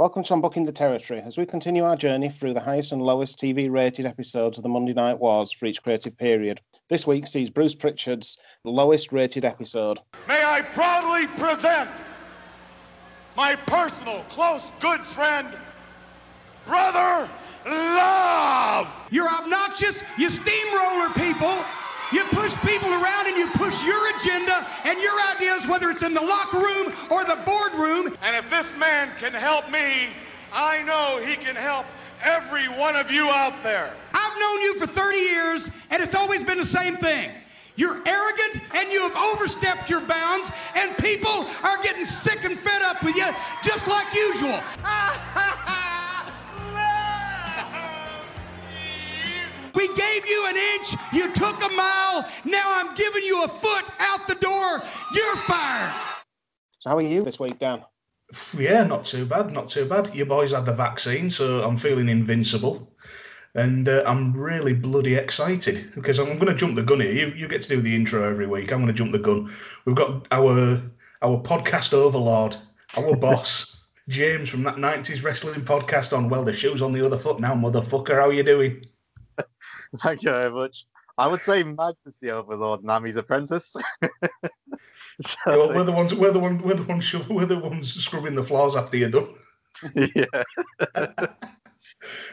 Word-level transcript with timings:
Welcome 0.00 0.24
to 0.24 0.32
Unbooking 0.32 0.64
the 0.64 0.72
Territory 0.72 1.20
as 1.20 1.36
we 1.36 1.44
continue 1.44 1.84
our 1.84 1.94
journey 1.94 2.30
through 2.30 2.54
the 2.54 2.60
highest 2.60 2.92
and 2.92 3.02
lowest 3.02 3.38
TV 3.38 3.70
rated 3.70 4.06
episodes 4.06 4.56
of 4.56 4.62
the 4.62 4.68
Monday 4.70 4.94
Night 4.94 5.18
Wars 5.18 5.52
for 5.52 5.66
each 5.66 5.82
creative 5.82 6.16
period. 6.16 6.58
This 6.88 7.06
week 7.06 7.26
sees 7.26 7.50
Bruce 7.50 7.74
Prichard's 7.74 8.38
lowest 8.64 9.12
rated 9.12 9.44
episode. 9.44 9.98
May 10.26 10.42
I 10.42 10.62
proudly 10.62 11.26
present 11.38 11.90
my 13.36 13.54
personal, 13.54 14.24
close, 14.30 14.62
good 14.80 15.02
friend, 15.14 15.54
Brother 16.66 17.28
Love! 17.66 18.88
You're 19.10 19.28
obnoxious, 19.28 20.02
you 20.16 20.30
steamroller 20.30 21.10
people. 21.10 21.62
You 22.12 22.24
push 22.24 22.54
people 22.62 22.90
around 22.90 23.26
and 23.28 23.36
you 23.36 23.46
push 23.50 23.84
your 23.84 24.16
agenda 24.16 24.66
and 24.84 24.98
your 25.00 25.14
ideas, 25.36 25.66
whether 25.66 25.90
it's 25.90 26.02
in 26.02 26.12
the 26.12 26.20
locker 26.20 26.58
room 26.58 26.92
or 27.10 27.24
the 27.24 27.38
boardroom. 27.44 28.16
And 28.22 28.36
if 28.36 28.50
this 28.50 28.66
man 28.76 29.10
can 29.20 29.32
help 29.32 29.70
me, 29.70 30.08
I 30.52 30.82
know 30.82 31.24
he 31.24 31.36
can 31.36 31.54
help 31.54 31.86
every 32.22 32.68
one 32.68 32.96
of 32.96 33.10
you 33.10 33.28
out 33.28 33.62
there. 33.62 33.92
I've 34.12 34.40
known 34.40 34.60
you 34.60 34.78
for 34.78 34.86
30 34.86 35.16
years, 35.16 35.70
and 35.90 36.02
it's 36.02 36.14
always 36.14 36.42
been 36.42 36.58
the 36.58 36.66
same 36.66 36.96
thing. 36.96 37.30
You're 37.76 38.00
arrogant 38.06 38.60
and 38.74 38.92
you 38.92 39.08
have 39.08 39.16
overstepped 39.16 39.88
your 39.88 40.00
bounds, 40.00 40.50
and 40.74 40.96
people 40.98 41.46
are 41.62 41.80
getting 41.82 42.04
sick 42.04 42.44
and 42.44 42.58
fed 42.58 42.82
up 42.82 43.02
with 43.04 43.16
you, 43.16 43.28
just 43.62 43.86
like 43.86 44.12
usual. 44.14 44.60
We 49.80 49.88
gave 49.94 50.28
you 50.28 50.46
an 50.46 50.56
inch, 50.58 50.94
you 51.10 51.32
took 51.32 51.56
a 51.64 51.70
mile, 51.70 52.28
now 52.44 52.64
I'm 52.66 52.94
giving 52.96 53.22
you 53.22 53.44
a 53.44 53.48
foot 53.48 53.86
out 53.98 54.26
the 54.28 54.34
door. 54.34 54.82
You're 55.14 55.36
fired. 55.36 55.94
So, 56.80 56.90
how 56.90 56.98
are 56.98 57.00
you 57.00 57.24
this 57.24 57.40
week, 57.40 57.58
Dan? 57.58 57.82
Yeah, 58.58 58.84
not 58.84 59.06
too 59.06 59.24
bad, 59.24 59.52
not 59.52 59.68
too 59.68 59.86
bad. 59.86 60.14
Your 60.14 60.26
boys 60.26 60.52
had 60.52 60.66
the 60.66 60.74
vaccine, 60.74 61.30
so 61.30 61.62
I'm 61.62 61.78
feeling 61.78 62.10
invincible. 62.10 62.92
And 63.54 63.88
uh, 63.88 64.02
I'm 64.06 64.34
really 64.34 64.74
bloody 64.74 65.14
excited 65.14 65.90
because 65.94 66.18
I'm 66.18 66.26
going 66.26 66.48
to 66.48 66.54
jump 66.54 66.74
the 66.74 66.82
gun 66.82 67.00
here. 67.00 67.12
You, 67.12 67.28
you 67.28 67.48
get 67.48 67.62
to 67.62 67.68
do 67.68 67.80
the 67.80 67.96
intro 67.96 68.28
every 68.28 68.46
week. 68.46 68.74
I'm 68.74 68.82
going 68.82 68.88
to 68.88 68.92
jump 68.92 69.12
the 69.12 69.18
gun. 69.18 69.50
We've 69.86 69.96
got 69.96 70.26
our 70.30 70.82
our 71.22 71.42
podcast 71.42 71.94
overlord, 71.94 72.54
our 72.98 73.16
boss, 73.16 73.78
James 74.08 74.50
from 74.50 74.62
that 74.64 74.76
90s 74.76 75.24
wrestling 75.24 75.62
podcast 75.62 76.14
on 76.14 76.28
Well, 76.28 76.44
the 76.44 76.52
shoe's 76.52 76.82
on 76.82 76.92
the 76.92 77.04
other 77.04 77.18
foot 77.18 77.40
now, 77.40 77.54
motherfucker. 77.54 78.14
How 78.14 78.28
are 78.28 78.32
you 78.34 78.42
doing? 78.42 78.84
Thank 80.00 80.22
you 80.22 80.30
very 80.30 80.50
much. 80.50 80.84
I 81.18 81.26
would 81.28 81.42
say 81.42 81.62
Magnus 81.62 82.16
the 82.20 82.30
Overlord, 82.30 82.82
Nami's 82.82 83.16
apprentice. 83.16 83.74
So 85.26 85.36
well, 85.46 85.74
we're 85.74 85.84
the 85.84 85.92
ones, 85.92 86.14
we're 86.14 86.30
the 86.32 86.38
one, 86.38 86.62
we're 86.62 86.74
the 86.74 86.82
ones, 86.84 87.14
we're 87.28 87.44
the 87.44 87.58
ones 87.58 87.92
scrubbing 87.92 88.34
the 88.34 88.42
floors 88.42 88.74
after 88.74 88.96
you're 88.96 89.10
done. 89.10 89.28
yeah. 89.94 90.24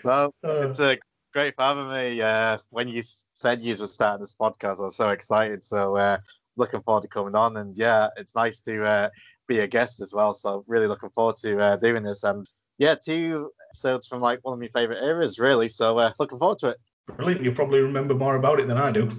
well, 0.04 0.34
Uh. 0.44 0.70
it's 0.70 0.80
uh, 0.80 0.96
great 1.34 1.56
for 1.56 1.64
having 1.64 1.90
me. 1.90 2.22
Uh, 2.22 2.58
when 2.70 2.88
you 2.88 3.02
said 3.34 3.62
you 3.62 3.76
were 3.80 3.88
starting 3.88 4.22
this 4.22 4.36
podcast, 4.40 4.80
I 4.80 4.84
was 4.84 4.96
so 4.96 5.10
excited. 5.10 5.64
So 5.64 5.98
uh, 5.98 6.20
looking 6.56 6.82
forward 6.82 7.02
to 7.04 7.08
coming 7.10 7.36
on, 7.36 7.58
and 7.58 7.78
yeah, 7.78 8.08
it's 8.16 8.36
nice 8.36 8.60
to 8.62 8.84
uh, 8.86 9.10
be 9.48 9.60
a 9.60 9.68
guest 9.68 10.02
as 10.02 10.14
well. 10.14 10.34
So 10.34 10.64
really 10.68 10.88
looking 10.88 11.10
forward 11.10 11.36
to 11.38 11.60
uh, 11.60 11.76
doing 11.78 12.04
this, 12.04 12.24
and 12.24 12.48
yeah, 12.78 12.96
two 12.96 13.52
episodes 13.70 14.08
from 14.08 14.22
like 14.22 14.40
one 14.44 14.54
of 14.54 14.60
my 14.60 14.68
favorite 14.68 15.04
eras, 15.04 15.40
really. 15.40 15.68
So 15.68 15.98
uh, 15.98 16.14
looking 16.20 16.40
forward 16.40 16.60
to 16.60 16.68
it. 16.70 16.78
Brilliant. 17.16 17.44
You 17.44 17.52
probably 17.52 17.80
remember 17.82 18.14
more 18.14 18.36
about 18.36 18.60
it 18.60 18.68
than 18.68 18.78
I 18.78 18.92
do. 18.92 19.10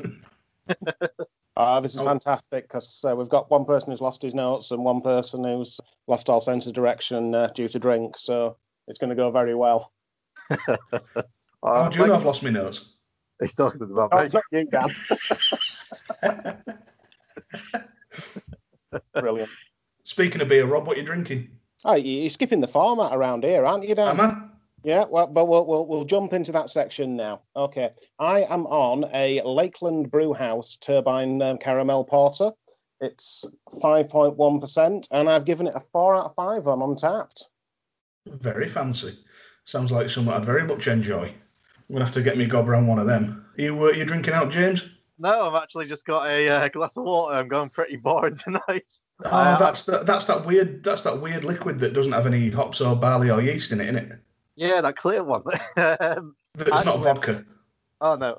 Uh, 1.57 1.81
this 1.81 1.95
is 1.95 2.01
Oh. 2.01 2.05
fantastic 2.05 2.65
because 2.69 3.05
uh, 3.09 3.17
we've 3.17 3.29
got 3.29 3.51
one 3.51 3.65
person 3.65 3.91
who's 3.91 4.01
lost 4.01 4.23
his 4.23 4.35
notes 4.35 4.71
and 4.71 4.85
one 4.85 5.01
person 5.01 5.43
who's 5.45 5.81
lost 6.07 6.29
all 6.31 6.41
sense 6.41 6.67
of 6.67 6.75
direction 6.75 7.35
uh, 7.35 7.49
due 7.55 7.69
to 7.69 7.79
drink. 7.79 8.17
So 8.19 8.57
it's 8.87 8.99
going 8.99 9.11
to 9.11 9.17
go 9.17 9.31
very 9.31 9.55
well. 9.55 9.93
Uh, 11.61 11.83
How 11.83 11.89
do 11.89 11.99
you 11.99 12.07
know 12.07 12.15
I've 12.15 12.25
lost 12.25 12.45
my 12.45 12.51
notes? 12.51 12.85
He's 13.41 13.53
talking 13.53 13.83
about 13.83 14.11
Oh, 14.13 14.19
it's 14.19 14.33
not 14.33 14.45
you, 14.53 14.65
Dan. 14.67 14.95
Brilliant. 19.13 19.51
Speaking 20.05 20.41
of 20.41 20.47
beer, 20.47 20.67
Rob, 20.67 20.87
what 20.87 20.97
are 20.97 21.01
you 21.01 21.05
drinking? 21.07 21.49
Oh, 21.85 21.95
you- 21.97 22.21
you're 22.23 22.31
skipping 22.31 22.61
the 22.61 22.69
format 22.69 23.13
around 23.13 23.43
here, 23.43 23.67
aren't 23.67 23.87
you, 23.89 23.97
Dan? 23.97 24.09
Am 24.09 24.21
I? 24.21 24.37
Yeah, 24.85 25.05
well, 25.11 25.27
but 25.27 25.47
we'll, 25.49 25.67
we'll 25.67 25.87
we'll 25.87 26.05
jump 26.05 26.33
into 26.33 26.53
that 26.53 26.71
section 26.71 27.17
now. 27.17 27.43
Okay, 27.57 27.91
I 28.19 28.43
am 28.45 28.67
on 28.67 29.05
a 29.13 29.41
Lakeland 29.43 30.11
Brewhouse 30.11 30.77
Turbine 30.81 31.43
um, 31.43 31.59
Caramel 31.59 32.05
Porter. 32.05 32.53
It's 33.01 33.45
five 33.83 34.09
point 34.09 34.37
one 34.37 34.61
percent, 34.61 35.09
and 35.11 35.29
I've 35.29 35.45
given 35.45 35.67
it 35.67 35.75
a 35.75 35.81
four 35.81 36.15
out 36.15 36.27
of 36.27 36.35
five 36.35 36.67
on 36.69 36.79
Untappd. 36.79 37.43
Very 38.27 38.69
fancy. 38.69 39.19
Sounds 39.65 39.93
like 39.93 40.09
something 40.09 40.33
I'd 40.33 40.45
very 40.45 40.65
much 40.65 40.87
enjoy. 40.87 41.25
I'm 41.27 41.93
gonna 41.95 42.05
have 42.05 42.15
to 42.15 42.23
get 42.23 42.39
me 42.39 42.47
gob 42.47 42.69
around 42.69 42.87
one 42.87 42.99
of 42.99 43.07
them. 43.07 43.47
Are 43.59 43.63
you 43.63 43.87
uh, 43.87 43.91
you 43.91 44.05
drinking 44.05 44.35
out, 44.35 44.51
James? 44.51 44.87
No, 45.19 45.49
I've 45.51 45.61
actually 45.61 45.87
just 45.87 46.07
got 46.07 46.29
a 46.29 46.49
uh, 46.49 46.69
glass 46.69 46.97
of 46.97 47.03
water. 47.05 47.37
I'm 47.37 47.49
going 47.49 47.71
pretty 47.71 47.97
bored 47.97 48.39
tonight. 48.45 48.93
Oh, 49.25 49.29
Uh, 49.31 49.59
that's 49.59 49.85
that, 49.87 50.07
that's 50.07 50.27
that 50.27 50.47
weird 50.47 50.85
that's 50.85 51.03
that 51.03 51.21
weird 51.21 51.43
liquid 51.43 51.81
that 51.81 51.95
doesn't 51.95 52.13
have 52.13 52.27
any 52.27 52.51
hops 52.51 52.81
or 52.81 52.95
barley 52.95 53.31
or 53.31 53.43
yeast 53.43 53.73
in 53.73 53.81
it, 53.81 53.85
isn't 53.95 54.13
it? 54.13 54.19
Yeah, 54.59 54.81
that 54.81 54.97
clear 54.97 55.23
one. 55.23 55.43
um, 55.77 56.35
It's 56.59 56.85
not 56.85 56.99
vodka. 56.99 57.45
oh 58.01 58.17
no. 58.17 58.37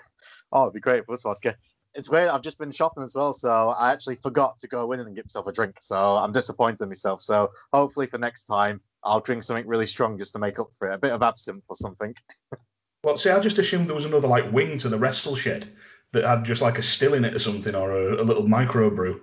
oh, 0.52 0.62
it'd 0.62 0.74
be 0.74 0.80
great 0.80 0.98
if 0.98 1.02
it 1.02 1.08
was 1.08 1.22
vodka. 1.22 1.56
It's 1.94 2.10
weird. 2.10 2.30
I've 2.30 2.42
just 2.42 2.58
been 2.58 2.72
shopping 2.72 3.04
as 3.04 3.14
well, 3.14 3.32
so 3.32 3.68
I 3.68 3.92
actually 3.92 4.16
forgot 4.16 4.58
to 4.58 4.66
go 4.66 4.90
in 4.90 4.98
and 4.98 5.14
get 5.14 5.26
myself 5.26 5.46
a 5.46 5.52
drink. 5.52 5.76
So 5.80 5.94
I'm 5.96 6.32
disappointed 6.32 6.80
in 6.80 6.88
myself. 6.88 7.22
So 7.22 7.50
hopefully 7.72 8.08
for 8.08 8.18
next 8.18 8.44
time, 8.44 8.80
I'll 9.04 9.20
drink 9.20 9.44
something 9.44 9.66
really 9.68 9.86
strong 9.86 10.18
just 10.18 10.32
to 10.32 10.40
make 10.40 10.58
up 10.58 10.70
for 10.78 10.90
it. 10.90 10.94
A 10.94 10.98
bit 10.98 11.12
of 11.12 11.22
absinthe 11.22 11.64
or 11.68 11.76
something. 11.76 12.14
Well, 13.04 13.18
see, 13.18 13.30
I 13.30 13.40
just 13.40 13.58
assumed 13.58 13.88
there 13.88 13.96
was 13.96 14.04
another 14.04 14.28
like 14.28 14.52
wing 14.52 14.78
to 14.78 14.88
the 14.88 14.96
wrestle 14.96 15.34
shed 15.34 15.68
that 16.12 16.22
had 16.22 16.44
just 16.44 16.62
like 16.62 16.78
a 16.78 16.82
still 16.84 17.14
in 17.14 17.24
it 17.24 17.34
or 17.34 17.40
something, 17.40 17.74
or 17.74 17.90
a, 17.90 18.22
a 18.22 18.22
little 18.22 18.46
micro 18.46 18.90
brew. 18.90 19.20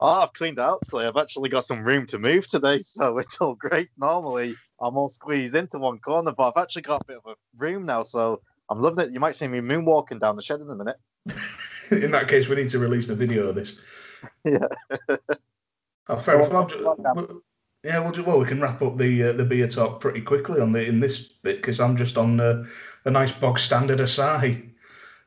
Oh, 0.00 0.06
I've 0.06 0.32
cleaned 0.32 0.58
out 0.58 0.82
today. 0.84 1.06
I've 1.06 1.16
actually 1.16 1.48
got 1.48 1.64
some 1.66 1.82
room 1.82 2.06
to 2.08 2.18
move 2.18 2.46
today, 2.46 2.78
so 2.84 3.18
it's 3.18 3.38
all 3.40 3.54
great. 3.54 3.88
Normally, 3.96 4.56
I'm 4.80 4.96
all 4.96 5.08
squeezed 5.08 5.54
into 5.54 5.78
one 5.78 5.98
corner, 5.98 6.32
but 6.32 6.48
I've 6.48 6.62
actually 6.62 6.82
got 6.82 7.02
a 7.02 7.04
bit 7.06 7.16
of 7.24 7.32
a 7.32 7.34
room 7.56 7.86
now, 7.86 8.02
so 8.02 8.40
I'm 8.70 8.80
loving 8.80 9.04
it. 9.06 9.12
You 9.12 9.20
might 9.20 9.36
see 9.36 9.48
me 9.48 9.60
moonwalking 9.60 10.20
down 10.20 10.36
the 10.36 10.42
shed 10.42 10.60
in 10.60 10.70
a 10.70 10.74
minute. 10.74 10.96
in 11.90 12.10
that 12.10 12.28
case, 12.28 12.48
we 12.48 12.56
need 12.56 12.70
to 12.70 12.78
release 12.78 13.06
the 13.06 13.14
video 13.14 13.48
of 13.48 13.54
this. 13.54 13.80
Yeah. 14.44 14.68
Oh, 16.08 16.18
fair 16.18 16.34
So 16.34 16.38
enough. 16.40 16.52
Well, 16.52 16.62
what's 16.64 16.74
I'll 16.74 16.78
ju- 16.78 16.84
what 16.84 16.98
now? 16.98 17.14
well, 17.14 17.42
yeah, 17.82 17.98
we'll, 18.00 18.12
ju- 18.12 18.24
well, 18.24 18.38
we 18.38 18.46
can 18.46 18.60
wrap 18.60 18.82
up 18.82 18.98
the 18.98 19.22
uh, 19.22 19.32
the 19.32 19.44
beer 19.44 19.66
talk 19.68 20.00
pretty 20.00 20.20
quickly 20.20 20.60
on 20.60 20.72
the 20.72 20.84
in 20.84 21.00
this 21.00 21.20
bit 21.20 21.56
because 21.56 21.80
I'm 21.80 21.96
just 21.96 22.18
on 22.18 22.40
uh, 22.40 22.64
a 23.06 23.10
nice 23.10 23.32
bog 23.32 23.58
standard 23.58 24.00
Asahi, 24.00 24.70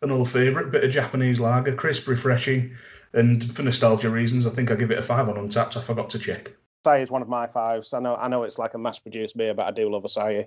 an 0.01 0.11
old 0.11 0.29
favourite 0.29 0.71
bit 0.71 0.83
of 0.83 0.91
Japanese 0.91 1.39
lager, 1.39 1.73
crisp, 1.75 2.07
refreshing, 2.07 2.75
and 3.13 3.53
for 3.55 3.63
nostalgia 3.63 4.09
reasons, 4.09 4.45
I 4.45 4.51
think 4.51 4.71
I 4.71 4.75
give 4.75 4.91
it 4.91 4.99
a 4.99 5.03
five 5.03 5.27
on 5.29 5.35
Untappd. 5.35 5.77
I 5.77 5.81
forgot 5.81 6.09
to 6.11 6.19
check. 6.19 6.51
Asahi 6.85 7.01
is 7.01 7.11
one 7.11 7.21
of 7.21 7.27
my 7.29 7.47
fives. 7.47 7.93
I 7.93 7.99
know 7.99 8.15
I 8.15 8.27
know 8.27 8.43
it's 8.43 8.59
like 8.59 8.73
a 8.73 8.77
mass-produced 8.77 9.35
beer, 9.35 9.53
but 9.53 9.65
I 9.65 9.71
do 9.71 9.91
love 9.91 10.03
Asahi. 10.03 10.45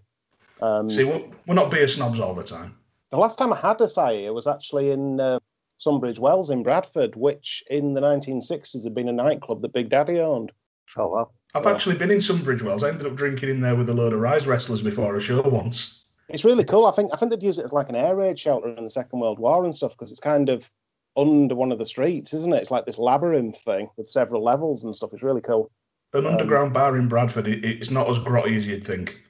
Um, 0.63 0.89
See, 0.91 1.05
we're, 1.05 1.23
we're 1.47 1.55
not 1.55 1.71
beer 1.71 1.89
snobs 1.89 2.21
all 2.21 2.35
the 2.35 2.45
time. 2.45 2.77
The 3.11 3.17
last 3.19 3.39
time 3.39 3.53
I 3.53 3.59
had 3.61 3.79
Asahi, 3.79 4.25
it 4.27 4.31
was 4.31 4.47
actually 4.47 4.91
in 4.91 5.19
uh, 5.19 5.41
Sunbridge 5.85 6.19
Wells 6.19 6.51
in 6.51 6.63
Bradford, 6.63 7.17
which 7.17 7.65
in 7.71 7.95
the 7.95 8.01
1960s 8.01 8.85
had 8.85 8.95
been 8.95 9.09
a 9.09 9.13
nightclub 9.13 9.63
that 9.63 9.73
Big 9.73 9.89
Daddy 9.89 10.21
owned. 10.21 10.53
Oh, 10.97 11.09
well. 11.09 11.35
I've 11.55 11.65
Yeah. 11.65 11.73
actually 11.73 11.97
been 11.97 12.11
in 12.13 12.19
Sunbridge 12.19 12.63
Wells. 12.63 12.85
I 12.85 12.91
ended 12.91 13.07
up 13.07 13.17
drinking 13.17 13.49
in 13.49 13.61
there 13.61 13.75
with 13.75 13.89
a 13.89 13.95
load 13.95 14.13
of 14.13 14.21
Rise 14.21 14.47
wrestlers 14.47 14.83
before 14.83 15.17
a 15.17 15.21
show 15.21 15.41
once. 15.43 16.00
It's 16.33 16.45
really 16.45 16.65
cool. 16.65 16.87
I 16.87 16.93
think 16.93 17.11
I 17.13 17.17
think 17.17 17.31
they'd 17.31 17.43
use 17.43 17.59
it 17.59 17.65
as 17.65 17.73
like 17.73 17.89
an 17.89 17.97
air 17.97 18.17
raid 18.17 18.39
shelter 18.39 18.69
in 18.69 18.85
the 18.85 18.91
Second 18.91 19.21
World 19.21 19.39
War 19.39 19.65
and 19.65 19.75
stuff 19.75 19.93
because 19.93 20.11
it's 20.11 20.21
kind 20.21 20.49
of 20.49 20.71
under 21.17 21.55
one 21.55 21.73
of 21.73 21.79
the 21.79 21.85
streets, 21.85 22.33
isn't 22.33 22.53
it? 22.55 22.59
It's 22.59 22.71
like 22.71 22.87
this 22.87 22.99
labyrinth 22.99 23.59
thing 23.63 23.89
with 23.97 24.09
several 24.09 24.43
levels 24.43 24.85
and 24.85 24.95
stuff. 24.95 25.13
It's 25.13 25.23
really 25.23 25.41
cool. 25.41 25.71
An 26.13 26.27
Um, 26.27 26.33
underground 26.33 26.73
bar 26.73 26.97
in 26.97 27.09
Bradford, 27.09 27.49
it, 27.49 27.65
it's 27.65 27.91
not 27.91 28.09
as 28.09 28.19
grotty 28.19 28.57
as 28.57 28.67
you'd 28.67 28.87
think. 28.87 29.23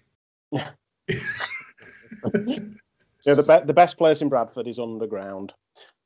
Yeah, 3.27 3.35
the 3.35 3.43
be- 3.43 3.67
the 3.67 3.75
best 3.75 3.99
place 3.99 4.23
in 4.23 4.29
Bradford 4.29 4.67
is 4.67 4.79
underground. 4.79 5.53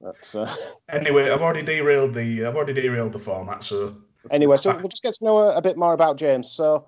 That's 0.01 0.35
uh... 0.35 0.53
Anyway, 0.89 1.31
I've 1.31 1.43
already 1.43 1.63
derailed 1.63 2.13
the 2.15 2.45
I've 2.45 2.57
already 2.57 2.73
derailed 2.73 3.13
the 3.13 3.19
format, 3.19 3.63
so 3.63 3.97
anyway. 4.31 4.57
So 4.57 4.77
we'll 4.77 4.89
just 4.89 5.03
get 5.03 5.15
to 5.15 5.25
know 5.25 5.39
a, 5.39 5.57
a 5.57 5.63
bit 5.63 5.77
more 5.77 5.95
about 5.95 6.17
James. 6.17 6.51
So 6.51 6.87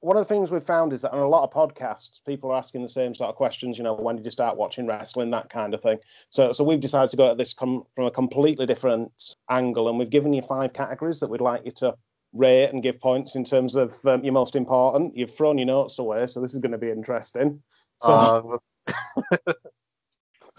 one 0.00 0.16
of 0.16 0.26
the 0.26 0.34
things 0.34 0.50
we've 0.50 0.62
found 0.62 0.92
is 0.92 1.02
that 1.02 1.12
on 1.12 1.20
a 1.20 1.28
lot 1.28 1.44
of 1.44 1.52
podcasts, 1.52 2.24
people 2.24 2.50
are 2.50 2.56
asking 2.56 2.82
the 2.82 2.88
same 2.88 3.14
sort 3.14 3.28
of 3.30 3.36
questions. 3.36 3.78
You 3.78 3.84
know, 3.84 3.94
when 3.94 4.16
did 4.16 4.24
you 4.24 4.30
start 4.30 4.56
watching 4.56 4.86
wrestling? 4.86 5.30
That 5.30 5.50
kind 5.50 5.74
of 5.74 5.80
thing. 5.80 5.98
So 6.30 6.52
so 6.52 6.64
we've 6.64 6.80
decided 6.80 7.10
to 7.10 7.16
go 7.16 7.30
at 7.30 7.38
this 7.38 7.54
com- 7.54 7.84
from 7.94 8.06
a 8.06 8.10
completely 8.10 8.66
different 8.66 9.36
angle, 9.50 9.88
and 9.88 9.98
we've 9.98 10.10
given 10.10 10.32
you 10.32 10.42
five 10.42 10.72
categories 10.72 11.20
that 11.20 11.30
we'd 11.30 11.40
like 11.40 11.64
you 11.64 11.72
to 11.72 11.94
rate 12.32 12.68
and 12.68 12.82
give 12.82 13.00
points 13.00 13.34
in 13.34 13.44
terms 13.44 13.74
of 13.76 13.94
um, 14.06 14.22
your 14.24 14.32
most 14.32 14.56
important. 14.56 15.16
You've 15.16 15.34
thrown 15.34 15.58
your 15.58 15.66
notes 15.66 15.98
away, 15.98 16.26
so 16.26 16.40
this 16.40 16.54
is 16.54 16.60
going 16.60 16.72
to 16.72 16.78
be 16.78 16.90
interesting. 16.90 17.62
So. 18.00 18.60
Uh, 18.88 19.52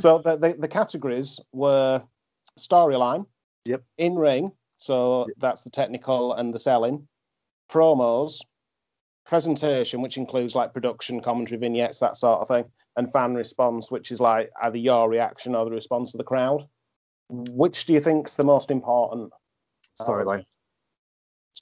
So 0.02 0.18
the, 0.18 0.36
the, 0.36 0.54
the 0.58 0.68
categories 0.68 1.40
were 1.54 2.04
storyline, 2.60 3.26
Yep. 3.66 3.84
in 4.00 4.16
ring, 4.16 4.52
so 4.78 5.28
that's 5.38 5.64
the 5.64 5.70
technical 5.70 6.34
and 6.34 6.52
the 6.52 6.60
selling, 6.60 7.08
promos, 7.72 8.40
presentation, 9.32 10.02
which 10.02 10.18
includes 10.18 10.56
like 10.56 10.74
production, 10.74 11.22
commentary, 11.22 11.58
vignettes, 11.58 12.00
that 12.00 12.18
sort 12.18 12.42
of 12.42 12.50
thing, 12.50 12.66
and 12.98 13.10
fan 13.14 13.34
response, 13.34 13.90
which 13.90 14.12
is 14.12 14.20
like 14.20 14.52
either 14.62 14.78
your 14.78 15.10
reaction 15.10 15.56
or 15.56 15.64
the 15.64 15.72
response 15.72 16.14
of 16.14 16.18
the 16.18 16.24
crowd. 16.26 16.68
Which 17.30 17.86
do 17.86 17.94
you 17.94 18.02
think's 18.02 18.36
the 18.36 18.44
most 18.44 18.70
important 18.70 19.32
Storyline. 20.02 20.44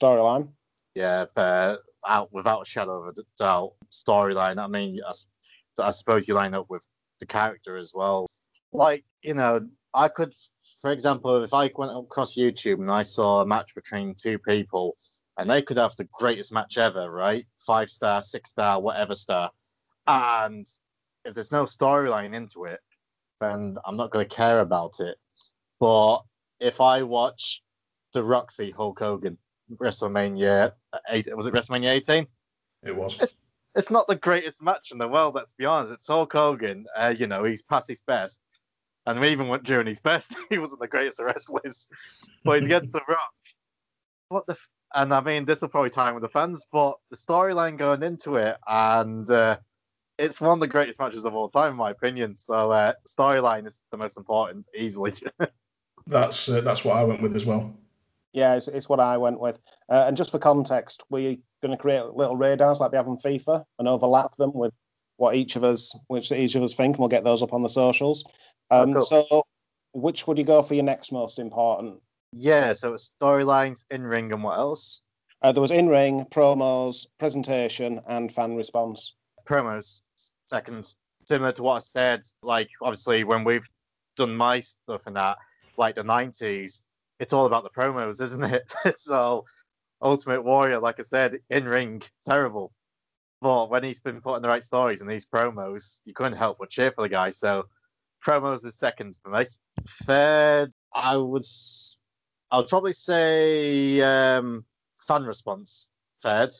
storyline? 0.02 0.48
Yeah, 0.96 1.26
uh, 1.36 1.76
out 2.08 2.32
without 2.32 2.62
a 2.62 2.64
shadow 2.64 3.04
of 3.04 3.16
a 3.16 3.22
doubt. 3.38 3.74
Storyline. 3.92 4.58
I 4.58 4.66
mean, 4.66 4.98
I 5.78 5.92
suppose 5.92 6.26
you 6.26 6.34
line 6.34 6.54
up 6.54 6.66
with 6.68 6.84
the 7.20 7.26
character 7.26 7.76
as 7.76 7.92
well. 7.94 8.26
Like 8.72 9.04
you 9.22 9.34
know, 9.34 9.64
I 9.94 10.08
could, 10.08 10.34
for 10.82 10.90
example, 10.90 11.44
if 11.44 11.54
I 11.54 11.70
went 11.76 11.96
across 11.96 12.34
YouTube 12.34 12.80
and 12.80 12.90
I 12.90 13.02
saw 13.02 13.42
a 13.42 13.46
match 13.46 13.76
between 13.76 14.16
two 14.16 14.40
people, 14.40 14.96
and 15.40 15.50
they 15.50 15.62
could 15.62 15.78
have 15.78 15.96
the 15.96 16.08
greatest 16.12 16.52
match 16.52 16.76
ever, 16.76 17.10
right? 17.10 17.46
Five 17.66 17.88
star, 17.88 18.22
six 18.22 18.50
star, 18.50 18.80
whatever 18.80 19.14
star, 19.14 19.50
and 20.06 20.66
if 21.24 21.34
there's 21.34 21.50
no 21.50 21.64
storyline 21.64 22.34
into 22.34 22.64
it, 22.64 22.80
then 23.40 23.76
I'm 23.86 23.96
not 23.96 24.10
going 24.10 24.28
to 24.28 24.34
care 24.34 24.60
about 24.60 25.00
it. 25.00 25.16
But 25.80 26.20
if 26.60 26.80
I 26.80 27.02
watch 27.02 27.62
The 28.12 28.22
Rock 28.22 28.52
v 28.56 28.70
Hulk 28.70 28.98
Hogan, 28.98 29.38
WrestleMania 29.76 30.72
eight, 31.08 31.34
was 31.34 31.46
it 31.46 31.54
WrestleMania 31.54 31.90
18? 31.90 32.26
It 32.84 32.94
was. 32.94 33.36
It's 33.76 33.90
not 33.90 34.08
the 34.08 34.16
greatest 34.16 34.60
match 34.60 34.90
in 34.90 34.98
the 34.98 35.08
world. 35.08 35.34
Let's 35.34 35.54
be 35.54 35.64
honest. 35.64 35.94
It's 35.94 36.06
Hulk 36.06 36.32
Hogan. 36.32 36.86
Uh, 36.96 37.14
you 37.16 37.26
know, 37.26 37.44
he's 37.44 37.62
past 37.62 37.88
his 37.88 38.02
best, 38.02 38.40
and 39.06 39.24
even 39.24 39.48
when 39.48 39.62
during 39.62 39.86
his 39.86 40.00
best, 40.00 40.34
he 40.50 40.58
wasn't 40.58 40.80
the 40.80 40.88
greatest 40.88 41.20
of 41.20 41.26
wrestlers. 41.26 41.88
But 42.44 42.58
he's 42.58 42.66
against 42.66 42.92
The 42.92 43.00
Rock. 43.08 43.32
What 44.28 44.46
the? 44.46 44.56
F- 44.94 45.02
and 45.02 45.14
I 45.14 45.20
mean, 45.20 45.44
this 45.44 45.60
will 45.60 45.68
probably 45.68 45.90
time 45.90 46.14
with 46.14 46.22
the 46.22 46.28
fans, 46.28 46.66
but 46.70 46.96
the 47.10 47.16
storyline 47.16 47.76
going 47.78 48.02
into 48.02 48.36
it, 48.36 48.56
and 48.66 49.30
uh, 49.30 49.58
it's 50.18 50.40
one 50.40 50.52
of 50.52 50.60
the 50.60 50.66
greatest 50.66 51.00
matches 51.00 51.24
of 51.24 51.34
all 51.34 51.48
time, 51.48 51.72
in 51.72 51.76
my 51.76 51.90
opinion. 51.90 52.36
So 52.36 52.70
uh, 52.70 52.92
storyline 53.08 53.66
is 53.66 53.82
the 53.90 53.96
most 53.96 54.16
important, 54.16 54.66
easily. 54.76 55.14
That's 56.06 56.48
uh, 56.48 56.62
that's 56.62 56.84
what 56.84 56.96
I 56.96 57.04
went 57.04 57.22
with 57.22 57.36
as 57.36 57.46
well. 57.46 57.72
Yeah, 58.32 58.56
it's, 58.56 58.68
it's 58.68 58.88
what 58.88 59.00
I 59.00 59.16
went 59.16 59.38
with. 59.38 59.60
Uh, 59.88 60.04
and 60.08 60.16
just 60.16 60.30
for 60.30 60.38
context, 60.38 61.04
we're 61.10 61.36
going 61.62 61.70
to 61.70 61.76
create 61.76 62.02
little 62.14 62.36
radars 62.36 62.80
like 62.80 62.90
they 62.90 62.96
have 62.96 63.06
in 63.06 63.18
FIFA 63.18 63.64
and 63.78 63.86
overlap 63.86 64.34
them 64.36 64.52
with 64.54 64.72
what 65.18 65.34
each 65.34 65.56
of 65.56 65.62
us, 65.62 65.96
which 66.08 66.32
each 66.32 66.54
of 66.54 66.62
us 66.62 66.74
think, 66.74 66.94
and 66.94 66.98
we'll 66.98 67.08
get 67.08 67.22
those 67.22 67.42
up 67.42 67.52
on 67.52 67.62
the 67.62 67.68
socials. 67.68 68.24
Um, 68.70 68.94
cool. 68.94 69.02
So, 69.02 69.44
which 69.92 70.26
would 70.26 70.38
you 70.38 70.44
go 70.44 70.62
for 70.62 70.74
your 70.74 70.84
next 70.84 71.12
most 71.12 71.38
important? 71.38 72.00
Yeah. 72.32 72.72
So 72.72 72.94
it's 72.94 73.12
storylines 73.20 73.84
in 73.90 74.04
ring 74.04 74.32
and 74.32 74.42
what 74.42 74.58
else? 74.58 75.02
Uh, 75.42 75.52
there 75.52 75.62
was 75.62 75.70
in 75.70 75.88
ring, 75.88 76.26
promos, 76.30 77.06
presentation, 77.18 78.00
and 78.08 78.32
fan 78.32 78.56
response. 78.56 79.14
promos 79.46 80.02
second 80.46 80.94
similar 81.26 81.52
to 81.52 81.62
what 81.62 81.76
i 81.76 81.78
said 81.78 82.20
like 82.42 82.68
obviously 82.82 83.24
when 83.24 83.44
we've 83.44 83.68
done 84.16 84.34
my 84.36 84.60
stuff 84.60 85.06
and 85.06 85.16
that 85.16 85.36
like 85.76 85.94
the 85.94 86.02
90s 86.02 86.82
it's 87.20 87.32
all 87.32 87.46
about 87.46 87.62
the 87.62 87.70
promos 87.70 88.20
isn't 88.20 88.42
it 88.44 88.62
so 88.98 89.44
ultimate 90.02 90.42
warrior 90.42 90.78
like 90.78 90.98
i 90.98 91.02
said 91.02 91.38
in 91.50 91.64
ring 91.66 92.02
terrible 92.26 92.72
but 93.40 93.70
when 93.70 93.82
he's 93.82 94.00
been 94.00 94.20
putting 94.20 94.42
the 94.42 94.48
right 94.48 94.64
stories 94.64 95.00
in 95.00 95.06
these 95.06 95.24
promos 95.26 96.00
you 96.04 96.12
couldn't 96.12 96.36
help 96.36 96.58
but 96.58 96.68
cheer 96.70 96.90
for 96.92 97.02
the 97.02 97.08
guy 97.08 97.30
so 97.30 97.64
promos 98.26 98.64
is 98.66 98.76
second 98.76 99.16
for 99.22 99.30
me 99.30 99.46
third 100.04 100.70
i 100.94 101.16
would 101.16 101.44
s- 102.50 102.52
i 102.52 102.56
would 102.58 102.68
probably 102.68 102.92
say 102.92 104.00
um 104.02 104.64
fan 105.06 105.24
response 105.24 105.90
third 106.22 106.50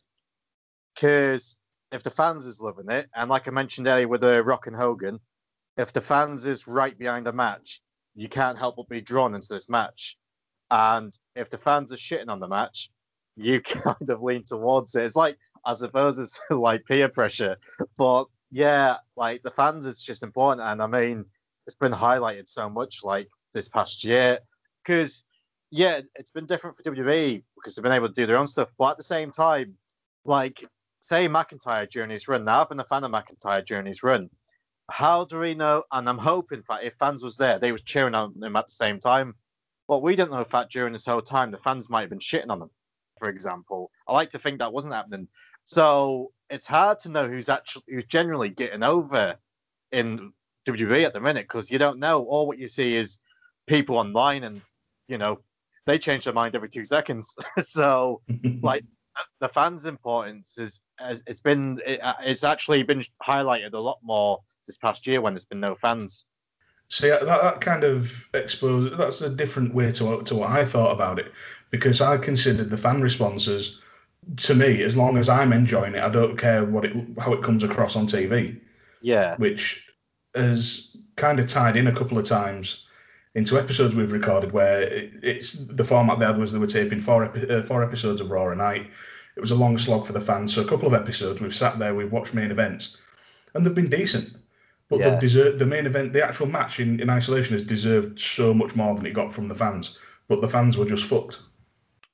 because 0.95 1.59
if 1.93 2.03
the 2.03 2.11
fans 2.11 2.47
is 2.47 2.61
loving 2.61 2.91
it, 2.91 3.09
and 3.15 3.31
like 3.31 3.49
I 3.49 3.53
mentioned 3.53 3.87
earlier 3.87 4.09
with 4.09 4.21
the 4.23 4.45
Rock 4.45 4.67
and 4.67 4.77
Hogan, 4.77 5.21
if 5.77 5.93
the 5.93 6.01
fans 6.01 6.45
is 6.47 6.67
right 6.67 6.99
behind 6.99 7.27
the 7.27 7.33
match, 7.33 7.83
you 8.15 8.29
can't 8.29 8.59
help 8.59 8.77
but 8.77 8.89
be 8.89 9.01
drawn 9.01 9.35
into 9.35 9.49
this 9.49 9.69
match. 9.69 10.17
And 10.71 11.17
if 11.37 11.51
the 11.51 11.59
fans 11.59 11.93
are 11.93 11.97
shitting 11.97 12.29
on 12.29 12.41
the 12.41 12.49
match, 12.49 12.91
you 13.37 13.61
kind 13.63 14.11
of 14.11 14.23
lean 14.23 14.45
towards 14.45 14.95
it. 14.95 15.05
It's 15.05 15.17
like 15.17 15.39
I 15.65 15.75
suppose 15.75 16.19
it's 16.19 16.41
like 16.51 16.85
peer 16.87 17.09
pressure, 17.09 17.57
but 17.99 18.27
yeah, 18.51 18.99
like 19.17 19.43
the 19.43 19.51
fans 19.51 19.87
is 19.87 20.03
just 20.03 20.23
important. 20.23 20.67
And 20.67 20.83
I 20.83 20.87
mean, 20.87 21.25
it's 21.67 21.77
been 21.77 21.93
highlighted 21.93 22.49
so 22.49 22.69
much 22.71 23.01
like 23.05 23.29
this 23.55 23.69
past 23.69 24.05
year 24.05 24.41
because 24.85 25.25
yeah, 25.71 26.01
it's 26.17 26.31
been 26.31 26.47
different 26.47 26.77
for 26.77 26.83
WWE 26.83 27.43
because 27.55 27.75
they've 27.75 27.83
been 27.83 27.93
able 27.93 28.09
to 28.09 28.15
do 28.15 28.27
their 28.27 28.37
own 28.37 28.47
stuff, 28.47 28.69
but 28.79 28.93
at 28.93 28.97
the 28.97 29.05
same 29.05 29.31
time, 29.31 29.75
like 30.25 30.65
say 31.01 31.29
McIntyre 31.29 31.89
during 31.89 32.11
his 32.11 32.29
run. 32.29 32.45
Now 32.45 32.63
I've 32.63 32.69
been 32.69 32.81
a 32.81 32.85
fan 32.85 33.05
of 33.05 33.11
McIntyre 33.11 33.65
during 33.65 33.87
his 33.87 34.03
run. 34.03 34.29
How 34.91 35.25
do 35.25 35.39
we 35.39 35.55
know? 35.55 35.85
And 35.93 36.09
I'm 36.09 36.19
hoping 36.19 36.63
that 36.69 36.83
if 36.83 36.95
fans 36.99 37.23
was 37.23 37.37
there, 37.37 37.59
they 37.59 37.73
was 37.73 37.83
cheering 37.83 38.15
on 38.15 38.35
him 38.43 38.57
at 38.57 38.67
the 38.67 38.73
same 38.73 38.99
time. 38.99 39.35
But 39.89 40.03
we 40.03 40.15
don't 40.15 40.31
know 40.31 40.41
if 40.41 40.51
that 40.51 40.71
during 40.71 40.93
this 40.93 41.07
whole 41.07 41.23
time 41.23 41.51
the 41.51 41.59
fans 41.59 41.89
might 41.89 42.03
have 42.03 42.11
been 42.11 42.19
shitting 42.19 42.51
on 42.51 42.63
him. 42.63 42.71
For 43.19 43.29
example, 43.29 43.91
I 44.09 44.13
like 44.13 44.31
to 44.31 44.39
think 44.39 44.59
that 44.59 44.73
wasn't 44.73 44.95
happening. 44.95 45.29
So 45.65 46.33
it's 46.49 46.67
hard 46.67 46.99
to 47.01 47.09
know 47.09 47.29
who's 47.29 47.49
actually 47.49 47.85
who's 47.89 48.05
generally 48.07 48.49
getting 48.49 48.83
over 48.83 49.37
in 49.93 50.33
WWE 50.69 51.05
at 51.05 51.13
the 51.13 51.21
minute 51.21 51.45
because 51.45 51.71
you 51.71 51.79
don't 51.79 51.99
know. 51.99 52.25
All 52.25 52.47
what 52.47 52.59
you 52.59 52.69
see 52.69 52.97
is 52.97 53.19
people 53.67 53.99
online, 53.99 54.45
and 54.45 54.61
you 55.07 55.19
know 55.19 55.41
they 55.87 55.99
change 55.99 56.25
their 56.25 56.35
mind 56.35 56.55
every 56.55 56.69
two 56.69 56.85
seconds. 56.85 57.35
so 57.65 58.21
like 58.63 58.85
the 59.41 59.49
fans' 59.49 59.87
importance 59.87 60.59
is 60.59 60.83
has, 60.99 61.23
it's 61.27 61.41
been 61.41 61.81
it, 61.87 62.01
uh, 62.03 62.15
it's 62.23 62.45
actually 62.45 62.83
been 62.83 63.05
highlighted 63.27 63.75
a 63.75 63.79
lot 63.79 63.99
more 64.03 64.41
this 64.67 64.79
past 64.79 65.07
year 65.07 65.21
when 65.21 65.35
there's 65.35 65.45
been 65.45 65.61
no 65.61 65.75
fans. 65.75 66.25
See, 66.89 67.09
that, 67.09 67.25
that 67.25 67.61
kind 67.61 67.85
of 67.85 68.13
expose 68.35 68.97
that's 68.99 69.23
a 69.23 69.31
different 69.31 69.75
way 69.75 69.93
to, 69.93 70.23
to 70.23 70.35
what 70.35 70.51
I 70.51 70.65
thought 70.65 70.93
about 70.93 71.21
it 71.21 71.33
because 71.71 72.01
I 72.01 72.17
considered 72.17 72.69
the 72.69 72.77
fan 72.77 73.01
responses 73.01 73.81
to 74.37 74.55
me, 74.55 74.83
as 74.83 74.97
long 74.97 75.17
as 75.17 75.29
I'm 75.29 75.53
enjoying 75.53 75.95
it, 75.95 76.03
I 76.03 76.09
don't 76.09 76.37
care 76.37 76.65
what 76.65 76.85
it 76.85 76.95
how 77.19 77.33
it 77.33 77.43
comes 77.43 77.63
across 77.63 77.97
on 77.97 78.07
TV, 78.07 78.61
Yeah, 79.01 79.37
which 79.37 79.87
has 80.35 80.97
kind 81.17 81.41
of 81.41 81.47
tied 81.47 81.77
in 81.77 81.87
a 81.87 81.95
couple 81.95 82.19
of 82.19 82.25
times 82.25 82.85
into 83.35 83.59
episodes 83.59 83.95
we've 83.95 84.13
recorded 84.13 84.53
where 84.53 84.83
it, 84.83 85.13
it's 85.23 85.53
the 85.53 85.85
format 85.85 86.19
they 86.19 86.27
had 86.27 86.39
was 86.39 86.53
they 86.53 86.59
were 86.59 86.67
taping 86.67 87.01
four 87.01 87.25
epi- 87.25 87.49
uh, 87.49 87.63
four 87.63 87.83
episodes 87.83 88.21
of 88.21 88.31
Raw 88.31 88.49
a 88.51 88.55
night. 88.55 88.91
It 89.37 89.41
was 89.41 89.53
a 89.53 89.57
long 89.57 89.79
slog 89.79 90.07
for 90.07 90.13
the 90.13 90.21
fans, 90.21 90.53
so 90.55 90.63
a 90.63 90.67
couple 90.69 90.89
of 90.89 90.95
episodes 90.95 91.41
we've 91.41 91.55
sat 91.55 91.79
there, 91.79 91.95
we've 91.95 92.13
watched 92.13 92.35
main 92.35 92.51
events, 92.51 92.99
and 93.55 93.65
they've 93.65 93.75
been 93.75 93.89
decent. 93.91 94.37
But 94.89 95.01
Yeah. 95.01 95.21
deserved 95.21 95.61
the 95.61 95.67
main 95.67 95.87
event, 95.87 96.13
the 96.13 96.25
actual 96.25 96.47
match 96.47 96.81
in, 96.81 96.99
in 97.01 97.09
isolation 97.09 97.57
has 97.57 97.65
deserved 97.65 98.19
so 98.19 98.53
much 98.53 98.75
more 98.75 98.95
than 98.97 99.07
it 99.07 99.13
got 99.15 99.33
from 99.33 99.47
the 99.49 99.55
fans. 99.55 99.99
But 100.29 100.41
the 100.41 100.49
fans 100.49 100.77
were 100.77 100.85
just 100.85 101.05
fucked. 101.05 101.39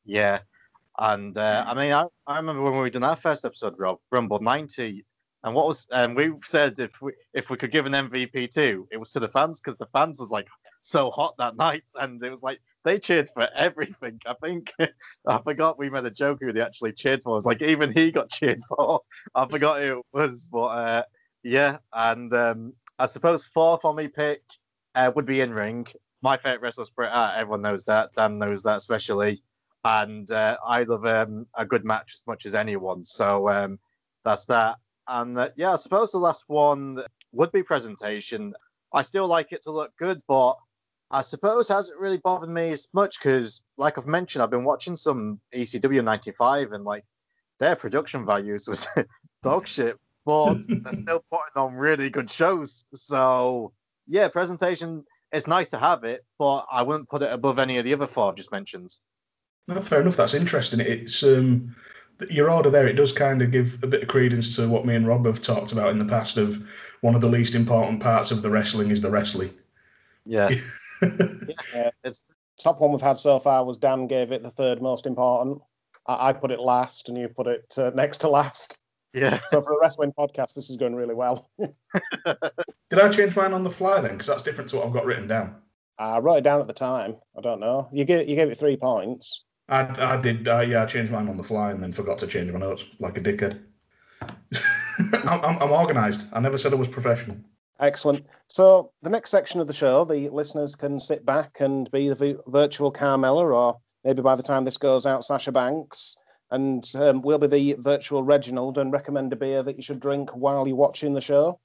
yeah, 0.05 0.41
and 0.99 1.37
uh, 1.37 1.65
I 1.67 1.75
mean 1.75 1.93
I, 1.93 2.07
I 2.27 2.37
remember 2.37 2.63
when 2.63 2.79
we 2.81 2.91
done 2.91 3.03
our 3.05 3.17
first 3.17 3.45
episode, 3.45 3.79
Rob 3.79 3.99
Rumble 4.11 4.41
ninety, 4.41 5.05
and 5.43 5.55
what 5.55 5.67
was 5.67 5.87
and 5.91 6.15
we 6.17 6.33
said 6.45 6.79
if 6.79 7.01
we 7.01 7.13
if 7.35 7.51
we 7.51 7.57
could 7.57 7.73
give 7.73 7.87
an 7.87 7.93
MVP 7.93 8.51
to 8.53 8.87
it 8.91 8.99
was 8.99 9.13
to 9.13 9.21
the 9.21 9.29
fans 9.29 9.61
because 9.61 9.77
the 9.79 9.87
fans 9.87 10.19
was 10.19 10.31
like 10.31 10.47
so 10.87 11.11
hot 11.11 11.35
that 11.39 11.57
night 11.57 11.83
and 11.97 12.23
it 12.23 12.31
was 12.31 12.43
like 12.43 12.61
they 12.85 12.99
cheered 13.01 13.29
for 13.35 13.49
everything. 13.55 14.21
I 14.25 14.35
think 14.41 14.73
I 15.27 15.39
forgot 15.43 15.79
we 15.79 15.91
made 15.91 16.05
a 16.05 16.11
joke 16.11 16.39
who 16.41 16.53
they 16.53 16.61
actually 16.61 16.93
cheered 16.93 17.23
for. 17.23 17.31
It 17.31 17.35
was 17.35 17.45
like 17.45 17.61
even 17.61 17.93
he 17.93 18.13
got 18.13 18.31
cheered 18.37 18.61
for. 18.69 19.01
I 19.35 19.47
forgot 19.49 19.83
who 19.83 19.99
it 19.99 20.07
was, 20.13 20.47
but 20.51 20.67
uh, 20.67 21.03
yeah. 21.43 21.79
And 21.93 22.33
um, 22.33 22.73
I 23.01 23.07
suppose 23.07 23.45
fourth 23.45 23.85
on 23.85 23.97
me 23.97 24.07
pick 24.07 24.43
uh, 24.95 25.11
would 25.17 25.27
be 25.27 25.41
in 25.41 25.53
ring. 25.53 25.87
My 26.23 26.37
favorite 26.37 26.63
wrestler's 26.63 26.91
Bret 26.91 27.13
Hart. 27.13 27.35
Everyone 27.37 27.63
knows 27.63 27.85
that. 27.85 28.11
Dan 28.15 28.39
knows 28.39 28.63
that 28.63 28.77
especially. 28.77 29.43
And 29.85 30.31
uh, 30.31 30.57
I 30.65 30.85
love 30.85 31.05
um, 31.07 31.47
a 31.57 31.67
good 31.67 31.85
match 31.85 32.13
as 32.15 32.23
much 32.27 32.47
as 32.47 32.55
anyone. 32.55 33.05
So 33.05 33.49
um, 33.49 33.81
that's 34.25 34.47
that. 34.47 34.77
And 35.09 35.37
uh, 35.37 35.51
yeah, 35.57 35.73
I 35.73 35.77
suppose 35.77 36.13
the 36.13 36.19
last 36.19 36.45
one 36.47 37.03
would 37.33 37.51
be 37.51 37.65
presentation. 37.65 38.55
I 38.93 39.03
still 39.03 39.27
like 39.27 39.53
it 39.53 39.63
to 39.65 39.73
look 39.73 39.93
good, 39.99 40.23
but 40.29 40.57
I 41.11 41.23
suppose 41.23 41.69
hasn't 41.69 42.01
really 42.01 42.19
bothered 42.19 42.51
me 42.51 42.73
as 42.73 42.89
much 42.93 43.19
because, 43.21 43.63
like 43.77 43.97
I've 43.97 44.07
mentioned, 44.07 44.43
I've 44.43 44.51
been 44.51 44.65
watching 44.65 44.97
some 44.97 45.41
ECW 45.55 46.03
'95 46.03 46.73
and 46.73 46.85
like 46.85 47.05
their 47.61 47.77
production 47.77 48.27
values 48.27 48.67
was 48.67 48.89
dog 49.43 49.67
shit, 49.67 49.97
but 50.25 50.59
they're 50.67 50.93
still 50.93 51.25
putting 51.31 51.57
on 51.57 51.75
really 51.75 52.11
good 52.11 52.31
shows. 52.31 52.87
So 52.95 53.73
yeah, 54.07 54.29
presentation. 54.29 55.05
It's 55.33 55.47
nice 55.47 55.71
to 55.71 55.79
have 55.79 56.05
it, 56.05 56.25
but 56.39 56.67
I 56.71 56.83
wouldn't 56.83 57.09
put 57.09 57.23
it 57.23 57.33
above 57.33 57.59
any 57.59 57.79
of 57.79 57.85
the 57.85 57.93
other 57.93 58.07
four 58.07 58.29
I've 58.29 58.37
just 58.37 58.53
mentioned. 58.53 58.95
No, 59.69 59.81
fair 59.81 60.01
enough. 60.01 60.17
That's 60.17 60.35
interesting. 60.35 60.79
It's 60.81 61.23
um, 61.25 61.75
your 62.31 62.51
order 62.51 62.71
there. 62.71 62.87
It 62.87 62.95
does 62.95 63.13
kind 63.13 63.43
of 63.43 63.51
give 63.51 63.83
a 63.83 63.89
bit 63.89 64.03
of 64.03 64.09
credence 64.09 64.55
to 64.57 64.69
what 64.69 64.87
me 64.87 64.95
and 64.95 65.07
Rob 65.07 65.27
have 65.27 65.43
talked 65.43 65.73
about 65.73 65.91
in 65.91 65.99
the 65.99 66.05
past. 66.05 66.37
Of 66.37 66.63
one 67.01 67.15
of 67.15 67.21
the 67.21 67.29
least 67.29 67.55
important 67.55 68.01
parts 68.01 68.31
of 68.31 68.43
the 68.43 68.51
wrestling 68.51 68.91
is 68.91 69.03
the 69.03 69.11
wrestling. 69.11 69.53
Yeah, 70.25 70.51
Yeah. 71.75 71.91
it's 72.05 72.23
Top 72.63 72.81
one 72.81 72.91
we've 72.91 73.01
had 73.01 73.19
so 73.19 73.39
far 73.39 73.65
was 73.65 73.77
Dan 73.77 74.07
gave 74.07 74.33
it 74.33 74.43
the 74.43 74.51
third 74.51 74.81
most 74.81 75.07
important. 75.07 75.61
I, 76.07 76.29
I 76.29 76.33
put 76.33 76.51
it 76.51 76.61
last, 76.61 77.09
and 77.09 77.19
you 77.19 77.29
put 77.29 77.47
it 77.47 77.75
uh, 77.77 77.91
next 77.95 78.19
to 78.19 78.29
last. 78.29 78.79
Yeah. 79.13 79.41
So 79.49 79.61
for 79.61 79.73
a 79.73 79.81
wrestling 79.81 80.13
podcast, 80.19 80.55
this 80.55 80.71
is 80.71 80.77
going 80.77 80.95
really 80.95 81.15
well. 81.15 81.51
Did 81.59 82.99
I 82.99 83.09
change 83.11 83.37
mine 83.37 83.53
on 83.53 83.63
the 83.63 83.71
fly 83.71 84.01
then? 84.01 84.13
Because 84.13 84.27
that's 84.27 84.43
different 84.43 84.71
to 84.71 84.77
what 84.77 84.87
I've 84.87 84.93
got 84.93 85.07
written 85.07 85.27
down. 85.27 85.57
I 85.99 86.19
wrote 86.19 86.37
it 86.37 86.45
down 86.45 86.61
at 86.61 86.67
the 86.67 86.75
time. 86.75 87.17
I 87.37 87.41
don't 87.41 87.61
know. 87.61 87.89
You 87.93 88.05
gave 88.05 88.29
you 88.29 88.37
gave 88.37 88.51
it 88.51 88.59
three 88.59 88.77
points. 88.77 89.45
I, 89.69 90.15
I 90.15 90.21
did, 90.21 90.47
uh, 90.47 90.61
yeah, 90.61 90.83
I 90.83 90.87
changed 90.87 91.11
mine 91.11 91.29
on 91.29 91.37
the 91.37 91.43
fly 91.43 91.73
and 91.73 91.83
then 91.83 91.93
forgot 91.93 92.19
to 92.21 92.27
change 92.27 92.53
my 92.53 92.59
notes 92.61 92.85
like 93.01 93.19
a 93.19 93.21
dickhead. 93.21 93.61
I'm, 95.01 95.45
I'm, 95.45 95.59
I'm 95.59 95.73
organised. 95.73 96.29
I 96.33 96.41
never 96.41 96.57
said 96.57 96.73
I 96.73 96.77
was 96.77 96.89
professional. 96.89 97.37
Excellent. 97.79 98.27
So 98.49 98.93
the 99.03 99.11
next 99.11 99.31
section 99.31 99.61
of 99.61 99.67
the 99.67 99.73
show, 99.73 100.05
the 100.05 100.29
listeners 100.31 100.75
can 100.75 100.99
sit 100.99 101.27
back 101.27 101.61
and 101.61 101.91
be 101.91 102.09
the 102.09 102.41
virtual 102.47 102.91
Carmella, 102.91 103.53
or 103.55 103.77
maybe 104.05 104.23
by 104.23 104.35
the 104.35 104.43
time 104.43 104.65
this 104.65 104.79
goes 104.79 105.05
out, 105.05 105.25
Sasha 105.25 105.53
Banks, 105.53 106.17
and 106.51 106.91
um, 106.97 107.21
we'll 107.21 107.39
be 107.39 107.47
the 107.47 107.77
virtual 107.79 108.23
Reginald 108.23 108.79
and 108.79 108.93
recommend 108.93 109.33
a 109.33 109.37
beer 109.37 109.63
that 109.63 109.77
you 109.77 109.83
should 109.83 110.01
drink 110.01 110.31
while 110.31 110.67
you're 110.67 110.77
watching 110.77 111.13
the 111.13 111.21
show. 111.21 111.59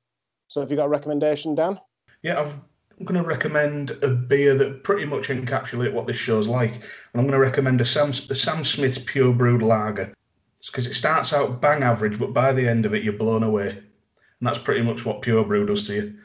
So 0.48 0.60
have 0.60 0.70
you 0.70 0.75
got 0.75 0.88
a 0.88 0.89
recommendation, 0.89 1.56
Dan? 1.56 1.80
Yeah, 2.24 2.41
I've, 2.41 2.53
I'm 3.00 3.06
going 3.06 3.22
to 3.22 3.27
recommend 3.27 3.91
a 4.01 4.10
beer 4.10 4.53
that 4.56 4.84
pretty 4.84 5.06
much 5.06 5.30
encapsulate 5.30 5.94
what 5.94 6.08
this 6.08 6.18
show's 6.18 6.48
like. 6.48 6.74
And 6.74 6.82
I'm 7.15 7.22
going 7.22 7.32
to 7.32 7.39
recommend 7.39 7.80
a 7.80 7.86
Sam, 7.86 8.10
a 8.10 8.36
Sam 8.36 8.65
Smith 8.65 9.06
Pure 9.06 9.34
Brewed 9.34 9.62
Lager. 9.62 10.13
Because 10.65 10.86
it 10.86 10.94
starts 10.94 11.34
out 11.34 11.62
bang 11.62 11.84
average, 11.84 12.20
but 12.20 12.34
by 12.34 12.51
the 12.51 12.68
end 12.68 12.86
of 12.86 12.94
it, 12.94 13.01
you're 13.01 13.13
blown 13.13 13.44
away. 13.44 13.82
And 14.41 14.48
that's 14.48 14.57
pretty 14.57 14.81
much 14.81 15.05
what 15.05 15.21
Pure 15.21 15.45
Brew 15.45 15.67
does 15.67 15.86
to 15.88 15.93
you. 15.93 16.15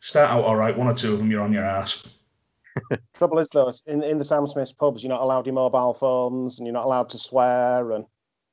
Start 0.00 0.30
out 0.30 0.44
all 0.44 0.54
right, 0.54 0.76
one 0.76 0.86
or 0.86 0.94
two 0.94 1.12
of 1.12 1.18
them, 1.18 1.30
you're 1.30 1.42
on 1.42 1.52
your 1.52 1.64
ass. 1.64 2.04
Trouble 3.14 3.40
is, 3.40 3.48
though, 3.52 3.72
in, 3.86 4.04
in 4.04 4.18
the 4.18 4.24
Sam 4.24 4.46
Smith's 4.46 4.72
pubs, 4.72 5.02
you're 5.02 5.10
not 5.10 5.20
allowed 5.20 5.46
your 5.46 5.54
mobile 5.54 5.94
phones 5.94 6.58
and 6.58 6.66
you're 6.66 6.74
not 6.74 6.84
allowed 6.84 7.10
to 7.10 7.18
swear, 7.18 7.90
and 7.90 8.04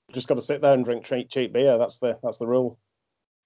you 0.08 0.16
just 0.16 0.28
got 0.28 0.36
to 0.36 0.42
sit 0.42 0.62
there 0.62 0.74
and 0.74 0.84
drink 0.84 1.06
cheap, 1.06 1.30
cheap 1.30 1.54
beer. 1.54 1.78
That's 1.78 2.00
the 2.00 2.18
that's 2.24 2.38
the 2.40 2.48
rule. 2.48 2.80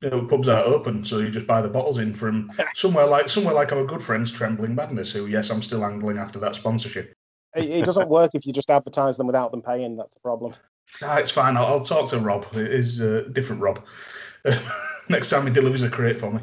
Know, 0.01 0.25
pubs 0.25 0.47
aren't 0.47 0.67
open, 0.67 1.03
so 1.03 1.19
you 1.19 1.29
just 1.31 1.47
buy 1.47 1.61
the 1.61 1.69
bottles 1.69 1.97
in 1.97 2.13
from 2.13 2.49
somewhere 2.75 3.07
like 3.07 3.29
somewhere 3.29 3.55
like 3.55 3.71
our 3.73 3.85
good 3.85 4.03
friends 4.03 4.31
Trembling 4.31 4.75
Madness, 4.75 5.11
who 5.11 5.25
yes, 5.25 5.49
I'm 5.49 5.63
still 5.63 5.83
angling 5.83 6.17
after 6.17 6.37
that 6.39 6.55
sponsorship. 6.55 7.13
It, 7.55 7.69
it 7.69 7.85
doesn't 7.85 8.09
work 8.09 8.35
if 8.35 8.45
you 8.45 8.53
just 8.53 8.69
advertise 8.69 9.17
them 9.17 9.27
without 9.27 9.51
them 9.51 9.61
paying. 9.61 9.97
That's 9.97 10.13
the 10.13 10.19
problem. 10.19 10.53
Ah, 11.01 11.17
it's 11.17 11.31
fine. 11.31 11.57
I'll, 11.57 11.65
I'll 11.65 11.85
talk 11.85 12.09
to 12.09 12.19
Rob. 12.19 12.45
It 12.53 12.71
is 12.71 13.01
uh, 13.01 13.23
different 13.31 13.61
Rob. 13.61 13.83
Next 15.09 15.29
time 15.29 15.45
he 15.47 15.53
delivers 15.53 15.83
a 15.83 15.89
crate 15.89 16.19
for 16.19 16.31
me. 16.31 16.39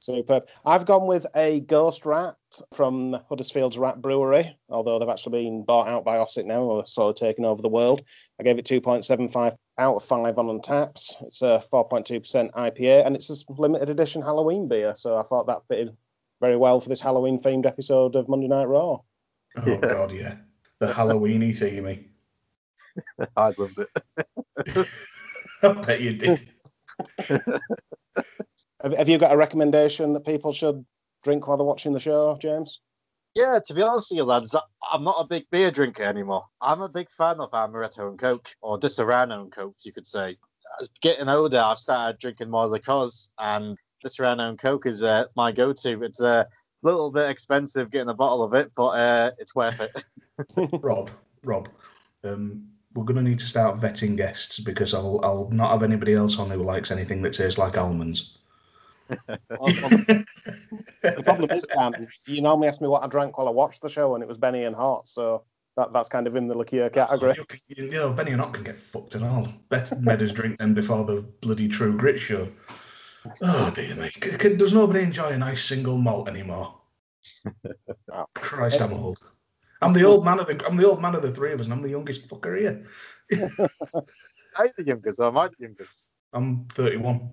Superb. 0.00 0.48
I've 0.64 0.86
gone 0.86 1.06
with 1.06 1.26
a 1.36 1.60
Ghost 1.60 2.06
Rat 2.06 2.34
from 2.72 3.20
Huddersfield's 3.28 3.76
Rat 3.76 4.00
Brewery, 4.00 4.56
although 4.70 4.98
they've 4.98 5.08
actually 5.08 5.42
been 5.42 5.62
bought 5.62 5.88
out 5.88 6.06
by 6.06 6.16
Ossett 6.16 6.46
now, 6.46 6.62
or 6.62 6.86
sort 6.86 7.10
of 7.10 7.20
taking 7.20 7.44
over 7.44 7.60
the 7.60 7.68
world. 7.68 8.02
I 8.40 8.42
gave 8.42 8.58
it 8.58 8.64
2.75 8.64 9.56
out 9.76 9.96
of 9.96 10.02
5 10.02 10.38
on 10.38 10.46
Untappd. 10.46 11.26
It's 11.26 11.42
a 11.42 11.62
4.2% 11.70 12.50
IPA, 12.52 13.06
and 13.06 13.14
it's 13.14 13.28
a 13.28 13.52
limited 13.52 13.90
edition 13.90 14.22
Halloween 14.22 14.68
beer, 14.68 14.94
so 14.94 15.18
I 15.18 15.22
thought 15.24 15.46
that 15.48 15.66
fitted 15.68 15.94
very 16.40 16.56
well 16.56 16.80
for 16.80 16.88
this 16.88 17.00
Halloween 17.00 17.38
themed 17.38 17.66
episode 17.66 18.16
of 18.16 18.26
Monday 18.26 18.48
Night 18.48 18.68
Raw. 18.68 19.00
Oh 19.56 19.66
Yeah. 19.66 19.76
God, 19.76 20.12
yeah, 20.12 20.36
the 20.78 20.86
Halloweeny 20.86 21.54
themey. 21.54 22.06
I 23.36 23.52
loved 23.58 23.78
it. 23.78 23.90
I 25.62 25.72
bet 25.72 26.00
you 26.00 26.14
did. 26.14 26.40
Have, 28.82 28.94
have 28.96 29.08
you 29.08 29.18
got 29.18 29.32
a 29.32 29.36
recommendation 29.36 30.12
that 30.14 30.24
people 30.24 30.52
should 30.52 30.84
drink 31.22 31.46
while 31.46 31.56
they're 31.58 31.66
watching 31.66 31.92
the 31.92 32.00
show, 32.00 32.38
James? 32.40 32.80
Yeah, 33.34 33.60
to 33.66 33.74
be 33.74 33.82
honest 33.82 34.10
with 34.10 34.18
you, 34.18 34.24
lads, 34.24 34.54
I- 34.54 34.62
I'm 34.90 35.04
not 35.04 35.20
a 35.20 35.26
big 35.26 35.44
beer 35.50 35.70
drinker 35.70 36.02
anymore. 36.02 36.42
I'm 36.60 36.80
a 36.80 36.88
big 36.88 37.10
fan 37.10 37.40
of 37.40 37.50
Amaretto 37.52 38.08
and 38.08 38.18
Coke, 38.18 38.48
or 38.62 38.78
Disaronno 38.78 39.42
and 39.42 39.52
Coke, 39.52 39.76
you 39.82 39.92
could 39.92 40.06
say. 40.06 40.36
As 40.80 40.88
getting 41.00 41.28
older, 41.28 41.58
I've 41.58 41.78
started 41.78 42.18
drinking 42.20 42.50
more 42.50 42.66
liqueurs, 42.66 43.30
and 43.38 43.76
Disaronno 44.04 44.48
and 44.48 44.58
Coke 44.58 44.86
is 44.86 45.02
uh, 45.02 45.26
my 45.36 45.52
go-to. 45.52 46.02
It's 46.02 46.20
a 46.20 46.48
little 46.82 47.10
bit 47.10 47.28
expensive 47.30 47.90
getting 47.90 48.08
a 48.08 48.14
bottle 48.14 48.42
of 48.42 48.54
it, 48.54 48.72
but 48.74 48.88
uh, 48.88 49.30
it's 49.38 49.54
worth 49.54 49.78
it. 49.80 50.04
Rob, 50.82 51.10
Rob, 51.44 51.68
um, 52.24 52.66
we're 52.94 53.04
going 53.04 53.22
to 53.22 53.28
need 53.28 53.38
to 53.38 53.46
start 53.46 53.78
vetting 53.78 54.16
guests 54.16 54.58
because 54.58 54.94
I'll 54.94 55.20
I'll 55.22 55.48
not 55.50 55.70
have 55.70 55.82
anybody 55.82 56.14
else 56.14 56.38
on 56.38 56.50
who 56.50 56.62
likes 56.62 56.90
anything 56.90 57.22
that 57.22 57.32
tastes 57.32 57.58
like 57.58 57.76
almonds. 57.76 58.38
The, 61.02 61.22
problem 61.24 61.50
is, 61.50 61.64
Dan, 61.74 62.08
you 62.26 62.40
normally 62.40 62.68
ask 62.68 62.80
me 62.80 62.88
what 62.88 63.02
I 63.02 63.08
drank 63.08 63.38
while 63.38 63.48
I 63.48 63.50
watched 63.50 63.82
the 63.82 63.88
show, 63.88 64.14
and 64.14 64.22
it 64.22 64.28
was 64.28 64.38
Benny 64.38 64.64
and 64.64 64.76
Hot, 64.76 65.06
so 65.06 65.42
that, 65.76 65.92
that's 65.92 66.08
kind 66.08 66.26
of 66.26 66.36
in 66.36 66.46
the 66.46 66.56
liqueur 66.56 66.84
oh, 66.84 66.90
category. 66.90 67.34
You, 67.68 67.84
you 67.84 67.90
know, 67.90 68.12
Benny 68.12 68.32
and 68.32 68.40
Hot 68.40 68.54
can 68.54 68.62
get 68.62 68.78
fucked 68.78 69.14
and 69.14 69.24
all. 69.24 69.48
Beth 69.68 69.98
made 70.00 70.22
us 70.22 70.32
drink 70.32 70.58
them 70.58 70.74
before 70.74 71.04
the 71.04 71.22
bloody 71.40 71.68
True 71.68 71.96
Grit 71.96 72.20
show. 72.20 72.48
Oh 73.42 73.70
dear 73.74 73.94
me, 73.96 74.10
C- 74.22 74.38
c- 74.38 74.56
does 74.56 74.72
nobody 74.72 75.00
enjoy 75.00 75.28
a 75.28 75.38
nice 75.38 75.62
single 75.62 75.98
malt 75.98 76.28
anymore? 76.28 76.74
Oh. 78.12 78.26
Christ, 78.34 78.80
I'm 78.80 78.92
old. 78.92 79.18
I'm 79.82 79.92
the 79.92 80.04
old 80.04 80.24
man 80.24 80.38
of 80.40 80.46
the 80.46 80.66
I'm 80.66 80.76
the 80.76 80.88
old 80.88 81.00
man 81.00 81.14
of 81.14 81.22
the 81.22 81.32
three 81.32 81.52
of 81.52 81.60
us, 81.60 81.66
and 81.66 81.72
I'm 81.72 81.80
the 81.80 81.88
youngest 81.88 82.28
fucker 82.28 82.58
here. 82.58 82.84
I'm 84.58 84.70
the 84.76 84.84
youngest, 84.84 85.20
or 85.20 85.28
am 85.28 85.38
I 85.38 85.48
the 85.48 85.54
youngest? 85.58 85.96
I'm 86.32 86.66
31. 86.66 87.30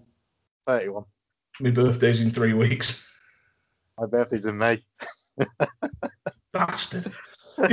31. 0.65 1.03
My 1.59 1.71
birthday's 1.71 2.21
in 2.21 2.31
three 2.31 2.53
weeks. 2.53 3.09
My 3.99 4.05
birthday's 4.05 4.45
in 4.45 4.57
May. 4.57 4.81
Bastard. 6.53 7.11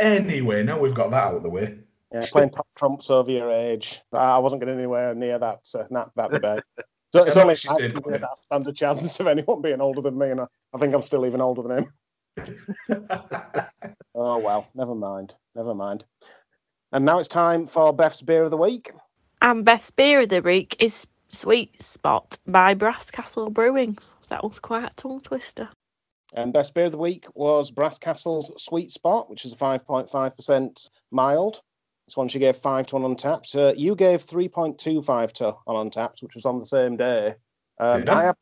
anyway, 0.00 0.62
now 0.62 0.78
we've 0.78 0.94
got 0.94 1.10
that 1.10 1.24
out 1.24 1.34
of 1.34 1.42
the 1.42 1.50
way. 1.50 1.78
Yeah, 2.12 2.26
playing 2.32 2.50
top 2.50 2.66
trumps 2.74 3.10
over 3.10 3.30
your 3.30 3.50
age. 3.50 4.00
I 4.12 4.36
I 4.36 4.38
wasn't 4.38 4.60
getting 4.60 4.78
anywhere 4.78 5.14
near 5.14 5.38
that 5.38 5.60
uh, 5.74 5.84
that, 5.90 6.10
that 6.16 6.30
debate. 6.30 6.62
So 7.12 7.24
it's 7.24 7.36
only 7.36 7.54
that's 7.54 7.64
what 7.66 7.80
she 7.80 7.82
said, 7.82 7.84
nice 7.84 7.92
to 7.94 8.00
wasn't 8.00 8.22
that 8.22 8.36
standard 8.36 8.76
chance 8.76 9.20
of 9.20 9.26
anyone 9.26 9.62
being 9.62 9.80
older 9.80 10.00
than 10.00 10.18
me, 10.18 10.30
and 10.30 10.40
I, 10.40 10.46
I 10.74 10.78
think 10.78 10.94
I'm 10.94 11.02
still 11.02 11.26
even 11.26 11.40
older 11.40 11.62
than 11.62 11.78
him. 11.78 11.92
Oh 14.20 14.38
well, 14.38 14.66
never 14.74 14.96
mind, 14.96 15.36
never 15.54 15.76
mind. 15.76 16.04
And 16.90 17.04
now 17.04 17.20
it's 17.20 17.28
time 17.28 17.68
for 17.68 17.92
Beth's 17.92 18.20
beer 18.20 18.42
of 18.42 18.50
the 18.50 18.56
week. 18.56 18.90
And 19.40 19.64
Beth's 19.64 19.92
beer 19.92 20.20
of 20.20 20.28
the 20.28 20.42
week 20.42 20.74
is 20.80 21.06
Sweet 21.28 21.80
Spot 21.80 22.36
by 22.44 22.74
Brass 22.74 23.12
Castle 23.12 23.48
Brewing. 23.48 23.96
That 24.28 24.42
was 24.42 24.58
quite 24.58 24.90
a 24.90 24.94
tongue 24.96 25.20
twister. 25.20 25.68
And 26.34 26.52
best 26.52 26.74
beer 26.74 26.86
of 26.86 26.92
the 26.92 26.98
week 26.98 27.26
was 27.34 27.70
Brass 27.70 27.98
Castle's 27.98 28.50
Sweet 28.62 28.90
Spot, 28.90 29.30
which 29.30 29.44
is 29.44 29.52
a 29.52 29.56
5.5% 29.56 30.90
mild. 31.10 31.62
This 32.06 32.16
one 32.16 32.28
she 32.28 32.38
gave 32.38 32.56
five 32.56 32.86
to 32.88 32.96
on 32.96 33.02
Untappd. 33.02 33.54
Uh, 33.54 33.74
you 33.76 33.94
gave 33.94 34.26
3.25 34.26 35.32
to 35.34 35.54
on 35.66 35.90
Untappd, 35.90 36.22
which 36.22 36.34
was 36.34 36.44
on 36.44 36.58
the 36.58 36.66
same 36.66 36.96
day. 36.96 37.34
Um, 37.78 38.00
Did 38.00 38.08
I? 38.08 38.20
I 38.20 38.24
have, 38.24 38.36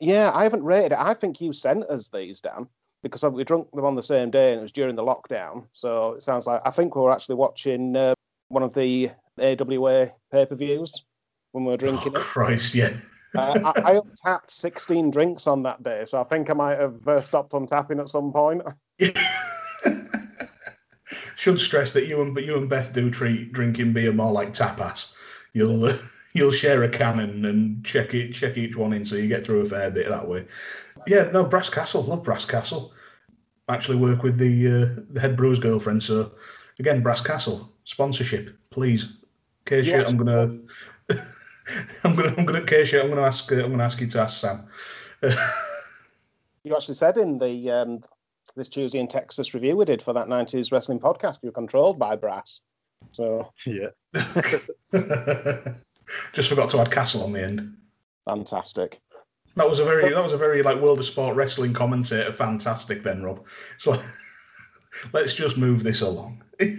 yeah, 0.00 0.30
I 0.32 0.44
haven't 0.44 0.64
rated 0.64 0.92
it. 0.92 0.98
I 0.98 1.14
think 1.14 1.40
you 1.40 1.52
sent 1.52 1.84
us 1.84 2.08
these, 2.08 2.40
Dan, 2.40 2.68
because 3.02 3.22
we 3.24 3.44
drunk 3.44 3.70
them 3.72 3.84
on 3.84 3.94
the 3.94 4.02
same 4.02 4.30
day 4.30 4.52
and 4.52 4.60
it 4.60 4.62
was 4.62 4.72
during 4.72 4.96
the 4.96 5.04
lockdown. 5.04 5.66
So 5.72 6.12
it 6.14 6.22
sounds 6.22 6.46
like 6.46 6.60
I 6.64 6.70
think 6.70 6.94
we 6.94 7.02
were 7.02 7.12
actually 7.12 7.36
watching 7.36 7.94
uh, 7.96 8.14
one 8.48 8.62
of 8.62 8.74
the 8.74 9.10
AWA 9.40 10.10
pay 10.32 10.46
per 10.46 10.54
views 10.54 11.04
when 11.52 11.64
we 11.64 11.68
were 11.68 11.74
Oh, 11.74 11.76
drinking 11.76 12.12
it. 12.14 12.18
Christ, 12.18 12.74
yeah. 12.74 12.92
Uh, 13.36 13.72
I, 13.76 13.92
I 13.92 13.92
untapped 13.96 14.50
16 14.50 15.10
drinks 15.10 15.46
on 15.46 15.62
that 15.62 15.82
day, 15.82 16.04
so 16.06 16.18
I 16.20 16.24
think 16.24 16.48
I 16.50 16.54
might 16.54 16.78
have 16.78 17.06
uh, 17.06 17.20
stopped 17.20 17.52
untapping 17.52 18.00
at 18.00 18.08
some 18.08 18.32
point. 18.32 18.62
Should 21.36 21.60
stress 21.60 21.92
that 21.92 22.06
you 22.06 22.20
and 22.20 22.34
but 22.34 22.44
you 22.44 22.56
and 22.56 22.68
Beth 22.68 22.92
do 22.92 23.10
treat 23.10 23.52
drinking 23.52 23.92
beer 23.92 24.12
more 24.12 24.32
like 24.32 24.52
tapas. 24.52 25.12
You'll 25.52 25.84
uh, 25.84 25.96
you'll 26.32 26.52
share 26.52 26.82
a 26.82 26.88
cannon 26.88 27.44
and 27.44 27.84
check 27.84 28.12
it 28.14 28.32
check 28.32 28.56
each 28.58 28.76
one 28.76 28.92
in, 28.92 29.04
so 29.04 29.14
you 29.14 29.28
get 29.28 29.44
through 29.44 29.60
a 29.60 29.64
fair 29.64 29.90
bit 29.90 30.08
that 30.08 30.26
way. 30.26 30.46
Yeah, 31.08 31.30
no, 31.32 31.44
Brass 31.44 31.70
Castle, 31.70 32.02
love 32.02 32.22
Brass 32.22 32.44
Castle. 32.44 32.92
Actually, 33.68 33.96
work 33.96 34.22
with 34.22 34.38
the 34.38 34.66
uh, 34.66 35.02
the 35.10 35.20
head 35.20 35.36
brewer's 35.36 35.58
girlfriend. 35.58 36.02
So 36.02 36.32
again, 36.78 37.02
Brass 37.02 37.20
Castle 37.20 37.72
sponsorship, 37.84 38.56
please. 38.70 39.08
Case 39.64 39.86
You 39.86 40.04
I'm 40.04 40.16
gonna. 40.16 40.58
I'm 42.04 42.14
gonna, 42.14 42.34
I'm 42.36 42.46
gonna, 42.46 42.64
case 42.64 42.94
I'm 42.94 43.08
gonna 43.08 43.22
ask, 43.22 43.50
uh, 43.52 43.56
I'm 43.56 43.70
gonna 43.70 43.84
ask 43.84 44.00
you 44.00 44.06
to 44.06 44.20
ask 44.20 44.40
Sam. 44.40 44.66
You 46.64 46.74
actually 46.74 46.94
said 46.94 47.16
in 47.16 47.38
the 47.38 47.70
um, 47.70 48.00
this 48.56 48.68
Tuesday 48.68 48.98
in 48.98 49.08
Texas 49.08 49.54
review 49.54 49.76
we 49.76 49.84
did 49.84 50.02
for 50.02 50.12
that 50.12 50.26
90s 50.26 50.72
wrestling 50.72 51.00
podcast, 51.00 51.38
you 51.42 51.48
were 51.48 51.52
controlled 51.52 51.98
by 51.98 52.16
brass. 52.16 52.60
So 53.12 53.52
Yeah. 53.66 53.88
Just 56.32 56.48
forgot 56.48 56.70
to 56.70 56.80
add 56.80 56.90
Castle 56.90 57.22
on 57.22 57.32
the 57.32 57.42
end. 57.42 57.76
fantastic. 58.24 59.00
That 59.58 59.68
was 59.68 59.80
a 59.80 59.84
very 59.84 60.14
that 60.14 60.22
was 60.22 60.32
a 60.32 60.38
very 60.38 60.62
like 60.62 60.80
world 60.80 61.00
of 61.00 61.04
sport 61.04 61.34
wrestling 61.34 61.72
commentator. 61.72 62.30
Fantastic, 62.30 63.02
then 63.02 63.24
Rob. 63.24 63.44
So 63.78 64.00
let's 65.12 65.34
just 65.34 65.56
move 65.56 65.82
this 65.82 66.00
along. 66.00 66.42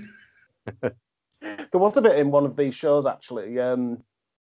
There 1.42 1.80
was 1.80 1.96
a 1.96 2.02
bit 2.02 2.18
in 2.18 2.32
one 2.32 2.46
of 2.46 2.58
these 2.58 2.76
shows 2.76 3.06
actually 3.06 3.60
um, 3.60 4.04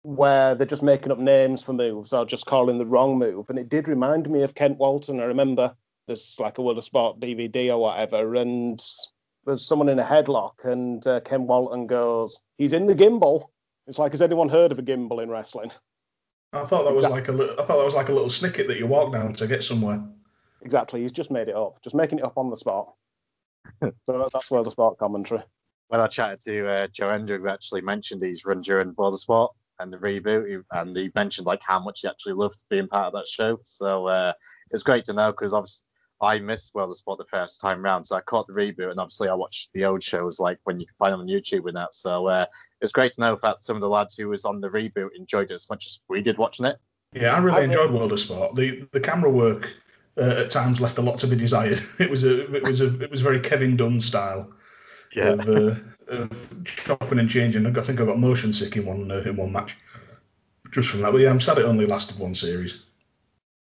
where 0.03 0.55
they're 0.55 0.67
just 0.67 0.83
making 0.83 1.13
up 1.13 1.19
names 1.19 1.63
for 1.63 1.73
moves 1.73 2.13
or 2.13 2.25
just 2.25 2.47
calling 2.47 2.79
the 2.79 2.87
wrong 2.87 3.19
move, 3.19 3.51
and 3.51 3.59
it 3.59 3.69
did 3.69 3.89
remind 3.89 4.31
me 4.31 4.43
of 4.43 4.55
Kent 4.55 4.79
Walton. 4.79 5.21
I 5.21 5.25
remember 5.25 5.75
there's 6.07 6.37
like 6.39 6.57
a 6.57 6.63
World 6.63 6.79
of 6.79 6.85
Sport 6.85 7.21
DVD 7.21 7.71
or 7.71 7.79
whatever, 7.79 8.37
and 8.37 8.83
there's 9.45 9.67
someone 9.67 9.89
in 9.89 9.99
a 9.99 10.05
headlock, 10.05 10.65
and 10.65 11.07
uh, 11.07 11.21
Kent 11.21 11.43
Walton 11.43 11.87
goes, 11.87 12.41
"He's 12.57 12.73
in 12.73 12.87
the 12.87 12.95
gimbal," 12.95 13.49
It's 13.89 13.99
like, 13.99 14.13
has 14.13 14.23
anyone 14.23 14.51
heard 14.51 14.71
of 14.71 14.79
a 14.79 14.83
gimbal 14.83 15.23
in 15.23 15.31
wrestling? 15.31 15.73
I 16.53 16.65
thought 16.65 16.85
that 16.85 16.95
was 16.95 17.05
Exactly. 17.05 17.21
like 17.21 17.29
a 17.29 17.33
little, 17.33 17.61
I 17.61 17.65
thought 17.65 17.77
that 17.79 17.85
was 17.85 17.95
like 17.95 18.09
a 18.09 18.13
little 18.13 18.29
snicket 18.31 18.67
that 18.69 18.79
you 18.79 18.87
walk 18.87 19.13
down 19.13 19.35
to 19.35 19.47
get 19.47 19.63
somewhere. 19.63 20.03
Exactly. 20.63 21.03
He's 21.03 21.13
just 21.13 21.31
made 21.31 21.49
it 21.49 21.55
up, 21.57 21.81
just 21.83 21.95
making 21.95 22.19
it 22.19 22.25
up 22.25 22.39
on 22.39 22.51
the 22.51 22.57
spot. 22.57 22.95
so 23.83 23.93
that- 24.07 24.31
that's 24.33 24.51
World 24.51 24.67
of 24.67 24.73
Sport 24.73 24.99
commentary. 24.99 25.43
when 25.89 26.01
I 26.01 26.07
chatted 26.07 26.41
to 26.43 26.69
uh, 26.69 26.87
Joe 26.89 27.11
Hendry, 27.11 27.39
we 27.39 27.49
actually 27.51 27.83
mentioned 27.83 28.23
he's 28.23 28.45
run 28.45 28.61
during 28.63 28.95
Sport 29.17 29.53
and 29.81 29.93
the 29.93 29.99
reboot, 29.99 30.63
and 30.73 30.97
he 30.97 31.11
mentioned 31.15 31.47
like 31.47 31.61
how 31.63 31.79
much 31.79 32.01
he 32.01 32.09
actually 32.09 32.33
loved 32.33 32.65
being 32.69 32.89
part 32.89 33.07
of 33.07 33.13
that 33.13 33.29
show. 33.29 33.59
So 33.65 34.07
uh, 34.09 34.33
it's 34.71 34.83
great 34.83 35.05
to 35.05 35.13
know 35.13 35.31
because 35.31 35.55
obviously 35.55 35.87
I 36.21 36.39
missed 36.39 36.75
World 36.75 36.91
of 36.91 36.97
Sport 36.97 37.19
the 37.19 37.25
first 37.25 37.61
time 37.61 37.83
round, 37.83 38.07
so 38.07 38.17
I 38.17 38.21
caught 38.23 38.47
the 38.47 38.53
reboot, 38.53 38.91
and 38.91 38.99
obviously 38.99 39.29
I 39.29 39.35
watched 39.35 39.71
the 39.73 39.85
old 39.85 40.03
shows 40.03 40.41
like 40.41 40.59
when 40.65 40.81
you 40.81 40.87
can 40.87 40.97
find 40.99 41.13
them 41.13 41.21
on 41.21 41.27
YouTube 41.29 41.67
and 41.69 41.77
that. 41.77 41.95
So 41.95 42.27
uh, 42.27 42.47
it's 42.81 42.93
great 42.93 43.13
to 43.13 43.21
know 43.21 43.39
that 43.43 43.65
some 43.65 43.77
of 43.77 43.81
the 43.81 43.89
lads 43.89 44.17
who 44.17 44.29
was 44.29 44.45
on 44.45 44.61
the 44.61 44.69
reboot 44.69 45.11
enjoyed 45.17 45.51
it 45.51 45.55
as 45.55 45.69
much 45.71 45.87
as 45.87 46.01
we 46.09 46.21
did 46.21 46.39
watching 46.39 46.67
it. 46.67 46.79
Yeah, 47.13 47.35
I 47.35 47.39
really 47.39 47.63
I- 47.63 47.65
enjoyed 47.65 47.91
World 47.91 48.13
of 48.13 48.21
Sport. 48.21 48.55
The 48.57 48.87
the 48.93 49.01
camera 49.01 49.31
work 49.31 49.73
uh, 50.17 50.43
at 50.43 50.51
times 50.51 50.81
left 50.81 50.99
a 50.99 51.03
lot 51.03 51.19
to 51.21 51.27
be 51.27 51.37
desired. 51.37 51.81
It 51.99 52.11
was 52.11 52.25
a 52.25 52.53
it 52.55 52.63
was 52.65 52.81
a 52.81 53.01
it 53.01 53.11
was 53.11 53.21
very 53.21 53.41
Kevin 53.41 53.77
Dunn 53.77 54.01
style 54.01 54.53
of, 55.17 55.49
uh, 55.49 55.75
of 56.09 56.65
chopping 56.65 57.19
and 57.19 57.31
changing. 57.31 57.65
I 57.67 57.81
think 57.83 58.01
I 58.01 58.05
got 58.05 58.19
motion 58.19 58.53
sick 58.53 58.77
in 58.77 58.85
one 58.87 59.11
uh, 59.11 59.21
in 59.21 59.37
one 59.37 59.53
match 59.53 59.77
just 60.73 60.89
from 60.91 61.01
that. 61.03 61.13
But 61.13 61.21
yeah, 61.21 61.31
I'm 61.31 61.41
sad 61.41 61.59
it 61.59 61.65
only 61.65 61.87
lasted 61.87 62.19
one 62.19 62.35
series. 62.35 62.83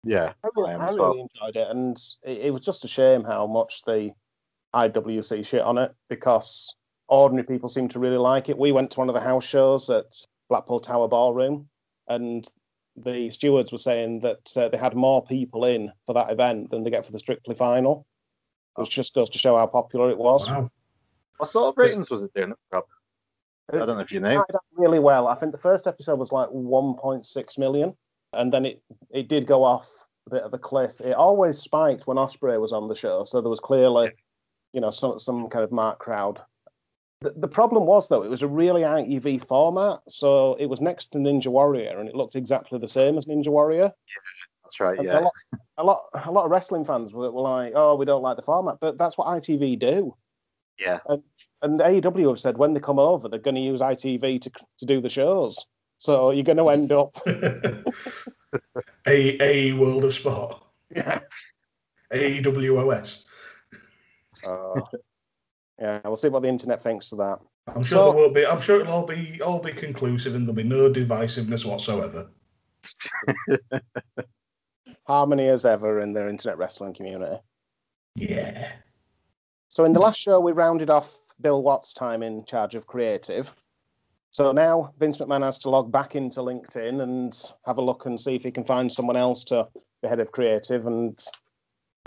Yeah. 0.03 0.33
I 0.43 0.49
really, 0.55 0.71
I 0.71 0.73
am 0.75 0.81
I 0.81 0.85
really 0.85 0.99
well. 0.99 1.13
enjoyed 1.13 1.55
it, 1.55 1.67
and 1.69 1.97
it, 2.23 2.37
it 2.45 2.53
was 2.53 2.61
just 2.61 2.85
a 2.85 2.87
shame 2.87 3.23
how 3.23 3.47
much 3.47 3.83
the 3.83 4.11
IWC 4.73 5.45
shit 5.45 5.61
on 5.61 5.77
it 5.77 5.93
because 6.09 6.75
ordinary 7.07 7.45
people 7.45 7.69
seem 7.69 7.87
to 7.89 7.99
really 7.99 8.17
like 8.17 8.49
it. 8.49 8.57
We 8.57 8.71
went 8.71 8.91
to 8.91 8.99
one 8.99 9.09
of 9.09 9.15
the 9.15 9.21
house 9.21 9.45
shows 9.45 9.89
at 9.89 10.15
Blackpool 10.49 10.79
Tower 10.79 11.07
Ballroom, 11.07 11.67
and 12.07 12.45
the 12.95 13.29
stewards 13.31 13.71
were 13.71 13.77
saying 13.77 14.19
that 14.21 14.51
uh, 14.55 14.69
they 14.69 14.77
had 14.77 14.95
more 14.95 15.23
people 15.25 15.65
in 15.65 15.91
for 16.05 16.13
that 16.13 16.31
event 16.31 16.69
than 16.69 16.83
they 16.83 16.89
get 16.89 17.05
for 17.05 17.11
the 17.11 17.19
Strictly 17.19 17.55
final, 17.55 18.05
which 18.75 18.89
just 18.89 19.13
goes 19.13 19.29
to 19.31 19.37
show 19.37 19.57
how 19.57 19.67
popular 19.67 20.09
it 20.09 20.17
was. 20.17 20.49
Wow. 20.49 20.69
What 21.37 21.49
sort 21.49 21.69
of 21.69 21.77
ratings 21.77 22.11
was 22.11 22.23
it 22.23 22.33
doing, 22.35 22.53
Rob? 22.71 22.85
I 23.71 23.77
don't 23.77 23.87
know 23.87 23.99
if 23.99 24.11
you 24.11 24.19
know. 24.19 24.45
really 24.77 24.99
well. 24.99 25.27
I 25.27 25.35
think 25.35 25.51
the 25.51 25.57
first 25.57 25.87
episode 25.87 26.19
was 26.19 26.31
like 26.31 26.49
1.6 26.49 27.57
million, 27.57 27.95
and 28.33 28.51
then 28.51 28.65
it 28.65 28.81
it 29.11 29.27
did 29.27 29.47
go 29.47 29.63
off 29.63 29.89
a 30.27 30.29
bit 30.31 30.43
of 30.43 30.53
a 30.53 30.57
cliff. 30.57 30.99
It 31.01 31.13
always 31.13 31.57
spiked 31.59 32.07
when 32.07 32.17
Ospreay 32.17 32.59
was 32.59 32.71
on 32.71 32.87
the 32.87 32.95
show, 32.95 33.23
so 33.23 33.41
there 33.41 33.49
was 33.49 33.59
clearly, 33.59 34.11
you 34.73 34.81
know, 34.81 34.91
some 34.91 35.19
some 35.19 35.49
kind 35.49 35.63
of 35.63 35.71
mark 35.71 35.99
crowd. 35.99 36.41
The, 37.21 37.31
the 37.31 37.47
problem 37.47 37.85
was 37.85 38.09
though, 38.09 38.23
it 38.23 38.29
was 38.29 38.41
a 38.41 38.47
really 38.47 38.81
ITV 38.81 39.47
format, 39.47 39.99
so 40.09 40.55
it 40.55 40.65
was 40.65 40.81
next 40.81 41.11
to 41.11 41.17
Ninja 41.17 41.47
Warrior, 41.47 41.97
and 41.97 42.09
it 42.09 42.15
looked 42.15 42.35
exactly 42.35 42.79
the 42.79 42.87
same 42.87 43.17
as 43.17 43.25
Ninja 43.25 43.47
Warrior. 43.47 43.91
That's 44.63 44.79
right. 44.79 44.97
And 44.97 45.07
Yeah. 45.07 45.19
A 45.19 45.21
lot, 45.21 45.33
a 45.77 45.83
lot, 45.83 45.99
a 46.25 46.31
lot 46.31 46.45
of 46.45 46.51
wrestling 46.51 46.85
fans 46.85 47.13
were, 47.13 47.31
were 47.31 47.41
like, 47.41 47.73
"Oh, 47.75 47.95
we 47.95 48.05
don't 48.05 48.23
like 48.23 48.37
the 48.37 48.43
format," 48.43 48.77
but 48.81 48.97
that's 48.97 49.17
what 49.17 49.27
ITV 49.27 49.79
do. 49.79 50.15
Yeah. 50.79 50.99
And 51.61 51.79
AEW 51.79 52.29
have 52.29 52.39
said 52.39 52.57
when 52.57 52.73
they 52.73 52.81
come 52.81 52.99
over, 52.99 53.29
they're 53.29 53.39
going 53.39 53.55
to 53.55 53.61
use 53.61 53.79
ITV 53.79 54.41
to 54.41 54.51
to 54.79 54.85
do 54.85 54.99
the 54.99 55.09
shows. 55.09 55.65
So 56.03 56.31
you're 56.31 56.43
going 56.43 56.57
to 56.57 56.67
end 56.67 56.91
up, 56.91 57.17
a 59.07 59.41
a 59.41 59.71
World 59.71 60.03
of 60.03 60.13
Sport. 60.13 60.61
yeah, 60.93 61.21
AWOS. 62.11 63.23
uh, 64.45 64.81
yeah. 65.79 66.01
We'll 66.03 66.17
see 66.17 66.27
what 66.27 66.41
the 66.41 66.49
internet 66.49 66.83
thinks 66.83 67.07
to 67.11 67.15
that. 67.15 67.39
I'm 67.73 67.83
sure 67.83 67.97
So- 67.99 68.11
there 68.11 68.21
will 68.21 68.33
be. 68.33 68.45
I'm 68.45 68.59
sure 68.59 68.81
it'll 68.81 68.91
all 68.91 69.05
be 69.07 69.41
all 69.41 69.59
be 69.59 69.71
conclusive, 69.71 70.35
and 70.35 70.45
there'll 70.45 70.53
be 70.53 70.63
no 70.63 70.91
divisiveness 70.91 71.63
whatsoever. 71.63 72.27
Harmony 75.07 75.47
as 75.47 75.65
ever 75.65 76.01
in 76.01 76.11
their 76.11 76.27
internet 76.27 76.57
wrestling 76.57 76.93
community. 76.93 77.37
Yeah. 78.15 78.73
So 79.69 79.85
in 79.85 79.93
the 79.93 80.01
last 80.01 80.19
show, 80.19 80.41
we 80.41 80.51
rounded 80.51 80.89
off 80.89 81.17
Bill 81.39 81.63
Watts' 81.63 81.93
time 81.93 82.23
in 82.23 82.43
charge 82.43 82.75
of 82.75 82.87
creative. 82.87 83.55
So 84.33 84.51
now 84.51 84.95
Vince 84.97 85.19
McMahon 85.19 85.43
has 85.43 85.59
to 85.59 85.69
log 85.69 85.91
back 85.91 86.15
into 86.15 86.39
LinkedIn 86.39 87.03
and 87.03 87.39
have 87.67 87.77
a 87.77 87.83
look 87.83 88.07
and 88.07 88.19
see 88.19 88.33
if 88.33 88.43
he 88.43 88.49
can 88.49 88.63
find 88.63 88.91
someone 88.91 89.15
else 89.15 89.43
to 89.45 89.67
be 90.01 90.09
head 90.09 90.19
of 90.19 90.31
creative 90.31 90.87
and 90.87 91.23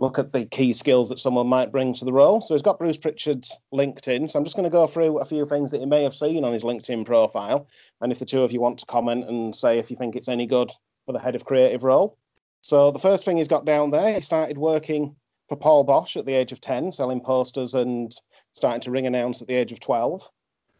look 0.01 0.19
at 0.19 0.33
the 0.33 0.45
key 0.47 0.73
skills 0.73 1.09
that 1.09 1.21
someone 1.21 1.47
might 1.47 1.71
bring 1.71 1.95
to 1.95 2.05
the 2.05 2.13
role. 2.13 2.41
So 2.41 2.55
he's 2.55 2.63
got 2.63 2.81
Bruce 2.81 2.99
Prichard's 2.99 3.57
LinkedIn. 3.73 4.29
So 4.29 4.41
I'm 4.41 4.45
just 4.45 4.57
going 4.57 4.65
to 4.65 4.71
go 4.71 4.89
through 4.89 5.21
a 5.21 5.25
few 5.25 5.47
things 5.47 5.71
that 5.71 5.81
you 5.81 5.87
may 5.87 6.03
have 6.03 6.17
seen 6.17 6.43
on 6.43 6.53
his 6.53 6.65
LinkedIn 6.65 7.07
profile. 7.07 7.69
And 8.01 8.11
if 8.11 8.19
the 8.19 8.25
two 8.25 8.43
of 8.43 8.51
you 8.51 8.61
want 8.61 8.81
to 8.81 8.87
comment 8.87 9.29
and 9.29 9.55
say 9.55 9.79
if 9.79 9.89
you 9.89 9.97
think 9.97 10.17
it's 10.17 10.29
any 10.29 10.47
good 10.47 10.73
for 11.07 11.13
the 11.13 11.21
head 11.21 11.37
of 11.37 11.45
creative 11.45 11.85
role. 11.85 12.19
So 12.63 12.91
the 12.91 12.99
first 12.99 13.25
thing 13.25 13.37
he's 13.37 13.47
got 13.47 13.67
down 13.67 13.93
there, 13.93 14.13
he 14.13 14.21
started 14.21 14.59
working 14.59 15.15
for 15.49 15.57
Paul 15.57 15.87
Boesch 15.87 16.17
at 16.17 16.27
the 16.27 16.35
age 16.35 16.51
of 16.51 16.61
10, 16.61 16.91
selling 16.91 17.21
posters 17.21 17.75
and 17.75 18.13
starting 18.51 18.81
to 18.81 18.91
ring 18.91 19.07
announce 19.07 19.41
at 19.41 19.47
the 19.47 19.55
age 19.55 19.71
of 19.71 19.79
12. 19.79 20.29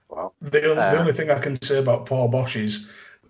Wow. 0.09 0.33
The, 0.41 0.71
on- 0.71 0.77
the 0.77 0.99
only 0.99 1.13
thing 1.13 1.31
I 1.31 1.39
can 1.39 1.61
say 1.61 1.79
about 1.79 2.07
Paul 2.07 2.31
Boesch 2.31 2.61
is 2.61 2.89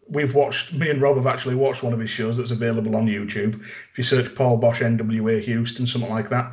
we've 0.09 0.35
watched, 0.35 0.73
me 0.73 0.91
and 0.91 1.01
Rob 1.01 1.17
have 1.17 1.27
actually 1.27 1.55
watched 1.55 1.83
one 1.83 1.93
of 1.93 1.99
his 2.01 2.11
shows 2.11 2.37
that's 2.37 2.51
available 2.51 2.97
on 2.97 3.07
YouTube. 3.07 3.61
If 3.61 3.93
you 3.97 4.05
search 4.05 4.35
Paul 4.35 4.61
Boesch 4.61 4.81
NWA 4.81 5.41
Houston, 5.43 5.87
something 5.87 6.11
like 6.11 6.29
that, 6.29 6.53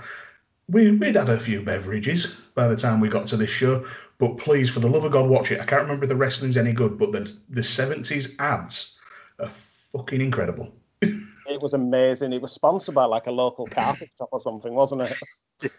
we, 0.70 0.92
we'd 0.92 1.16
had 1.16 1.30
a 1.30 1.40
few 1.40 1.62
beverages 1.62 2.36
by 2.56 2.68
the 2.68 2.76
time 2.76 3.00
we 3.00 3.10
got 3.10 3.28
to 3.28 3.38
this 3.38 3.52
show. 3.52 3.86
But 4.18 4.38
please, 4.38 4.70
for 4.70 4.80
the 4.80 4.90
love 4.90 5.04
of 5.04 5.12
God, 5.12 5.30
watch 5.30 5.52
it. 5.52 5.60
I 5.60 5.66
can't 5.66 5.82
remember 5.82 6.06
if 6.06 6.10
the 6.10 6.16
wrestling's 6.16 6.58
any 6.58 6.72
good, 6.72 6.98
but 6.98 7.12
the, 7.12 7.32
the 7.50 7.62
70s 7.62 8.36
ads 8.40 8.98
are 9.40 9.50
fucking 9.50 10.22
incredible. 10.22 10.74
It 11.46 11.62
was 11.62 11.74
amazing. 11.74 12.32
It 12.32 12.42
was 12.42 12.54
sponsored 12.54 12.96
by 12.96 13.04
like 13.04 13.28
a 13.28 13.32
local 13.32 13.68
carpet 13.68 14.10
shop 14.18 14.30
or 14.32 14.40
something, 14.40 14.74
wasn't 14.74 15.02
it? 15.02 15.72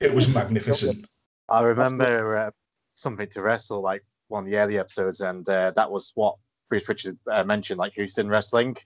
It 0.00 0.14
was 0.14 0.28
magnificent. 0.34 1.04
I 1.50 1.60
remember 1.60 2.36
uh, 2.38 2.50
something 2.94 3.28
to 3.30 3.42
wrestle 3.42 3.80
like 3.80 4.04
one 4.28 4.44
of 4.44 4.50
the 4.50 4.56
early 4.56 4.78
episodes, 4.78 5.20
and 5.20 5.48
uh, 5.48 5.72
that 5.76 5.90
was 5.90 6.12
what 6.14 6.36
Bruce 6.68 6.84
Prichard 6.84 7.18
uh, 7.30 7.44
mentioned, 7.44 7.78
like 7.78 7.92
Houston 7.94 8.28
wrestling. 8.28 8.76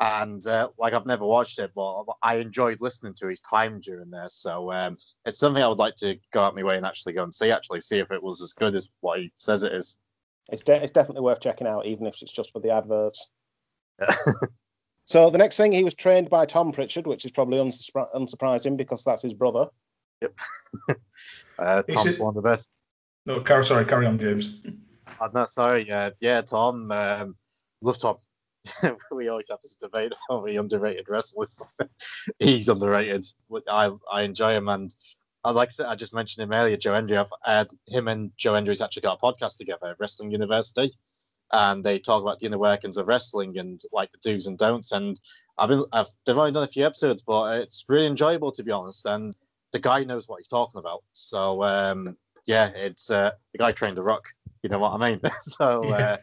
And 0.00 0.46
uh, 0.46 0.68
like 0.78 0.92
I've 0.92 1.06
never 1.06 1.24
watched 1.26 1.58
it, 1.58 1.72
but 1.74 2.04
I 2.22 2.36
enjoyed 2.36 2.78
listening 2.80 3.14
to 3.14 3.26
his 3.26 3.40
time 3.40 3.80
during 3.80 4.10
there. 4.10 4.28
So 4.28 4.70
um, 4.70 4.96
it's 5.24 5.40
something 5.40 5.60
I 5.60 5.66
would 5.66 5.78
like 5.78 5.96
to 5.96 6.16
go 6.32 6.40
out 6.42 6.54
my 6.54 6.62
way 6.62 6.76
and 6.76 6.86
actually 6.86 7.14
go 7.14 7.24
and 7.24 7.34
see, 7.34 7.50
actually 7.50 7.80
see 7.80 7.98
if 7.98 8.12
it 8.12 8.22
was 8.22 8.40
as 8.40 8.52
good 8.52 8.76
as 8.76 8.90
what 9.00 9.18
he 9.18 9.32
says 9.38 9.64
it 9.64 9.72
is. 9.72 9.98
It's, 10.52 10.62
de- 10.62 10.80
it's 10.80 10.92
definitely 10.92 11.22
worth 11.22 11.40
checking 11.40 11.66
out, 11.66 11.84
even 11.84 12.06
if 12.06 12.14
it's 12.22 12.32
just 12.32 12.52
for 12.52 12.60
the 12.60 12.72
adverts. 12.72 13.28
So 15.08 15.30
the 15.30 15.38
next 15.38 15.56
thing, 15.56 15.72
he 15.72 15.84
was 15.84 15.94
trained 15.94 16.28
by 16.28 16.44
Tom 16.44 16.70
Prichard, 16.70 17.06
which 17.06 17.24
is 17.24 17.30
probably 17.30 17.56
unsurpri- 17.56 18.14
unsurprising 18.14 18.76
because 18.76 19.02
that's 19.04 19.22
his 19.22 19.32
brother. 19.32 19.66
Uh, 21.58 21.82
Tom's 21.82 22.02
said- 22.02 22.18
one 22.18 22.28
of 22.28 22.34
the 22.34 22.48
best. 22.48 22.68
No, 23.28 23.38
car, 23.40 23.62
sorry, 23.62 23.84
carry 23.84 24.06
on, 24.06 24.18
James. 24.18 24.54
I'm 25.20 25.32
not 25.34 25.50
sorry. 25.50 25.90
Uh, 25.90 26.12
yeah, 26.18 26.40
Tom. 26.40 26.90
Um, 26.90 27.36
love 27.82 27.98
Tom. 27.98 28.16
we 29.12 29.28
always 29.28 29.48
have 29.50 29.58
this 29.62 29.76
debate 29.76 30.14
over 30.30 30.48
the 30.48 30.56
underrated 30.56 31.10
wrestlers. 31.10 31.62
He's 32.38 32.70
underrated. 32.70 33.26
I 33.68 33.90
I 34.10 34.22
enjoy 34.22 34.54
him, 34.54 34.68
and 34.68 34.94
I 35.44 35.50
like 35.50 35.68
I 35.68 35.72
said, 35.72 35.86
I 35.86 35.94
just 35.94 36.14
mentioned 36.14 36.42
him 36.42 36.54
earlier. 36.54 36.78
Joe 36.78 36.94
Hendry. 36.94 37.18
I've 37.18 37.32
had 37.44 37.68
him 37.86 38.08
and 38.08 38.30
Joe 38.38 38.54
Hendry's 38.54 38.80
actually 38.80 39.02
got 39.02 39.18
a 39.22 39.26
podcast 39.26 39.58
together, 39.58 39.94
Wrestling 39.98 40.30
University, 40.30 40.94
and 41.52 41.84
they 41.84 41.98
talk 41.98 42.22
about 42.22 42.38
the 42.38 42.46
inner 42.46 42.58
workings 42.58 42.96
of 42.96 43.08
wrestling 43.08 43.58
and 43.58 43.78
like 43.92 44.10
the 44.10 44.18
do's 44.22 44.46
and 44.46 44.56
don'ts. 44.56 44.92
And 44.92 45.20
I've 45.58 45.68
been 45.68 45.84
I've 45.92 46.08
they've 46.24 46.34
only 46.34 46.52
done 46.52 46.64
a 46.64 46.68
few 46.68 46.86
episodes, 46.86 47.20
but 47.20 47.60
it's 47.60 47.84
really 47.90 48.06
enjoyable 48.06 48.52
to 48.52 48.64
be 48.64 48.72
honest. 48.72 49.04
And 49.04 49.36
the 49.72 49.78
guy 49.78 50.04
knows 50.04 50.28
what 50.28 50.38
he's 50.38 50.48
talking 50.48 50.78
about. 50.78 51.04
So 51.12 51.62
um, 51.62 52.16
yeah, 52.46 52.68
it's 52.68 53.10
uh, 53.10 53.30
the 53.52 53.58
guy 53.58 53.72
trained 53.72 53.96
the 53.96 54.02
Rock. 54.02 54.24
You 54.62 54.70
know 54.70 54.78
what 54.78 55.00
I 55.00 55.10
mean? 55.10 55.20
so 55.40 55.82
Yeah. 55.84 55.94
uh, 55.94 56.16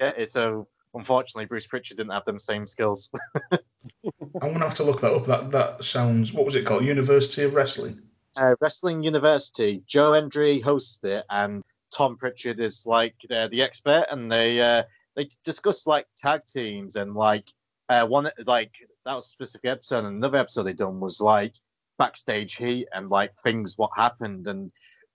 yeah, 0.00 0.12
it's 0.16 0.32
so 0.32 0.68
unfortunately 0.94 1.46
Bruce 1.46 1.66
Prichard 1.66 1.96
didn't 1.96 2.12
have 2.12 2.24
them 2.24 2.38
same 2.38 2.66
skills. 2.66 3.10
I'm 3.52 4.52
gonna 4.52 4.60
have 4.60 4.74
to 4.76 4.84
look 4.84 5.00
that 5.00 5.12
up. 5.12 5.26
That 5.26 5.50
that 5.50 5.84
sounds. 5.84 6.32
What 6.32 6.44
was 6.44 6.54
it 6.54 6.66
called? 6.66 6.84
University 6.84 7.42
of 7.42 7.54
Wrestling. 7.54 8.00
uh, 8.36 8.54
Wrestling 8.60 9.02
University. 9.02 9.82
Joe 9.86 10.12
Hendry 10.12 10.60
hosts 10.60 11.00
it, 11.02 11.24
and 11.30 11.62
Tom 11.94 12.16
Prichard 12.16 12.60
is 12.60 12.84
like 12.86 13.14
uh, 13.30 13.48
the 13.48 13.62
expert, 13.62 14.06
and 14.10 14.30
they 14.30 14.60
uh, 14.60 14.82
they 15.16 15.28
discuss 15.44 15.86
like 15.86 16.06
tag 16.18 16.42
teams 16.46 16.96
and 16.96 17.14
like 17.14 17.48
uh, 17.88 18.06
one 18.06 18.30
like 18.46 18.72
that 19.04 19.14
was 19.14 19.26
a 19.26 19.30
specific 19.30 19.68
episode. 19.70 20.04
And 20.04 20.16
another 20.18 20.38
episode 20.38 20.64
they 20.64 20.72
done 20.72 21.00
was 21.00 21.20
like 21.20 21.54
backstage 21.98 22.56
heat 22.56 22.86
and 22.92 23.08
like 23.10 23.32
things 23.42 23.76
what 23.78 23.90
happened 23.96 24.46
and. 24.48 24.70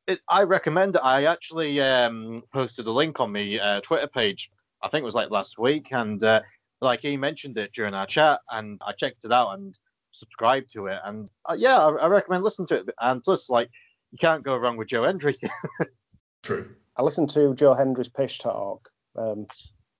It, 0.07 0.21
I 0.29 0.43
recommend 0.43 0.95
it. 0.95 1.01
I 1.03 1.25
actually 1.25 1.81
um, 1.81 2.39
posted 2.53 2.87
a 2.87 2.91
link 2.91 3.19
on 3.19 3.33
my 3.33 3.59
uh, 3.61 3.81
Twitter 3.81 4.07
page. 4.07 4.49
I 4.81 4.89
think 4.89 5.01
it 5.01 5.05
was 5.05 5.15
like 5.15 5.31
last 5.31 5.57
week, 5.57 5.91
and 5.91 6.23
uh, 6.23 6.41
like 6.81 7.01
he 7.01 7.17
mentioned 7.17 7.57
it 7.57 7.73
during 7.73 7.93
our 7.93 8.05
chat, 8.05 8.41
and 8.51 8.81
I 8.85 8.93
checked 8.93 9.25
it 9.25 9.31
out 9.31 9.57
and 9.57 9.77
subscribed 10.11 10.71
to 10.73 10.87
it. 10.87 10.99
And 11.05 11.29
uh, 11.45 11.55
yeah, 11.57 11.77
I, 11.77 11.89
I 11.89 12.07
recommend 12.07 12.43
listening 12.43 12.67
to 12.67 12.77
it. 12.77 12.89
And 13.01 13.23
plus, 13.23 13.49
like, 13.49 13.69
you 14.11 14.17
can't 14.17 14.43
go 14.43 14.55
wrong 14.57 14.77
with 14.77 14.87
Joe 14.87 15.03
Hendry. 15.03 15.35
True. 16.43 16.69
I 16.95 17.01
listened 17.03 17.29
to 17.31 17.53
Joe 17.53 17.73
Hendry's 17.73 18.09
Pish 18.09 18.39
Talk 18.39 18.89
Um, 19.15 19.47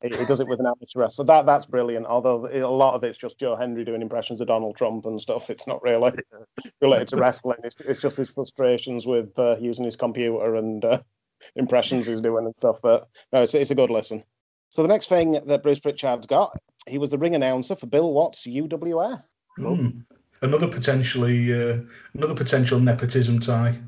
he, 0.08 0.18
he 0.18 0.26
does 0.26 0.40
it 0.40 0.48
with 0.48 0.60
an 0.60 0.66
amateur 0.66 1.00
wrestler. 1.00 1.26
That 1.26 1.46
that's 1.46 1.66
brilliant. 1.66 2.06
Although 2.06 2.48
a 2.48 2.68
lot 2.68 2.96
of 2.96 3.04
it's 3.04 3.18
just 3.18 3.40
Joe 3.40 3.56
Hendry 3.56 3.84
doing 3.84 4.02
impressions 4.02 4.42
of 4.42 4.48
Donald 4.48 4.76
Trump 4.76 5.06
and 5.06 5.22
stuff. 5.22 5.50
It's 5.50 5.68
not 5.68 5.82
really 5.84 6.12
related 6.82 7.10
to 7.10 7.18
wrestling. 7.18 7.60
It's, 7.64 7.76
it's 7.82 8.02
just 8.02 8.18
his 8.18 8.30
frustrations 8.30 9.06
with 9.06 9.38
uh, 9.38 9.58
using 9.60 9.86
his 9.86 9.96
computer 9.96 10.56
and 10.56 10.84
uh, 10.84 11.00
impressions 11.56 12.08
he's 12.08 12.22
doing 12.22 12.46
and 12.46 12.56
stuff. 12.58 12.78
But 12.82 13.08
no, 13.34 13.42
it's, 13.42 13.54
it's 13.54 13.72
a 13.72 13.76
good 13.76 13.90
listen. 13.90 14.24
So 14.70 14.82
the 14.82 14.90
next 14.90 15.08
thing 15.08 15.34
that 15.46 15.64
Bruce 15.64 15.80
Prichard's 15.80 16.28
got, 16.28 16.58
he 16.88 16.98
was 16.98 17.12
the 17.12 17.18
ring 17.18 17.36
announcer 17.36 17.76
for 17.76 17.88
Bill 17.88 18.14
Watts 18.14 18.46
UWF. 18.46 19.24
Mm. 19.58 20.06
Another 20.42 20.68
potentially, 20.68 21.54
uh, 21.54 21.80
another 22.14 22.36
potential 22.36 22.80
nepotism 22.80 23.40
tie. 23.40 23.80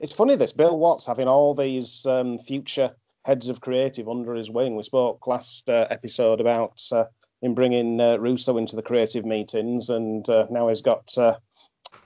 It's 0.00 0.12
funny 0.12 0.36
this 0.36 0.52
Bill 0.52 0.78
Watts 0.78 1.06
having 1.06 1.28
all 1.28 1.54
these 1.54 2.04
um, 2.04 2.38
future 2.40 2.94
heads 3.24 3.48
of 3.48 3.60
creative 3.60 4.08
under 4.08 4.34
his 4.34 4.50
wing. 4.50 4.76
We 4.76 4.82
spoke 4.82 5.26
last 5.26 5.68
uh, 5.68 5.86
episode 5.90 6.40
about 6.40 6.82
uh, 6.92 7.04
him 7.40 7.54
bringing 7.54 8.00
uh, 8.00 8.16
Russo 8.16 8.58
into 8.58 8.76
the 8.76 8.82
creative 8.82 9.24
meetings, 9.24 9.88
and 9.88 10.28
uh, 10.28 10.46
now 10.50 10.68
he's 10.68 10.82
got 10.82 11.12
uh, 11.16 11.36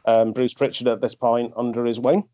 um, 0.07 0.33
Bruce 0.33 0.55
Prichard 0.55 0.89
at 0.89 1.01
this 1.01 1.15
point 1.15 1.53
under 1.57 1.85
his 1.85 2.01
wing. 2.01 2.29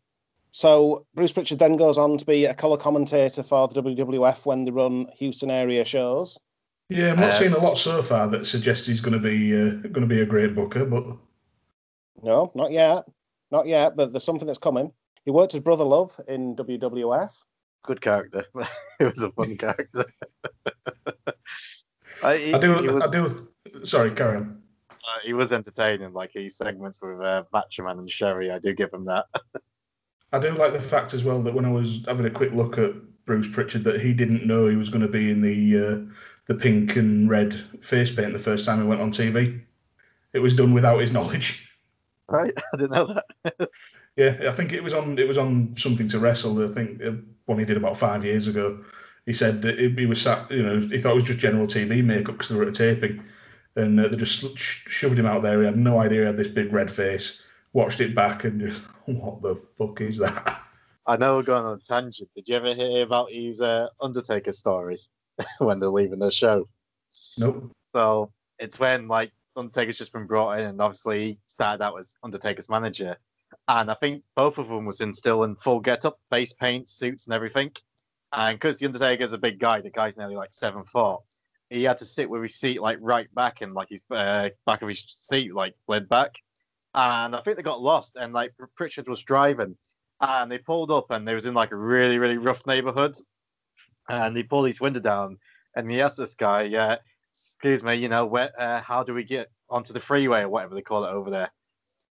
So 0.51 1.05
Bruce 1.15 1.33
Prichard 1.33 1.59
then 1.59 1.75
goes 1.75 1.97
on 1.97 2.17
to 2.17 2.25
be 2.25 2.45
a 2.45 2.53
color 2.53 2.77
commentator 2.77 3.43
for 3.43 3.67
the 3.67 3.81
WWF 3.81 4.45
when 4.45 4.63
they 4.63 4.71
run 4.71 5.07
Houston 5.17 5.51
area 5.51 5.83
shows. 5.83 6.37
Yeah, 6.87 7.11
I'm 7.11 7.19
not 7.19 7.33
seeing 7.33 7.51
a 7.51 7.57
lot 7.57 7.77
so 7.77 8.01
far 8.03 8.27
that 8.29 8.45
suggests 8.45 8.87
he's 8.87 9.01
going 9.01 9.13
to 9.13 9.19
be 9.19 9.49
going 9.49 10.01
to 10.01 10.05
be 10.05 10.21
a 10.21 10.25
great 10.25 10.53
booker, 10.53 10.85
but 10.85 11.03
no, 12.21 12.51
not 12.53 12.71
yet, 12.71 13.07
not 13.51 13.65
yet. 13.65 13.95
But 13.95 14.13
there's 14.13 14.23
something 14.23 14.45
that's 14.45 14.59
coming. 14.59 14.91
He 15.25 15.31
worked 15.31 15.55
as 15.55 15.61
Brother 15.61 15.83
Love 15.83 16.17
in 16.27 16.55
WWF. 16.55 17.31
Good 17.85 18.01
character. 18.01 18.45
it 18.99 19.05
was 19.05 19.21
a 19.21 19.31
fun 19.31 19.57
character. 19.57 20.05
I, 22.23 22.37
he, 22.37 22.53
I 22.53 22.57
do. 22.57 22.73
was, 22.73 23.03
I 23.03 23.07
do. 23.07 23.47
Sorry, 23.83 24.11
carry 24.11 24.37
on. 24.37 24.61
uh, 24.89 25.19
he 25.23 25.33
was 25.33 25.51
entertaining, 25.51 26.13
like 26.13 26.31
his 26.33 26.57
segments 26.57 26.99
with 27.01 27.21
uh, 27.21 27.43
Macho 27.53 27.85
and 27.87 28.09
Sherri. 28.09 28.49
I 28.51 28.59
do 28.59 28.73
give 28.73 28.91
him 28.93 29.05
that. 29.05 29.25
I 30.33 30.39
do 30.39 30.51
like 30.51 30.73
the 30.73 30.79
fact 30.81 31.13
as 31.13 31.23
well 31.23 31.43
that 31.43 31.53
when 31.53 31.65
I 31.65 31.71
was 31.71 32.03
having 32.07 32.25
a 32.25 32.31
quick 32.31 32.51
look 32.53 32.77
at 32.77 32.93
Bruce 33.25 33.47
Prichard, 33.47 33.83
that 33.83 34.01
he 34.01 34.13
didn't 34.13 34.45
know 34.45 34.67
he 34.67 34.75
was 34.75 34.89
going 34.89 35.01
to 35.03 35.07
be 35.07 35.29
in 35.29 35.41
the 35.41 35.77
uh, 35.77 36.13
the 36.47 36.55
pink 36.55 36.95
and 36.95 37.29
red 37.29 37.53
face 37.81 38.13
paint 38.13 38.33
the 38.33 38.39
first 38.39 38.65
time 38.65 38.81
he 38.81 38.87
went 38.87 39.01
on 39.01 39.11
TV. 39.11 39.61
It 40.33 40.39
was 40.39 40.55
done 40.55 40.73
without 40.73 40.99
his 40.99 41.11
knowledge. 41.11 41.69
right? 42.27 42.53
I 42.73 42.77
didn't 42.77 42.91
know 42.91 43.21
that. 43.43 43.69
Yeah, 44.15 44.37
I 44.47 44.51
think 44.51 44.71
it 44.71 44.83
was 44.83 44.93
on 44.93 45.19
it 45.19 45.27
was 45.27 45.37
on 45.37 45.75
something 45.77 46.07
to 46.09 46.19
wrestle. 46.19 46.63
I 46.63 46.73
think 46.73 47.03
uh, 47.03 47.11
one 47.45 47.59
he 47.59 47.65
did 47.65 47.77
about 47.77 47.97
five 47.97 48.23
years 48.23 48.47
ago. 48.47 48.83
He 49.25 49.33
said 49.33 49.61
that 49.63 49.77
he 49.77 49.89
he 49.89 50.05
was 50.05 50.21
sat, 50.21 50.49
you 50.51 50.63
know, 50.63 50.79
he 50.79 50.99
thought 50.99 51.11
it 51.11 51.15
was 51.15 51.23
just 51.25 51.39
general 51.39 51.67
TV 51.67 52.03
makeup 52.03 52.35
because 52.35 52.49
they 52.49 52.55
were 52.55 52.63
at 52.63 52.69
a 52.69 52.71
taping, 52.71 53.23
and 53.75 53.99
uh, 53.99 54.07
they 54.07 54.15
just 54.15 54.57
sh- 54.57 54.85
shoved 54.87 55.19
him 55.19 55.25
out 55.25 55.43
there. 55.43 55.59
He 55.59 55.65
had 55.65 55.77
no 55.77 55.99
idea 55.99 56.21
he 56.21 56.25
had 56.27 56.37
this 56.37 56.47
big 56.47 56.71
red 56.71 56.89
face. 56.89 57.41
Watched 57.73 57.99
it 57.99 58.15
back 58.15 58.45
and 58.45 58.61
just, 58.61 58.81
what 59.05 59.41
the 59.41 59.55
fuck 59.55 59.99
is 59.99 60.17
that? 60.19 60.61
I 61.07 61.17
know 61.17 61.35
we're 61.35 61.43
going 61.43 61.65
on 61.65 61.77
a 61.77 61.81
tangent. 61.81 62.29
Did 62.35 62.47
you 62.47 62.55
ever 62.55 62.73
hear 62.73 63.03
about 63.03 63.31
his 63.31 63.61
uh, 63.61 63.87
Undertaker 64.01 64.53
story 64.53 64.99
when 65.59 65.79
they're 65.79 65.89
leaving 65.89 66.19
the 66.19 66.31
show? 66.31 66.67
Nope. 67.37 67.71
So 67.93 68.31
it's 68.59 68.79
when 68.79 69.07
like 69.07 69.31
Undertaker's 69.55 69.97
just 69.97 70.13
been 70.13 70.25
brought 70.25 70.59
in, 70.59 70.67
and 70.67 70.81
obviously 70.81 71.25
he 71.25 71.39
started 71.47 71.83
out 71.83 71.99
as 71.99 72.15
Undertaker's 72.23 72.69
manager, 72.69 73.17
and 73.67 73.89
I 73.89 73.95
think 73.95 74.23
both 74.35 74.57
of 74.57 74.67
them 74.67 74.85
was 74.85 75.01
in 75.01 75.13
still 75.13 75.43
in 75.43 75.55
full 75.55 75.79
get-up, 75.79 76.19
face 76.29 76.53
paint, 76.53 76.89
suits, 76.89 77.25
and 77.25 77.33
everything. 77.33 77.71
And 78.31 78.57
because 78.57 78.77
the 78.77 78.85
Undertaker's 78.85 79.33
a 79.33 79.37
big 79.37 79.59
guy, 79.59 79.81
the 79.81 79.89
guy's 79.89 80.17
nearly 80.17 80.35
like 80.35 80.53
seven 80.53 80.83
foot. 80.83 81.19
He 81.69 81.83
had 81.83 81.97
to 81.97 82.05
sit 82.05 82.29
with 82.29 82.43
his 82.43 82.55
seat 82.55 82.81
like 82.81 82.97
right 83.01 83.33
back 83.33 83.61
and 83.61 83.73
like 83.73 83.89
his 83.89 84.01
uh, 84.11 84.49
back 84.65 84.81
of 84.81 84.89
his 84.89 85.03
seat 85.07 85.53
like 85.53 85.75
laid 85.87 86.07
back. 86.07 86.35
And 86.93 87.35
I 87.35 87.41
think 87.41 87.57
they 87.57 87.63
got 87.63 87.81
lost, 87.81 88.15
and 88.15 88.33
like 88.33 88.53
Prichard 88.75 89.07
was 89.07 89.23
driving, 89.23 89.75
and 90.21 90.51
they 90.51 90.59
pulled 90.59 90.91
up, 90.91 91.07
and 91.09 91.27
they 91.27 91.33
was 91.33 91.45
in 91.45 91.53
like 91.53 91.71
a 91.71 91.75
really 91.75 92.19
really 92.19 92.37
rough 92.37 92.65
neighborhood, 92.65 93.17
and 94.07 94.37
he 94.37 94.43
pulled 94.43 94.67
his 94.67 94.79
window 94.79 94.99
down, 94.99 95.37
and 95.75 95.89
he 95.89 96.01
asked 96.01 96.17
this 96.17 96.35
guy, 96.35 96.73
uh, 96.73 96.97
"Excuse 97.33 97.83
me, 97.83 97.95
you 97.95 98.07
know, 98.09 98.25
where, 98.25 98.51
uh, 98.59 98.81
how 98.81 99.03
do 99.03 99.13
we 99.13 99.23
get 99.23 99.51
onto 99.69 99.91
the 99.91 99.99
freeway 99.99 100.41
or 100.41 100.49
whatever 100.49 100.75
they 100.75 100.81
call 100.81 101.03
it 101.03 101.09
over 101.09 101.29
there?" 101.29 101.51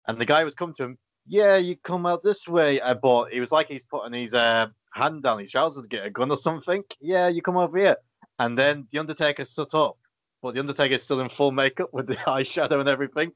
And 0.06 0.18
the 0.20 0.24
guy 0.26 0.44
was 0.44 0.54
coming 0.54 0.74
to 0.76 0.84
him, 0.84 0.98
"Yeah, 1.28 1.56
you 1.56 1.76
come 1.76 2.06
out 2.06 2.22
this 2.22 2.48
way." 2.48 2.80
I 2.80 2.94
bought. 2.94 3.30
He 3.30 3.40
was 3.40 3.52
like 3.52 3.68
he's 3.68 3.86
putting 3.86 4.18
his 4.18 4.34
uh, 4.34 4.66
hand 4.92 5.22
down 5.22 5.38
his 5.38 5.50
trousers 5.50 5.82
to 5.82 5.88
get 5.88 6.06
a 6.06 6.10
gun 6.10 6.30
or 6.30 6.36
something. 6.36 6.82
Yeah, 7.00 7.28
you 7.28 7.42
come 7.42 7.56
over 7.56 7.76
here, 7.76 7.96
and 8.38 8.56
then 8.58 8.86
the 8.90 8.98
Undertaker 8.98 9.44
stood 9.44 9.74
up, 9.74 9.98
but 10.42 10.54
the 10.54 10.60
Undertaker's 10.60 11.02
still 11.02 11.20
in 11.20 11.28
full 11.28 11.52
makeup 11.52 11.90
with 11.92 12.06
the 12.06 12.16
eyeshadow 12.26 12.80
and 12.80 12.88
everything. 12.88 13.32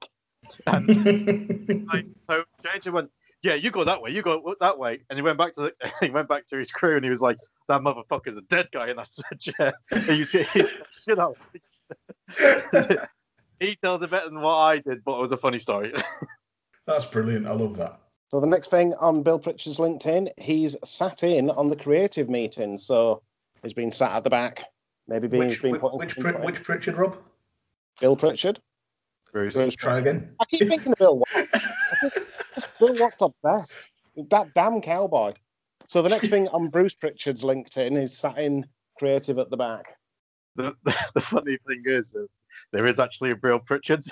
And 0.66 1.87
like, 1.92 2.07
so 2.28 2.44
James 2.64 2.90
went, 2.90 3.11
"Yeah, 3.42 3.55
you 3.55 3.70
go 3.70 3.85
that 3.85 4.00
way, 4.00 4.11
you 4.11 4.22
go 4.22 4.55
that 4.61 4.78
way," 4.78 5.02
and 5.09 5.18
he 5.18 5.22
went 5.22 5.38
back 5.38 5.55
to 5.55 5.61
the, 5.62 5.92
he 6.00 6.11
went 6.11 6.28
back 6.28 6.46
to 6.48 6.59
his 6.59 6.70
crew, 6.70 6.96
and 6.96 7.05
he 7.05 7.11
was 7.11 7.20
like, 7.20 7.37
"That 7.68 7.83
motherfucker's 7.83 8.37
a 8.37 8.42
dead 8.42 8.68
guy," 8.72 8.88
and 8.88 9.00
I 9.00 9.05
said, 9.05 9.40
"Yeah, 9.59 9.72
he, 10.07 10.24
he, 10.24 10.64
shut 11.05 11.18
up." 11.18 11.37
he 13.61 13.76
tells 13.76 14.02
it 14.02 14.11
better 14.11 14.31
than 14.31 14.40
what 14.40 14.57
I 14.57 14.78
did, 14.78 15.05
but 15.05 15.18
it 15.18 15.22
was 15.22 15.33
a 15.33 15.37
funny 15.37 15.59
story. 15.59 15.92
That's 16.87 17.07
brilliant. 17.07 17.47
I 17.47 17.53
love 17.53 17.77
that. 17.77 17.99
So 18.29 18.40
the 18.40 18.47
next 18.47 18.68
thing 18.68 18.95
on 18.95 19.23
Bill 19.23 19.38
Pritchard's 19.38 19.79
LinkedIn, 19.79 20.31
he's 20.38 20.75
sat 20.85 21.23
in 21.23 21.51
on 21.51 21.68
the 21.68 21.77
creative 21.77 22.31
meeting. 22.31 22.79
So 22.79 23.23
he's 23.62 23.75
been 23.75 23.92
sat 23.92 24.12
at 24.12 24.25
the 24.25 24.31
back, 24.31 24.64
maybe 25.07 25.29
being, 25.29 25.49
Which, 25.49 25.62
been 25.62 25.73
which, 25.73 25.81
put 25.81 25.92
in 25.92 25.99
which, 25.99 26.14
some 26.14 26.42
which 26.42 26.62
Pritchard, 26.62 26.97
Rob? 26.97 27.18
Bill 28.01 28.16
Pritchard. 28.16 28.61
Bruce. 29.33 29.55
Bruce 29.55 29.75
Try 29.75 29.99
again. 29.99 30.35
I 30.40 30.45
keep 30.47 30.68
thinking 30.68 30.92
of 30.92 30.99
Bill 30.99 31.18
Watts. 31.18 31.66
I 32.03 32.09
think 32.09 32.68
Bill 32.79 32.99
Watts 32.99 33.21
obsessed. 33.21 33.90
That 34.31 34.53
damn 34.55 34.81
cowboy. 34.81 35.33
So 35.88 36.03
the 36.03 36.09
next 36.09 36.29
thing 36.29 36.49
on 36.49 36.68
Bruce 36.68 36.95
Prichard's 36.95 37.42
LinkedIn 37.42 38.01
is 38.01 38.16
sat 38.16 38.38
in 38.38 38.66
creative 38.99 39.38
at 39.38 39.51
the 39.51 39.57
back. 39.57 39.97
the, 40.57 40.75
the 41.14 41.21
funny 41.21 41.59
thing 41.66 41.83
is 41.87 42.12
that 42.12 42.29
there 42.73 42.87
is 42.87 42.99
actually 42.99 43.31
a 43.31 43.37
Bill 43.37 43.59
Pritchard. 43.59 44.05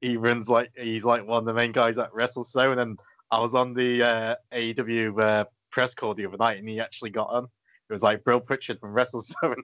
He 0.00 0.16
runs 0.16 0.48
like 0.48 0.70
he's 0.76 1.04
like 1.04 1.26
one 1.26 1.38
of 1.38 1.44
the 1.44 1.54
main 1.54 1.72
guys 1.72 1.98
at 1.98 2.12
WrestleZone, 2.12 2.78
and 2.78 2.98
I 3.30 3.40
was 3.40 3.54
on 3.54 3.74
the 3.74 4.02
uh, 4.02 4.34
AEW 4.52 5.20
uh, 5.20 5.44
press 5.70 5.94
call 5.94 6.14
the 6.14 6.26
other 6.26 6.36
night, 6.36 6.58
and 6.58 6.68
he 6.68 6.80
actually 6.80 7.10
got 7.10 7.28
on. 7.30 7.44
It 7.44 7.92
was 7.92 8.02
like 8.02 8.24
Bill 8.24 8.40
Pritchard 8.40 8.80
from 8.80 8.94
WrestleZone, 8.94 9.60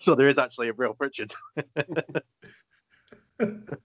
so 0.00 0.14
there 0.14 0.28
is 0.28 0.38
actually 0.38 0.68
a 0.68 0.74
Bill 0.74 0.94
Pritchard. 0.94 1.32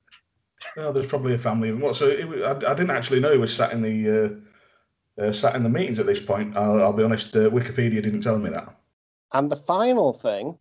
Oh, 0.77 0.91
there's 0.91 1.05
probably 1.05 1.33
a 1.33 1.37
family 1.37 1.69
of 1.69 1.75
them. 1.75 1.81
What? 1.81 1.95
So 1.95 2.07
it, 2.07 2.25
I, 2.43 2.51
I 2.51 2.73
didn't 2.73 2.91
actually 2.91 3.19
know 3.19 3.31
he 3.31 3.37
was 3.37 3.55
sat 3.55 3.71
in 3.71 3.81
the 3.81 4.41
uh, 5.19 5.23
uh, 5.23 5.31
sat 5.31 5.55
in 5.55 5.63
the 5.63 5.69
meetings 5.69 5.99
at 5.99 6.05
this 6.05 6.19
point. 6.19 6.55
I'll, 6.57 6.81
I'll 6.81 6.93
be 6.93 7.03
honest. 7.03 7.35
Uh, 7.35 7.49
Wikipedia 7.49 8.01
didn't 8.03 8.21
tell 8.21 8.37
me 8.37 8.49
that. 8.51 8.75
And 9.33 9.51
the 9.51 9.55
final 9.55 10.13
thing, 10.13 10.57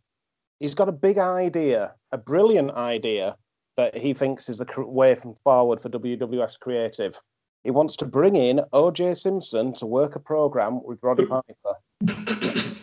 he's 0.61 0.75
got 0.75 0.89
a 0.89 0.93
big 0.93 1.19
idea, 1.19 1.95
a 2.13 2.19
brilliant 2.19 2.73
idea 2.73 3.37
that 3.79 3.97
he 3.97 4.13
thinks 4.13 4.49
is 4.49 4.59
the 4.59 4.67
way 4.77 5.17
forward 5.45 5.81
for 5.81 5.89
WWF's 5.89 6.57
creative. 6.57 7.19
He 7.63 7.71
wants 7.71 7.97
to 7.99 8.07
bring 8.07 8.35
in 8.35 8.61
OJ 8.73 9.17
Simpson 9.17 9.73
to 9.75 9.87
work 9.87 10.17
a 10.17 10.21
program 10.21 10.83
with 10.83 11.01
Roddy 11.03 11.25
Piper. 11.27 11.77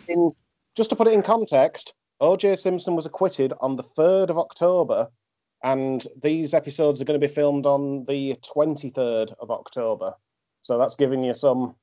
In, 0.08 0.32
just 0.74 0.88
to 0.88 0.96
put 0.96 1.06
it 1.06 1.12
in 1.12 1.22
context, 1.22 1.92
OJ 2.22 2.58
Simpson 2.58 2.96
was 2.96 3.04
acquitted 3.04 3.52
on 3.60 3.76
the 3.76 3.82
3rd 3.82 4.30
of 4.30 4.38
October, 4.38 5.08
and 5.62 6.06
these 6.22 6.54
episodes 6.54 6.98
are 7.00 7.04
going 7.04 7.20
to 7.20 7.28
be 7.28 7.32
filmed 7.32 7.66
on 7.66 8.06
the 8.06 8.34
23rd 8.42 9.34
of 9.38 9.50
October. 9.50 10.14
So 10.62 10.78
that's 10.78 10.96
giving 10.96 11.22
you 11.22 11.34
some 11.34 11.76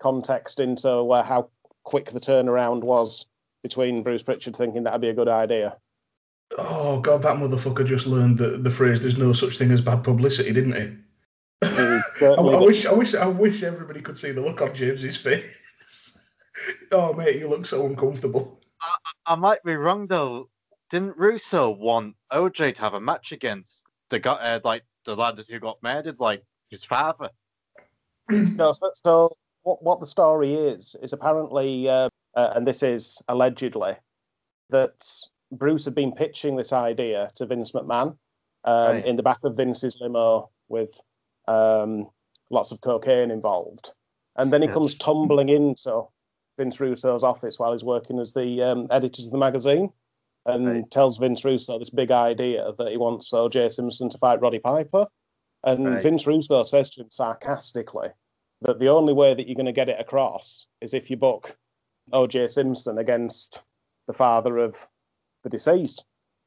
context 0.00 0.58
into 0.58 1.04
where 1.04 1.22
how 1.22 1.50
quick 1.84 2.12
the 2.12 2.20
turnaround 2.20 2.82
was 2.82 3.26
between 3.62 4.02
Bruce 4.02 4.22
Prichard 4.22 4.56
thinking 4.56 4.84
that'd 4.84 5.02
be 5.02 5.10
a 5.10 5.14
good 5.14 5.28
idea. 5.28 5.76
Oh 6.56 7.00
God, 7.00 7.22
that 7.22 7.36
motherfucker 7.36 7.86
just 7.86 8.06
learned 8.06 8.38
the, 8.38 8.58
the 8.58 8.70
phrase 8.70 9.02
"there's 9.02 9.18
no 9.18 9.32
such 9.32 9.58
thing 9.58 9.70
as 9.70 9.80
bad 9.80 10.02
publicity," 10.02 10.52
didn't 10.52 10.72
he? 10.72 11.66
He 11.68 12.00
I, 12.26 12.34
I 12.34 12.60
wish, 12.60 12.86
I 12.86 12.92
wish, 12.92 13.14
I 13.14 13.26
wish 13.26 13.62
everybody 13.62 14.00
could 14.00 14.16
see 14.16 14.32
the 14.32 14.40
look 14.40 14.62
on 14.62 14.74
James's 14.74 15.16
face. 15.16 16.18
oh 16.92 17.12
mate, 17.12 17.36
you 17.36 17.48
look 17.48 17.66
so 17.66 17.84
uncomfortable. 17.86 18.60
I 19.26 19.34
might 19.34 19.62
be 19.62 19.74
wrong 19.74 20.06
though. 20.06 20.48
Didn't 20.90 21.18
Russo 21.18 21.70
want 21.70 22.16
OJ 22.32 22.74
to 22.76 22.80
have 22.80 22.94
a 22.94 23.00
match 23.00 23.32
against 23.32 23.84
the 24.08 24.18
guy, 24.18 24.32
uh, 24.32 24.60
like 24.64 24.84
the 25.04 25.14
lad 25.14 25.38
who 25.46 25.60
got 25.60 25.82
murdered, 25.82 26.18
like 26.18 26.42
his 26.70 26.84
father? 26.84 27.30
No, 28.30 28.74
so, 28.74 28.90
so 28.94 29.30
what, 29.62 29.82
what 29.82 30.00
the 30.00 30.06
story 30.06 30.52
is 30.52 30.94
is 31.02 31.14
apparently, 31.14 31.88
uh, 31.88 32.10
uh, 32.34 32.52
and 32.54 32.66
this 32.66 32.82
is 32.82 33.16
allegedly, 33.28 33.94
that 34.68 35.10
Bruce 35.52 35.84
had 35.84 35.94
been 35.94 36.12
pitching 36.12 36.56
this 36.56 36.72
idea 36.72 37.30
to 37.36 37.46
Vince 37.46 37.72
McMahon 37.72 38.16
um, 38.64 38.86
Right. 38.96 39.06
in 39.06 39.16
the 39.16 39.22
back 39.22 39.38
of 39.44 39.56
Vince's 39.56 39.96
limo 40.00 40.50
with 40.68 41.00
um, 41.46 42.08
lots 42.50 42.72
of 42.72 42.80
cocaine 42.80 43.30
involved, 43.30 43.92
and 44.36 44.52
then 44.52 44.62
he 44.62 44.68
comes 44.68 44.94
tumbling 44.96 45.48
into 45.48 46.02
Vince 46.58 46.78
Russo's 46.80 47.22
office 47.24 47.58
while 47.58 47.72
he's 47.72 47.84
working 47.84 48.18
as 48.18 48.32
the 48.34 48.62
um, 48.62 48.86
editors 48.90 49.26
of 49.26 49.32
the 49.32 49.38
magazine, 49.38 49.90
and 50.46 50.66
Right. 50.66 50.90
tells 50.90 51.16
Vince 51.16 51.44
Russo 51.44 51.78
this 51.78 51.90
big 51.90 52.10
idea 52.10 52.70
that 52.78 52.88
he 52.90 52.96
wants 52.96 53.32
O.J. 53.32 53.70
Simpson 53.70 54.10
to 54.10 54.18
fight 54.18 54.40
Roddy 54.40 54.58
Piper, 54.58 55.06
and 55.64 55.86
Right. 55.86 56.02
Vince 56.02 56.26
Russo 56.26 56.64
says 56.64 56.90
to 56.90 57.02
him 57.02 57.10
sarcastically 57.10 58.08
that 58.62 58.78
the 58.78 58.88
only 58.88 59.12
way 59.12 59.34
that 59.34 59.46
you're 59.46 59.54
going 59.54 59.66
to 59.66 59.72
get 59.72 59.88
it 59.88 60.00
across 60.00 60.66
is 60.80 60.92
if 60.94 61.10
you 61.10 61.16
book 61.16 61.56
O.J. 62.12 62.48
Simpson 62.48 62.98
against 62.98 63.62
the 64.06 64.12
father 64.12 64.58
of 64.58 64.86
the 65.42 65.50
deceased. 65.50 66.04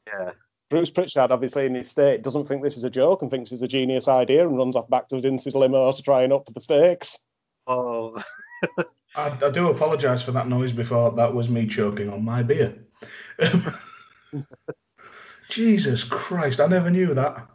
Yeah. 0.08 0.32
Bruce 0.72 0.90
Prichard, 0.90 1.32
obviously 1.32 1.66
in 1.66 1.76
his 1.76 1.90
state, 1.90 2.24
doesn't 2.24 2.48
think 2.48 2.64
this 2.64 2.78
is 2.78 2.86
a 2.86 2.90
joke 2.90 3.22
and 3.22 3.30
thinks 3.30 3.52
it's 3.52 3.62
a 3.62 3.68
genius 3.68 4.08
idea 4.08 4.48
and 4.48 4.58
runs 4.58 4.78
off 4.78 4.90
back 4.90 5.10
to 5.10 5.20
Vince's 5.20 5.54
limo 5.54 5.92
to 5.92 6.02
try 6.02 6.24
and 6.24 6.32
up 6.32 6.46
the 6.46 6.62
stakes. 6.62 7.20
Oh, 7.68 8.24
I, 9.16 9.38
I 9.44 9.50
do 9.52 9.70
apologise 9.70 10.24
for 10.24 10.32
that 10.32 10.48
noise 10.48 10.72
before. 10.72 11.12
That 11.12 11.34
was 11.34 11.50
me 11.50 11.68
choking 11.68 12.10
on 12.10 12.24
my 12.24 12.42
beer. 12.42 12.74
Jesus 15.50 16.06
Christ! 16.06 16.62
I 16.62 16.68
never 16.68 16.90
knew 16.90 17.14
that. 17.14 17.46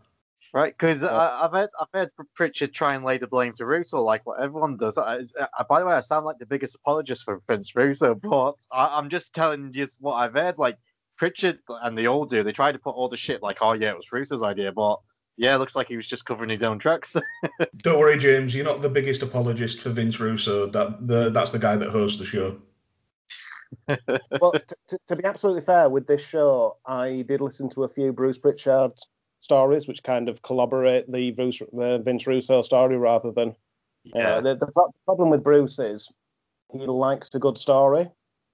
right. 0.53 0.75
Because 0.79 1.03
oh. 1.03 1.09
I've 1.09 1.53
heard 1.53 1.71
I've 1.81 1.89
heard 1.95 2.11
Prichard 2.35 2.75
try 2.75 2.95
and 2.95 3.05
lay 3.05 3.17
the 3.17 3.27
blame 3.27 3.55
to 3.55 3.65
Russo, 3.65 4.03
like 4.03 4.27
what 4.27 4.41
everyone 4.41 4.77
does. 4.77 4.99
I, 4.99 5.21
I, 5.41 5.45
uh, 5.59 5.65
by 5.67 5.81
the 5.81 5.87
way, 5.87 5.95
I 5.95 6.01
sound 6.01 6.27
like 6.27 6.39
the 6.39 6.45
biggest 6.45 6.75
apologist 6.75 7.25
for 7.25 7.41
Vince 7.49 7.75
Russo, 7.75 8.15
but 8.15 8.57
I, 8.71 8.99
I'm 8.99 9.09
just 9.09 9.35
telling 9.35 9.73
you 9.73 9.87
what 10.01 10.17
I've 10.17 10.35
heard. 10.35 10.59
Like 10.59 10.77
Prichard 11.17 11.59
and 11.83 11.97
the 11.97 12.07
old 12.07 12.31
dude, 12.31 12.47
they 12.47 12.53
tried 12.53 12.73
to 12.73 12.79
put 12.79 12.95
all 12.95 13.09
the 13.09 13.17
shit 13.17 13.43
like, 13.43 13.59
oh 13.61 13.73
yeah, 13.73 13.91
it 13.91 13.97
was 13.97 14.13
Russo's 14.13 14.43
idea, 14.43 14.73
but 14.73 15.01
yeah, 15.37 15.55
it 15.55 15.59
looks 15.59 15.77
like 15.77 15.89
he 15.89 15.97
was 15.97 16.07
just 16.07 16.25
covering 16.25 16.51
his 16.51 16.63
own 16.63 16.79
tracks. 16.79 17.17
Don't 17.79 17.99
worry, 17.99 18.19
James. 18.19 18.55
You're 18.55 18.65
not 18.65 18.83
the 18.83 18.89
biggest 18.89 19.23
apologist 19.23 19.81
for 19.81 19.91
Vince 19.91 20.19
Russo. 20.19 20.67
That 20.67 21.07
the, 21.07 21.31
that's 21.31 21.53
the 21.53 21.59
guy 21.59 21.77
that 21.77 21.91
hosts 21.91 22.19
the 22.19 22.25
show. 22.25 22.59
but 23.87 24.69
t- 24.69 24.75
t- 24.89 24.97
to 25.09 25.17
be 25.17 25.25
absolutely 25.25 25.63
fair 25.63 25.89
with 25.89 26.07
this 26.07 26.23
show, 26.23 26.79
I 26.87 27.25
did 27.29 27.41
listen 27.41 27.69
to 27.71 27.85
a 27.85 27.89
few 27.89 28.13
Bruce 28.13 28.39
Prichard 28.39 28.93
stories, 29.41 29.87
which 29.87 30.03
kind 30.03 30.29
of 30.29 30.41
corroborate 30.43 31.11
the 31.11 31.33
Bruce, 31.33 31.61
uh, 31.61 31.99
Vince 31.99 32.27
Russo 32.27 32.63
story 32.63 32.97
rather 32.97 33.33
than. 33.33 33.55
Uh, 34.15 34.41
the, 34.41 34.55
the 34.55 34.69
pro- 34.69 34.95
problem 35.05 35.31
with 35.31 35.43
Bruce 35.43 35.79
is 35.81 36.13
he 36.73 36.87
likes 36.87 37.35
a 37.35 37.39
good 37.39 37.59
story, 37.59 38.09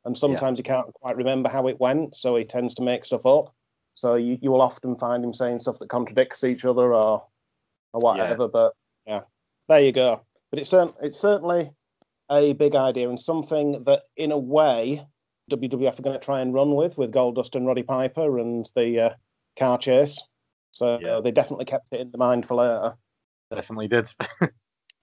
and 0.05 0.17
sometimes 0.17 0.59
he 0.59 0.62
can't 0.62 0.93
quite 0.95 1.17
remember 1.17 1.49
how 1.49 1.69
it 1.69 1.79
went, 1.81 2.17
so 2.17 2.37
he 2.37 2.45
tends 2.45 2.75
to 2.75 2.83
make 2.83 3.05
stuff 3.05 3.25
up. 3.27 3.55
So 3.95 4.15
you, 4.15 4.38
you 4.41 4.51
will 4.51 4.62
often 4.62 4.97
find 4.97 5.25
him 5.25 5.33
saying 5.33 5.59
stuff 5.61 5.79
that 5.79 5.88
contradicts 5.88 6.45
each 6.45 6.65
other 6.65 6.95
or 6.95 7.25
or 7.93 8.01
whatever. 8.01 8.49
But 8.49 8.73
yeah, 9.07 9.23
there 9.69 9.81
you 9.81 9.93
go. 9.93 10.23
But 10.51 10.61
it's 10.61 10.71
cer- 10.71 10.95
it's 11.03 11.19
certainly 11.21 11.71
a 12.31 12.53
big 12.55 12.75
idea 12.75 13.09
and 13.09 13.21
something 13.21 13.85
that, 13.85 14.03
in 14.17 14.33
a 14.33 14.38
way, 14.38 15.07
WWF 15.51 15.99
are 15.99 16.03
going 16.03 16.19
to 16.19 16.25
try 16.25 16.41
and 16.41 16.55
run 16.55 16.75
with 16.75 16.97
with 16.97 17.12
Goldust 17.12 17.55
and 17.55 17.67
Roddy 17.67 17.83
Piper 17.83 18.38
and 18.38 18.71
the 18.75 19.01
uh, 19.01 19.11
car 19.59 19.77
chase. 19.79 20.21
So 20.73 20.99
Yeah. 21.03 21.21
they 21.21 21.31
definitely 21.31 21.67
kept 21.67 21.93
it 21.93 22.01
in 22.01 22.11
the 22.11 22.19
mind 22.19 22.47
for 22.47 22.55
later. 22.55 22.97
Definitely 23.55 23.88
did. 23.88 24.09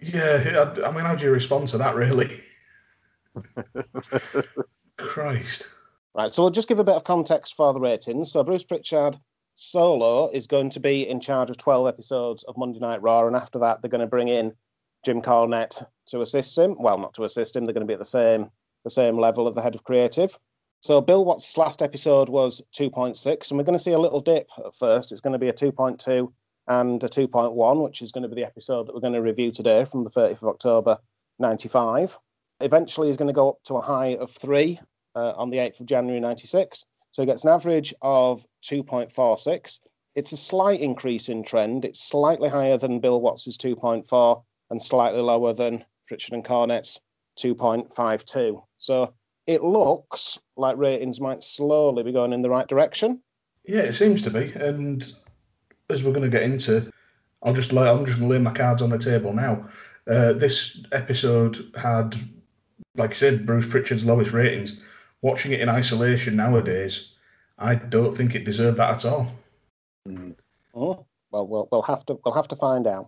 Yeah, 0.02 0.74
I, 0.82 0.88
I 0.88 0.92
mean, 0.92 1.04
how 1.04 1.14
do 1.14 1.26
you 1.26 1.32
respond 1.32 1.68
to 1.68 1.78
that, 1.80 1.94
really? 1.94 2.40
Christ. 5.08 5.68
Right, 6.16 6.34
so 6.34 6.42
we'll 6.42 6.52
just 6.52 6.68
give 6.68 6.80
a 6.80 6.84
bit 6.84 6.96
of 6.96 7.04
context 7.04 7.56
for 7.56 7.74
the 7.74 7.80
ratings. 7.80 8.32
So 8.32 8.44
Bruce 8.44 8.64
Prichard 8.64 9.18
solo 9.56 10.30
is 10.30 10.48
going 10.48 10.70
to 10.72 10.80
be 10.80 11.08
in 11.08 11.20
charge 11.20 11.50
of 11.50 11.58
12 11.58 11.88
episodes 11.88 12.44
of 12.44 12.58
Monday 12.58 12.80
Night 12.80 13.02
Raw, 13.02 13.28
and 13.28 13.36
after 13.36 13.60
that, 13.60 13.82
they're 13.82 13.90
going 13.90 14.02
to 14.02 14.08
bring 14.08 14.28
in 14.28 14.54
Jim 15.06 15.22
Cornette 15.22 15.86
to 16.08 16.22
assist 16.22 16.58
him. 16.58 16.76
Well, 16.80 16.98
not 16.98 17.14
to 17.16 17.24
assist 17.24 17.56
him; 17.56 17.66
they're 17.66 17.74
going 17.74 17.86
to 17.86 17.88
be 17.88 17.94
at 17.94 18.00
the 18.00 18.06
same 18.06 18.50
the 18.84 18.90
same 18.90 19.18
level 19.18 19.48
of 19.48 19.56
the 19.56 19.62
head 19.62 19.76
of 19.76 19.84
creative. 19.84 20.38
So 20.82 21.02
Bill 21.02 21.26
Watts' 21.26 21.58
last 21.58 21.82
episode 21.82 22.30
was 22.30 22.62
2.6, 22.74 23.50
and 23.50 23.58
we're 23.58 23.66
going 23.66 23.78
to 23.78 23.84
see 23.84 23.92
a 23.92 24.00
little 24.00 24.22
dip 24.22 24.50
at 24.66 24.74
first. 24.74 25.12
It's 25.12 25.22
going 25.22 25.34
to 25.34 25.40
be 25.40 25.50
a 25.50 25.54
2.2 25.54 26.32
and 26.68 27.04
a 27.04 27.08
2.1, 27.08 27.84
which 27.84 28.02
is 28.02 28.12
going 28.12 28.22
to 28.24 28.30
be 28.30 28.36
the 28.36 28.48
episode 28.48 28.88
that 28.88 28.94
we're 28.94 29.02
going 29.02 29.14
to 29.14 29.22
review 29.22 29.52
today 29.52 29.84
from 29.84 30.04
the 30.04 30.10
30th 30.10 30.42
of 30.42 30.48
October 30.48 30.98
95. 31.40 32.18
Eventually, 32.62 33.08
he's 33.08 33.18
going 33.18 33.28
to 33.28 33.34
go 33.34 33.50
up 33.50 33.64
to 33.66 33.76
a 33.76 33.82
high 33.82 34.16
of 34.16 34.32
three 34.32 34.80
uh, 35.19 35.34
on 35.36 35.49
the 35.49 35.58
8th 35.58 35.82
of 35.82 35.86
January 35.86 36.19
96. 36.19 36.86
So 37.12 37.21
he 37.21 37.25
gets 37.25 37.43
an 37.43 37.51
average 37.51 37.93
of 38.01 38.45
2.46. 38.63 39.79
It's 40.15 40.32
a 40.32 40.38
slight 40.38 40.79
increase 40.79 41.29
in 41.29 41.43
trend. 41.43 41.86
It's 41.86 42.08
slightly 42.08 42.49
higher 42.49 42.77
than 42.77 42.99
Bill 42.99 43.21
Watts' 43.21 43.58
2.4 43.58 44.43
and 44.69 44.82
slightly 44.82 45.21
lower 45.21 45.53
than 45.53 45.84
Prichard 46.08 46.34
and 46.34 46.45
Cornette's 46.45 46.99
2.52. 47.39 48.62
So 48.77 49.13
it 49.47 49.63
looks 49.63 50.39
like 50.58 50.77
ratings 50.77 51.19
might 51.19 51.43
slowly 51.43 52.03
be 52.03 52.12
going 52.12 52.34
in 52.34 52.41
the 52.41 52.49
right 52.49 52.67
direction. 52.67 53.21
Yeah, 53.65 53.82
it 53.82 53.93
seems 53.93 54.21
to 54.23 54.29
be. 54.29 54.51
And 54.53 55.12
as 55.89 56.03
we're 56.03 56.12
going 56.12 56.29
to 56.29 56.38
get 56.38 56.43
into, 56.43 56.91
I'll 57.43 57.53
just 57.53 57.73
lay, 57.73 57.89
I'm 57.89 58.05
just 58.05 58.19
going 58.19 58.29
to 58.29 58.36
lay 58.36 58.41
my 58.41 58.53
cards 58.53 58.82
on 58.82 58.89
the 58.89 58.97
table 58.97 59.34
now. 59.34 59.67
Uh, 60.10 60.34
this 60.34 60.79
episode 60.91 61.71
had, 61.75 62.15
like 62.95 63.12
I 63.12 63.13
said, 63.13 63.45
Bruce 63.45 63.65
Prichard's 63.65 64.05
lowest 64.05 64.34
ratings. 64.34 64.82
Watching 65.21 65.51
it 65.51 65.62
in 65.62 65.69
isolation 65.69 66.36
nowadays, 66.36 67.13
I 67.58 67.75
don't 67.75 68.15
think 68.15 68.36
it 68.36 68.45
deserved 68.45 68.77
that 68.77 68.91
at 68.91 69.05
all. 69.05 69.27
Mm. 70.08 70.36
Oh, 70.73 71.05
well, 71.32 71.47
we'll 71.47 71.67
we'll 71.71 71.82
have 71.82 72.05
to 72.05 72.19
we'll 72.23 72.36
have 72.36 72.47
to 72.49 72.55
find 72.55 72.88
out. 72.88 73.08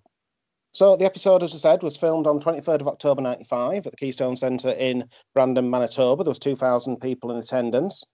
So 0.73 0.95
the 0.95 1.05
episode, 1.05 1.43
as 1.43 1.53
I 1.53 1.57
said, 1.57 1.83
was 1.83 1.97
filmed 1.97 2.27
on 2.27 2.39
23rd 2.39 2.81
of 2.81 2.87
October 2.87 3.21
95 3.21 3.85
at 3.85 3.91
the 3.91 3.97
Keystone 3.97 4.37
Centre 4.37 4.71
in 4.71 5.03
Brandon, 5.33 5.69
Manitoba. 5.69 6.23
There 6.23 6.31
was 6.31 6.39
2,000 6.39 7.01
people 7.01 7.29
in 7.31 7.37
attendance. 7.37 8.05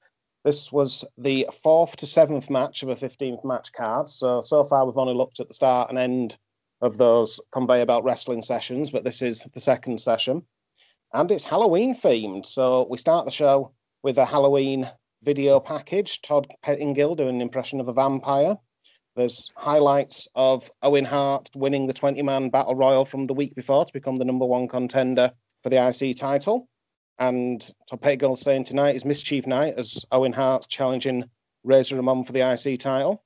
This 0.44 0.72
was 0.72 1.06
the 1.20 1.48
fourth 1.62 1.98
to 1.98 2.08
seventh 2.08 2.50
match 2.50 2.82
of 2.82 2.90
a 2.90 2.96
15th 2.96 3.44
match 3.44 3.72
card. 3.74 4.10
So 4.10 4.42
so 4.42 4.64
far 4.64 4.86
we've 4.86 4.98
only 4.98 5.14
looked 5.14 5.40
at 5.40 5.48
the 5.48 5.54
start 5.54 5.90
and 5.90 6.00
end 6.00 6.38
of 6.82 6.98
those 6.98 7.40
conveyor 7.52 7.86
belt 7.86 8.04
wrestling 8.04 8.42
sessions, 8.42 8.92
but 8.92 9.04
this 9.04 9.22
is 9.22 9.44
the 9.54 9.62
second 9.62 10.00
session, 10.00 10.46
and 11.14 11.32
it's 11.32 11.44
Halloween 11.44 11.96
themed. 11.96 12.46
So 12.46 12.88
we 12.90 12.98
start 12.98 13.26
the 13.26 13.32
show 13.32 13.72
with 14.08 14.18
a 14.18 14.26
Halloween 14.26 14.90
video 15.24 15.60
package. 15.60 16.22
Todd 16.22 16.48
Pettingill 16.64 17.18
doing 17.18 17.36
an 17.36 17.42
impression 17.42 17.82
of 17.82 17.90
a 17.90 17.94
vampire. 17.94 18.56
There's 19.18 19.52
highlights 19.58 20.30
of 20.34 20.72
Owen 20.82 21.04
Hart 21.04 21.50
winning 21.54 21.88
the 21.88 21.94
20 21.94 22.22
man 22.22 22.48
battle 22.48 22.74
royal 22.74 23.04
from 23.04 23.26
the 23.26 23.34
week 23.34 23.54
before 23.54 23.84
to 23.84 23.92
become 23.92 24.18
the 24.18 24.24
number 24.24 24.46
one 24.46 24.70
contender 24.70 25.30
for 25.62 25.70
the 25.70 25.86
IC 25.90 26.16
title. 26.16 26.70
And 27.20 27.60
Todd 27.90 28.02
Pettingill 28.02 28.38
saying 28.38 28.64
tonight 28.64 28.96
is 28.96 29.04
Mischief 29.04 29.46
Night 29.46 29.74
as 29.76 30.06
Owen 30.14 30.32
Hart's 30.32 30.68
challenging 30.68 31.26
Razor 31.66 31.98
Ramon 31.98 32.24
for 32.24 32.32
the 32.32 32.50
IC 32.50 32.80
title. 32.80 33.26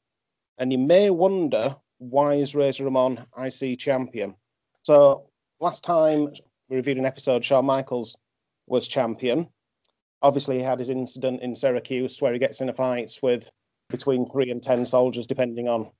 And 0.57 0.73
you 0.73 0.79
may 0.79 1.11
wonder 1.11 1.75
why 1.99 2.33
is 2.33 2.55
Razor 2.55 2.85
Ramon 2.85 3.23
IC 3.37 3.77
champion? 3.77 4.35
So 4.81 5.29
last 5.59 5.83
time 5.83 6.29
we 6.69 6.75
reviewed 6.75 6.97
an 6.97 7.05
episode, 7.05 7.45
Shawn 7.45 7.65
Michaels 7.65 8.17
was 8.65 8.87
champion. 8.87 9.47
Obviously, 10.21 10.57
he 10.57 10.63
had 10.63 10.79
his 10.79 10.89
incident 10.89 11.41
in 11.41 11.55
Syracuse 11.55 12.21
where 12.21 12.33
he 12.33 12.39
gets 12.39 12.61
in 12.61 12.69
a 12.69 12.73
fight 12.73 13.17
with 13.21 13.49
between 13.89 14.25
three 14.25 14.51
and 14.51 14.61
ten 14.61 14.85
soldiers, 14.85 15.27
depending 15.27 15.67
on 15.67 15.91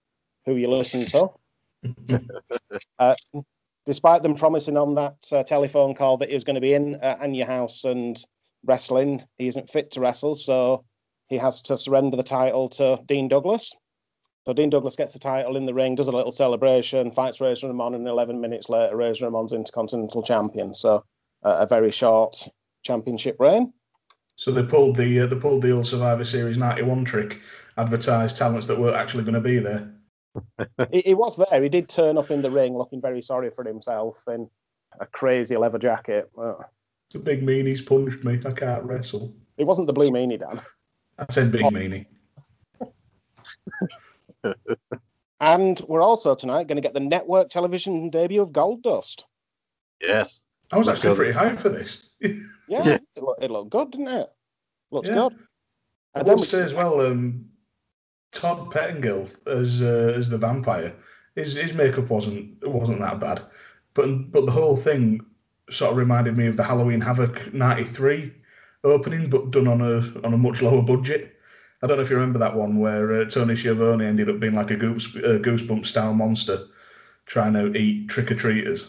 who 0.45 0.55
you 0.55 0.69
listen 0.69 1.05
to. 1.07 1.29
uh, 2.99 3.15
despite 3.86 4.23
them 4.23 4.36
promising 4.36 4.77
on 4.77 4.95
that 4.95 5.17
uh, 5.31 5.43
telephone 5.43 5.95
call 5.95 6.17
that 6.17 6.29
he 6.29 6.36
was 6.36 6.43
going 6.43 6.55
to 6.55 6.62
be 6.62 6.73
in 6.73 6.95
uh, 6.95 7.17
In 7.21 7.34
Your 7.34 7.47
House 7.47 7.84
and 7.84 8.23
wrestling, 8.65 9.23
he 9.38 9.47
isn't 9.47 9.69
fit 9.69 9.91
to 9.91 9.99
wrestle, 9.99 10.36
so 10.36 10.86
he 11.27 11.38
has 11.38 11.62
to 11.63 11.77
surrender 11.77 12.17
the 12.17 12.23
title 12.23 12.69
to 12.69 13.01
Dean 13.07 13.27
Douglas. 13.27 13.73
So 14.45 14.53
Dean 14.53 14.69
Douglas 14.69 14.95
gets 14.95 15.13
the 15.13 15.19
title 15.19 15.55
in 15.55 15.65
the 15.65 15.73
ring, 15.73 15.95
does 15.95 16.07
a 16.07 16.12
little 16.12 16.31
celebration, 16.31 17.12
fights 17.12 17.39
Razor 17.39 17.67
Ramon, 17.67 17.93
and 17.93 18.07
11 18.07 18.41
minutes 18.41 18.69
later, 18.69 18.95
Razor 18.95 19.25
Ramon's 19.25 19.53
Intercontinental 19.53 20.23
Champion. 20.23 20.73
So 20.73 21.03
uh, 21.43 21.57
a 21.60 21.67
very 21.67 21.91
short 21.91 22.47
championship 22.84 23.38
reign. 23.39 23.71
So 24.41 24.51
they 24.51 24.63
pulled 24.63 24.95
the 24.95 25.19
uh, 25.19 25.27
they 25.27 25.36
pulled 25.36 25.62
the 25.62 25.69
old 25.69 25.86
Survivor 25.86 26.25
Series 26.25 26.58
'91 26.58 27.06
trick, 27.06 27.39
advertised 27.77 28.38
talents 28.38 28.65
that 28.65 28.80
weren't 28.80 28.95
actually 28.95 29.23
going 29.23 29.36
to 29.36 29.39
be 29.39 29.60
there. 29.60 29.93
he, 30.91 31.01
he 31.01 31.13
was 31.13 31.38
there. 31.38 31.62
He 31.62 31.69
did 31.69 31.88
turn 31.88 32.17
up 32.17 32.32
in 32.32 32.41
the 32.41 32.49
ring 32.49 32.75
looking 32.75 32.99
very 32.99 33.21
sorry 33.21 33.51
for 33.51 33.63
himself 33.63 34.23
in 34.27 34.49
a 34.99 35.06
crazy 35.06 35.56
leather 35.58 35.77
jacket. 35.77 36.32
It's 36.36 37.13
a 37.13 37.19
big 37.19 37.43
meanie's 37.43 37.84
punched 37.84 38.23
me. 38.23 38.39
I 38.43 38.49
can't 38.49 38.84
wrestle. 38.84 39.32
it 39.60 39.65
wasn't 39.65 39.86
the 39.86 39.93
Blue 39.93 40.10
Meanie, 40.10 40.39
Dan. 40.39 40.60
I 41.19 41.27
said 41.30 41.51
big 41.51 41.62
meanie. 41.62 42.08
And 45.39 45.80
we're 45.88 46.01
also 46.01 46.34
tonight 46.34 46.67
going 46.67 46.77
to 46.77 46.82
get 46.82 46.93
the 46.93 46.99
network 46.99 47.49
television 47.49 48.10
debut 48.10 48.41
of 48.41 48.49
Goldust. 48.49 49.23
yes. 50.01 50.43
I 50.71 50.77
was 50.77 50.88
actually 50.88 51.15
pretty 51.15 51.34
hyped 51.34 51.60
for 51.60 51.69
this. 51.69 52.10
Yeah, 52.71 52.84
Yeah. 52.88 52.97
It, 53.17 53.23
looked, 53.23 53.43
it 53.43 53.51
looked 53.51 53.69
good, 53.69 53.91
didn't 53.91 54.07
it? 54.07 54.29
Looks 54.91 55.10
Yeah. 55.10 55.15
good. 55.15 55.34
I 56.15 56.19
And 56.19 56.27
then 56.27 56.36
will 56.36 56.41
we- 56.41 56.47
say 56.47 56.62
as 56.62 56.73
well, 56.73 57.01
um, 57.01 57.45
Todd 58.31 58.71
Pettingill 58.71 59.29
as 59.45 59.81
uh, 59.81 60.13
as 60.17 60.29
the 60.29 60.38
vampire, 60.38 60.93
his 61.36 61.53
his 61.53 61.73
makeup 61.73 62.10
wasn't 62.10 62.65
wasn't 62.65 62.99
that 63.01 63.19
bad, 63.19 63.41
but 63.93 64.31
but 64.31 64.45
the 64.45 64.51
whole 64.53 64.77
thing 64.77 65.19
sort 65.69 65.91
of 65.91 65.97
reminded 65.97 66.38
me 66.38 66.47
of 66.47 66.55
the 66.55 66.63
Halloween 66.63 67.01
Havoc 67.01 67.53
'93 67.53 68.34
opening, 68.86 69.29
but 69.29 69.51
done 69.51 69.67
on 69.67 69.81
a 69.81 69.97
on 70.25 70.34
a 70.34 70.38
much 70.38 70.62
lower 70.62 70.81
budget. 70.81 71.36
I 71.84 71.88
don't 71.88 71.97
know 71.97 72.03
if 72.03 72.10
you 72.10 72.15
remember 72.15 72.39
that 72.39 72.55
one 72.55 72.77
where 72.79 73.21
uh, 73.21 73.25
Tony 73.25 73.55
Schiavone 73.55 74.05
ended 74.05 74.29
up 74.29 74.39
being 74.39 74.53
like 74.53 74.71
a 74.71 74.75
goose, 74.77 75.13
uh, 75.15 75.39
goosebump 75.41 75.86
style 75.86 76.13
monster 76.13 76.67
trying 77.25 77.53
to 77.53 77.75
eat 77.75 78.07
trick 78.07 78.31
or 78.31 78.36
treaters. 78.36 78.86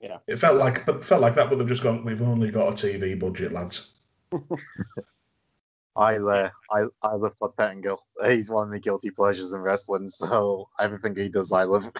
Yeah. 0.00 0.18
It 0.26 0.36
felt 0.38 0.56
like 0.56 0.84
it 0.86 1.02
felt 1.04 1.20
like 1.20 1.34
that, 1.34 1.50
but 1.50 1.58
they've 1.58 1.66
just 1.68 1.82
gone. 1.82 2.04
We've 2.04 2.22
only 2.22 2.50
got 2.50 2.68
a 2.68 2.72
TV 2.86 3.18
budget, 3.18 3.52
lads. 3.52 3.94
I 5.96 6.16
uh, 6.18 6.50
I 6.70 6.84
I 7.02 7.14
love 7.14 7.34
Todd 7.36 7.56
Pettingill. 7.58 7.98
He's 8.24 8.48
one 8.48 8.68
of 8.68 8.72
my 8.72 8.78
guilty 8.78 9.10
pleasures 9.10 9.52
in 9.52 9.60
wrestling. 9.60 10.08
So 10.08 10.68
everything 10.78 11.16
he 11.16 11.28
does, 11.28 11.50
I 11.50 11.64
love. 11.64 11.90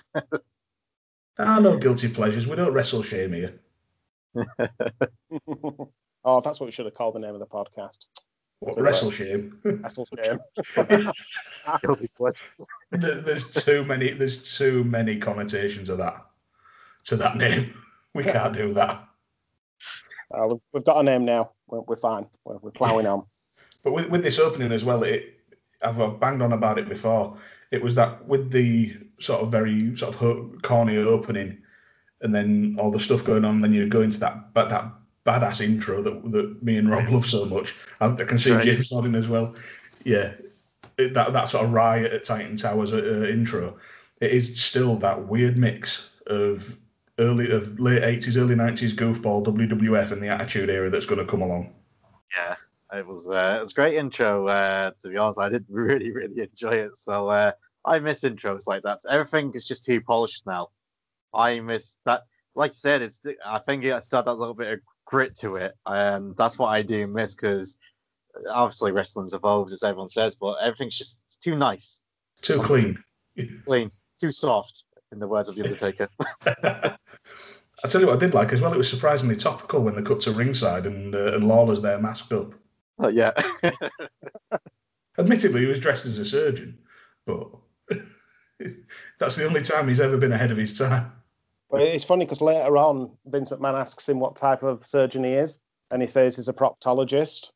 Ah, 1.40 1.58
no 1.58 1.76
guilty 1.78 2.08
pleasures. 2.08 2.46
We 2.46 2.54
don't 2.56 2.72
wrestle 2.72 3.02
shame 3.02 3.32
here. 3.32 3.60
oh, 6.24 6.40
that's 6.40 6.60
what 6.60 6.66
we 6.66 6.70
should 6.72 6.84
have 6.84 6.94
called 6.94 7.14
the 7.16 7.20
name 7.20 7.34
of 7.34 7.40
the 7.40 7.46
podcast. 7.46 8.06
What, 8.60 8.74
So, 8.76 8.82
wrestle 8.82 9.10
shame? 9.10 9.58
Wrestle 9.64 10.06
shame. 10.16 10.38
guilty 11.82 12.10
pleasure. 12.16 12.38
There- 12.90 13.20
there's 13.20 13.50
too 13.50 13.84
many. 13.84 14.12
There's 14.12 14.56
too 14.56 14.84
many 14.84 15.18
connotations 15.18 15.88
of 15.90 15.98
that 15.98 16.24
to 17.04 17.16
that 17.16 17.36
name. 17.36 17.74
We 18.18 18.24
can't 18.24 18.52
do 18.52 18.72
that. 18.72 19.04
Uh, 20.34 20.46
we've, 20.50 20.60
we've 20.72 20.84
got 20.84 20.98
a 20.98 21.02
name 21.04 21.24
now. 21.24 21.52
We're, 21.68 21.82
we're 21.82 21.96
fine. 21.96 22.26
We're, 22.44 22.58
we're 22.58 22.72
ploughing 22.72 23.06
on. 23.06 23.24
But 23.84 23.92
with, 23.92 24.08
with 24.10 24.22
this 24.24 24.40
opening 24.40 24.72
as 24.72 24.84
well, 24.84 25.04
it 25.04 25.38
I've, 25.82 26.00
I've 26.00 26.18
banged 26.18 26.42
on 26.42 26.52
about 26.52 26.78
it 26.78 26.88
before. 26.88 27.36
It 27.70 27.80
was 27.80 27.94
that 27.94 28.26
with 28.26 28.50
the 28.50 28.96
sort 29.20 29.42
of 29.42 29.52
very 29.52 29.96
sort 29.96 30.14
of 30.14 30.20
ho- 30.20 30.52
corny 30.62 30.96
opening, 30.96 31.58
and 32.20 32.34
then 32.34 32.76
all 32.80 32.90
the 32.90 32.98
stuff 32.98 33.22
going 33.24 33.44
on, 33.44 33.60
then 33.60 33.72
you 33.72 33.88
go 33.88 34.02
into 34.02 34.18
that 34.18 34.52
but 34.52 34.68
that 34.70 34.92
badass 35.24 35.60
intro 35.60 36.02
that 36.02 36.30
that 36.32 36.60
me 36.62 36.76
and 36.76 36.90
Rob 36.90 37.08
love 37.08 37.26
so 37.26 37.44
much. 37.44 37.76
I, 38.00 38.06
I 38.06 38.24
can 38.24 38.38
see 38.38 38.50
Right. 38.50 38.64
James 38.64 38.90
nodding 38.90 39.14
as 39.14 39.28
well. 39.28 39.54
Yeah, 40.04 40.32
it, 40.98 41.14
that 41.14 41.32
that 41.32 41.48
sort 41.48 41.66
of 41.66 41.72
riot 41.72 42.12
at 42.12 42.24
Titan 42.24 42.56
Towers 42.56 42.92
uh, 42.92 43.26
intro. 43.28 43.78
It 44.20 44.32
is 44.32 44.60
still 44.60 44.96
that 44.96 45.28
weird 45.28 45.56
mix 45.56 46.08
of 46.26 46.76
early 47.18 47.50
of 47.50 47.78
late 47.78 48.02
eighties, 48.02 48.36
early 48.36 48.54
nineties 48.54 48.92
goofball 48.94 49.44
WWF 49.44 50.12
and 50.12 50.22
the 50.22 50.28
Attitude 50.28 50.70
Era 50.70 50.90
that's 50.90 51.06
going 51.06 51.18
to 51.24 51.30
come 51.30 51.42
along. 51.42 51.74
Yeah, 52.36 52.56
it 52.98 53.06
was 53.06 53.28
uh, 53.28 53.56
it 53.58 53.60
was 53.60 53.72
a 53.72 53.74
great 53.74 53.96
intro. 53.96 54.46
Uh, 54.46 54.90
to 55.02 55.08
be 55.08 55.16
honest, 55.16 55.38
I 55.38 55.48
did 55.48 55.64
really 55.70 56.12
really 56.12 56.42
enjoy 56.42 56.74
it. 56.74 56.96
So 56.96 57.28
uh, 57.28 57.52
I 57.84 57.98
miss 57.98 58.20
intros 58.22 58.66
like 58.66 58.82
that. 58.82 59.00
Everything 59.08 59.52
is 59.54 59.66
just 59.66 59.84
too 59.84 60.00
polished 60.00 60.46
now. 60.46 60.68
I 61.34 61.60
miss 61.60 61.98
that. 62.04 62.22
Like 62.54 62.72
I 62.72 62.74
said, 62.74 63.02
it's 63.02 63.20
I 63.46 63.58
think 63.60 63.84
it 63.84 64.02
still 64.02 64.18
had 64.18 64.26
that 64.26 64.34
little 64.34 64.54
bit 64.54 64.72
of 64.72 64.80
grit 65.04 65.36
to 65.36 65.56
it, 65.56 65.74
and 65.86 66.36
that's 66.36 66.58
what 66.58 66.68
I 66.68 66.82
do 66.82 67.06
miss 67.06 67.34
because 67.34 67.78
obviously 68.50 68.92
wrestling's 68.92 69.32
evolved 69.32 69.72
as 69.72 69.82
everyone 69.82 70.08
says, 70.08 70.36
but 70.36 70.54
everything's 70.62 70.98
just 70.98 71.22
it's 71.26 71.36
too 71.36 71.56
nice, 71.56 72.00
Too 72.42 72.60
clean. 72.62 72.98
clean, 73.66 73.90
too 74.20 74.32
soft. 74.32 74.84
In 75.12 75.18
the 75.18 75.28
words 75.28 75.48
of 75.48 75.56
the 75.56 75.64
Undertaker. 75.64 76.08
I 77.84 77.88
tell 77.88 78.00
you 78.00 78.08
what 78.08 78.16
I 78.16 78.18
did 78.18 78.34
like 78.34 78.52
as 78.52 78.60
well. 78.60 78.72
It 78.72 78.78
was 78.78 78.90
surprisingly 78.90 79.36
topical 79.36 79.82
when 79.84 79.94
they 79.94 80.02
cut 80.02 80.20
to 80.22 80.32
ringside 80.32 80.86
and 80.86 81.14
uh, 81.14 81.32
and 81.34 81.46
Lawler's 81.46 81.80
there 81.82 81.98
masked 81.98 82.32
up. 82.32 82.52
But 82.98 83.14
yeah, 83.14 83.30
Admittedly, 85.18 85.60
he 85.60 85.66
was 85.66 85.78
dressed 85.78 86.04
as 86.06 86.18
a 86.18 86.24
surgeon, 86.24 86.76
but 87.26 87.48
that's 89.18 89.36
the 89.36 89.46
only 89.46 89.62
time 89.62 89.88
he's 89.88 90.00
ever 90.00 90.16
been 90.16 90.32
ahead 90.32 90.50
of 90.50 90.56
his 90.56 90.76
time. 90.78 91.12
But 91.70 91.82
it's 91.82 92.04
funny 92.04 92.24
because 92.24 92.40
later 92.40 92.76
on, 92.76 93.10
Vince 93.26 93.50
McMahon 93.50 93.74
asks 93.78 94.08
him 94.08 94.18
what 94.20 94.36
type 94.36 94.62
of 94.62 94.86
surgeon 94.86 95.22
he 95.22 95.32
is, 95.34 95.58
and 95.90 96.02
he 96.02 96.08
says 96.08 96.36
he's 96.36 96.48
a 96.48 96.52
proctologist. 96.52 97.52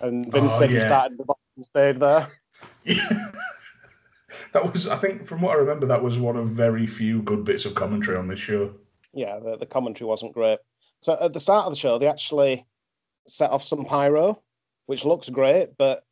And 0.00 0.32
Vince 0.32 0.52
Oh, 0.54 0.58
said 0.60 0.70
he 0.70 0.76
yeah. 0.76 0.86
started 0.86 1.18
the 1.18 1.24
box 1.24 1.40
and 1.56 1.64
stayed 1.64 2.00
there. 2.00 2.28
Yeah. 2.84 3.30
That 4.52 4.72
was, 4.72 4.86
I 4.86 4.96
think, 4.96 5.24
from 5.24 5.40
what 5.40 5.52
I 5.52 5.60
remember, 5.60 5.86
that 5.86 6.02
was 6.02 6.18
one 6.18 6.36
of 6.36 6.48
very 6.48 6.86
few 6.86 7.22
good 7.22 7.44
bits 7.44 7.64
of 7.64 7.74
commentary 7.74 8.16
on 8.16 8.28
this 8.28 8.38
show. 8.38 8.74
Yeah, 9.12 9.38
the, 9.38 9.56
the 9.56 9.66
commentary 9.66 10.08
wasn't 10.08 10.34
great. 10.34 10.58
So 11.02 11.16
at 11.20 11.32
the 11.32 11.40
start 11.40 11.66
of 11.66 11.72
the 11.72 11.78
show, 11.78 11.98
they 11.98 12.08
actually 12.08 12.66
set 13.26 13.50
off 13.50 13.64
some 13.64 13.84
pyro, 13.84 14.42
which 14.86 15.04
looks 15.04 15.28
great, 15.28 15.70
but 15.78 16.02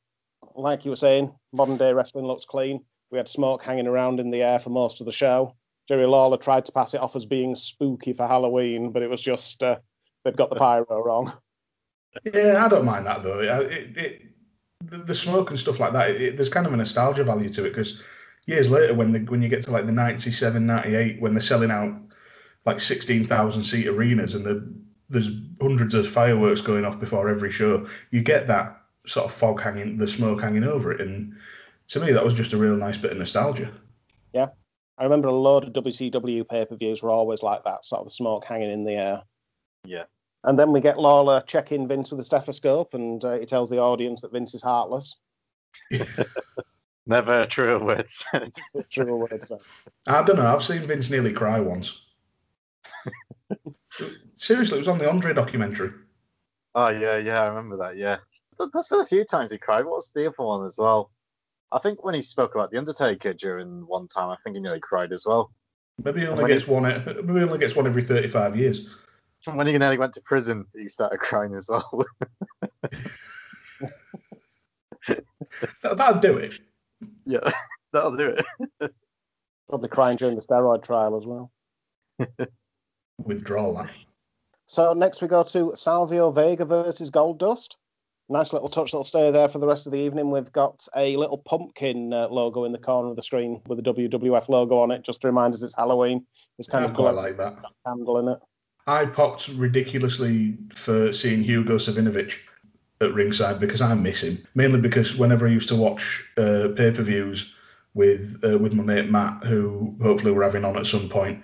like 0.55 0.85
you 0.85 0.90
were 0.90 0.96
saying, 0.96 1.35
modern 1.53 1.77
day 1.77 1.92
wrestling 1.92 2.27
looks 2.27 2.44
clean. 2.44 2.85
We 3.11 3.18
had 3.18 3.29
smoke 3.29 3.62
hanging 3.62 3.87
around 3.87 4.20
in 4.20 4.31
the 4.31 4.42
air 4.42 4.59
for 4.59 4.70
most 4.70 5.01
of 5.01 5.07
the 5.07 5.12
show. 5.12 5.55
Jerry 5.88 6.07
Lawler 6.07 6.37
tried 6.37 6.66
to 6.66 6.72
pass 6.72 6.92
it 6.94 7.01
off 7.01 7.16
as 7.16 7.24
being 7.24 7.57
spooky 7.57 8.12
for 8.12 8.27
Halloween, 8.27 8.92
but 8.92 9.03
it 9.03 9.09
was 9.09 9.22
just 9.22 9.62
uh, 9.62 9.79
they'd 10.24 10.37
got 10.37 10.51
the 10.51 10.57
pyro 10.57 11.03
wrong. 11.03 11.33
Yeah, 12.24 12.64
I 12.64 12.68
don't 12.68 12.85
mind 12.85 13.07
that 13.07 13.22
though. 13.22 13.40
It, 13.40 13.72
it, 13.72 13.96
it, 13.96 14.22
the, 15.07 15.14
smoke 15.14 15.51
and 15.51 15.59
stuff 15.59 15.79
like 15.81 15.92
that, 15.92 16.37
there's 16.37 16.48
kind 16.48 16.66
of 16.66 16.72
a 16.72 16.77
nostalgia 16.77 17.24
value 17.24 17.48
to 17.51 17.64
it 17.64 17.70
because 17.70 18.01
years 18.48 18.70
later, 18.70 18.94
when 18.94 19.12
the, 19.12 19.20
when 19.20 19.42
you 19.42 19.48
get 19.48 19.62
to 19.64 19.70
like 19.70 19.87
the 19.87 19.92
97, 19.92 20.66
98, 20.66 21.20
when 21.20 21.34
they're 21.34 21.40
selling 21.40 21.70
out 21.70 21.94
like 22.66 22.80
16,000 22.80 23.62
seat 23.62 23.87
arenas 23.87 24.34
and 24.34 24.44
the, 24.44 24.68
there's 25.08 25.30
hundreds 25.61 25.94
of 25.94 26.08
fireworks 26.08 26.61
going 26.61 26.84
off 26.84 26.98
before 26.98 27.28
every 27.28 27.52
show, 27.52 27.87
you 28.11 28.20
get 28.20 28.46
that 28.46 28.80
sort 29.06 29.26
of 29.26 29.32
fog 29.32 29.61
hanging, 29.61 29.96
the 29.96 30.06
smoke 30.06 30.40
hanging 30.40 30.64
over 30.64 30.92
it. 30.92 31.00
And 31.00 31.37
to 31.88 32.00
me, 32.00 32.12
that 32.12 32.24
was 32.24 32.34
just 32.34 32.52
a 32.52 32.58
real 32.58 32.76
nice 32.76 32.98
bit 32.98 33.12
of 33.12 33.18
nostalgia. 33.18 33.70
Yeah 34.32 34.48
i 34.98 35.04
remember 35.04 35.28
a 35.28 35.32
load 35.32 35.64
of 35.64 35.84
WCW 35.84 36.46
pay 36.48 36.64
per 36.64 36.74
views 36.74 37.02
were 37.02 37.11
always 37.11 37.42
like 37.42 37.64
that, 37.64 37.84
sort 37.84 38.00
of 38.00 38.06
the 38.06 38.12
smoke 38.12 38.44
hanging 38.44 38.70
in 38.70 38.84
the 38.84 38.94
air. 38.94 39.22
yeah. 39.84 40.04
And 40.44 40.58
then 40.58 40.72
we 40.72 40.80
get 40.80 41.00
Lawler 41.00 41.42
checking 41.46 41.88
Vince 41.88 42.11
with 42.11 42.20
a 42.20 42.24
stethoscope, 42.24 42.94
and 42.94 43.24
uh, 43.24 43.38
he 43.38 43.46
tells 43.46 43.70
the 43.70 43.80
audience 43.80 44.20
that 44.20 44.32
Vince 44.32 44.54
is 44.54 44.62
heartless. 44.62 45.16
Never 47.08 47.46
true 47.46 47.78
words. 47.82 48.22
True 48.90 49.16
words, 49.16 49.46
but 49.48 49.60
I 50.06 50.22
don't 50.22 50.36
know. 50.36 50.46
I've 50.54 50.62
seen 50.62 50.86
Vince 50.86 51.08
nearly 51.08 51.32
cry 51.32 51.58
once. 51.58 52.02
Seriously, 54.36 54.76
it 54.76 54.80
was 54.82 54.88
on 54.88 54.98
the 54.98 55.08
Andre 55.08 55.32
documentary. 55.32 55.90
Oh 56.74 56.88
yeah, 56.88 57.16
yeah, 57.16 57.42
I 57.42 57.46
remember 57.46 57.78
that. 57.78 57.96
Yeah, 57.96 58.18
Th- 58.58 58.68
that's 58.74 58.88
been 58.88 59.00
a 59.00 59.06
few 59.06 59.24
times 59.24 59.50
he 59.50 59.56
cried. 59.58 59.86
What's 59.86 60.10
the 60.10 60.26
other 60.26 60.34
one 60.36 60.66
as 60.66 60.76
well? 60.76 61.10
I 61.72 61.78
think 61.78 62.04
when 62.04 62.14
he 62.14 62.20
spoke 62.22 62.54
about 62.54 62.70
the 62.70 62.78
Undertaker 62.78 63.32
during 63.32 63.86
one 63.86 64.06
time, 64.08 64.28
I 64.28 64.36
think 64.44 64.56
he 64.56 64.62
nearly 64.62 64.80
cried 64.80 65.10
as 65.12 65.24
well. 65.26 65.50
Maybe 66.04 66.20
he 66.20 66.26
only 66.26 66.42
When 66.42 66.50
he- 66.50 66.56
gets 66.58 66.68
one. 66.68 66.82
Maybe 66.82 67.32
he 67.40 67.44
only 67.46 67.58
gets 67.58 67.74
one 67.74 67.86
every 67.86 68.04
thirty-five 68.04 68.54
years. 68.54 68.86
When 69.44 69.66
he 69.66 69.78
nearly 69.78 69.96
went 69.98 70.12
to 70.14 70.20
prison, 70.20 70.66
he 70.76 70.88
started 70.88 71.20
crying 71.20 71.54
as 71.54 71.68
well. 71.70 72.04
That, 75.82 75.96
that'd 75.96 76.20
do 76.20 76.36
it. 76.36 76.60
Yeah, 77.28 77.52
that'll 77.92 78.16
do 78.16 78.34
it. 78.80 78.92
probably 79.68 79.88
crying 79.90 80.16
during 80.16 80.34
the 80.34 80.42
steroid 80.42 80.82
trial 80.82 81.16
as 81.16 81.26
well. 81.26 81.52
Withdrawal. 83.18 83.74
that. 83.74 83.90
So 84.66 84.92
next 84.92 85.20
we 85.22 85.28
go 85.28 85.42
to 85.44 85.72
Salvio 85.76 86.34
Vega 86.34 86.64
versus 86.64 87.10
Goldust. 87.10 87.76
Nice 88.30 88.52
little 88.52 88.68
touch 88.68 88.92
that'll 88.92 89.04
stay 89.04 89.30
there 89.30 89.48
for 89.48 89.58
the 89.58 89.66
rest 89.66 89.86
of 89.86 89.92
the 89.92 89.98
evening. 89.98 90.30
We've 90.30 90.52
got 90.52 90.86
a 90.94 91.16
little 91.16 91.38
pumpkin 91.38 92.12
uh, 92.12 92.28
logo 92.28 92.64
in 92.64 92.72
the 92.72 92.78
corner 92.78 93.08
of 93.08 93.16
the 93.16 93.22
screen 93.22 93.62
with 93.66 93.82
the 93.82 93.94
WWF 93.94 94.48
logo 94.50 94.78
on 94.78 94.90
it, 94.90 95.02
just 95.02 95.22
to 95.22 95.26
remind 95.28 95.54
us 95.54 95.62
it's 95.62 95.74
Halloween. 95.74 96.26
It's 96.58 96.68
kind 96.68 96.84
I 96.84 96.88
of 96.90 96.94
cool. 96.94 97.10
glowing 97.10 97.16
like 97.16 97.36
that. 97.38 97.58
candle 97.86 98.18
in 98.18 98.28
it. 98.28 98.38
I 98.86 99.06
popped 99.06 99.48
ridiculously 99.48 100.56
for 100.74 101.12
seeing 101.12 101.42
Hugo 101.42 101.76
Savinovich 101.76 102.34
at 103.00 103.14
ringside 103.14 103.61
because 103.61 103.80
I 103.80 103.94
miss 103.94 104.22
him. 104.22 104.44
Mainly 104.54 104.80
because 104.80 105.16
whenever 105.16 105.46
I 105.46 105.50
used 105.50 105.68
to 105.68 105.76
watch 105.76 106.24
uh, 106.37 106.68
pay 106.76 106.90
per 106.90 107.02
views 107.02 107.52
with 107.94 108.40
uh, 108.44 108.58
with 108.58 108.72
my 108.72 108.82
mate 108.82 109.11
Matt, 109.11 109.44
who 109.44 109.94
hopefully 110.02 110.32
we're 110.32 110.42
having 110.42 110.64
on 110.64 110.76
at 110.76 110.87
some 110.87 111.08
point, 111.08 111.42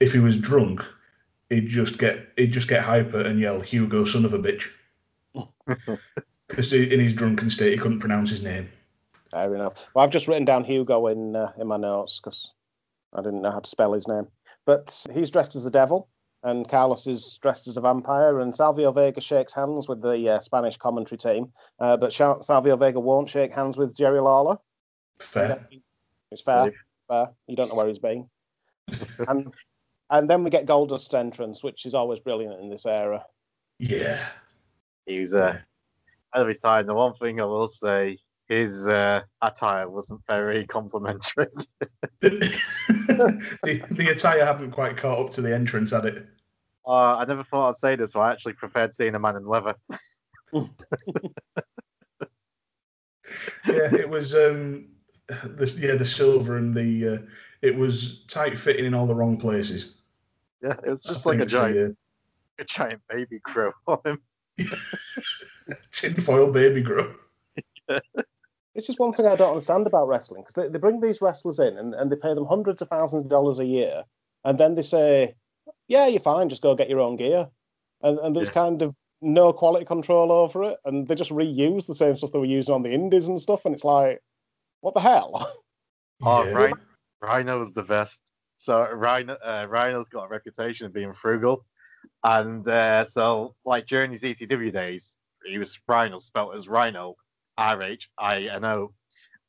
if 0.00 0.12
he 0.12 0.18
was 0.18 0.36
drunk, 0.36 0.82
he'd 1.50 1.68
just 1.68 1.98
get 1.98 2.28
he'd 2.36 2.52
just 2.52 2.68
get 2.68 2.82
hyper 2.82 3.20
and 3.20 3.40
yell 3.40 3.60
Hugo 3.60 4.04
son 4.04 4.24
of 4.24 4.34
a 4.34 4.38
bitch. 4.38 4.68
Because 6.46 6.74
in 6.74 7.00
his 7.00 7.14
drunken 7.14 7.48
state 7.48 7.72
he 7.72 7.78
couldn't 7.78 8.00
pronounce 8.00 8.28
his 8.28 8.42
name. 8.42 8.68
Fair 9.30 9.54
enough. 9.54 9.88
Well, 9.94 10.04
I've 10.04 10.10
just 10.10 10.28
written 10.28 10.44
down 10.44 10.62
Hugo 10.62 11.06
in 11.06 11.34
uh, 11.34 11.52
in 11.58 11.66
my 11.66 11.78
notes 11.78 12.20
because 12.20 12.52
I 13.14 13.22
didn't 13.22 13.40
know 13.40 13.50
how 13.50 13.60
to 13.60 13.68
spell 13.68 13.94
his 13.94 14.06
name. 14.06 14.28
But 14.66 15.06
he's 15.12 15.30
dressed 15.30 15.56
as 15.56 15.64
the 15.64 15.70
devil, 15.70 16.08
and 16.44 16.68
Carlos 16.68 17.06
is 17.06 17.38
dressed 17.42 17.66
as 17.68 17.76
a 17.76 17.80
vampire, 17.80 18.40
and 18.40 18.52
Salvio 18.52 18.94
Vega 18.94 19.20
shakes 19.20 19.52
hands 19.52 19.88
with 19.88 20.02
the 20.02 20.28
uh, 20.28 20.40
Spanish 20.40 20.76
commentary 20.76 21.18
team. 21.18 21.50
Uh, 21.80 21.96
but 21.96 22.12
Sha- 22.12 22.38
Salvio 22.38 22.78
Vega 22.78 23.00
won't 23.00 23.30
shake 23.30 23.52
hands 23.52 23.76
with 23.76 23.96
Jerry 23.96 24.20
Lawler. 24.20 24.58
Fair. 25.18 25.66
It's 26.30 26.42
fair. 26.42 26.66
Believe. 26.66 26.78
fair. 27.08 27.30
You 27.48 27.56
don't 27.56 27.70
know 27.70 27.74
where 27.74 27.88
he's 27.88 27.98
been. 27.98 28.28
and 29.28 29.52
and 30.10 30.28
then 30.28 30.44
we 30.44 30.50
get 30.50 30.66
Goldust 30.66 31.14
entrance, 31.14 31.62
which 31.62 31.86
is 31.86 31.94
always 31.94 32.20
brilliant 32.20 32.60
in 32.60 32.68
this 32.68 32.84
era. 32.84 33.24
Yeah. 33.78 34.24
He 35.06 35.20
was 35.20 35.34
uh, 35.34 35.58
ahead 36.32 36.42
of 36.42 36.48
his 36.48 36.60
time. 36.60 36.86
The 36.86 36.94
one 36.94 37.14
thing 37.14 37.40
I 37.40 37.44
will 37.44 37.68
say, 37.68 38.18
his 38.48 38.86
uh, 38.86 39.22
attire 39.40 39.88
wasn't 39.88 40.20
very 40.26 40.66
complimentary. 40.66 41.46
the, 42.20 42.60
the 43.90 44.08
attire 44.10 44.44
hadn't 44.44 44.72
quite 44.72 44.98
caught 44.98 45.18
up 45.18 45.30
to 45.32 45.40
the 45.40 45.54
entrance, 45.54 45.90
had 45.90 46.04
it? 46.04 46.26
Uh, 46.86 47.16
I 47.16 47.24
never 47.24 47.44
thought 47.44 47.70
I'd 47.70 47.76
say 47.76 47.96
this, 47.96 48.12
but 48.12 48.20
I 48.20 48.32
actually 48.32 48.52
preferred 48.54 48.94
seeing 48.94 49.14
a 49.14 49.18
man 49.18 49.36
in 49.36 49.46
leather. 49.46 49.74
yeah, 50.52 50.68
it 53.64 54.08
was 54.08 54.34
um, 54.34 54.88
this 55.44 55.78
yeah 55.78 55.94
the 55.94 56.04
silver 56.04 56.58
and 56.58 56.74
the 56.74 57.08
uh, 57.08 57.18
it 57.62 57.74
was 57.74 58.24
tight 58.28 58.58
fitting 58.58 58.84
in 58.84 58.94
all 58.94 59.06
the 59.06 59.14
wrong 59.14 59.38
places. 59.38 59.94
Yeah, 60.62 60.76
it 60.84 60.90
was 60.90 61.04
just 61.04 61.26
I 61.26 61.30
like 61.30 61.36
a 61.36 61.40
think 61.40 61.50
so, 61.50 61.72
giant, 61.72 61.98
a 62.58 62.64
giant 62.64 63.02
baby 63.08 63.40
crow 63.40 63.72
on 63.86 63.98
him. 64.04 64.22
tinfoil 65.90 66.52
baby 66.52 66.82
grow. 66.82 67.14
It's 68.74 68.86
just 68.86 68.98
one 68.98 69.12
thing 69.12 69.26
I 69.26 69.36
don't 69.36 69.50
understand 69.50 69.86
about 69.86 70.08
wrestling 70.08 70.42
because 70.42 70.54
they, 70.54 70.68
they 70.68 70.78
bring 70.78 71.00
these 71.00 71.22
wrestlers 71.22 71.58
in 71.58 71.78
and, 71.78 71.94
and 71.94 72.10
they 72.10 72.16
pay 72.16 72.34
them 72.34 72.46
hundreds 72.46 72.82
of 72.82 72.88
thousands 72.88 73.24
of 73.24 73.30
dollars 73.30 73.58
a 73.58 73.64
year, 73.64 74.04
and 74.44 74.58
then 74.58 74.74
they 74.74 74.82
say, 74.82 75.34
"Yeah, 75.88 76.06
you're 76.06 76.20
fine. 76.20 76.48
Just 76.48 76.62
go 76.62 76.74
get 76.74 76.88
your 76.88 77.00
own 77.00 77.16
gear," 77.16 77.48
and 78.02 78.18
and 78.18 78.34
there's 78.36 78.48
Yeah. 78.48 78.54
kind 78.54 78.82
of 78.82 78.96
no 79.20 79.52
quality 79.52 79.84
control 79.86 80.30
over 80.30 80.64
it, 80.64 80.78
and 80.84 81.06
they 81.06 81.14
just 81.14 81.30
reuse 81.30 81.86
the 81.86 81.94
same 81.94 82.16
stuff 82.16 82.32
they 82.32 82.38
were 82.38 82.44
using 82.44 82.74
on 82.74 82.82
the 82.82 82.92
indies 82.92 83.26
and 83.28 83.40
stuff, 83.40 83.64
and 83.64 83.74
it's 83.74 83.84
like, 83.84 84.20
what 84.80 84.92
the 84.94 85.00
hell? 85.00 85.50
Oh, 86.22 86.44
Yeah. 86.44 86.52
Rhino, 86.52 86.76
Rhino's 87.22 87.72
the 87.72 87.82
best. 87.82 88.20
So 88.58 88.88
Rhino, 88.92 89.34
uh, 89.34 89.66
Rhino's 89.68 90.08
got 90.08 90.24
a 90.24 90.28
reputation 90.28 90.86
of 90.86 90.92
being 90.92 91.12
frugal, 91.12 91.64
and 92.22 92.66
uh, 92.68 93.04
so 93.06 93.54
like 93.64 93.86
during 93.86 94.12
his 94.12 94.22
ECW 94.22 94.72
days, 94.72 95.16
he 95.44 95.58
was 95.58 95.78
Rhino 95.88 96.18
spelt 96.18 96.54
as 96.54 96.68
Rhino, 96.68 97.16
R 97.58 97.82
H 97.82 98.10
I 98.18 98.42
N 98.42 98.64
O, 98.64 98.92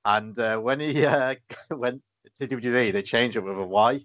and 0.05 0.37
uh, 0.39 0.57
when 0.57 0.79
he 0.79 1.05
uh, 1.05 1.35
went 1.69 2.01
to 2.35 2.47
WWE, 2.47 2.91
they 2.93 3.01
changed 3.03 3.37
it 3.37 3.41
with 3.43 3.57
a 3.57 3.65
Y, 3.65 3.99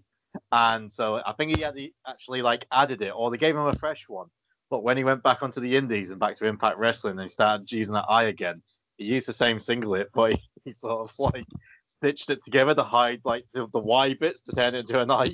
and 0.53 0.93
so 0.93 1.23
I 1.25 1.33
think 1.33 1.57
he 1.57 1.63
had 1.63 1.77
he 1.77 1.95
actually 2.07 2.43
like 2.43 2.67
added 2.73 3.03
it, 3.03 3.13
or 3.15 3.31
they 3.31 3.39
gave 3.39 3.55
him 3.55 3.67
a 3.67 3.75
fresh 3.75 4.09
one. 4.09 4.29
But 4.69 4.83
when 4.83 4.97
he 4.97 5.05
went 5.05 5.23
back 5.23 5.43
onto 5.43 5.61
the 5.61 5.77
Indies 5.77 6.11
and 6.11 6.21
back 6.21 6.37
to 6.37 6.47
Impact 6.47 6.79
Wrestling, 6.79 7.13
and 7.13 7.23
he 7.23 7.29
started 7.29 7.71
using 7.71 7.95
that 7.95 8.07
eye 8.09 8.25
again. 8.25 8.63
He 8.97 9.07
used 9.07 9.27
the 9.27 9.33
same 9.33 9.61
singlet, 9.61 10.11
but 10.15 10.33
he, 10.33 10.43
he 10.65 10.73
sort 10.73 11.11
of 11.11 11.19
like 11.19 11.47
stitched 11.87 12.31
it 12.31 12.45
together 12.45 12.75
to 12.75 12.83
hide 12.83 13.21
like 13.25 13.47
the, 13.53 13.67
the 13.73 13.81
Y 13.81 14.15
bits 14.15 14.41
to 14.43 14.53
turn 14.53 14.75
it 14.75 14.81
into 14.81 15.01
an 15.01 15.11
eye. 15.11 15.33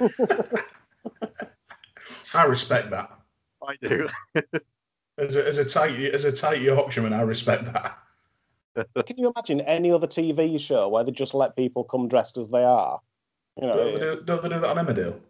I 2.34 2.44
respect 2.44 2.90
that. 2.90 3.10
I 3.66 3.76
do. 3.80 4.08
As 5.16 5.36
a, 5.36 5.46
as 5.46 5.58
a 5.58 5.64
tight 5.64 5.94
as 6.12 6.24
a 6.24 6.32
tight 6.32 6.60
Yorkshireman, 6.60 7.12
I 7.12 7.22
respect 7.22 7.72
that. 7.72 7.96
Can 9.06 9.16
you 9.16 9.30
imagine 9.30 9.60
any 9.60 9.92
other 9.92 10.08
TV 10.08 10.58
show 10.58 10.88
where 10.88 11.04
they 11.04 11.12
just 11.12 11.34
let 11.34 11.54
people 11.54 11.84
come 11.84 12.08
dressed 12.08 12.36
as 12.36 12.48
they 12.48 12.64
are? 12.64 13.00
You 13.60 13.68
know, 13.68 13.76
Don't 13.76 13.94
they, 13.94 14.00
do, 14.00 14.22
don't 14.24 14.42
they 14.42 14.48
do 14.48 14.60
that 14.60 14.76
on 14.76 14.84
Emmerdale? 14.84 15.20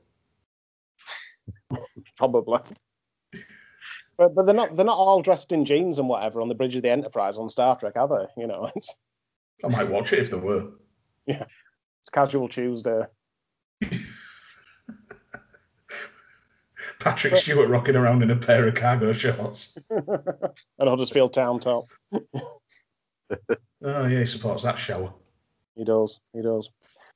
probably. 2.16 2.60
But, 4.16 4.34
but 4.34 4.46
they're 4.46 4.54
not 4.54 4.76
they're 4.76 4.84
not 4.84 4.96
all 4.96 5.22
dressed 5.22 5.52
in 5.52 5.64
jeans 5.64 5.98
and 5.98 6.08
whatever 6.08 6.40
on 6.40 6.48
the 6.48 6.54
bridge 6.54 6.76
of 6.76 6.82
the 6.82 6.90
Enterprise 6.90 7.36
on 7.36 7.50
Star 7.50 7.76
Trek, 7.78 7.96
are 7.96 8.08
they? 8.08 8.26
You 8.40 8.46
know, 8.46 8.70
it's, 8.76 8.94
I 9.64 9.68
might 9.68 9.88
watch 9.88 10.12
it 10.12 10.20
if 10.20 10.30
there 10.30 10.38
were. 10.38 10.68
Yeah, 11.26 11.44
it's 12.00 12.10
casual 12.12 12.48
Tuesday. 12.48 13.02
Patrick 17.00 17.36
Stewart 17.36 17.68
rocking 17.68 17.96
around 17.96 18.22
in 18.22 18.30
a 18.30 18.36
pair 18.36 18.66
of 18.66 18.74
cargo 18.76 19.12
shorts. 19.12 19.76
and 19.90 20.88
Huddersfield 20.88 21.34
Town 21.34 21.60
Top. 21.60 21.84
Oh 22.12 24.06
yeah, 24.06 24.20
he 24.20 24.26
supports 24.26 24.62
that 24.62 24.78
shower. 24.78 25.12
He 25.74 25.84
does. 25.84 26.20
He 26.32 26.40
does. 26.40 26.70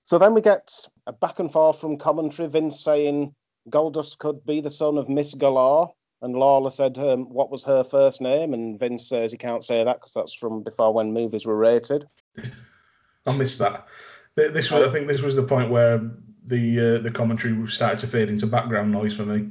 So 0.08 0.16
then 0.16 0.32
we 0.32 0.40
get 0.40 0.72
a 1.06 1.12
back 1.12 1.38
and 1.38 1.52
forth 1.52 1.78
from 1.78 1.98
commentary. 1.98 2.48
Vince 2.48 2.80
saying 2.80 3.34
Goldust 3.68 4.16
could 4.16 4.42
be 4.46 4.62
the 4.62 4.70
son 4.70 4.96
of 4.96 5.10
Miss 5.10 5.34
Galore, 5.34 5.92
and 6.22 6.34
Lawler 6.34 6.70
said 6.70 6.96
um, 6.96 7.26
what 7.26 7.50
was 7.50 7.62
her 7.64 7.84
first 7.84 8.22
name, 8.22 8.54
and 8.54 8.80
Vince 8.80 9.06
says 9.06 9.32
he 9.32 9.36
can't 9.36 9.62
say 9.62 9.84
that 9.84 9.98
because 9.98 10.14
that's 10.14 10.32
from 10.32 10.62
before 10.62 10.94
when 10.94 11.12
movies 11.12 11.44
were 11.44 11.58
rated. 11.58 12.08
I 13.26 13.36
missed 13.36 13.58
that. 13.58 13.86
This 14.34 14.70
was, 14.70 14.88
I 14.88 14.90
think, 14.90 15.08
this 15.08 15.20
was 15.20 15.36
the 15.36 15.42
point 15.42 15.70
where 15.70 16.00
the 16.42 16.96
uh, 16.96 17.02
the 17.02 17.10
commentary 17.10 17.68
started 17.68 17.98
to 17.98 18.06
fade 18.06 18.30
into 18.30 18.46
background 18.46 18.90
noise 18.90 19.14
for 19.14 19.26
me. 19.26 19.50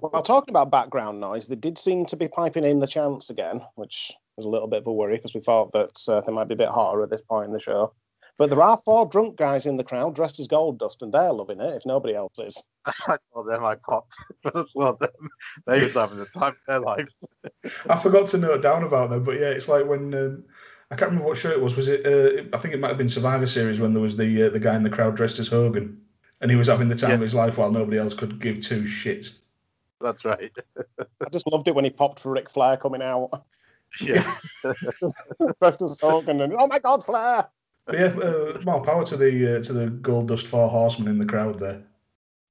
Well, 0.00 0.22
talking 0.22 0.52
about 0.52 0.70
background 0.70 1.18
noise, 1.18 1.48
they 1.48 1.56
did 1.56 1.78
seem 1.78 2.06
to 2.06 2.16
be 2.16 2.28
piping 2.28 2.62
in 2.62 2.78
the 2.78 2.86
chants 2.86 3.28
again, 3.28 3.60
which 3.74 4.12
was 4.36 4.46
a 4.46 4.48
little 4.48 4.68
bit 4.68 4.82
of 4.82 4.86
a 4.86 4.92
worry 4.92 5.16
because 5.16 5.34
we 5.34 5.40
thought 5.40 5.72
that 5.72 6.00
uh, 6.06 6.20
they 6.20 6.30
might 6.30 6.46
be 6.46 6.54
a 6.54 6.58
bit 6.58 6.68
hotter 6.68 7.02
at 7.02 7.10
this 7.10 7.22
point 7.22 7.46
in 7.46 7.52
the 7.52 7.58
show. 7.58 7.92
But 8.38 8.50
there 8.50 8.62
are 8.62 8.76
four 8.84 9.06
drunk 9.06 9.36
guys 9.36 9.66
in 9.66 9.76
the 9.76 9.84
crowd 9.84 10.14
dressed 10.14 10.40
as 10.40 10.48
Goldust, 10.48 11.02
and 11.02 11.12
they're 11.12 11.32
loving 11.32 11.60
it 11.60 11.76
if 11.76 11.86
nobody 11.86 12.14
else 12.14 12.38
is. 12.38 12.60
I 12.86 13.16
saw 13.32 13.44
them. 13.44 13.64
I 13.64 13.76
popped. 13.76 14.14
I 14.44 14.64
saw 14.66 14.96
them. 14.96 15.10
They 15.66 15.84
was 15.84 15.92
having 15.92 16.18
the 16.18 16.26
time 16.26 16.52
of 16.52 16.56
their 16.66 16.80
lives. 16.80 17.14
I 17.88 17.98
forgot 17.98 18.28
to 18.28 18.38
note 18.38 18.62
down 18.62 18.84
about 18.84 19.10
them, 19.10 19.22
but 19.22 19.38
yeah, 19.38 19.50
it's 19.50 19.68
like 19.68 19.86
when 19.86 20.14
um, 20.14 20.44
I 20.90 20.96
can't 20.96 21.10
remember 21.10 21.28
what 21.28 21.38
show 21.38 21.50
it 21.50 21.60
was. 21.60 21.76
Was 21.76 21.88
it? 21.88 22.06
Uh, 22.06 22.44
I 22.56 22.58
think 22.58 22.74
it 22.74 22.80
might 22.80 22.88
have 22.88 22.98
been 22.98 23.08
Survivor 23.08 23.46
Series 23.46 23.80
when 23.80 23.92
there 23.92 24.02
was 24.02 24.16
the 24.16 24.46
uh, 24.46 24.50
the 24.50 24.58
guy 24.60 24.74
in 24.76 24.82
the 24.82 24.90
crowd 24.90 25.14
dressed 25.14 25.38
as 25.38 25.48
Hogan, 25.48 26.00
and 26.40 26.50
he 26.50 26.56
was 26.56 26.68
having 26.68 26.88
the 26.88 26.96
time 26.96 27.10
Yeah. 27.10 27.16
of 27.16 27.20
his 27.20 27.34
life 27.34 27.58
while 27.58 27.70
nobody 27.70 27.98
else 27.98 28.14
could 28.14 28.40
give 28.40 28.60
two 28.60 28.82
shits. 28.82 29.38
That's 30.00 30.24
right. 30.24 30.50
I 30.98 31.28
just 31.30 31.46
loved 31.46 31.68
it 31.68 31.74
when 31.74 31.84
he 31.84 31.90
popped 31.90 32.18
for 32.18 32.32
Ric 32.32 32.50
Flair 32.50 32.76
coming 32.76 33.02
out, 33.02 33.44
Yeah. 34.00 34.36
dressed 35.60 35.82
as 35.82 35.96
Hogan, 36.02 36.40
and 36.40 36.54
oh 36.58 36.66
my 36.66 36.78
God, 36.80 37.04
Flair! 37.04 37.46
But 37.86 37.98
yeah, 37.98 38.06
uh, 38.06 38.60
more 38.64 38.82
power 38.82 39.04
to 39.06 39.16
the 39.16 39.56
uh, 39.56 39.62
to 39.64 39.72
the 39.72 39.86
Goldust 39.86 40.46
Four 40.46 40.68
Horsemen 40.68 41.08
in 41.08 41.18
the 41.18 41.26
crowd 41.26 41.58
there. 41.58 41.82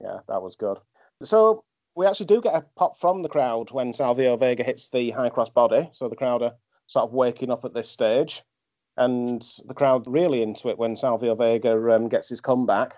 Yeah, 0.01 0.19
that 0.27 0.41
was 0.41 0.55
good. 0.55 0.77
So 1.23 1.63
we 1.95 2.05
actually 2.05 2.25
do 2.25 2.41
get 2.41 2.55
a 2.55 2.65
pop 2.75 2.99
from 2.99 3.21
the 3.21 3.29
crowd 3.29 3.71
when 3.71 3.93
Salvio 3.93 4.38
Vega 4.39 4.63
hits 4.63 4.89
the 4.89 5.11
high 5.11 5.29
cross 5.29 5.49
body. 5.49 5.89
So 5.91 6.09
the 6.09 6.15
crowd 6.15 6.41
are 6.41 6.55
sort 6.88 7.05
of 7.05 7.13
waking 7.13 7.51
up 7.51 7.63
at 7.63 7.73
this 7.73 7.89
stage, 7.89 8.43
and 8.97 9.41
the 9.67 9.73
crowd 9.73 10.03
really 10.05 10.41
into 10.41 10.69
it 10.69 10.77
when 10.77 10.95
Salvio 10.95 11.38
Vega 11.38 11.77
um, 11.93 12.09
gets 12.09 12.29
his 12.29 12.41
comeback. 12.41 12.97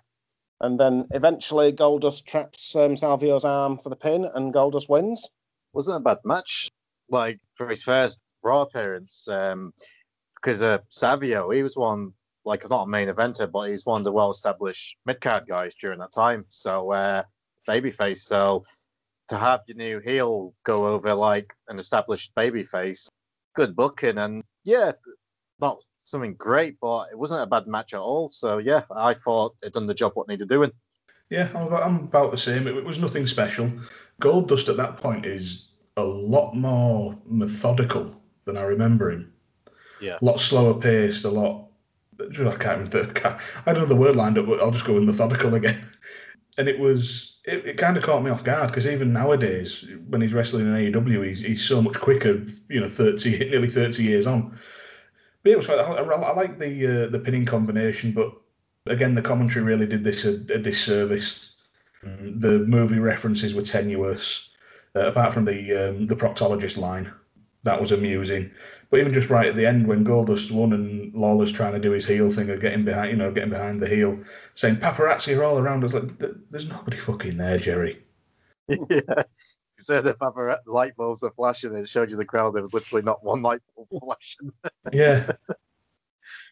And 0.62 0.80
then 0.80 1.06
eventually 1.12 1.72
Goldust 1.74 2.26
traps 2.26 2.76
um, 2.76 2.96
Salvio's 2.96 3.46
arm 3.46 3.78
for 3.78 3.90
the 3.90 3.96
pin, 3.96 4.26
and 4.34 4.54
Goldust 4.54 4.90
wins. 4.90 5.28
Wasn't 5.74 5.98
a 5.98 6.00
bad 6.00 6.20
match. 6.24 6.72
Like 7.10 7.40
for 7.56 7.68
his 7.68 7.84
first 7.84 8.22
Raw 8.44 8.62
appearance, 8.62 9.28
um, 9.28 9.74
because 10.36 10.64
uh, 10.64 10.80
Savio, 10.90 11.52
he 11.52 11.62
was 11.62 11.76
one 11.76 12.14
like 12.46 12.70
not 12.70 12.84
a 12.84 12.88
main 12.88 13.08
eventer, 13.08 13.52
but 13.52 13.70
he's 13.70 13.86
one 13.86 14.02
of 14.02 14.06
the 14.06 14.12
well-established 14.12 14.98
mid-card 15.06 15.48
guys 15.48 15.76
during 15.76 16.00
that 16.00 16.12
time. 16.12 16.46
So 16.50 16.92
uh, 16.92 17.24
babyface. 17.68 18.18
So 18.18 18.64
to 19.30 19.38
have 19.38 19.62
your 19.68 19.78
new 19.78 20.00
heel 20.00 20.54
go 20.66 20.88
over 20.88 21.14
like 21.14 21.54
an 21.70 21.80
established 21.80 22.34
babyface, 22.36 23.08
good 23.56 23.76
booking, 23.76 24.18
and 24.18 24.44
yeah, 24.64 24.92
not 25.60 25.84
something 26.04 26.36
great, 26.36 26.78
but 26.82 27.08
it 27.12 27.18
wasn't 27.18 27.42
a 27.42 27.48
bad 27.48 27.68
match 27.68 27.94
at 27.94 28.00
all. 28.00 28.30
So 28.30 28.58
yeah, 28.58 28.84
I 28.96 29.14
thought 29.14 29.56
it 29.62 29.74
done 29.74 29.88
the 29.88 29.94
job 29.94 30.12
what 30.16 30.28
needed 30.28 30.50
doing. 30.50 30.72
Yeah, 31.30 31.50
I'm 31.56 31.68
about, 31.68 31.84
I'm 31.84 31.96
about 32.02 32.32
the 32.32 32.38
same. 32.38 32.68
It, 32.68 32.84
was 32.84 33.00
nothing 33.00 33.26
special. 33.26 33.72
Goldust 34.22 34.70
at 34.70 34.78
that 34.78 34.98
point 34.98 35.26
is 35.26 35.70
a 35.98 36.04
lot 36.04 36.54
more 36.54 37.18
methodical 37.26 38.16
than 38.46 38.58
I 38.58 38.64
remember 38.64 39.12
him. 39.12 39.34
Yeah. 40.02 40.18
A 40.22 40.26
lot 40.26 40.40
slower 40.40 40.74
paced, 40.74 41.24
a 41.24 41.30
lot. 41.30 41.70
I 42.20 42.56
can't 42.58 42.94
remember. 42.94 43.40
I 43.66 43.74
don't 43.74 43.84
know 43.84 43.86
the 43.86 43.96
word 43.96 44.16
lined 44.16 44.38
up, 44.38 44.46
but 44.48 44.62
I'll 44.62 44.72
just 44.72 44.86
go 44.86 44.94
with 44.94 45.04
methodical 45.04 45.56
again. 45.56 45.84
And 46.56 46.68
it 46.68 46.78
was, 46.78 47.40
it, 47.46 47.66
it 47.66 47.78
kind 47.78 47.98
of 47.98 48.04
caught 48.04 48.24
me 48.24 48.30
off 48.30 48.44
guard 48.44 48.68
because 48.68 48.86
even 48.86 49.12
nowadays, 49.12 49.84
when 50.08 50.22
he's 50.22 50.34
wrestling 50.36 50.68
in 50.68 50.94
AEW, 50.94 51.26
he's, 51.28 51.40
he's 51.40 51.66
so 51.66 51.82
much 51.82 52.00
quicker, 52.00 52.46
you 52.70 52.80
know, 52.80 52.88
30, 52.88 53.40
nearly 53.50 53.70
30 53.70 54.04
years 54.04 54.28
on. 54.28 54.52
But 55.42 55.50
yeah, 55.50 55.54
it 55.54 55.58
was, 55.58 55.70
I, 55.70 55.76
I, 55.78 56.02
I 56.04 56.34
like 56.36 56.60
the 56.60 57.06
uh, 57.06 57.10
the 57.10 57.20
pinning 57.20 57.46
combination, 57.46 58.12
but 58.12 58.34
again, 58.86 59.16
the 59.16 59.22
commentary 59.22 59.66
really 59.66 59.86
did 59.86 60.04
this 60.04 60.26
a, 60.26 60.34
a 60.54 60.58
disservice. 60.58 61.54
Mm, 62.06 62.40
The 62.40 62.60
movie 62.60 63.00
references 63.00 63.54
were 63.54 63.62
tenuous, 63.64 64.50
uh, 64.96 65.08
apart 65.08 65.34
from 65.34 65.46
the 65.46 65.90
um, 65.90 66.06
the 66.06 66.16
proctologist 66.16 66.78
line. 66.78 67.12
That 67.64 67.80
was 67.80 67.92
amusing, 67.92 68.52
but 68.94 69.00
even 69.00 69.12
just 69.12 69.32
right 69.32 69.48
at 69.48 69.56
the 69.56 69.66
end 69.66 69.88
when 69.88 70.06
Goldust 70.06 70.52
won 70.52 70.72
and 70.72 71.12
Lawler's 71.16 71.52
trying 71.52 71.74
to 71.74 71.80
do 71.80 71.90
his 71.90 72.06
heel 72.06 72.30
thing 72.32 72.52
of 72.52 72.62
getting 72.62 72.86
behind, 72.86 73.10
you 73.10 73.18
know, 73.18 73.32
getting 73.32 73.50
behind 73.50 73.82
the 73.82 73.88
heel, 73.88 74.20
saying 74.54 74.76
paparazzi 74.76 75.36
are 75.36 75.44
all 75.44 75.58
around 75.58 75.84
us. 75.84 75.96
Like, 75.96 76.20
"Th- 76.20 76.36
there's 76.52 76.70
nobody 76.70 76.98
fucking 76.98 77.38
there, 77.38 77.58
Jerry. 77.58 78.04
yeah. 78.68 78.78
You 78.88 79.80
said 79.80 80.04
the 80.04 80.14
papara- 80.14 80.60
light 80.68 80.96
bulbs 80.96 81.24
are 81.24 81.32
flashing, 81.32 81.72
and 81.72 81.80
it 81.80 81.90
showed 81.90 82.12
you 82.12 82.18
the 82.18 82.24
crowd. 82.24 82.54
There 82.54 82.62
was 82.62 82.76
literally 82.76 83.02
not 83.02 83.24
one 83.24 83.42
light 83.42 83.62
bulb 83.76 83.88
flashing. 84.04 84.52
Yeah. 84.92 85.32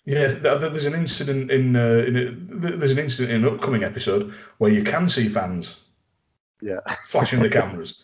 Yeah, 0.06 0.30
th- 0.30 0.42
th- 0.42 0.72
there's 0.72 0.88
an 0.88 0.96
incident 0.96 1.52
in, 1.52 1.76
uh, 1.76 2.04
in 2.08 2.16
a, 2.18 2.32
there's 2.76 2.92
an 2.94 2.98
incident 2.98 3.36
in 3.36 3.46
an 3.46 3.54
upcoming 3.54 3.84
episode 3.84 4.34
where 4.58 4.72
you 4.72 4.84
can 4.84 5.08
see 5.10 5.30
fans 5.30 5.76
Yeah. 6.60 6.80
flashing 7.06 7.44
the 7.44 7.50
cameras. 7.60 8.02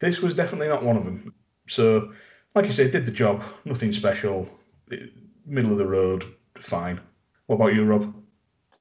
This 0.00 0.20
was 0.22 0.34
definitely 0.34 0.66
not 0.66 0.82
one 0.82 0.96
of 0.96 1.04
them. 1.04 1.32
So, 1.68 2.12
like 2.56 2.66
you 2.66 2.72
said, 2.72 2.90
did 2.90 3.06
the 3.06 3.12
job. 3.12 3.44
Nothing 3.64 3.92
special. 3.92 4.48
Middle 5.44 5.72
of 5.72 5.78
the 5.78 5.86
road. 5.86 6.24
Fine. 6.58 7.00
What 7.46 7.56
about 7.56 7.74
you, 7.74 7.84
Rob? 7.84 8.12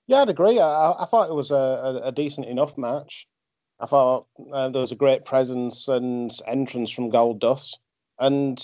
Yeah, 0.07 0.21
I'd 0.21 0.29
agree. 0.29 0.59
I, 0.59 0.91
I 0.93 1.05
thought 1.05 1.29
it 1.29 1.35
was 1.35 1.51
a, 1.51 1.55
a, 1.55 1.95
a 2.07 2.11
decent 2.11 2.47
enough 2.47 2.77
match. 2.77 3.27
I 3.79 3.85
thought 3.85 4.27
uh, 4.53 4.69
there 4.69 4.81
was 4.81 4.93
a 4.93 4.95
great 4.95 5.25
presence 5.25 5.87
and 5.89 6.31
entrance 6.47 6.89
from 6.89 7.11
Goldust. 7.11 7.77
and 8.19 8.57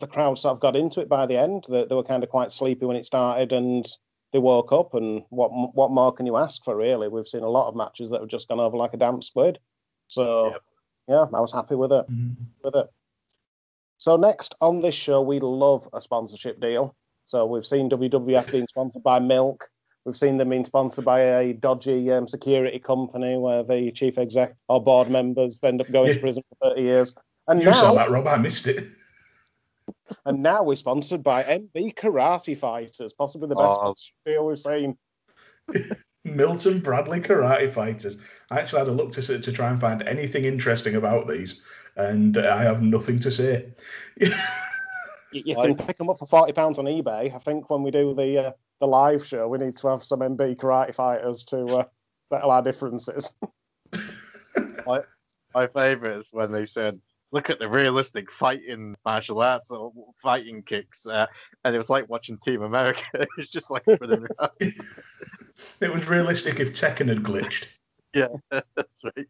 the 0.00 0.06
crowd 0.06 0.38
sort 0.38 0.52
of 0.52 0.60
got 0.60 0.76
into 0.76 1.00
it 1.00 1.08
by 1.08 1.26
the 1.26 1.36
end. 1.36 1.64
They, 1.68 1.84
they 1.84 1.94
were 1.94 2.04
kind 2.04 2.22
of 2.22 2.28
quite 2.28 2.52
sleepy 2.52 2.86
when 2.86 2.96
it 2.96 3.04
started, 3.04 3.52
and 3.52 3.84
they 4.32 4.38
woke 4.38 4.72
up. 4.72 4.94
And 4.94 5.24
what 5.30 5.48
what 5.74 5.90
more 5.90 6.12
can 6.12 6.24
you 6.26 6.36
ask 6.36 6.62
for? 6.64 6.76
Really, 6.76 7.08
we've 7.08 7.26
seen 7.26 7.42
a 7.42 7.48
lot 7.48 7.68
of 7.68 7.74
matches 7.76 8.10
that 8.10 8.20
have 8.20 8.28
just 8.28 8.48
gone 8.48 8.60
over 8.60 8.76
like 8.76 8.94
a 8.94 8.96
damp 8.96 9.24
squid. 9.24 9.58
So 10.08 10.50
Yep. 10.50 10.62
yeah, 11.08 11.24
I 11.36 11.40
was 11.40 11.52
happy 11.52 11.74
with 11.74 11.90
it. 11.92 12.06
Mhm. 12.10 12.36
With 12.62 12.76
it. 12.76 12.86
So 13.98 14.16
next 14.16 14.54
on 14.60 14.80
this 14.80 14.94
show, 14.94 15.20
we 15.20 15.40
love 15.40 15.88
a 15.92 16.00
sponsorship 16.00 16.60
deal. 16.60 16.94
So 17.26 17.44
we've 17.46 17.66
seen 17.66 17.90
WWF 17.90 18.50
being 18.50 18.66
sponsored 18.68 19.02
by 19.02 19.18
Milk. 19.18 19.68
We've 20.04 20.16
seen 20.16 20.38
them 20.38 20.50
being 20.50 20.64
sponsored 20.64 21.04
by 21.04 21.20
a 21.20 21.52
dodgy 21.52 22.10
um, 22.12 22.26
security 22.26 22.78
company 22.78 23.36
where 23.36 23.62
the 23.62 23.90
chief 23.92 24.16
exec 24.16 24.54
or 24.68 24.82
board 24.82 25.10
members 25.10 25.58
end 25.62 25.80
up 25.82 25.90
going 25.90 26.14
to 26.14 26.20
prison 26.20 26.42
for 26.60 26.70
30 26.70 26.80
years. 26.82 27.14
And 27.48 27.62
You 27.62 27.74
saw 27.74 27.92
that, 27.94 28.10
Rob. 28.10 28.26
I 28.26 28.36
missed 28.36 28.68
it. 28.68 28.86
and 30.24 30.42
now 30.42 30.62
we're 30.62 30.76
sponsored 30.76 31.22
by 31.22 31.42
MB 31.42 31.94
Karate 31.94 32.56
Fighters, 32.56 33.12
possibly 33.12 33.48
the 33.48 33.56
best 33.56 33.68
Oh. 33.68 33.74
sponsorship 33.74 34.16
deal 34.24 34.46
we've 34.46 34.58
seen. 34.58 34.96
Milton 36.24 36.80
Bradley 36.80 37.20
Karate 37.20 37.70
Fighters. 37.70 38.16
I 38.50 38.60
actually 38.60 38.80
had 38.80 38.88
a 38.88 38.92
look 38.92 39.12
to 39.12 39.38
to 39.40 39.52
try 39.52 39.70
and 39.70 39.80
find 39.80 40.02
anything 40.02 40.44
interesting 40.44 40.94
about 40.96 41.26
these, 41.28 41.62
and 41.98 42.38
uh, 42.38 42.56
I 42.58 42.62
have 42.62 42.82
nothing 42.82 43.18
to 43.20 43.30
say. 43.30 43.66
You, 44.16 45.42
you 45.44 45.56
can 45.56 45.76
pick 45.76 45.96
them 45.96 46.08
up 46.08 46.18
for 46.18 46.26
forty 46.26 46.52
pounds 46.52 46.78
on 46.78 46.86
eBay. 46.86 47.34
I 47.34 47.38
think 47.38 47.68
when 47.68 47.82
we 47.82 47.90
do 47.90 48.14
the 48.14 48.46
uh, 48.46 48.52
the 48.80 48.86
live 48.86 49.26
show, 49.26 49.46
we 49.48 49.58
need 49.58 49.76
to 49.76 49.88
have 49.88 50.02
some 50.02 50.20
MB 50.20 50.56
Karate 50.56 50.94
Fighters 50.94 51.44
to 51.44 51.66
uh, 51.66 51.84
settle 52.32 52.50
our 52.50 52.62
differences. 52.62 53.36
My 55.54 55.66
favourite 55.66 56.18
is 56.18 56.28
when 56.30 56.52
they 56.52 56.66
said, 56.66 57.00
"Look 57.32 57.50
at 57.50 57.58
the 57.58 57.68
realistic 57.68 58.30
fighting 58.30 58.94
martial 59.04 59.40
arts 59.40 59.70
or 59.70 59.92
fighting 60.22 60.62
kicks," 60.62 61.06
uh, 61.06 61.26
and 61.64 61.74
it 61.74 61.78
was 61.78 61.90
like 61.90 62.08
watching 62.08 62.38
Team 62.38 62.62
America. 62.62 63.02
it 63.14 63.28
was 63.36 63.48
just 63.48 63.70
like 63.70 63.82
spinning 63.82 64.26
around. 64.40 64.52
it 65.80 65.92
was 65.92 66.08
realistic 66.08 66.60
if 66.60 66.72
Tekken 66.72 67.08
had 67.08 67.22
glitched. 67.22 67.66
Yeah, 68.14 68.28
that's 68.50 69.04
right. 69.04 69.26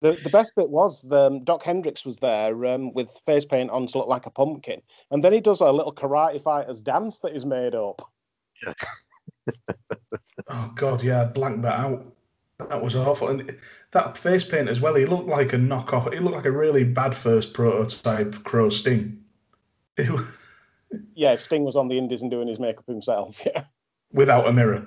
The 0.00 0.18
the 0.24 0.30
best 0.30 0.54
bit 0.56 0.70
was 0.70 1.02
the 1.02 1.26
um, 1.26 1.44
Dok 1.44 1.62
Hendrix 1.62 2.04
was 2.04 2.18
there 2.18 2.64
um, 2.66 2.92
with 2.94 3.20
face 3.26 3.44
paint 3.44 3.70
on 3.70 3.86
to 3.88 3.98
look 3.98 4.08
like 4.08 4.26
a 4.26 4.30
pumpkin, 4.30 4.80
and 5.10 5.22
then 5.22 5.32
he 5.32 5.40
does 5.40 5.60
a 5.60 5.70
little 5.70 5.94
karate 5.94 6.42
fighters 6.42 6.80
dance 6.80 7.18
that 7.18 7.32
he's 7.32 7.46
made 7.46 7.74
up. 7.74 8.02
Oh 10.48 10.72
God, 10.74 11.02
yeah, 11.02 11.22
I 11.22 11.24
blanked 11.26 11.62
that 11.62 11.78
out. 11.78 12.04
That 12.58 12.82
was 12.82 12.96
awful. 12.96 13.28
And 13.28 13.56
that 13.92 14.18
face 14.18 14.44
paint 14.44 14.68
as 14.68 14.80
well. 14.80 14.94
He 14.94 15.06
looked 15.06 15.28
like 15.28 15.52
a 15.52 15.56
knockoff. 15.56 16.12
He 16.12 16.18
looked 16.18 16.36
like 16.36 16.44
a 16.44 16.50
really 16.50 16.84
bad 16.84 17.14
first 17.14 17.54
prototype 17.54 18.42
Crow 18.44 18.68
Sting. 18.68 19.16
It 19.96 20.08
Yeah, 21.14 21.32
if 21.32 21.42
Sting 21.42 21.64
was 21.64 21.76
on 21.76 21.88
the 21.88 21.98
Indies 21.98 22.22
and 22.22 22.30
doing 22.30 22.48
his 22.48 22.58
makeup 22.58 22.86
himself, 22.86 23.42
yeah. 23.46 23.64
without 24.12 24.46
a 24.46 24.52
mirror. 24.52 24.86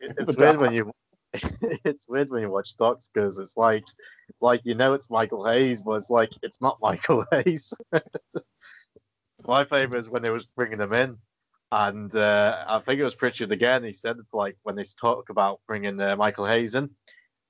It's 0.00 0.36
weird 0.36 0.58
when 0.58 0.74
you. 0.74 0.92
it's 1.84 2.08
weird 2.08 2.30
when 2.30 2.42
you 2.42 2.50
watch 2.50 2.76
docs 2.76 3.10
because 3.12 3.38
it's 3.38 3.56
like, 3.56 3.84
like 4.40 4.60
you 4.64 4.74
know 4.74 4.92
it's 4.92 5.10
Michael 5.10 5.44
Hayes, 5.46 5.82
but 5.82 5.92
it's 5.92 6.10
like 6.10 6.30
it's 6.42 6.60
not 6.60 6.78
Michael 6.82 7.24
Hayes. 7.30 7.72
My 9.46 9.64
favorite 9.64 9.98
is 9.98 10.10
when 10.10 10.22
they 10.22 10.30
was 10.30 10.46
bringing 10.46 10.80
him 10.80 10.92
in, 10.92 11.16
and 11.72 12.14
uh, 12.14 12.64
I 12.68 12.78
think 12.80 13.00
it 13.00 13.04
was 13.04 13.14
Prichard 13.14 13.50
again. 13.50 13.82
He 13.82 13.92
said 13.92 14.16
like 14.32 14.56
when 14.62 14.76
they 14.76 14.84
talk 15.00 15.30
about 15.30 15.60
bringing 15.66 16.00
uh, 16.00 16.16
Michael 16.16 16.46
Hayes 16.46 16.74
in, 16.74 16.90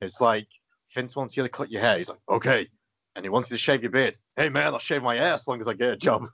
it's 0.01 0.21
like 0.21 0.47
Vince 0.95 1.17
wants 1.17 1.37
you 1.37 1.43
to 1.43 1.49
cut 1.49 1.71
your 1.71 1.83
hair. 1.83 1.99
He's 1.99 2.09
like, 2.09 2.19
okay, 2.31 2.69
and 3.17 3.25
he 3.25 3.29
wants 3.29 3.51
you 3.51 3.57
to 3.57 3.63
shave 3.63 3.83
your 3.83 3.91
beard. 3.91 4.17
Hey 4.37 4.49
man, 4.49 4.73
I'll 4.73 4.79
shave 4.79 5.03
my 5.03 5.17
ass 5.17 5.43
as 5.43 5.49
long 5.49 5.61
as 5.61 5.69
I 5.69 5.75
get 5.75 5.91
a 5.91 5.97
job. 5.97 6.29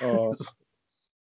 Oh. 0.00 0.32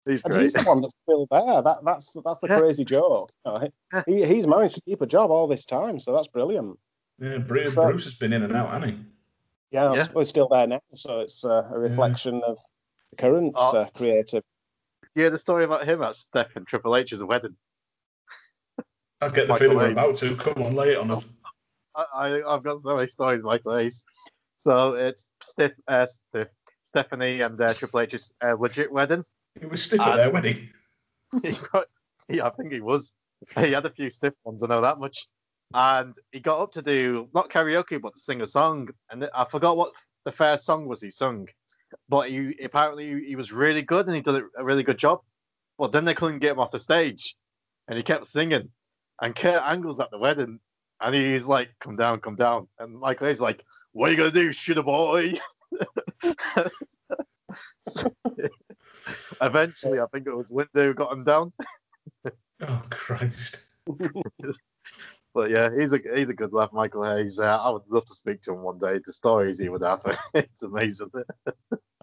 He's 0.05 0.23
And 0.23 0.33
great. 0.33 0.43
he's 0.43 0.53
the 0.53 0.63
one 0.63 0.81
that's 0.81 0.93
still 1.03 1.27
there. 1.29 1.61
That 1.61 1.79
that's 1.85 2.15
that's 2.25 2.39
the 2.39 2.47
Yeah. 2.47 2.59
crazy 2.59 2.83
joke. 2.85 3.31
you 3.45 3.51
know. 3.51 4.03
He 4.07 4.25
he's 4.25 4.47
managed 4.47 4.75
to 4.75 4.81
keep 4.81 5.01
a 5.01 5.05
job 5.05 5.29
all 5.31 5.47
this 5.47 5.65
time, 5.65 5.99
so 5.99 6.11
that's 6.13 6.27
brilliant. 6.27 6.79
yeah, 7.19 7.37
Bruce, 7.37 7.75
But- 7.75 7.89
Bruce 7.91 8.03
has 8.05 8.15
been 8.15 8.33
in 8.33 8.41
and 8.43 8.55
out, 8.55 8.71
hasn't 8.71 8.91
he? 8.97 9.05
Yeah, 9.71 9.93
Yeah. 9.93 10.07
we're 10.13 10.25
still 10.25 10.47
there 10.49 10.65
now, 10.67 10.81
so 10.95 11.19
it's 11.19 11.45
uh, 11.45 11.69
a 11.71 11.77
reflection 11.77 12.41
of 12.43 12.57
the 13.11 13.15
current 13.17 13.53
Oh. 13.57 13.77
uh, 13.77 13.89
creative. 13.91 14.43
Yeah, 15.15 15.29
the 15.29 15.37
story 15.37 15.65
about 15.65 15.85
him 15.85 16.01
at 16.01 16.15
Steph 16.15 16.55
and 16.55 16.65
Triple 16.65 16.95
H's 16.95 17.23
wedding. 17.23 17.55
I 19.21 19.27
get 19.29 19.35
the 19.35 19.47
Michael 19.49 19.57
feeling 19.57 19.77
we're 19.77 19.91
about 19.91 20.15
to. 20.17 20.35
Come 20.35 20.63
on, 20.63 20.73
lay 20.73 20.93
it 20.93 20.97
on 20.97 21.11
us. 21.11 21.25
I, 21.95 22.05
I 22.13 22.55
I've 22.55 22.63
got 22.63 22.81
so 22.81 22.95
many 22.95 23.07
stories 23.07 23.43
like 23.43 23.61
this. 23.63 24.03
So 24.57 24.95
it's 24.95 25.31
Steph, 25.43 25.73
uh, 25.87 26.05
Steph, 26.07 26.47
Stephanie 26.83 27.41
and 27.41 27.59
uh, 27.61 27.73
Triple 27.75 27.99
H's 27.99 28.33
uh, 28.43 28.55
legit 28.57 28.91
wedding. 28.91 29.23
It 29.59 29.69
was 29.69 29.83
stiff 29.83 29.99
at 29.99 30.15
their 30.15 30.31
wedding. 30.31 30.69
he 31.41 31.53
got, 31.71 31.87
yeah, 32.29 32.47
I 32.47 32.49
think 32.51 32.71
he 32.71 32.81
was. 32.81 33.13
He 33.57 33.71
had 33.71 33.85
a 33.85 33.89
few 33.89 34.09
stiff 34.09 34.33
ones, 34.43 34.63
I 34.63 34.67
know 34.67 34.81
that 34.81 34.99
much. 34.99 35.27
And 35.73 36.15
he 36.31 36.39
got 36.39 36.61
up 36.61 36.71
to 36.73 36.81
do 36.81 37.29
not 37.33 37.49
karaoke, 37.49 38.01
but 38.01 38.13
to 38.13 38.19
sing 38.19 38.41
a 38.41 38.47
song. 38.47 38.89
And 39.09 39.29
I 39.33 39.45
forgot 39.45 39.77
what 39.77 39.93
the 40.25 40.31
first 40.31 40.65
song 40.65 40.87
was 40.87 41.01
he 41.01 41.09
sung, 41.09 41.47
but 42.09 42.29
he 42.29 42.55
apparently 42.63 43.23
he 43.25 43.35
was 43.35 43.51
really 43.51 43.81
good 43.81 44.07
and 44.07 44.15
he 44.15 44.21
did 44.21 44.43
a 44.57 44.63
really 44.63 44.83
good 44.83 44.97
job. 44.97 45.21
But 45.77 45.91
then 45.91 46.05
they 46.05 46.13
couldn't 46.13 46.39
get 46.39 46.51
him 46.51 46.59
off 46.59 46.71
the 46.71 46.79
stage, 46.79 47.35
and 47.87 47.97
he 47.97 48.03
kept 48.03 48.27
singing. 48.27 48.69
And 49.21 49.35
Kurt 49.35 49.63
Angle's 49.63 49.99
at 49.99 50.11
the 50.11 50.19
wedding, 50.19 50.59
and 50.99 51.15
he's 51.15 51.45
like, 51.45 51.69
"Come 51.79 51.95
down, 51.95 52.19
come 52.19 52.35
down." 52.35 52.67
And 52.77 52.99
Michael 52.99 53.27
Hayes 53.27 53.41
like, 53.41 53.63
"What 53.93 54.09
are 54.09 54.11
you 54.11 54.17
gonna 54.17 54.31
do, 54.31 54.51
shit 54.51 54.83
boy?" 54.83 55.39
Eventually, 59.41 59.99
I 59.99 60.05
think 60.13 60.27
it 60.27 60.35
was 60.35 60.51
Linda 60.51 60.69
who 60.75 60.93
got 60.93 61.13
him 61.13 61.23
down. 61.23 61.53
Oh 62.63 62.83
Christ! 62.91 63.65
But 65.33 65.49
yeah, 65.49 65.69
he's 65.75 65.93
a 65.93 65.99
he's 66.15 66.29
a 66.29 66.33
good 66.33 66.53
laugh, 66.53 66.71
Michael 66.73 67.03
Hayes. 67.03 67.39
Uh, 67.39 67.57
I 67.57 67.71
would 67.71 67.83
love 67.89 68.05
to 68.05 68.13
speak 68.13 68.41
to 68.43 68.51
him 68.51 68.61
one 68.61 68.77
day. 68.77 68.99
The 69.03 69.13
stories 69.13 69.57
he 69.57 69.69
would 69.69 69.81
have, 69.81 70.01
it's 70.33 70.61
amazing. 70.61 71.09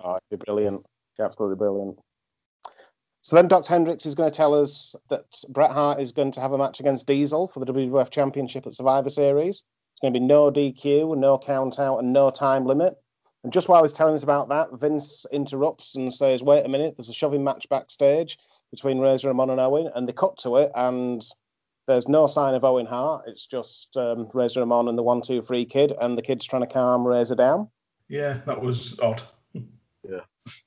Oh, 0.02 0.16
it'd 0.30 0.40
be 0.40 0.44
brilliant. 0.44 0.86
Absolutely 1.20 1.56
brilliant. 1.56 1.98
So 3.20 3.36
then 3.36 3.48
Dr. 3.48 3.68
Hendrix 3.68 4.06
is 4.06 4.14
going 4.14 4.30
to 4.30 4.36
tell 4.36 4.54
us 4.54 4.96
that 5.10 5.26
Bret 5.50 5.70
Hart 5.70 6.00
is 6.00 6.12
going 6.12 6.32
to 6.32 6.40
have 6.40 6.52
a 6.52 6.58
match 6.58 6.80
against 6.80 7.06
Diesel 7.06 7.46
for 7.46 7.60
the 7.60 7.66
WWF 7.66 8.10
Championship 8.10 8.66
at 8.66 8.72
Survivor 8.72 9.10
Series. 9.10 9.62
It's 9.92 10.00
going 10.00 10.14
to 10.14 10.18
be 10.18 10.24
no 10.24 10.50
DQ, 10.50 11.16
no 11.18 11.36
count 11.36 11.78
out, 11.78 11.98
and 11.98 12.12
no 12.12 12.30
time 12.30 12.64
limit. 12.64 12.96
And 13.44 13.52
just 13.52 13.68
while 13.68 13.82
he's 13.82 13.92
telling 13.92 14.14
us 14.14 14.22
about 14.24 14.48
that, 14.48 14.68
Vince 14.80 15.24
interrupts 15.32 15.94
and 15.94 16.12
says, 16.12 16.42
Wait 16.42 16.64
a 16.64 16.68
minute, 16.68 16.94
there's 16.96 17.08
a 17.08 17.12
shoving 17.14 17.44
match 17.44 17.68
backstage 17.68 18.36
between 18.70 18.98
Razor 19.00 19.28
Ramon 19.28 19.50
and 19.50 19.60
Owen. 19.60 19.90
And 19.94 20.08
they 20.08 20.12
cut 20.12 20.36
to 20.38 20.56
it, 20.56 20.72
and 20.74 21.24
there's 21.86 22.08
no 22.08 22.26
sign 22.26 22.54
of 22.54 22.64
Owen 22.64 22.86
Hart. 22.86 23.24
It's 23.28 23.46
just 23.46 23.96
um, 23.96 24.28
Razor 24.34 24.60
Ramon 24.60 24.88
and 24.88 24.98
the 24.98 25.02
one, 25.02 25.22
two, 25.22 25.40
three 25.42 25.64
kid, 25.64 25.92
and 26.00 26.18
the 26.18 26.22
kid's 26.22 26.44
trying 26.46 26.62
to 26.62 26.68
calm 26.68 27.06
Razor 27.06 27.36
down. 27.36 27.68
Yeah, 28.08 28.40
that 28.46 28.60
was 28.60 28.98
odd. 29.00 29.22
Yeah, 29.54 30.20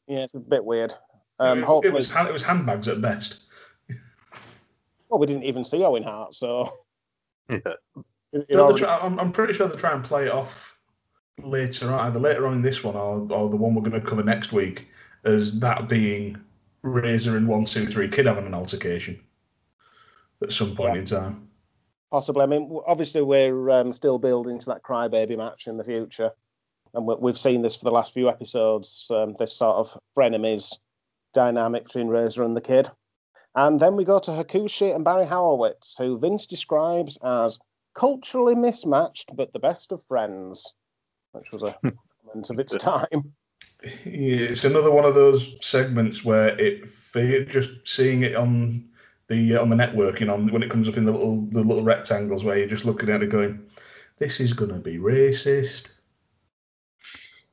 yeah, 0.07 0.19
it's 0.23 0.33
a 0.33 0.39
bit 0.39 0.63
weird. 0.63 0.93
Um, 1.39 1.63
it, 1.63 1.85
it 1.85 1.93
was 1.93 2.09
hand- 2.11 2.27
it 2.29 2.33
was 2.33 2.43
handbags 2.43 2.87
at 2.87 3.01
best. 3.01 3.45
well, 5.09 5.19
we 5.19 5.25
didn't 5.27 5.43
even 5.43 5.63
see 5.65 5.83
Owen 5.83 6.03
Hart, 6.03 6.33
so. 6.35 6.71
Yeah. 7.49 7.57
It- 7.65 7.67
it 7.95 8.05
They'll- 8.31 8.45
they'll 8.49 8.59
already- 8.61 8.79
try- 8.83 8.97
I'm, 8.99 9.19
I'm 9.19 9.31
pretty 9.33 9.53
sure 9.53 9.67
they'll 9.67 9.77
try 9.77 9.91
and 9.93 10.03
play 10.03 10.27
it 10.27 10.31
off 10.31 10.70
later 11.43 11.91
on, 11.91 12.07
either 12.07 12.19
later 12.19 12.47
on 12.47 12.53
in 12.53 12.61
this 12.61 12.83
one 12.83 12.95
or, 12.95 13.27
or 13.31 13.49
the 13.49 13.55
one 13.55 13.75
we're 13.75 13.81
going 13.81 13.99
to 13.99 14.07
cover 14.07 14.23
next 14.23 14.51
week, 14.51 14.87
as 15.23 15.59
that 15.59 15.87
being 15.87 16.39
Razor 16.83 17.37
and 17.37 17.47
One 17.47 17.65
Two 17.65 17.85
Three 17.85 18.09
Kid 18.09 18.25
having 18.25 18.45
an 18.45 18.53
altercation 18.53 19.19
at 20.41 20.51
some 20.51 20.75
point 20.75 20.97
in 20.97 21.05
time. 21.05 21.47
Possibly. 22.09 22.43
I 22.43 22.47
mean, 22.47 22.79
obviously, 22.87 23.21
we're 23.21 23.69
um, 23.69 23.93
still 23.93 24.19
building 24.19 24.59
to 24.59 24.65
that 24.67 24.83
crybaby 24.83 25.37
match 25.37 25.67
in 25.67 25.77
the 25.77 25.83
future, 25.83 26.31
and 26.93 27.05
we- 27.05 27.15
we've 27.15 27.37
seen 27.39 27.61
this 27.61 27.75
for 27.75 27.85
the 27.85 27.91
last 27.91 28.13
few 28.13 28.27
episodes. 28.27 29.07
Um, 29.09 29.33
this 29.39 29.53
sort 29.53 29.77
of 29.77 29.97
frenemies 30.17 30.77
dynamic 31.33 31.85
between 31.85 32.07
Razor 32.07 32.43
and 32.43 32.57
the 32.57 32.61
kid, 32.61 32.89
and 33.55 33.79
then 33.79 33.95
we 33.95 34.03
go 34.03 34.19
to 34.19 34.31
Hakushi 34.31 34.93
and 34.93 35.05
Barry 35.05 35.25
Horowitz, 35.25 35.95
who 35.97 36.17
Vince 36.17 36.45
describes 36.45 37.17
as 37.17 37.59
culturally 37.93 38.55
mismatched 38.55 39.35
but 39.35 39.53
the 39.53 39.59
best 39.59 39.91
of 39.91 40.03
friends, 40.03 40.73
which 41.33 41.51
was 41.51 41.63
a 41.63 41.75
comment 41.81 42.49
of 42.49 42.59
its 42.59 42.75
time. 42.75 43.33
Yeah, 43.83 43.91
it's 44.05 44.63
another 44.63 44.91
one 44.91 45.05
of 45.05 45.15
those 45.15 45.55
segments 45.61 46.23
where 46.23 46.49
it 46.59 46.87
just 47.49 47.71
seeing 47.85 48.23
it 48.23 48.35
on 48.35 48.87
the 49.27 49.55
uh, 49.55 49.61
on 49.61 49.69
the 49.69 49.75
network, 49.75 50.19
you 50.19 50.25
know, 50.25 50.37
when 50.37 50.63
it 50.63 50.69
comes 50.69 50.87
up 50.87 50.97
in 50.97 51.05
the 51.05 51.11
little 51.11 51.45
the 51.47 51.61
little 51.61 51.83
rectangles 51.83 52.43
where 52.43 52.57
you're 52.57 52.67
just 52.67 52.85
looking 52.85 53.09
at 53.09 53.23
it 53.23 53.29
going, 53.29 53.59
"This 54.19 54.39
is 54.39 54.53
going 54.53 54.71
to 54.71 54.77
be 54.77 54.97
racist." 54.97 55.93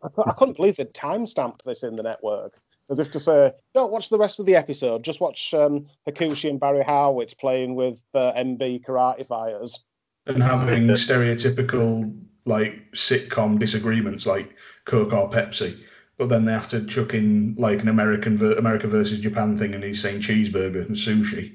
I, 0.02 0.08
I 0.26 0.32
couldn't 0.32 0.56
believe 0.56 0.76
they 0.76 0.84
time 0.84 1.26
stamped 1.26 1.64
this 1.64 1.82
in 1.82 1.96
the 1.96 2.02
network. 2.02 2.58
As 2.90 3.00
if 3.00 3.10
to 3.10 3.20
say, 3.20 3.52
don't 3.74 3.92
watch 3.92 4.08
the 4.08 4.18
rest 4.18 4.40
of 4.40 4.46
the 4.46 4.56
episode, 4.56 5.02
just 5.04 5.20
watch 5.20 5.52
um, 5.52 5.86
Hakushi 6.08 6.48
and 6.48 6.58
Barry 6.58 6.82
Horowitz 6.82 7.34
playing 7.34 7.74
with 7.74 7.98
uh, 8.14 8.32
MB 8.32 8.82
karate 8.84 9.26
fighters. 9.26 9.78
and 10.26 10.42
having 10.42 10.86
stereotypical 10.88 12.18
like 12.48 12.90
sitcom 12.92 13.58
disagreements 13.58 14.26
like 14.26 14.56
Coke 14.86 15.12
or 15.12 15.30
Pepsi, 15.30 15.78
but 16.16 16.28
then 16.28 16.44
they 16.44 16.52
have 16.52 16.68
to 16.68 16.84
chuck 16.86 17.14
in 17.14 17.54
like 17.58 17.82
an 17.82 17.88
American 17.88 18.38
ver- 18.38 18.56
America 18.56 18.88
versus 18.88 19.20
Japan 19.20 19.56
thing, 19.56 19.74
and 19.74 19.84
he's 19.84 20.00
saying 20.00 20.20
cheeseburger 20.20 20.86
and 20.86 20.96
sushi. 20.96 21.54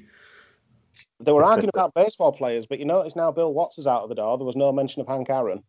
They 1.20 1.32
were 1.32 1.44
arguing 1.44 1.70
about 1.74 1.94
baseball 1.94 2.32
players, 2.32 2.66
but 2.66 2.78
you 2.78 2.84
notice 2.84 3.16
now 3.16 3.32
Bill 3.32 3.52
Watts 3.52 3.78
is 3.78 3.86
out 3.86 4.02
of 4.02 4.08
the 4.08 4.14
door. 4.14 4.38
There 4.38 4.46
was 4.46 4.56
no 4.56 4.72
mention 4.72 5.02
of 5.02 5.08
Hank 5.08 5.28
Aaron. 5.28 5.62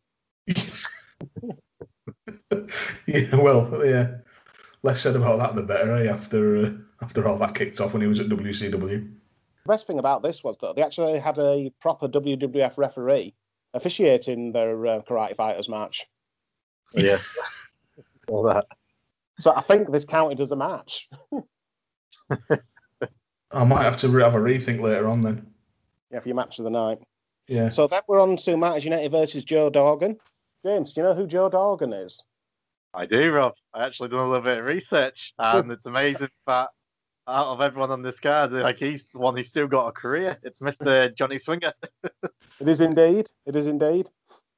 yeah, 3.08 3.36
well, 3.36 3.86
yeah. 3.86 4.18
Less 4.84 5.02
said 5.02 5.16
about 5.16 5.40
that, 5.40 5.56
the 5.56 5.64
better. 5.64 5.96
Eh? 5.96 6.08
After 6.08 6.58
uh, 6.68 6.72
after 7.02 7.28
all 7.28 7.38
that 7.40 7.56
kicked 7.56 7.82
off 7.82 7.94
when 7.94 8.02
he 8.02 8.08
was 8.08 8.20
at 8.20 8.28
WCW. 8.28 8.80
The 8.80 9.68
best 9.68 9.88
thing 9.88 9.98
about 9.98 10.22
this 10.22 10.44
was 10.44 10.58
that 10.60 10.76
they 10.76 10.84
actually 10.84 11.18
had 11.18 11.40
a 11.40 11.72
proper 11.80 12.08
WWF 12.08 12.78
referee 12.78 13.34
officiating 13.76 14.52
their 14.54 14.86
uh, 14.88 15.02
karate 15.02 15.36
fighters 15.36 15.70
match. 15.70 16.08
Yeah. 16.94 17.20
All 18.28 18.44
that. 18.44 18.66
So 19.40 19.54
I 19.56 19.62
think 19.62 19.92
this 19.92 20.06
counted 20.06 20.40
as 20.40 20.52
a 20.52 20.56
match. 20.56 21.10
I 23.52 23.64
might 23.64 23.84
have 23.84 23.98
to 23.98 24.10
re- 24.10 24.24
have 24.24 24.34
a 24.34 24.40
rethink 24.40 24.82
later 24.82 25.08
on 25.08 25.22
then. 25.22 25.46
Yeah, 26.12 26.20
for 26.22 26.30
your 26.30 26.36
match 26.36 26.58
of 26.58 26.64
the 26.64 26.72
night. 26.72 27.00
Yeah. 27.48 27.70
So 27.70 27.88
that 27.88 28.06
we're 28.08 28.20
on 28.20 28.38
to 28.38 28.58
Marty 28.58 28.90
Jannetty 28.90 29.12
versus 29.12 29.44
Joe 29.44 29.70
Dorgan. 29.70 30.18
James, 30.66 30.94
do 30.94 31.02
you 31.02 31.08
know 31.08 31.14
who 31.14 31.28
Joe 31.28 31.50
Dorgan 31.50 31.94
is? 31.94 32.26
I 32.94 33.06
do, 33.06 33.32
Rob. 33.32 33.54
I 33.74 33.86
actually 33.86 34.10
done 34.10 34.20
a 34.20 34.28
little 34.30 34.44
bit 34.44 34.58
of 34.58 34.66
research, 34.66 35.34
and 35.38 35.72
it's 35.72 35.86
amazing 35.86 36.30
that 36.48 36.70
out 37.28 37.48
of 37.48 37.62
everyone 37.62 37.92
on 37.92 38.02
this 38.02 38.20
card, 38.20 38.52
like 38.52 38.78
he's 38.78 39.06
the 39.06 39.20
one 39.20 39.36
who's 39.36 39.50
still 39.50 39.68
got 39.68 39.88
a 39.88 39.92
career. 39.92 40.38
It's 40.44 40.62
Mr. 40.62 41.14
Johnny 41.16 41.38
Swinger. 41.38 41.74
It 42.62 42.70
is 42.70 42.80
indeed. 42.80 43.30
It 43.46 43.58
is 43.58 43.68
indeed. 43.68 44.10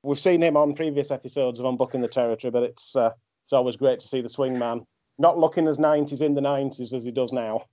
We've 0.03 0.19
seen 0.19 0.43
him 0.43 0.55
on 0.55 0.75
previous 0.75 1.09
episodes 1.09 1.59
of 1.59 1.65
Unbooking 1.65 2.01
the 2.01 2.07
Territory, 2.07 2.51
but 2.51 2.61
it's 2.61 2.95
uh, 2.95 3.09
it's 3.45 3.53
always 3.53 3.75
great 3.75 3.99
to 4.01 4.07
see 4.07 4.21
the 4.21 4.29
swing 4.29 4.57
man 4.59 4.85
not 5.17 5.39
looking 5.39 5.67
as 5.67 5.79
90s 5.79 6.21
in 6.21 6.35
the 6.35 6.41
90s 6.41 6.93
as 6.93 7.03
he 7.03 7.09
does 7.09 7.33
now. 7.33 7.63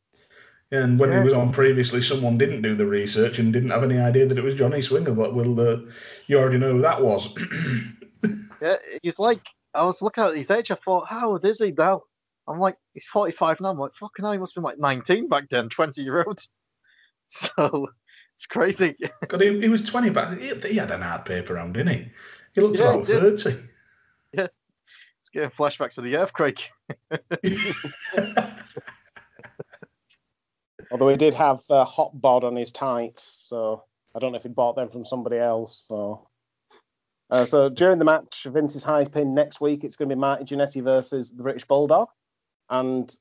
And 0.73 0.99
when 0.99 1.11
Yeah. 1.13 1.19
he 1.19 1.25
was 1.27 1.35
on 1.35 1.53
previously, 1.53 2.01
someone 2.01 2.39
didn't 2.39 2.63
do 2.63 2.75
the 2.75 2.87
research 2.87 3.39
and 3.39 3.53
didn't 3.53 3.69
have 3.71 3.85
any 3.85 3.99
idea 3.99 4.25
that 4.25 4.39
it 4.39 4.43
was 4.45 4.55
Johnny 4.55 4.81
Swinger. 4.81 5.13
But 5.13 5.35
well, 5.35 5.61
uh, 5.61 5.81
you 6.27 6.39
already 6.39 6.57
know 6.57 6.73
who 6.73 6.81
that 6.81 7.03
was. 7.03 7.37
Yeah, 8.63 8.77
he's 9.03 9.19
like 9.19 9.43
I 9.75 9.85
was 9.85 10.01
looking 10.01 10.25
at 10.25 10.37
his 10.37 10.51
age. 10.51 10.71
I 10.71 10.77
thought, 10.77 11.07
how 11.11 11.33
old 11.33 11.45
is 11.45 11.59
he 11.59 11.71
now? 11.73 12.03
I'm 12.49 12.59
like, 12.61 12.77
he's 12.95 13.05
45 13.07 13.61
now. 13.61 13.71
I'm 13.71 13.79
like, 13.79 13.93
fucking 14.01 14.25
hell, 14.25 14.33
he 14.33 14.39
must 14.39 14.55
have 14.55 14.63
been 14.63 14.71
like 14.71 14.79
19 14.79 15.29
back 15.29 15.49
then, 15.51 15.69
20 15.69 16.03
year 16.03 16.25
old. 16.25 16.41
So 17.57 17.89
it's 18.37 18.47
crazy. 18.47 18.95
God, 19.29 19.41
he, 19.41 19.61
he 19.61 19.69
was 19.69 19.83
twenty 19.83 20.11
back. 20.11 20.39
He, 20.39 20.55
he 20.69 20.77
had 20.77 20.91
an 20.93 21.03
hard 21.03 21.25
paper 21.25 21.55
round, 21.55 21.75
didn't 21.75 21.95
he? 21.95 22.09
He 22.55 22.61
looked 22.61 22.79
Yeah, 22.79 22.93
about 22.93 23.07
did. 23.07 23.21
thirty. 23.21 23.57
It's 24.37 25.31
getting 25.33 25.51
flashbacks 25.51 25.99
of 25.99 26.05
the 26.05 26.17
earthquake. 26.17 26.71
Although 30.93 31.09
he 31.09 31.17
did 31.17 31.35
have 31.35 31.63
uh, 31.71 31.85
hot 31.85 32.21
bod 32.21 32.45
on 32.45 32.55
his 32.55 32.71
tights, 32.71 33.47
so 33.49 33.83
I 34.15 34.19
don't 34.21 34.31
know 34.33 34.37
if 34.37 34.45
he'd 34.45 34.55
bought 34.55 34.77
them 34.77 34.89
from 34.91 35.05
somebody 35.05 35.39
else. 35.39 35.85
So, 35.89 36.29
uh, 37.31 37.47
so 37.47 37.69
during 37.69 37.99
the 37.99 38.05
match, 38.05 38.47
Vince 38.49 38.77
is 38.77 38.85
hyping 38.85 39.33
next 39.35 39.61
week. 39.61 39.83
It's 39.83 39.97
going 39.97 40.09
to 40.09 40.15
be 40.15 40.21
Marty 40.21 40.45
Jannetty 40.45 40.85
versus 40.85 41.33
the 41.33 41.43
British 41.43 41.65
Bulldog, 41.65 42.09
and 42.71 43.17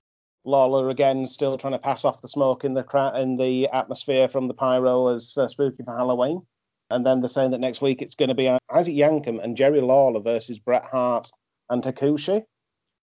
Lawler 0.46 0.90
again 0.90 1.26
still 1.26 1.58
trying 1.58 1.74
to 1.74 1.80
pass 1.80 2.04
off 2.04 2.22
the 2.22 2.28
smoke 2.28 2.66
in 2.66 2.74
the 2.74 2.84
cra- 2.84 3.20
in 3.20 3.38
the 3.38 3.68
atmosphere 3.70 4.28
from 4.28 4.48
the 4.48 4.54
pyro 4.54 5.08
as 5.08 5.38
uh, 5.38 5.48
spooky 5.48 5.84
for 5.84 5.96
Halloween. 5.96 6.42
And 6.90 7.06
then 7.06 7.22
they're 7.22 7.30
saying 7.30 7.52
that 7.52 7.62
next 7.62 7.82
week 7.82 8.02
it's 8.02 8.16
going 8.16 8.30
to 8.30 8.36
be 8.36 8.50
Isaac 8.72 8.94
Yankem 8.94 9.42
and 9.42 9.58
Jerry 9.58 9.82
Lawler 9.82 10.20
versus 10.20 10.60
Bret 10.60 10.84
Hart 10.86 11.30
and 11.70 11.82
Hakushi, 11.82 12.44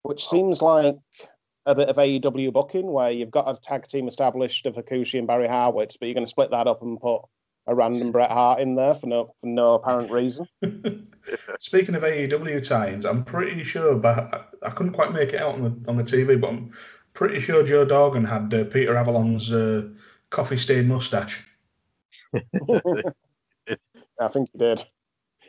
which 0.03 0.27
seems 0.27 0.61
like 0.61 0.95
a 1.65 1.75
bit 1.75 1.89
of 1.89 1.95
AEW 1.95 2.51
booking 2.51 2.91
where 2.91 3.11
you've 3.11 3.31
got 3.31 3.49
a 3.49 3.59
tag 3.59 3.87
team 3.87 4.07
established 4.07 4.65
of 4.65 4.75
Hakushi 4.75 5.17
and 5.17 5.27
Barry 5.27 5.47
Horowitz, 5.47 5.97
but 5.97 6.07
you're 6.07 6.13
going 6.13 6.25
to 6.25 6.29
split 6.29 6.51
that 6.51 6.67
up 6.67 6.81
and 6.81 6.99
put 6.99 7.21
a 7.69 7.75
random 7.75 8.11
Bret 8.11 8.31
Hart 8.31 8.59
in 8.59 8.75
there 8.75 8.95
for 8.95 9.05
no 9.07 9.25
for 9.39 9.47
no 9.47 9.75
apparent 9.75 10.11
reason. 10.11 10.47
Speaking 11.59 11.93
of 11.95 12.01
AEW 12.01 12.67
tie-ins, 12.67 13.05
I'm 13.05 13.23
pretty 13.23 13.63
sure, 13.63 13.95
but 13.95 14.17
I, 14.17 14.41
I 14.63 14.69
couldn't 14.71 14.93
quite 14.93 15.13
make 15.13 15.33
it 15.33 15.41
out 15.41 15.53
on 15.53 15.63
the 15.63 15.89
on 15.89 15.95
the 15.95 16.03
TV, 16.03 16.41
but 16.41 16.49
I'm 16.49 16.71
pretty 17.13 17.39
sure 17.39 17.63
Joe 17.63 17.85
Dorgan 17.85 18.25
had 18.25 18.51
uh, 18.53 18.63
Peter 18.65 18.95
Avalon's 18.95 19.53
uh, 19.53 19.87
coffee 20.31 20.57
stained 20.57 20.87
mustache. 20.87 21.45
I 22.33 22.41
think 24.29 24.49
he 24.51 24.57
did. 24.57 24.83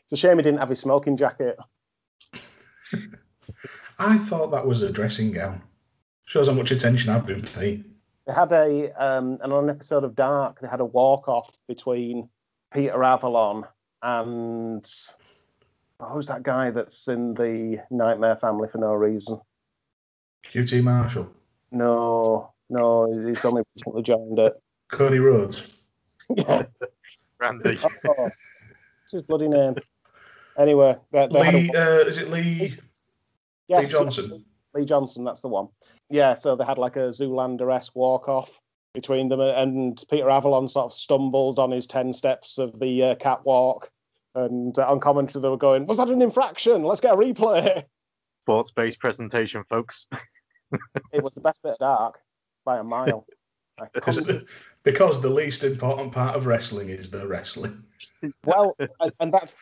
It's 0.04 0.12
a 0.12 0.16
shame 0.16 0.36
he 0.36 0.42
didn't 0.42 0.60
have 0.60 0.68
his 0.68 0.80
smoking 0.80 1.16
jacket. 1.16 1.56
I 3.98 4.18
thought 4.18 4.50
that 4.52 4.66
was 4.66 4.82
a 4.82 4.92
dressing 4.92 5.32
gown. 5.32 5.62
Shows 6.26 6.48
how 6.48 6.54
much 6.54 6.70
attention 6.70 7.10
I've 7.10 7.26
been 7.26 7.42
paying. 7.42 7.89
They 8.30 8.36
had 8.36 8.52
a 8.52 8.92
um, 9.04 9.38
and 9.42 9.52
on 9.52 9.64
an 9.64 9.70
episode 9.70 10.04
of 10.04 10.14
Dark, 10.14 10.60
they 10.60 10.68
had 10.68 10.78
a 10.78 10.84
walk 10.84 11.26
off 11.26 11.50
between 11.66 12.28
Peter 12.72 13.02
Avalon 13.02 13.64
and 14.02 14.88
oh, 15.98 16.04
who's 16.10 16.28
that 16.28 16.44
guy 16.44 16.70
that's 16.70 17.08
in 17.08 17.34
the 17.34 17.82
Nightmare 17.90 18.36
Family 18.36 18.68
for 18.70 18.78
no 18.78 18.92
reason? 18.94 19.40
QT 20.48 20.80
Marshall, 20.84 21.28
No, 21.72 22.52
no, 22.68 23.06
he's- 23.06 23.24
he's 23.24 23.44
only 23.44 23.62
recently 23.74 24.02
joined 24.04 24.38
it. 24.38 24.52
Cody 24.92 25.18
Rhodes. 25.18 25.66
yeah. 26.32 26.62
Randy. 27.40 27.78
Oh, 27.82 27.88
what's 28.14 28.36
his 29.10 29.22
bloody 29.22 29.48
name? 29.48 29.74
Anyway, 30.56 30.94
they, 31.10 31.26
they 31.26 31.42
had 31.44 31.54
a, 31.54 31.58
Lee, 31.58 31.70
uh, 31.70 31.98
is 32.06 32.18
it 32.18 32.28
Lee? 32.30 32.78
yes, 33.66 33.92
Lee 33.92 33.98
Johnson. 33.98 34.44
Lee 34.74 34.84
Johnson, 34.84 35.24
that's 35.24 35.40
the 35.40 35.48
one. 35.48 35.68
Yeah, 36.08 36.34
so 36.34 36.56
they 36.56 36.64
had 36.64 36.78
like 36.78 36.96
a 36.96 37.10
Zoolander 37.10 37.74
esque 37.74 37.96
walk 37.96 38.28
off 38.28 38.60
between 38.94 39.28
them, 39.28 39.40
and 39.40 40.02
Peter 40.10 40.30
Avalon 40.30 40.68
sort 40.68 40.86
of 40.86 40.92
stumbled 40.92 41.58
on 41.58 41.70
his 41.70 41.86
10 41.86 42.12
steps 42.12 42.58
of 42.58 42.78
the 42.80 43.02
uh, 43.04 43.14
catwalk. 43.16 43.90
And 44.34 44.78
uh, 44.78 44.90
on 44.90 45.00
commentary, 45.00 45.42
they 45.42 45.48
were 45.48 45.56
going, 45.56 45.86
Was 45.86 45.96
that 45.96 46.08
an 46.08 46.22
infraction? 46.22 46.82
Let's 46.82 47.00
get 47.00 47.14
a 47.14 47.16
replay. 47.16 47.84
Sports 48.44 48.70
based 48.70 49.00
presentation, 49.00 49.64
folks. 49.68 50.08
It 51.12 51.24
was 51.24 51.34
the 51.34 51.40
best 51.40 51.60
bit 51.64 51.72
of 51.72 51.78
dark 51.78 52.20
by 52.64 52.78
a 52.78 52.84
mile. 52.84 53.26
Because 53.94 54.26
the, 54.26 54.44
because 54.82 55.22
the 55.22 55.30
least 55.30 55.64
important 55.64 56.12
part 56.12 56.36
of 56.36 56.44
wrestling 56.44 56.90
is 56.90 57.10
the 57.10 57.26
wrestling. 57.26 57.82
well, 58.44 58.76
and, 59.00 59.10
and 59.20 59.32
that's 59.32 59.54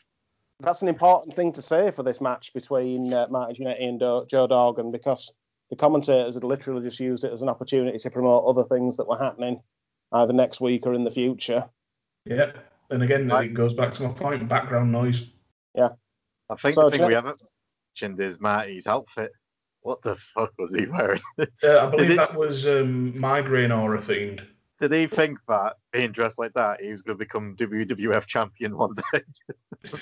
that's 0.61 0.83
an 0.83 0.89
important 0.89 1.35
thing 1.35 1.53
to 1.53 1.63
say 1.63 1.91
for 1.91 2.03
this 2.03 2.21
match 2.21 2.53
between 2.53 3.13
uh, 3.13 3.27
Marty 3.31 3.55
Jannetty 3.63 3.85
and 3.89 4.01
Do- 4.01 4.27
Joe 4.29 4.47
Dorgan 4.47 4.91
because 4.91 5.33
the 5.71 5.77
commentators 5.77 6.35
had 6.35 6.45
literally 6.45 6.83
just 6.85 6.99
used 6.99 7.25
it 7.25 7.33
as 7.33 7.43
an 7.43 7.49
opportunity 7.49 7.99
to 7.99 8.11
promote 8.11 8.45
other 8.47 8.65
things 8.65 8.97
that 8.97 9.07
were 9.07 9.19
happening 9.19 9.61
either 10.13 10.33
next 10.33 10.61
week 10.61 10.87
or 10.87 10.95
in 10.95 11.05
the 11.05 11.11
future. 11.11 11.65
Yeah. 12.25 12.53
And 12.91 13.03
again, 13.03 13.29
Right. 13.29 13.47
it 13.51 13.55
goes 13.55 13.75
back 13.75 13.93
to 13.95 14.03
my 14.03 14.09
point: 14.13 14.49
background 14.49 14.91
noise. 14.91 15.27
Yeah, 15.75 15.91
I 16.49 16.55
think 16.57 16.75
So, 16.75 16.89
the 16.89 16.97
thing 16.97 17.07
we 17.07 17.13
haven't 17.15 17.43
mentioned 17.95 18.19
is 18.21 18.41
Marty's 18.41 18.87
outfit. 18.87 19.31
What 19.83 20.01
the 20.03 20.17
fuck 20.35 20.53
was 20.59 20.75
he 20.75 20.87
wearing? 20.87 21.21
Uh, 21.39 21.45
I 21.87 21.87
believe 21.91 22.13
it- 22.13 22.17
that 22.17 22.35
was 22.35 22.67
um, 22.67 23.19
migraine 23.21 23.71
aura 23.71 23.99
themed. 23.99 24.45
Did 24.79 24.93
he 24.93 25.07
think 25.09 25.39
that 25.49 25.75
being 25.93 26.13
dressed 26.13 26.39
like 26.39 26.53
that, 26.55 26.81
he 26.81 26.91
was 26.91 27.03
going 27.03 27.19
to 27.19 27.25
become 27.25 27.57
WWF 27.57 28.27
champion 28.27 28.77
one 28.77 28.95
day? 29.13 29.23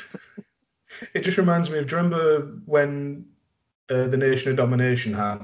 It 1.14 1.22
just 1.22 1.36
reminds 1.36 1.68
me 1.68 1.78
of. 1.78 1.86
Do 1.88 1.96
you 1.96 2.02
remember 2.02 2.60
when 2.64 3.26
uh, 3.90 4.08
the 4.08 4.16
Nation 4.16 4.50
of 4.50 4.56
Domination 4.56 5.12
had? 5.12 5.40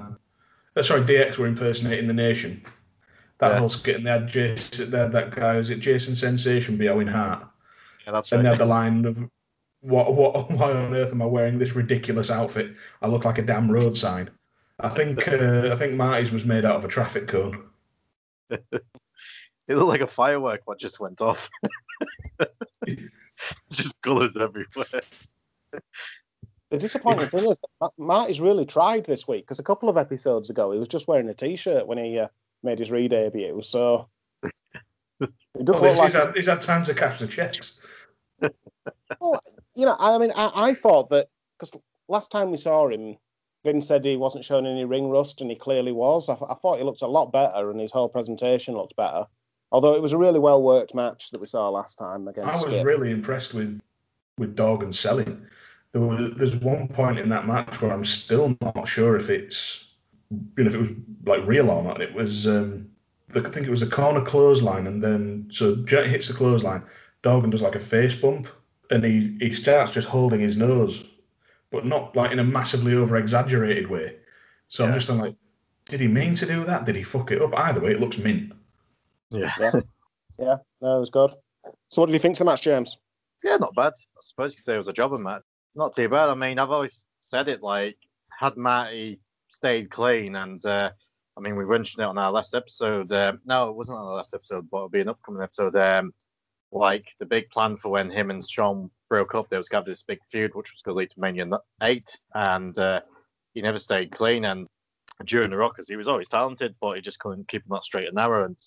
Uh, 0.77 0.83
sorry, 0.83 1.03
DX 1.03 1.37
were 1.37 1.47
impersonating 1.47 2.07
the 2.07 2.15
Nation. 2.15 2.65
That 3.39 3.53
Yeah. 3.53 3.59
whole 3.59 3.69
skit, 3.69 3.97
and 3.97 4.07
they 4.07 4.11
had 4.11 4.29
Jason, 4.29 4.91
they 4.91 4.99
had 4.99 5.13
that 5.13 5.33
guy. 5.33 5.57
Was 5.57 5.71
it 5.71 5.81
Jason 5.81 6.17
Sensation 6.17 6.77
be 6.77 6.89
Owen 6.89 7.09
Hart? 7.09 7.45
Yeah, 8.07 8.13
that's 8.13 8.33
And 8.33 8.45
they 8.45 8.49
had 8.51 8.59
the 8.59 8.67
line 8.67 9.05
of, 9.05 9.19
"What, 9.81 10.15
what, 10.15 10.51
why 10.51 10.73
on 10.73 10.95
earth 10.95 11.11
am 11.11 11.23
I 11.23 11.27
wearing 11.27 11.59
this 11.59 11.75
ridiculous 11.75 12.31
outfit? 12.31 12.75
I 13.03 13.09
look 13.09 13.25
like 13.25 13.39
a 13.39 13.43
damn 13.43 13.71
road 13.71 13.97
sign." 13.97 14.31
I 14.81 14.89
think, 14.89 15.29
uh, 15.29 15.71
I 15.73 15.77
think 15.77 15.95
Marty's 15.95 16.33
was 16.33 16.45
made 16.45 16.65
out 16.65 16.77
of 16.77 16.85
a 16.85 16.89
traffic 16.89 17.29
cone. 17.29 17.65
It 19.69 19.77
looked 19.77 19.89
like 19.89 20.01
a 20.01 20.07
firework 20.07 20.63
what 20.65 20.79
just 20.79 21.01
went 21.01 21.21
off. 21.21 21.49
just 23.71 24.01
colours 24.03 24.37
everywhere. 24.41 25.03
The 26.71 26.79
disappointing 26.79 27.29
thing 27.29 27.45
is 27.45 27.59
that 27.59 27.69
Ma- 27.81 27.91
Marty's 27.99 28.41
really 28.41 28.65
tried 28.65 29.05
this 29.05 29.29
week 29.29 29.45
because 29.45 29.59
a 29.59 29.63
couple 29.65 29.89
of 29.89 29.97
episodes 29.97 30.51
ago 30.51 30.73
he 30.73 30.79
was 30.79 30.89
just 30.89 31.07
wearing 31.07 31.29
a 31.29 31.35
t-shirt 31.35 31.87
when 31.87 31.99
he 31.99 32.19
uh, 32.19 32.29
made 32.63 32.79
his 32.79 32.91
re 32.91 33.09
debut. 33.09 33.61
So 33.63 34.09
it 35.21 35.31
does 35.65 35.81
Well, 35.81 35.95
look 35.95 36.05
he's, 36.05 36.15
like 36.15 36.27
had, 36.27 36.35
he's 36.35 36.47
had 36.47 36.63
time 36.63 36.85
to 36.85 36.95
cash 36.95 37.19
the 37.19 37.27
checks. 37.27 37.81
Well, 39.21 39.41
you 39.77 39.85
know. 39.85 39.95
I 39.99 40.19
mean, 40.19 40.33
I, 40.35 40.51
I 40.55 40.75
thought 40.75 41.11
that 41.11 41.29
because 41.59 41.71
last 42.09 42.31
time 42.31 42.51
we 42.51 42.57
saw 42.57 42.89
him, 42.89 43.17
Vin 43.65 43.83
said 43.83 44.05
he 44.05 44.17
wasn't 44.17 44.45
showing 44.45 44.67
any 44.67 44.85
ring 44.85 45.11
rust, 45.11 45.41
and 45.41 45.51
he 45.51 45.57
clearly 45.57 45.93
was. 45.93 46.29
I, 46.29 46.33
I 46.33 46.55
thought 46.55 46.79
he 46.79 46.85
looked 46.85 47.03
a 47.03 47.07
lot 47.07 47.31
better, 47.31 47.71
and 47.71 47.79
his 47.79 47.93
whole 47.93 48.09
presentation 48.09 48.75
looked 48.75 48.97
better. 48.97 49.27
Although 49.73 49.95
it 49.95 50.03
was 50.03 50.13
a 50.13 50.19
really 50.19 50.39
well 50.39 50.63
worked 50.63 50.95
match 50.95 51.31
that 51.31 51.41
we 51.41 51.47
saw 51.47 51.69
last 51.71 51.99
time 51.99 52.29
against. 52.29 52.53
I 52.55 52.63
was 52.63 52.75
Skip. 52.75 52.87
really 52.87 53.11
impressed 53.11 53.55
with 53.55 53.81
with 54.39 54.55
Dorgan 54.55 54.93
selling. 54.93 55.47
there 55.93 56.03
was 56.03 56.33
there's 56.37 56.57
one 56.57 56.89
point 56.89 57.19
in 57.19 57.29
that 57.31 57.47
match 57.47 57.81
where 57.81 57.93
I'm 57.93 58.05
still 58.05 58.57
not 58.63 58.87
sure 58.89 59.17
if 59.17 59.29
it's 59.31 59.85
you 60.57 60.65
know 60.65 60.69
if 60.69 60.75
it 60.75 60.79
was 60.79 60.89
like 61.25 61.47
real 61.47 61.71
or 61.71 61.83
not. 61.83 62.01
It 62.01 62.13
was 62.15 62.47
um, 62.47 62.89
I 63.35 63.41
think 63.41 63.67
it 63.67 63.71
was 63.71 63.83
a 63.83 63.87
corner 63.91 64.23
clothesline, 64.23 64.87
and 64.87 65.03
then 65.03 65.49
so 65.51 65.77
Jet 65.85 66.07
hits 66.07 66.29
the 66.29 66.35
clothesline. 66.35 66.85
Dorgan 67.23 67.51
does 67.51 67.63
like 67.63 67.75
a 67.75 67.81
face 67.81 68.15
bump, 68.15 68.47
and 68.91 69.03
he 69.05 69.37
he 69.41 69.53
starts 69.53 69.93
just 69.93 70.09
holding 70.09 70.41
his 70.41 70.57
nose, 70.57 71.05
but 71.71 71.87
not 71.87 72.15
like 72.15 72.31
in 72.33 72.39
a 72.41 72.45
massively 72.45 72.95
over 72.95 73.17
exaggerated 73.17 73.89
way. 73.89 74.17
So 74.69 74.85
I'm 74.85 74.91
Yeah. 74.91 74.99
just 74.99 75.11
like, 75.11 75.35
did 75.87 76.01
he 76.01 76.09
mean 76.09 76.35
to 76.35 76.47
do 76.47 76.65
that? 76.65 76.85
Did 76.85 76.97
he 76.97 77.03
fuck 77.03 77.31
it 77.31 77.41
up? 77.41 77.59
Either 77.59 77.81
way, 77.81 77.93
it 77.93 78.01
looks 78.01 78.19
mint. 78.19 78.53
Yeah. 79.33 79.53
Yeah. 79.59 79.81
Yeah, 80.39 80.57
no, 80.81 80.97
it 80.97 81.01
was 81.01 81.11
good. 81.11 81.33
So, 81.89 82.03
what 82.03 82.07
did 82.07 82.15
you 82.15 82.19
think 82.19 82.35
of 82.35 82.39
the 82.39 82.45
match, 82.47 82.63
James? 82.63 82.97
Yeah, 83.45 83.57
not 83.57 83.75
bad. 83.75 83.93
I 84.17 84.21
suppose 84.23 84.53
you 84.53 84.57
could 84.57 84.65
say 84.65 84.75
it 84.75 84.79
was 84.79 84.89
a 84.89 84.93
jobber 84.93 85.19
match. 85.19 85.43
Not 85.75 85.95
too 85.95 86.09
bad. 86.09 86.29
I 86.29 86.35
mean, 86.35 86.59
I've 86.59 86.71
always 86.71 87.05
said 87.21 87.49
it 87.49 87.63
like, 87.63 87.97
had 88.39 88.57
Matty 88.57 89.21
stayed 89.49 89.91
clean, 89.91 90.37
and 90.37 90.65
uh, 90.65 90.91
I 91.37 91.41
mean, 91.41 91.57
we 91.57 91.65
mentioned 91.65 92.03
it 92.03 92.09
on 92.09 92.19
our 92.19 92.33
last 92.33 92.55
episode. 92.55 93.13
Uh, 93.13 93.35
no, 93.45 93.71
it 93.71 93.77
wasn't 93.77 93.99
on 93.99 94.07
our 94.07 94.17
last 94.17 94.35
episode, 94.35 94.69
but 94.71 94.79
it'll 94.79 94.89
be 94.89 95.01
an 95.01 95.09
upcoming 95.09 95.43
episode. 95.43 95.77
Um, 95.77 96.13
like, 96.73 97.07
the 97.21 97.27
big 97.27 97.49
plan 97.51 97.77
for 97.77 97.91
when 97.91 98.11
him 98.11 98.31
and 98.31 98.49
Shawn 98.49 98.91
broke 99.09 99.35
up, 99.35 99.49
there 99.49 99.59
was 99.59 99.69
going 99.69 99.85
to 99.85 99.89
be 99.89 99.93
this 99.93 100.03
big 100.03 100.21
feud, 100.31 100.55
which 100.55 100.73
was 100.73 100.83
going 100.83 100.95
to 100.95 100.99
lead 100.99 101.11
to 101.11 101.21
Mania 101.21 101.47
8, 101.83 102.19
and 102.35 102.77
uh, 102.79 103.01
he 103.55 103.63
never 103.63 103.79
stayed 103.79 104.13
clean. 104.13 104.47
And 104.47 104.67
during 105.27 105.51
the 105.51 105.57
Rockers, 105.57 105.89
he 105.89 105.97
was 105.97 106.09
always 106.09 106.29
talented, 106.29 106.75
but 106.81 106.97
he 106.97 107.03
just 107.03 107.19
couldn't 107.19 107.49
keep 107.49 107.63
him 107.63 107.71
that 107.71 107.85
straight 107.85 108.07
and 108.07 108.17
narrow. 108.17 108.45
And 108.45 108.59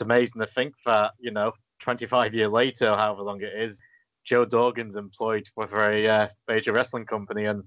it's 0.00 0.04
amazing 0.06 0.40
to 0.40 0.46
think 0.46 0.74
that, 0.86 1.12
you 1.18 1.30
know, 1.30 1.52
25 1.80 2.34
years 2.34 2.50
later, 2.50 2.96
however 2.96 3.20
long 3.22 3.42
it 3.42 3.52
is, 3.54 3.78
Joe 4.24 4.46
Dorgan's 4.46 4.96
employed 4.96 5.46
for 5.54 5.90
a 5.90 6.06
uh, 6.06 6.28
major 6.48 6.72
wrestling 6.72 7.04
company, 7.04 7.44
and 7.44 7.64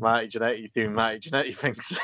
Marty 0.00 0.26
Jannetty's 0.28 0.72
doing 0.72 0.92
Marty 0.92 1.30
Jannetty 1.30 1.56
things. 1.60 1.96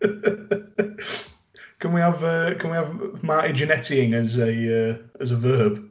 can 1.78 1.92
we 1.92 2.00
have 2.00 2.24
uh, 2.24 2.54
can 2.56 2.70
we 2.70 2.76
have 2.76 3.22
Marty 3.22 3.52
Genettiing 3.52 4.14
as 4.14 4.38
a 4.38 4.90
uh, 4.90 4.98
as 5.20 5.30
a 5.30 5.36
verb? 5.36 5.88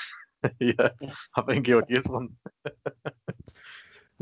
yeah, 0.60 0.90
I 1.34 1.42
think 1.42 1.66
he 1.66 1.74
would 1.74 1.88
use 1.88 2.06
one. 2.06 2.28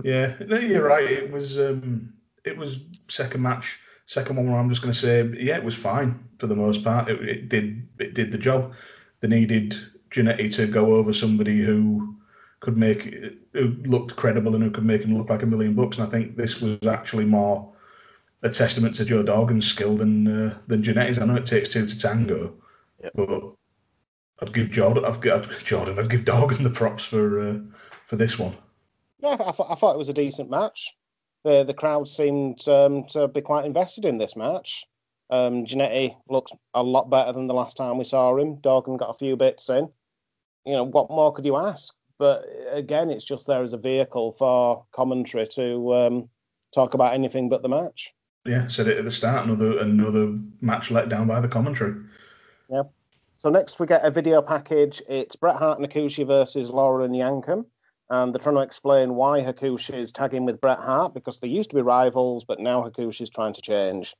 Yeah, 0.03 0.35
no, 0.47 0.59
you're 0.59 0.87
right. 0.87 1.11
It 1.11 1.33
was 1.33 1.59
um, 1.59 2.12
it 2.45 2.57
was 2.57 2.81
second 3.09 3.43
match, 3.43 3.81
second 4.07 4.37
one 4.37 4.51
where 4.51 4.59
I'm 4.59 4.69
just 4.71 4.83
going 4.83 4.95
to 4.95 4.99
say, 4.99 5.29
yeah, 5.39 5.57
it 5.57 5.65
was 5.65 5.75
fine 5.75 6.19
for 6.39 6.47
the 6.47 6.57
most 6.57 6.83
part. 6.83 7.09
It, 7.09 7.29
it 7.29 7.49
did 7.49 7.87
it 7.99 8.15
did 8.15 8.33
the 8.33 8.39
job. 8.39 8.73
They 9.21 9.29
needed 9.29 9.77
Jannetty 10.11 10.55
to 10.57 10.67
go 10.67 10.95
over 10.95 11.13
somebody 11.13 11.61
who 11.61 12.15
could 12.61 12.77
make 12.77 13.15
who 13.53 13.69
looked 13.85 14.17
credible 14.17 14.55
and 14.55 14.65
who 14.65 14.71
could 14.71 14.85
make 14.85 15.03
him 15.03 15.17
look 15.17 15.29
like 15.29 15.43
a 15.43 15.47
million 15.47 15.75
bucks. 15.75 15.99
And 15.99 16.07
I 16.07 16.11
think 16.11 16.37
this 16.37 16.61
was 16.61 16.79
actually 16.87 17.25
more 17.25 17.73
a 18.43 18.51
testament 18.51 18.95
to 18.97 19.05
Joe 19.05 19.23
Dorgan's 19.23 19.67
skill 19.67 19.97
than 19.97 20.27
uh, 20.27 20.59
than 20.67 20.83
Jannetty's. 20.83 21.19
I 21.19 21.25
know 21.25 21.37
it 21.37 21.47
takes 21.47 21.69
two 21.71 21.87
to 21.87 21.99
tango, 21.99 22.55
Yep. 23.03 23.13
but 23.15 23.53
I'd 24.41 24.53
give 24.53 24.71
Jordan, 24.71 25.05
I've 25.05 25.21
got 25.21 25.49
Jordan, 25.65 25.99
I'd 25.99 26.11
give 26.11 26.25
Dorgan 26.25 26.63
the 26.63 26.71
props 26.71 27.05
for 27.05 27.41
uh, 27.51 27.59
for 28.05 28.17
this 28.17 28.39
one. 28.39 28.57
No, 29.21 29.31
I, 29.33 29.53
thought 29.53 29.71
I 29.71 29.75
thought 29.75 29.95
it 29.95 29.99
was 29.99 30.11
a 30.11 30.15
decent 30.15 30.51
match. 30.51 30.95
The 31.47 31.63
the 31.63 31.75
crowd 31.75 32.09
seemed 32.09 32.67
um, 32.67 33.05
to 33.11 33.29
be 33.29 33.41
quite 33.41 33.67
invested 33.67 34.05
in 34.05 34.19
this 34.19 34.35
match. 34.35 34.85
Um, 35.31 35.65
Jannetty 35.65 36.17
looks 36.29 36.51
a 36.75 36.83
lot 36.83 37.09
better 37.09 37.33
than 37.33 37.47
the 37.47 37.55
last 37.55 37.77
time 37.77 37.99
we 37.99 38.05
saw 38.05 38.37
him. 38.37 38.57
Dorgan 38.57 38.97
got 38.97 39.11
a 39.11 39.19
few 39.19 39.37
bits 39.37 39.69
in. 39.69 39.89
You 40.65 40.73
know, 40.73 40.83
what 40.83 41.09
more 41.09 41.33
could 41.33 41.45
you 41.45 41.57
ask? 41.57 41.95
But 42.19 42.47
again, 42.73 43.11
it's 43.11 43.25
just 43.25 43.47
there 43.47 43.63
as 43.63 43.75
a 43.75 43.79
vehicle 43.79 44.33
for 44.33 44.87
commentary 44.91 45.47
to 45.53 45.95
um, 45.95 46.29
talk 46.75 46.95
about 46.95 47.15
anything 47.15 47.49
but 47.49 47.63
the 47.63 47.69
match. 47.69 48.13
Yeah, 48.45 48.67
said 48.67 48.89
it 48.89 48.99
at 48.99 49.05
the 49.05 49.11
start. 49.13 49.47
Another 49.47 49.79
another 49.79 50.37
match 50.61 50.91
let 50.91 51.09
down 51.09 51.29
by 51.29 51.39
the 51.39 51.47
commentary. 51.47 51.95
Yeah. 52.69 52.83
So 53.37 53.51
next 53.51 53.79
we 53.79 53.87
get 53.87 54.05
a 54.05 54.11
video 54.11 54.43
package. 54.43 55.01
It's 55.09 55.37
Bret 55.37 55.55
Hart 55.55 55.79
and 55.79 55.89
Hakushi 55.89 56.27
versus 56.27 56.71
Lawler 56.71 57.05
and 57.05 57.15
Yankem. 57.15 57.67
And 58.09 58.33
they're 58.33 58.41
trying 58.41 58.55
to 58.57 58.63
explain 58.63 59.15
why 59.15 59.41
Hakushi 59.41 59.95
is 59.95 60.13
tagging 60.13 60.45
with 60.45 60.61
Bret 60.61 60.79
Hart 60.79 61.13
because 61.13 61.41
they 61.41 61.49
used 61.49 61.71
to 61.71 61.77
be 61.77 61.83
rivals, 61.83 62.45
but 62.45 62.61
now 62.61 62.83
Hakushi 62.83 63.23
is 63.23 63.31
trying 63.31 63.53
to 63.55 63.61
change, 63.63 64.15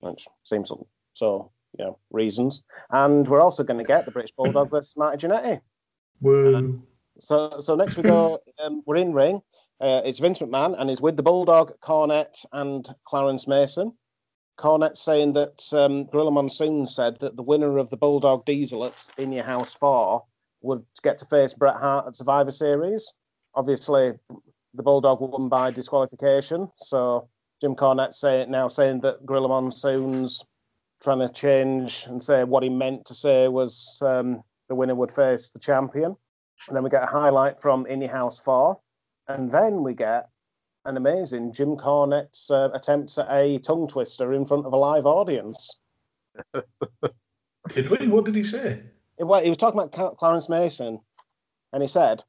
which 0.00 0.26
seems 0.44 0.68
so- 0.68 0.86
so, 1.14 1.50
you 1.76 1.84
know, 1.84 1.98
reasons. 2.10 2.62
And 2.90 3.26
we're 3.26 3.40
also 3.40 3.64
going 3.64 3.78
to 3.78 3.84
get 3.84 4.04
the 4.04 4.12
British 4.12 4.32
Bulldog 4.32 4.70
versus 4.70 4.96
Marty 4.96 5.26
Jannetty. 5.26 5.60
Woo! 6.20 6.82
So, 7.18 7.58
so 7.60 7.74
next 7.74 7.96
we 7.96 8.02
go. 8.02 8.38
Um, 8.58 8.82
we're 8.86 8.96
in 8.96 9.12
ring. 9.12 9.42
Uh, 9.82 10.00
it's 10.04 10.18
Vince 10.18 10.38
McMahon, 10.38 10.80
and 10.80 10.88
he's 10.88 11.02
with 11.02 11.18
the 11.18 11.22
Bulldog, 11.22 11.78
Cornette, 11.80 12.46
and 12.52 12.88
Clarence 13.04 13.46
Mason. 13.46 13.92
Cornette 14.56 14.96
saying 14.96 15.34
that 15.34 15.62
um, 15.74 16.04
Gorilla 16.06 16.30
Monsoon 16.30 16.86
said 16.86 17.18
that 17.20 17.36
the 17.36 17.42
winner 17.42 17.76
of 17.76 17.90
the 17.90 17.98
Bulldog 17.98 18.46
Diesel 18.46 18.86
at 18.86 19.04
In 19.18 19.32
Your 19.32 19.44
House 19.44 19.74
Four 19.74 20.24
would 20.66 20.84
get 21.02 21.18
to 21.18 21.26
face 21.26 21.54
Bret 21.54 21.76
Hart 21.76 22.06
at 22.06 22.16
Survivor 22.16 22.52
Series. 22.52 23.10
Obviously, 23.54 24.12
the 24.74 24.82
Bulldog 24.82 25.20
won 25.20 25.48
by 25.48 25.70
disqualification. 25.70 26.70
So 26.76 27.28
Jim 27.60 27.74
Cornette 27.74 28.14
say, 28.14 28.44
now 28.48 28.68
saying 28.68 29.00
that 29.00 29.24
Gorilla 29.24 29.48
Monsoon's 29.48 30.44
trying 31.02 31.20
to 31.20 31.28
change 31.28 32.04
and 32.06 32.22
say 32.22 32.44
what 32.44 32.62
he 32.62 32.68
meant 32.68 33.06
to 33.06 33.14
say 33.14 33.48
was 33.48 33.98
um, 34.02 34.42
the 34.68 34.74
winner 34.74 34.94
would 34.94 35.12
face 35.12 35.50
the 35.50 35.58
champion. 35.58 36.16
And 36.68 36.76
then 36.76 36.82
we 36.82 36.90
get 36.90 37.02
a 37.02 37.06
highlight 37.06 37.60
from 37.60 37.86
In 37.86 38.00
Your 38.00 38.10
House 38.10 38.38
4. 38.38 38.78
And 39.28 39.50
then 39.50 39.82
we 39.82 39.94
get 39.94 40.28
an 40.84 40.96
amazing 40.96 41.52
Jim 41.52 41.76
Cornette's 41.76 42.50
uh, 42.50 42.70
attempts 42.74 43.18
at 43.18 43.26
a 43.30 43.58
tongue 43.58 43.88
twister 43.88 44.32
in 44.32 44.46
front 44.46 44.66
of 44.66 44.72
a 44.72 44.76
live 44.76 45.06
audience. 45.06 45.80
Did 47.74 47.90
we? 47.90 48.06
What 48.06 48.24
did 48.24 48.36
he 48.36 48.44
say? 48.44 48.80
It, 49.18 49.24
well, 49.24 49.42
he 49.42 49.48
was 49.48 49.58
talking 49.58 49.80
about 49.80 50.16
Clarence 50.18 50.48
Mason, 50.48 51.00
and 51.72 51.82
he 51.82 51.88
said, 51.88 52.22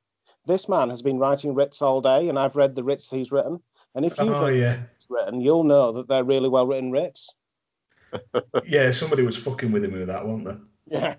This 0.46 0.70
man 0.70 0.90
has 0.90 1.02
been 1.02 1.20
writing 1.20 1.54
writs 1.54 1.82
all 1.82 2.02
day, 2.02 2.30
and 2.30 2.40
I've 2.40 2.56
read 2.56 2.76
the 2.76 2.84
writs 2.84 3.10
he's 3.10 3.32
written. 3.32 3.62
And 3.96 4.06
if 4.06 4.18
you've 4.18 4.30
Oh 4.30 4.46
read 4.46 4.58
yeah, 4.58 4.76
writs 4.76 5.08
written, 5.10 5.42
you'll 5.42 5.64
know 5.64 5.92
that 5.94 6.08
they're 6.08 6.24
really 6.24 6.50
well 6.50 6.68
written 6.68 6.92
writs. 6.92 7.34
yeah. 8.66 8.92
Somebody 8.92 9.24
was 9.24 9.38
fucking 9.38 9.72
with 9.72 9.84
him 9.84 9.94
with 9.94 10.08
that, 10.08 10.26
weren't 10.26 10.46
they? 10.46 10.96
Yeah. 10.98 11.16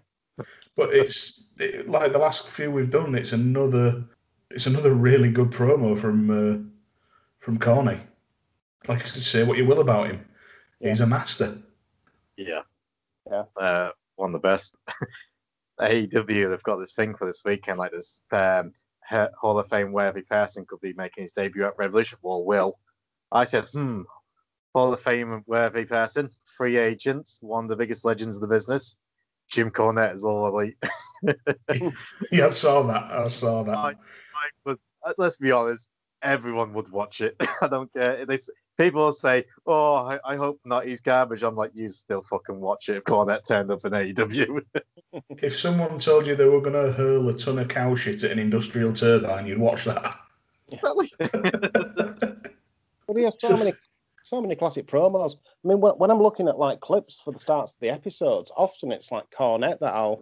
But 0.77 0.95
it's 0.95 1.49
it, 1.59 1.89
like 1.89 2.13
the 2.13 2.19
last 2.19 2.49
few 2.49 2.71
we've 2.71 2.91
done. 2.91 3.15
It's 3.15 3.33
another. 3.33 4.05
It's 4.51 4.67
another 4.67 4.95
really 4.95 5.31
good 5.31 5.51
promo 5.51 5.99
from 5.99 6.31
uh, 6.31 6.59
from 7.41 7.59
Corny. 7.59 8.01
Like 8.87 9.03
I 9.03 9.05
said, 9.05 9.23
say 9.23 9.43
what 9.43 9.59
you 9.59 9.67
will 9.67 9.81
about 9.81 10.07
him, 10.07 10.25
he's 10.81 11.01
a 11.01 11.07
master. 11.07 11.59
Yeah. 12.37 12.63
Yeah. 13.31 13.45
Uh, 13.57 13.91
one 14.17 14.35
of 14.35 14.41
the 14.41 14.49
best. 14.49 14.75
AEW, 15.81 16.51
they've 16.51 16.63
got 16.63 16.77
this 16.77 16.93
thing 16.93 17.15
for 17.15 17.27
this 17.27 17.43
weekend, 17.45 17.79
like 17.79 17.93
this 17.93 18.21
um, 18.33 18.73
Hall 19.11 19.59
of 19.59 19.69
Fame 19.69 19.93
worthy 19.93 20.23
person 20.23 20.67
could 20.69 20.81
be 20.81 20.93
making 20.95 21.23
his 21.23 21.33
debut 21.33 21.65
at 21.65 21.79
Revolution 21.79 22.19
War. 22.23 22.45
Will. 22.45 22.75
I 23.33 23.45
said, 23.45 23.67
hmm, 23.69 24.03
Hall 24.75 24.93
of 24.93 25.01
Fame 25.01 25.43
worthy 25.47 25.85
person, 25.85 26.31
free 26.57 26.77
agent, 26.77 27.31
one 27.41 27.65
of 27.65 27.71
the 27.71 27.77
biggest 27.77 28.05
legends 28.05 28.37
of 28.37 28.43
the 28.43 28.49
business. 28.49 28.97
Jim 29.51 29.71
Cornette 29.71 30.15
is 30.15 30.25
all 30.25 30.47
elite. 30.49 30.77
Yeah, 32.31 32.47
I 32.47 32.51
saw 32.51 32.83
that. 32.83 33.11
I 33.11 33.29
saw 33.29 33.63
that. 33.65 33.77
I- 33.77 33.95
but 34.65 34.79
uh, 35.05 35.13
let's 35.19 35.37
be 35.37 35.51
honest, 35.51 35.89
everyone 36.23 36.73
would 36.75 36.91
watch 36.91 37.21
it. 37.21 37.35
I 37.63 37.69
don't 37.69 37.93
care. 37.93 38.25
They, 38.25 38.39
people 38.77 39.11
say, 39.13 39.45
"Oh, 39.67 39.95
I, 39.95 40.19
I 40.25 40.37
hope 40.37 40.61
not. 40.65 40.87
He's 40.87 41.01
garbage." 41.01 41.43
I'm 41.43 41.57
like, 41.57 41.73
you 41.75 41.89
still 41.89 42.23
fucking 42.23 42.61
watch 42.61 42.89
it. 42.89 42.97
If 42.99 43.05
Cornette 43.05 43.45
turned 43.47 43.71
up 43.71 43.85
in 43.85 43.95
E 43.95 44.13
If 45.43 45.59
someone 45.59 45.99
told 45.99 46.27
you 46.27 46.35
they 46.35 46.45
were 46.47 46.61
going 46.61 46.75
to 46.87 46.93
hurl 46.93 47.29
a 47.29 47.35
ton 47.37 47.59
of 47.59 47.69
cow 47.69 47.95
shit 47.95 48.25
at 48.25 48.31
an 48.33 48.39
industrial 48.39 48.93
turbine, 48.93 49.47
you'd 49.47 49.59
watch 49.59 49.85
that. 49.85 50.15
Really? 50.83 51.11
But 51.19 53.17
he 53.17 53.23
has 53.23 53.37
so 53.41 53.57
many, 53.57 53.73
so 54.23 54.43
many 54.43 54.55
classic 54.55 54.87
promos. 54.87 55.37
I 55.65 55.69
mean, 55.69 55.81
when, 55.81 55.95
when 55.95 56.11
I'm 56.11 56.21
looking 56.21 56.47
at 56.47 56.59
like 56.59 56.81
clips 56.81 57.21
for 57.21 57.33
the 57.33 57.39
starts 57.39 57.73
of 57.73 57.81
the 57.81 57.89
episodes, 57.89 58.53
often 58.55 58.93
it's 58.93 59.11
like 59.11 59.25
Cornette 59.31 59.79
that 59.81 59.95
I'll, 59.95 60.21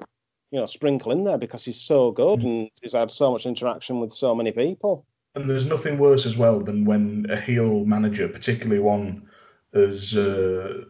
you 0.53 0.61
know, 0.61 0.67
sprinkle 0.67 1.11
in 1.11 1.25
there 1.25 1.37
because 1.37 1.65
he's 1.65 1.81
so 1.81 2.13
good 2.13 2.43
and 2.43 2.71
he's 2.81 2.93
had 2.93 3.11
so 3.11 3.33
much 3.33 3.45
interaction 3.45 3.99
with 3.99 4.13
so 4.13 4.37
many 4.37 4.53
people. 4.53 5.05
And 5.35 5.51
there's 5.51 5.67
nothing 5.67 5.99
worse 5.99 6.27
as 6.27 6.37
well 6.37 6.61
than 6.63 6.85
when 6.85 7.27
a 7.29 7.41
heel 7.41 7.85
manager, 7.85 8.29
particularly 8.29 8.81
one 8.81 9.29
as 9.75 10.17
uh, 10.17 10.85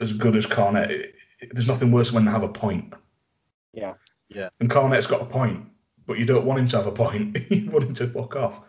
as 0.00 0.14
good 0.14 0.36
as 0.36 0.46
it- 0.46 1.14
there's 1.52 1.68
nothing 1.68 1.92
worse 1.92 2.12
when 2.12 2.24
they 2.24 2.30
have 2.30 2.44
a 2.44 2.48
point. 2.48 2.94
Yeah. 3.72 3.94
Yeah. 4.28 4.48
And 4.60 4.70
Cornette's 4.70 5.06
got 5.06 5.22
a 5.22 5.26
point, 5.26 5.64
but 6.06 6.18
you 6.18 6.24
don't 6.24 6.46
want 6.46 6.60
him 6.60 6.68
to 6.68 6.76
have 6.76 6.86
a 6.86 6.92
point. 6.92 7.36
you 7.50 7.70
want 7.70 7.84
him 7.84 7.94
to 7.94 8.08
fuck 8.08 8.36
off. 8.36 8.62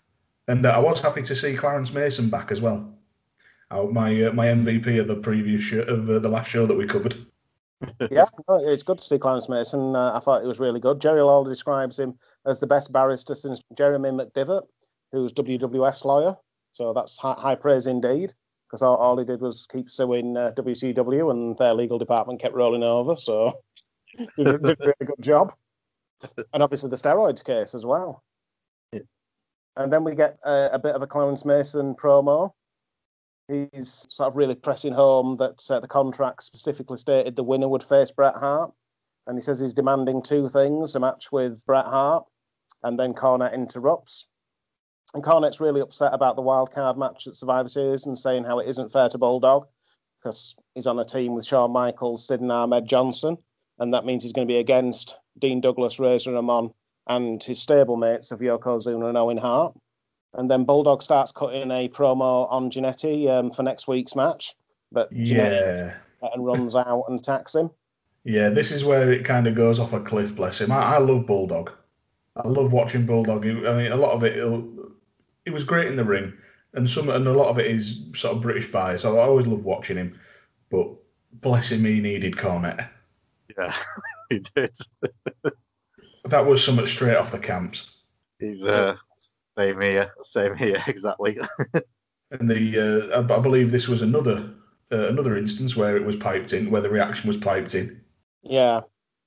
And 0.47 0.66
uh, 0.66 0.72
I 0.72 0.80
was 0.80 0.99
happy 0.99 1.22
to 1.24 1.36
see 1.36 1.56
Clarence 1.56 1.93
Mason 1.93 2.30
back 2.30 2.51
as 2.51 2.60
well. 2.60 2.93
Uh, 3.72 3.84
my 3.84 4.24
uh, 4.24 4.34
my 4.34 4.47
MVP 4.47 4.99
of 4.99 5.08
the 5.08 5.16
previous 5.16 5.64
show, 5.64 5.82
of 5.82 6.10
uh, 6.10 6.20
the 6.20 6.30
last 6.30 6.49
show 6.49 6.66
that 6.66 6.76
we 6.76 6.86
covered. 6.86 7.16
yeah, 8.12 8.26
no, 8.47 8.56
it's 8.68 8.84
good 8.84 8.99
to 8.99 9.04
see 9.04 9.18
Clarence 9.18 9.49
Mason. 9.49 9.95
Uh, 9.95 10.14
I 10.14 10.20
thought 10.20 10.43
it 10.43 10.47
was 10.47 10.60
really 10.60 10.80
good. 10.80 11.01
Jerry 11.01 11.22
Lawler 11.22 11.49
describes 11.49 11.97
him 11.97 12.18
as 12.45 12.60
the 12.60 12.68
best 12.68 12.91
barrister 12.91 13.36
since 13.36 13.62
Jeremy 13.78 14.10
McDevitt. 14.10 14.64
who's 15.12 15.34
WWF's 15.34 16.06
lawyer. 16.06 16.36
So 16.72 16.93
that's 16.93 17.18
high, 17.18 17.36
high 17.38 17.56
praise 17.56 17.86
indeed, 17.86 18.34
because 18.68 18.82
all, 18.82 18.95
all 18.97 19.18
he 19.18 19.26
did 19.26 19.41
was 19.41 19.68
keep 19.68 19.89
suing 19.89 20.38
uh, 20.38 20.51
WCW, 20.58 21.32
and 21.32 21.58
their 21.58 21.74
legal 21.74 21.97
department 21.97 22.41
kept 22.41 22.56
rolling 22.56 22.84
over. 22.84 23.16
So 23.16 23.54
did, 24.18 24.47
a- 24.47 24.57
did 24.57 24.82
a 24.82 24.84
really 24.84 25.05
good 25.05 25.22
job. 25.22 25.53
And 26.53 26.64
obviously 26.64 26.89
the 26.89 26.95
steroids 26.95 27.43
case 27.43 27.76
as 27.76 27.86
well. 27.86 28.24
Yeah. 28.91 29.01
And 29.76 29.91
then 29.91 30.03
we 30.03 30.16
get 30.16 30.38
a, 30.45 30.70
a 30.74 30.80
bit 30.80 30.95
of 30.95 31.01
a 31.01 31.07
Clarence 31.07 31.43
Mason 31.45 31.95
promo. 31.95 32.51
He's 33.49 34.05
sort 34.09 34.30
of 34.30 34.38
really 34.38 34.55
pressing 34.55 34.93
home 34.93 35.36
that 35.38 35.70
uh, 35.70 35.82
the 35.82 35.88
contract 35.88 36.43
specifically 36.43 36.97
stated 36.97 37.36
the 37.36 37.43
winner 37.43 37.68
would 37.68 37.84
face 37.84 38.09
Bret 38.11 38.36
Hart. 38.36 38.74
And 39.28 39.38
he 39.38 39.41
says 39.41 39.59
he's 39.59 39.74
demanding 39.74 40.22
two 40.22 40.47
things 40.47 40.95
a 40.95 40.99
match 40.99 41.32
with 41.32 41.66
Bret 41.66 41.86
Hart. 41.86 42.30
And 42.84 42.99
then 42.99 43.14
Cornette 43.14 43.53
interrupts. 43.53 44.28
And 45.14 45.24
Cornette's 45.24 45.59
really 45.59 45.82
upset 45.82 46.14
about 46.14 46.36
the 46.36 46.41
wild 46.41 46.72
card 46.72 46.97
match 46.97 47.28
at 47.28 47.36
Survivor 47.36 47.70
Series 47.70 48.05
and 48.05 48.18
saying 48.18 48.45
how 48.45 48.59
it 48.59 48.68
isn't 48.68 48.91
fair 48.91 49.09
to 49.09 49.18
Bulldog 49.18 49.68
because 50.20 50.55
he's 50.74 50.88
on 50.88 50.99
a 50.99 51.05
team 51.05 51.36
with 51.36 51.45
Shawn 51.45 51.72
Michaels, 51.72 52.28
Sid 52.28 52.41
and 52.41 52.51
Ahmed 52.51 52.88
Johnson. 52.88 53.38
And 53.84 53.93
that 53.93 54.05
means 54.05 54.23
he's 54.23 54.31
going 54.31 54.47
to 54.47 54.51
be 54.51 54.59
against 54.59 55.17
Dean 55.39 55.59
Douglas, 55.59 55.99
Razor 55.99 56.31
Ramon, 56.31 56.73
and 57.07 57.43
his 57.43 57.59
stablemates 57.59 58.31
of 58.31 58.39
Yokozuna 58.39 59.09
and 59.09 59.17
Owen 59.17 59.38
Hart. 59.38 59.75
And 60.36 60.49
then 60.49 60.63
Bulldog 60.63 61.03
starts 61.03 61.34
cutting 61.34 61.69
a 61.69 61.89
promo 61.89 62.49
on 62.49 62.71
Jannetty 62.71 63.29
um, 63.29 63.51
for 63.51 63.61
next 63.61 63.89
week's 63.89 64.15
match. 64.15 64.55
But 64.93 65.11
Yeah. 65.11 65.95
and 66.21 66.45
runs 66.45 66.77
out 66.77 67.03
and 67.09 67.19
attacks 67.19 67.55
him. 67.55 67.71
Yeah, 68.23 68.49
this 68.51 68.71
is 68.71 68.86
where 68.86 69.11
it 69.11 69.25
kind 69.25 69.47
of 69.47 69.55
goes 69.55 69.79
off 69.79 69.91
a 69.91 69.99
cliff, 69.99 70.34
bless 70.34 70.61
him. 70.61 70.71
I, 70.71 70.95
I 70.95 70.97
love 70.99 71.25
Bulldog. 71.25 71.73
I 72.38 72.47
love 72.47 72.71
watching 72.71 73.05
Bulldog. 73.05 73.45
I 73.45 73.51
mean, 73.51 73.91
a 73.91 73.97
lot 73.97 74.13
of 74.13 74.23
it, 74.23 74.36
he 75.43 75.51
was 75.51 75.65
great 75.65 75.88
in 75.88 75.97
the 75.97 76.05
ring, 76.05 76.31
and 76.73 76.89
some 76.89 77.09
and 77.09 77.27
a 77.27 77.34
lot 77.34 77.49
of 77.49 77.59
it 77.59 77.67
is 77.67 78.05
sort 78.15 78.38
of 78.38 78.41
British 78.41 78.71
bias. 78.71 79.01
So 79.01 79.17
I 79.17 79.25
always 79.25 79.45
love 79.45 79.65
watching 79.65 79.97
him. 79.97 80.17
But 80.71 80.88
bless 81.34 81.69
him, 81.69 81.84
he 81.84 81.99
needed 81.99 82.38
Cornette. 82.38 82.88
Yeah, 83.58 83.76
he 84.30 84.39
did. 84.56 84.76
That 86.26 86.45
was 86.45 86.64
something 86.64 86.86
straight 86.86 87.16
off 87.16 87.32
the 87.32 87.39
camps. 87.39 87.91
He's 88.39 88.64
uh, 88.64 88.95
same 89.58 89.82
here, 89.82 90.14
same 90.24 90.56
here, 90.56 90.84
exactly. 90.88 91.38
And 92.32 92.49
the 92.49 93.12
uh, 93.14 93.22
I, 93.22 93.38
I 93.38 93.39
believe 93.39 93.72
this 93.72 93.88
was 93.88 94.01
another 94.01 94.49
uh, 94.91 95.08
another 95.08 95.38
instance 95.38 95.76
where 95.76 95.95
it 95.97 96.06
was 96.06 96.16
piped 96.16 96.54
in, 96.54 96.72
where 96.72 96.82
the 96.82 96.89
reaction 96.89 97.28
was 97.28 97.38
piped 97.38 97.76
in, 97.76 98.01
Yeah, 98.41 98.82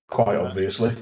quite 0.09 0.37
obviously. 0.37 0.95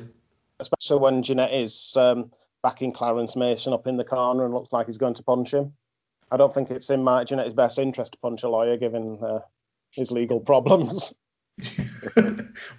especially 0.61 1.01
when 1.01 1.23
Jannetty 1.23 1.63
is 1.63 1.97
um, 1.97 2.31
backing 2.63 2.93
Clarence 2.93 3.37
Mason 3.37 3.73
up 3.73 3.87
in 3.87 3.97
the 3.97 4.05
corner 4.05 4.45
and 4.45 4.55
looks 4.55 4.73
like 4.73 4.87
he's 4.87 4.99
going 4.99 5.15
to 5.15 5.23
punch 5.23 5.53
him. 5.53 5.73
I 6.31 6.37
don't 6.37 6.53
think 6.53 6.71
it's 6.71 6.91
in 6.91 7.03
my 7.05 7.25
Jannetty's 7.25 7.53
best 7.53 7.79
interest 7.79 8.13
to 8.13 8.19
punch 8.19 8.43
a 8.43 8.49
lawyer 8.49 8.77
given 8.77 9.19
uh, 9.23 9.41
his 9.91 10.11
legal 10.11 10.41
problems. 10.51 11.15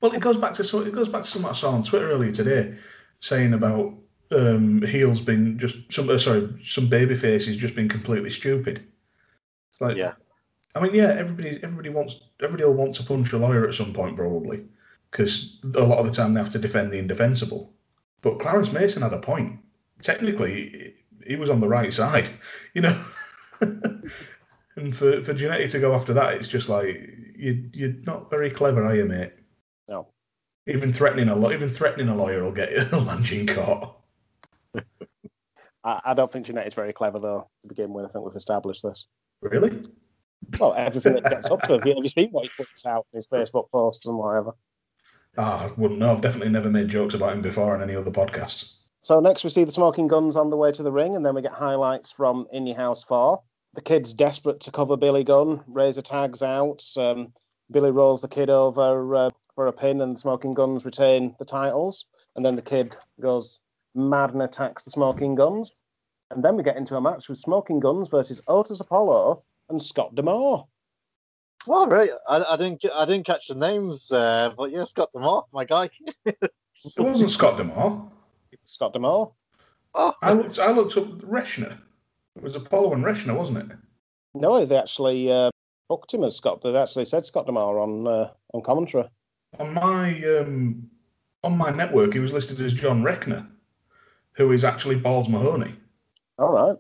well, 0.02 0.14
it 0.14 0.20
goes 0.20 0.38
back 0.38 0.54
to 0.56 0.64
so 0.64 0.82
it 0.82 0.94
goes 0.94 1.10
back 1.10 1.24
to 1.24 1.28
something 1.28 1.50
I 1.50 1.54
saw 1.54 1.72
on 1.72 1.84
Twitter 1.84 2.12
earlier 2.12 2.32
today, 2.32 2.78
saying 3.20 3.54
about 3.54 3.94
um, 4.32 4.82
heels 4.82 5.22
being 5.22 5.58
just 5.58 5.92
some 5.92 6.10
uh, 6.10 6.18
sorry 6.18 6.50
some 6.66 6.88
baby 6.88 7.16
faces 7.16 7.58
just 7.58 7.76
being 7.76 7.90
completely 7.90 8.30
stupid. 8.30 8.86
It's 9.72 9.82
like, 9.82 9.98
Yeah. 9.98 10.14
I 10.76 10.82
mean, 10.82 10.94
yeah, 10.94 11.16
everybody 11.18 11.60
everybody 11.64 11.90
wants 11.90 12.20
everybody 12.42 12.66
will 12.66 12.74
want 12.74 12.96
to 12.96 13.04
punch 13.04 13.32
a 13.34 13.38
lawyer 13.38 13.68
at 13.68 13.76
some 13.76 13.94
point 13.94 14.18
probably 14.18 14.64
because 15.10 15.58
a 15.76 15.84
lot 15.84 16.00
of 16.00 16.06
the 16.06 16.12
time 16.12 16.34
they 16.34 16.42
have 16.42 16.52
to 16.52 16.60
defend 16.60 16.92
the 16.92 17.00
indefensible. 17.00 17.74
But 18.22 18.40
Clarence 18.40 18.74
Mason 18.74 19.04
had 19.04 19.14
a 19.14 19.20
point. 19.20 19.60
Technically, 20.02 20.96
he 21.26 21.38
was 21.38 21.50
on 21.50 21.62
the 21.62 21.68
right 21.68 21.94
side, 21.94 22.28
you 22.74 22.82
know. 22.82 23.06
and 23.62 24.94
for 24.94 25.24
for 25.24 25.34
Jannetty 25.34 25.70
to 25.72 25.80
go 25.80 25.96
after 25.96 26.14
that, 26.14 26.34
it's 26.34 26.50
just 26.50 26.68
like 26.68 27.10
you 27.38 27.70
you're 27.74 27.94
not 28.04 28.30
very 28.30 28.50
clever, 28.50 28.86
are 28.86 28.96
you, 28.96 29.06
mate? 29.06 29.34
No. 29.88 30.08
Even 30.68 30.92
threatening 30.92 31.30
a 31.30 31.36
law, 31.36 31.52
even 31.52 31.70
threatening 31.70 32.10
a 32.10 32.16
lawyer 32.16 32.44
will 32.44 32.52
get 32.52 32.72
you 32.72 32.86
a 32.92 32.98
lunch 32.98 33.32
in 33.32 33.48
court. 33.48 33.90
I, 35.84 36.02
I 36.04 36.14
don't 36.14 36.32
think 36.32 36.48
Jannetty 36.48 36.68
is 36.68 36.74
very 36.74 36.94
clever, 36.94 37.20
though, 37.20 37.48
to 37.62 37.68
begin 37.68 37.94
with. 37.94 38.06
I 38.06 38.10
think 38.10 38.26
we've 38.26 38.36
established 38.36 38.84
this. 38.84 39.06
Really? 39.42 39.82
Well, 40.60 40.74
everything 40.76 41.14
that 41.14 41.30
gets 41.30 41.50
up 41.50 41.62
to 41.64 41.76
him. 41.76 41.82
Have 41.82 42.04
you 42.04 42.10
seen 42.10 42.30
what 42.32 42.46
he 42.46 42.52
puts 42.58 42.86
out 42.86 43.06
in 43.14 43.18
his 43.18 43.28
Facebook 43.28 43.70
posts 43.72 44.06
and 44.06 44.18
whatever? 44.18 44.52
Ah, 45.38 45.66
I 45.66 45.72
wouldn't 45.80 46.00
know. 46.00 46.12
I've 46.12 46.22
definitely 46.22 46.52
never 46.52 46.70
made 46.70 46.88
jokes 46.88 47.14
about 47.14 47.34
him 47.34 47.42
before 47.42 47.76
on 47.76 47.84
any 47.84 47.96
other 47.96 48.12
podcasts. 48.12 48.78
So 49.02 49.20
next 49.20 49.44
we 49.44 49.50
see 49.50 49.64
the 49.64 49.72
smoking 49.72 50.08
guns 50.08 50.36
on 50.36 50.50
the 50.50 50.58
way 50.58 50.72
to 50.72 50.82
the 50.82 50.92
ring, 50.92 51.16
and 51.16 51.26
then 51.26 51.36
we 51.36 51.42
get 51.42 51.52
highlights 51.52 52.12
from 52.12 52.48
In 52.52 52.66
Your 52.66 52.76
House 52.76 53.04
4. 53.04 53.40
The 53.76 53.82
kid's 53.82 54.14
desperate 54.14 54.62
to 54.62 54.72
cover 54.72 54.98
Billy 54.98 55.24
Gunn. 55.24 55.64
Razor 55.68 56.02
tags 56.02 56.42
out. 56.42 56.84
Um, 56.98 57.34
Billy 57.72 57.92
rolls 57.92 58.22
the 58.22 58.28
kid 58.28 58.50
over 58.50 59.16
uh, 59.16 59.30
for 59.54 59.68
a 59.68 59.74
pin, 59.74 60.02
and 60.02 60.16
the 60.16 60.20
smoking 60.20 60.54
guns 60.54 60.86
retain 60.86 61.36
the 61.40 61.46
titles. 61.46 62.06
And 62.36 62.46
then 62.46 62.56
the 62.56 62.62
kid 62.62 62.96
goes 63.22 63.60
mad 63.94 64.32
and 64.32 64.42
attacks 64.42 64.84
the 64.84 64.92
smoking 64.92 65.36
guns. 65.36 65.74
And 66.32 66.44
then 66.44 66.56
we 66.56 66.64
get 66.64 66.78
into 66.78 66.96
a 66.96 67.02
match 67.02 67.30
with 67.30 67.38
smoking 67.38 67.80
guns 67.80 68.10
versus 68.10 68.42
Otis 68.48 68.80
Apollo 68.80 69.44
and 69.70 69.82
Scott 69.82 70.16
D'Amore. 70.16 70.68
well, 71.68 71.88
right, 71.88 72.10
I, 72.28 72.44
I 72.52 72.58
didn't, 72.58 72.86
I 72.96 73.06
didn't 73.06 73.26
catch 73.26 73.48
the 73.48 73.56
names, 73.56 74.12
uh, 74.12 74.52
but 74.58 74.72
yeah, 74.72 74.86
Scott 74.86 75.10
D'Amore, 75.14 75.46
my 75.54 75.66
guy. 75.66 75.90
It 76.26 77.00
wasn't 77.00 77.32
Scott 77.32 77.58
D'Amore. 77.58 78.12
Scott 78.66 78.94
D'Amore. 78.94 79.32
Oh, 79.96 80.14
I 80.22 80.34
looked. 80.34 80.60
I 80.60 80.72
looked 80.72 80.98
up 80.98 81.08
Rechner. 81.22 81.80
It 82.36 82.44
was 82.44 82.56
Apollo 82.56 82.94
and 82.94 83.04
Rechner, 83.04 83.36
wasn't 83.36 83.60
it? 83.60 83.78
No, 84.34 84.66
they 84.66 84.78
actually 84.78 85.32
uh, 85.32 85.50
booked 85.88 86.14
him 86.14 86.24
as 86.24 86.36
Scott. 86.36 86.62
They 86.62 86.76
actually 86.76 87.06
said 87.06 87.26
Scott 87.26 87.46
D'Amore 87.46 87.80
on 87.80 88.08
uh, 88.08 88.32
on 88.54 88.62
commentary. 88.62 89.06
On 89.60 89.74
my 89.74 90.22
um, 90.38 90.90
on 91.44 91.58
my 91.58 91.70
network, 91.70 92.14
he 92.14 92.20
was 92.20 92.34
listed 92.34 92.60
as 92.60 92.74
John 92.74 93.02
Rechner, 93.04 93.48
who 94.34 94.52
is 94.52 94.66
actually 94.66 94.96
Balls 94.96 95.30
Mahoney. 95.30 95.74
All 96.38 96.54
right. 96.54 96.78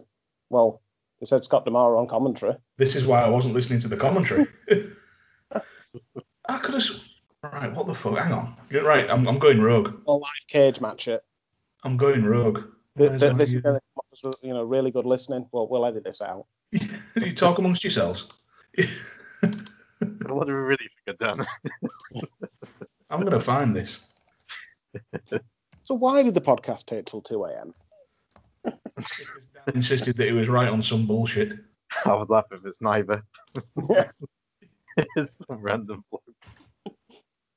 Well, 0.49 0.81
they 1.19 1.25
said 1.25 1.45
Scott 1.45 1.65
D'Amore 1.65 1.95
on 1.97 2.07
commentary. 2.07 2.55
This 2.77 2.95
is 2.95 3.07
why 3.07 3.21
I 3.21 3.29
wasn't 3.29 3.53
listening 3.53 3.79
to 3.79 3.87
the 3.87 3.97
commentary. 3.97 4.47
I 6.47 6.57
could 6.57 6.73
have. 6.73 6.83
Right, 7.43 7.73
what 7.73 7.87
the 7.87 7.93
fuck? 7.93 8.17
Hang 8.17 8.33
on. 8.33 8.55
Right, 8.71 9.09
I'm, 9.09 9.27
I'm 9.27 9.37
going 9.37 9.61
rogue. 9.61 9.93
A 10.07 10.11
live 10.11 10.47
cage 10.47 10.81
match 10.81 11.07
it. 11.07 11.23
I'm 11.83 11.95
going 11.95 12.25
rogue. 12.25 12.63
Th- 12.97 13.19
th- 13.19 13.33
This 13.35 13.51
is 13.51 13.61
gonna 13.61 13.79
come 13.79 13.97
off 13.97 14.05
as, 14.13 14.33
you 14.41 14.53
know 14.53 14.63
really 14.63 14.91
good 14.91 15.05
listening. 15.05 15.47
Well, 15.51 15.67
we'll 15.67 15.85
edit 15.85 16.03
this 16.03 16.21
out. 16.21 16.45
you 16.71 17.31
talk 17.31 17.57
amongst 17.59 17.83
yourselves. 17.83 18.27
what 19.41 20.47
do 20.47 20.47
we 20.47 20.53
really 20.53 20.77
think 20.77 21.09
I've 21.09 21.17
done? 21.17 21.45
I'm 23.09 23.19
going 23.21 23.31
to 23.31 23.39
find 23.39 23.75
this. 23.75 24.07
So 25.83 25.93
why 25.93 26.23
did 26.23 26.33
the 26.33 26.41
podcast 26.41 26.85
take 26.85 27.05
till 27.05 27.21
two 27.21 27.45
a.m.? 27.45 27.73
Insisted 29.75 30.17
that 30.17 30.25
he 30.25 30.31
was 30.31 30.49
right 30.49 30.67
on 30.69 30.81
some 30.81 31.05
bullshit. 31.05 31.53
I 32.05 32.13
would 32.13 32.29
laugh 32.29 32.45
if 32.51 32.65
it's 32.65 32.81
neither. 32.81 33.23
Yeah. 33.89 34.09
it's 35.15 35.37
some 35.47 35.61
random 35.61 36.03
bloke. 36.09 36.23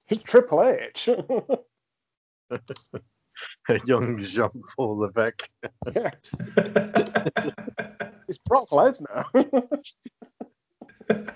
It's 0.09 0.23
Triple 0.23 0.63
H. 0.65 1.09
young 3.85 4.19
Jean 4.19 4.63
Paul 4.77 4.99
Levesque. 4.99 5.49
Yeah. 5.95 6.11
it's 8.29 8.39
Brock 8.47 8.71
Lesnar. 8.71 9.25
are 11.11 11.27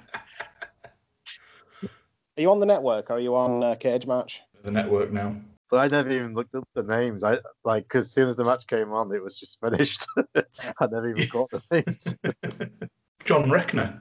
you 2.36 2.50
on 2.50 2.61
the 2.61 2.66
network? 2.66 3.11
Or 3.11 3.14
are 3.14 3.20
you 3.20 3.34
on 3.36 3.62
uh, 3.62 3.74
Cage 3.76 4.07
Match? 4.07 4.42
the 4.62 4.70
network 4.70 5.12
now. 5.12 5.36
But 5.70 5.80
I 5.80 5.88
never 5.88 6.11
even 6.11 6.34
looked 6.34 6.55
up 6.55 6.68
the 6.74 6.82
names. 6.82 7.24
I 7.24 7.38
like 7.64 7.84
because 7.84 8.07
as 8.07 8.12
soon 8.12 8.28
as 8.28 8.36
the 8.36 8.44
match 8.44 8.66
came 8.66 8.92
on, 8.92 9.12
it 9.14 9.22
was 9.22 9.38
just 9.38 9.59
finished. 9.61 10.07
I 10.36 10.86
never 10.90 11.09
even 11.09 11.28
caught 11.28 11.50
the 11.50 11.62
names. 11.70 12.14
John 13.24 13.44
Rechner. 13.44 14.00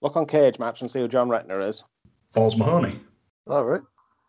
Look 0.00 0.16
on 0.16 0.26
Cage 0.26 0.58
Match 0.58 0.80
and 0.80 0.90
see 0.90 0.98
who 1.00 1.08
John 1.08 1.28
Rechner 1.28 1.66
is. 1.66 1.84
Balls 2.34 2.56
Mahoney. 2.56 2.98
All 3.46 3.64
right. 3.64 3.82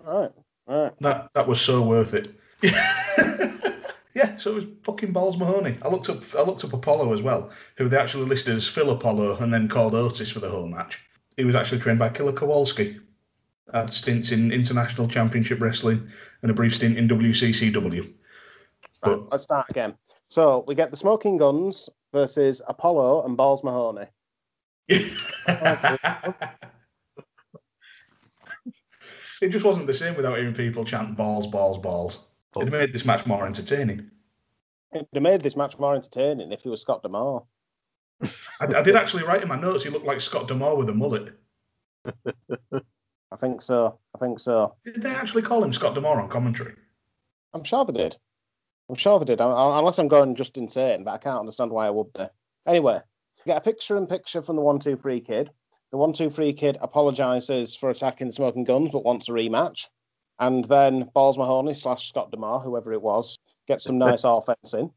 All 0.06 0.22
right. 0.22 0.32
All 0.68 0.84
right. 0.84 0.94
That 1.00 1.30
that 1.34 1.48
was 1.48 1.60
so 1.60 1.82
worth 1.82 2.14
it. 2.14 2.36
yeah, 4.14 4.38
so 4.38 4.52
it 4.52 4.56
was 4.56 4.66
fucking 4.84 5.12
Balls 5.12 5.38
Mahoney. 5.38 5.78
I 5.82 5.90
looked 5.90 6.10
up 6.10 6.24
I 6.36 6.44
looked 6.44 6.64
up 6.64 6.74
Apollo 6.74 7.14
as 7.14 7.22
well, 7.22 7.52
who 7.78 7.90
they 7.90 7.98
actually 7.98 8.26
listed 8.26 8.56
as 8.56 8.68
Phil 8.68 8.92
Apollo 8.92 9.38
and 9.38 9.54
then 9.54 9.68
called 9.68 9.94
Otis 9.94 10.32
for 10.32 10.40
the 10.40 10.50
whole 10.50 10.68
match. 10.68 11.02
He 11.36 11.44
was 11.44 11.56
actually 11.56 11.80
trained 11.80 12.00
by 12.00 12.10
Killer 12.10 12.32
Kowalski. 12.32 13.00
Had 13.74 13.92
stints 13.92 14.32
in 14.32 14.52
International 14.52 15.08
Championship 15.08 15.60
Wrestling 15.60 16.08
and 16.42 16.52
a 16.52 16.54
brief 16.54 16.76
stint 16.76 16.98
in 16.98 17.08
WCCW. 17.08 18.14
Right, 19.04 19.20
let's 19.32 19.44
start 19.44 19.70
again. 19.70 19.98
So 20.30 20.64
we 20.68 20.76
get 20.76 20.92
the 20.92 20.98
Smoking 20.98 21.38
Guns 21.38 21.90
versus 22.14 22.62
Apollo 22.68 23.26
and 23.26 23.36
Balls 23.36 23.64
Mahoney. 23.64 24.06
it 24.88 25.12
just 29.50 29.66
wasn't 29.66 29.88
the 29.88 29.94
same 29.94 30.16
without 30.16 30.38
hearing 30.38 30.54
people 30.54 30.86
chant 30.86 31.18
balls, 31.18 31.48
balls, 31.48 31.80
balls. 31.80 32.20
It 32.56 32.72
made 32.72 32.94
this 32.94 33.06
match 33.06 33.26
more 33.26 33.46
entertaining. 33.46 34.10
It'd 34.94 35.08
have 35.14 35.24
made 35.24 35.42
this 35.42 35.56
match 35.56 35.78
more 35.80 35.96
entertaining 35.96 36.52
if 36.52 36.62
he 36.62 36.70
was 36.70 36.82
Scott 36.82 37.02
D'Amore. 37.02 37.46
I, 38.22 38.68
I 38.76 38.82
did 38.84 38.96
actually 38.96 39.24
write 39.24 39.42
in 39.42 39.48
my 39.48 39.60
notes 39.60 39.84
he 39.84 39.90
looked 39.90 40.06
like 40.06 40.22
Scott 40.22 40.48
D'Amore 40.48 40.78
with 40.78 40.90
a 40.90 40.94
mullet. 40.94 41.34
I 42.06 43.36
think 43.38 43.62
so. 43.62 43.98
I 44.16 44.20
think 44.20 44.40
so. 44.40 44.76
Did 44.86 45.02
they 45.02 45.10
actually 45.10 45.42
call 45.42 45.64
him 45.64 45.74
Scott 45.74 45.96
D'Amore 45.96 46.22
on 46.22 46.30
commentary? 46.30 46.76
I'm 47.54 47.64
sure 47.64 47.86
they 47.86 47.94
did. 47.94 48.18
I'm 48.90 48.96
sure 48.96 49.18
they 49.18 49.26
did. 49.26 49.42
I, 49.42 49.48
I, 49.48 49.80
unless 49.80 49.98
I'm 49.98 50.08
going 50.08 50.36
just 50.36 50.58
insane, 50.58 51.04
but 51.04 51.12
I 51.12 51.18
can't 51.18 51.40
understand 51.40 51.72
why 51.72 51.88
I 51.88 51.90
would 51.90 52.14
be. 52.14 52.26
Anyway, 52.68 53.00
get 53.46 53.58
a 53.58 53.62
picture 53.62 53.98
in 53.98 54.06
picture 54.06 54.42
from 54.42 54.56
the 54.56 54.62
one 54.62 54.80
two 54.80 54.96
three 54.96 55.20
kid. 55.20 55.50
The 55.92 55.98
one 55.98 56.14
two 56.14 56.30
three 56.30 56.54
kid 56.54 56.78
apologizes 56.82 57.76
for 57.76 57.90
attacking 57.90 58.28
the 58.28 58.34
smoking 58.34 58.64
guns, 58.64 58.92
but 58.92 59.06
wants 59.06 59.30
a 59.30 59.32
rematch. 59.32 59.88
And 60.40 60.66
then 60.66 61.10
Balls 61.14 61.38
Mahoney 61.38 61.74
slash 61.74 62.10
Scott 62.10 62.32
D'Amore, 62.32 62.60
whoever 62.60 62.92
it 62.92 63.02
was, 63.02 63.38
gets 63.68 63.86
some 63.86 63.98
nice 64.00 64.24
offense 64.24 64.74
in. 64.74 64.92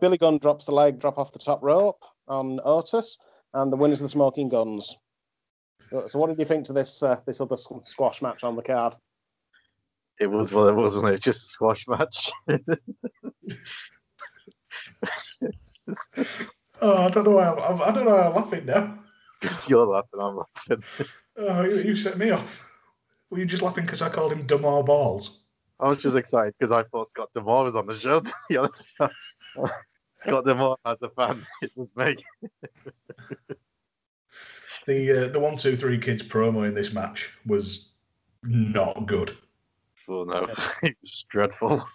Billy 0.00 0.18
Gunn 0.18 0.38
drops 0.38 0.66
the 0.66 0.72
leg, 0.72 0.98
drop 0.98 1.18
off 1.18 1.32
the 1.32 1.38
top 1.38 1.62
rope 1.62 2.04
on 2.28 2.60
Otis, 2.64 3.16
and 3.54 3.72
the 3.72 3.76
winners 3.76 4.00
of 4.00 4.04
the 4.04 4.08
Smoking 4.10 4.48
Guns. 4.48 4.96
So, 5.90 6.06
so 6.06 6.18
what 6.18 6.28
did 6.28 6.38
you 6.38 6.44
think 6.44 6.66
to 6.66 6.72
this 6.72 7.02
uh, 7.02 7.20
this 7.26 7.40
other 7.40 7.56
squash 7.56 8.22
match 8.22 8.42
on 8.44 8.56
the 8.56 8.62
card? 8.62 8.94
It 10.20 10.26
was 10.26 10.52
well, 10.52 10.68
it 10.68 10.74
was, 10.74 10.94
wasn't 10.94 11.14
it? 11.14 11.22
Just 11.22 11.44
a 11.44 11.48
squash 11.48 11.86
match. 11.88 12.32
Oh, 16.80 17.04
I 17.04 17.08
don't 17.08 17.24
know 17.24 17.30
why 17.30 17.46
I'm, 17.48 17.80
I 17.82 17.92
don't 17.92 18.04
know 18.04 18.14
why 18.14 18.26
I'm 18.26 18.34
laughing 18.34 18.66
now. 18.66 18.98
You're 19.68 19.86
laughing, 19.86 20.20
I'm 20.20 20.36
laughing. 20.36 20.84
Oh, 21.36 21.62
you, 21.62 21.76
you 21.82 21.96
set 21.96 22.18
me 22.18 22.30
off. 22.30 22.62
Were 23.34 23.40
you 23.40 23.46
just 23.46 23.64
laughing 23.64 23.84
because 23.84 24.00
I 24.00 24.10
called 24.10 24.32
him 24.32 24.46
D'Amore 24.46 24.84
Balls? 24.84 25.40
I 25.80 25.88
was 25.88 26.00
just 26.00 26.16
excited 26.16 26.54
because 26.56 26.70
I 26.70 26.84
thought 26.84 27.08
Scott 27.08 27.30
D'Amore 27.34 27.64
was 27.64 27.74
on 27.74 27.84
the 27.84 27.94
show. 27.94 28.20
To 28.20 28.32
be 28.48 28.56
honest, 28.56 28.94
Scott 30.16 30.44
D'Amore 30.44 30.76
as 30.86 30.98
a 31.02 31.08
fan, 31.08 31.44
it 31.60 31.72
was 31.74 31.96
me. 31.96 32.16
The 34.86 35.24
uh, 35.24 35.28
the 35.30 35.40
one 35.40 35.56
two 35.56 35.76
three 35.76 35.98
kids 35.98 36.22
promo 36.22 36.68
in 36.68 36.74
this 36.74 36.92
match 36.92 37.32
was 37.46 37.88
not 38.42 39.06
good. 39.06 39.34
Oh 40.06 40.24
no, 40.24 40.46
it 40.82 40.94
was 41.00 41.24
dreadful. 41.30 41.88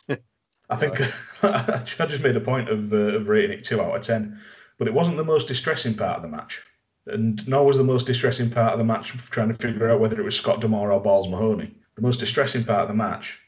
I 0.72 0.76
think 0.76 1.00
I 1.44 2.06
just 2.08 2.24
made 2.24 2.36
a 2.36 2.42
point 2.42 2.68
of, 2.68 2.92
uh, 2.92 3.14
of 3.16 3.30
rating 3.30 3.60
it 3.60 3.64
two 3.64 3.80
out 3.80 3.96
of 3.96 4.02
ten, 4.02 4.42
but 4.80 4.88
it 4.88 4.94
wasn't 4.96 5.18
the 5.18 5.24
most 5.24 5.48
distressing 5.48 5.94
part 5.94 6.16
of 6.16 6.24
the 6.24 6.30
match, 6.30 6.64
and 7.10 7.47
nor 7.47 7.66
was 7.66 7.78
the 7.78 7.84
most 7.84 8.07
distressing 8.07 8.49
part 8.49 8.74
of 8.74 8.80
the 8.80 8.86
match 8.86 9.10
trying 9.30 9.51
to 9.51 9.57
figure 9.57 9.89
out 9.89 9.99
whether 9.99 10.20
it 10.20 10.24
was 10.24 10.36
Scott 10.36 10.62
D'Amore 10.62 10.91
or 10.91 11.01
Balls 11.01 11.28
Mahoney. 11.28 11.74
The 11.95 12.01
most 12.01 12.20
distressing 12.20 12.64
part 12.64 12.84
of 12.84 12.88
the 12.88 12.93
match, 12.93 13.39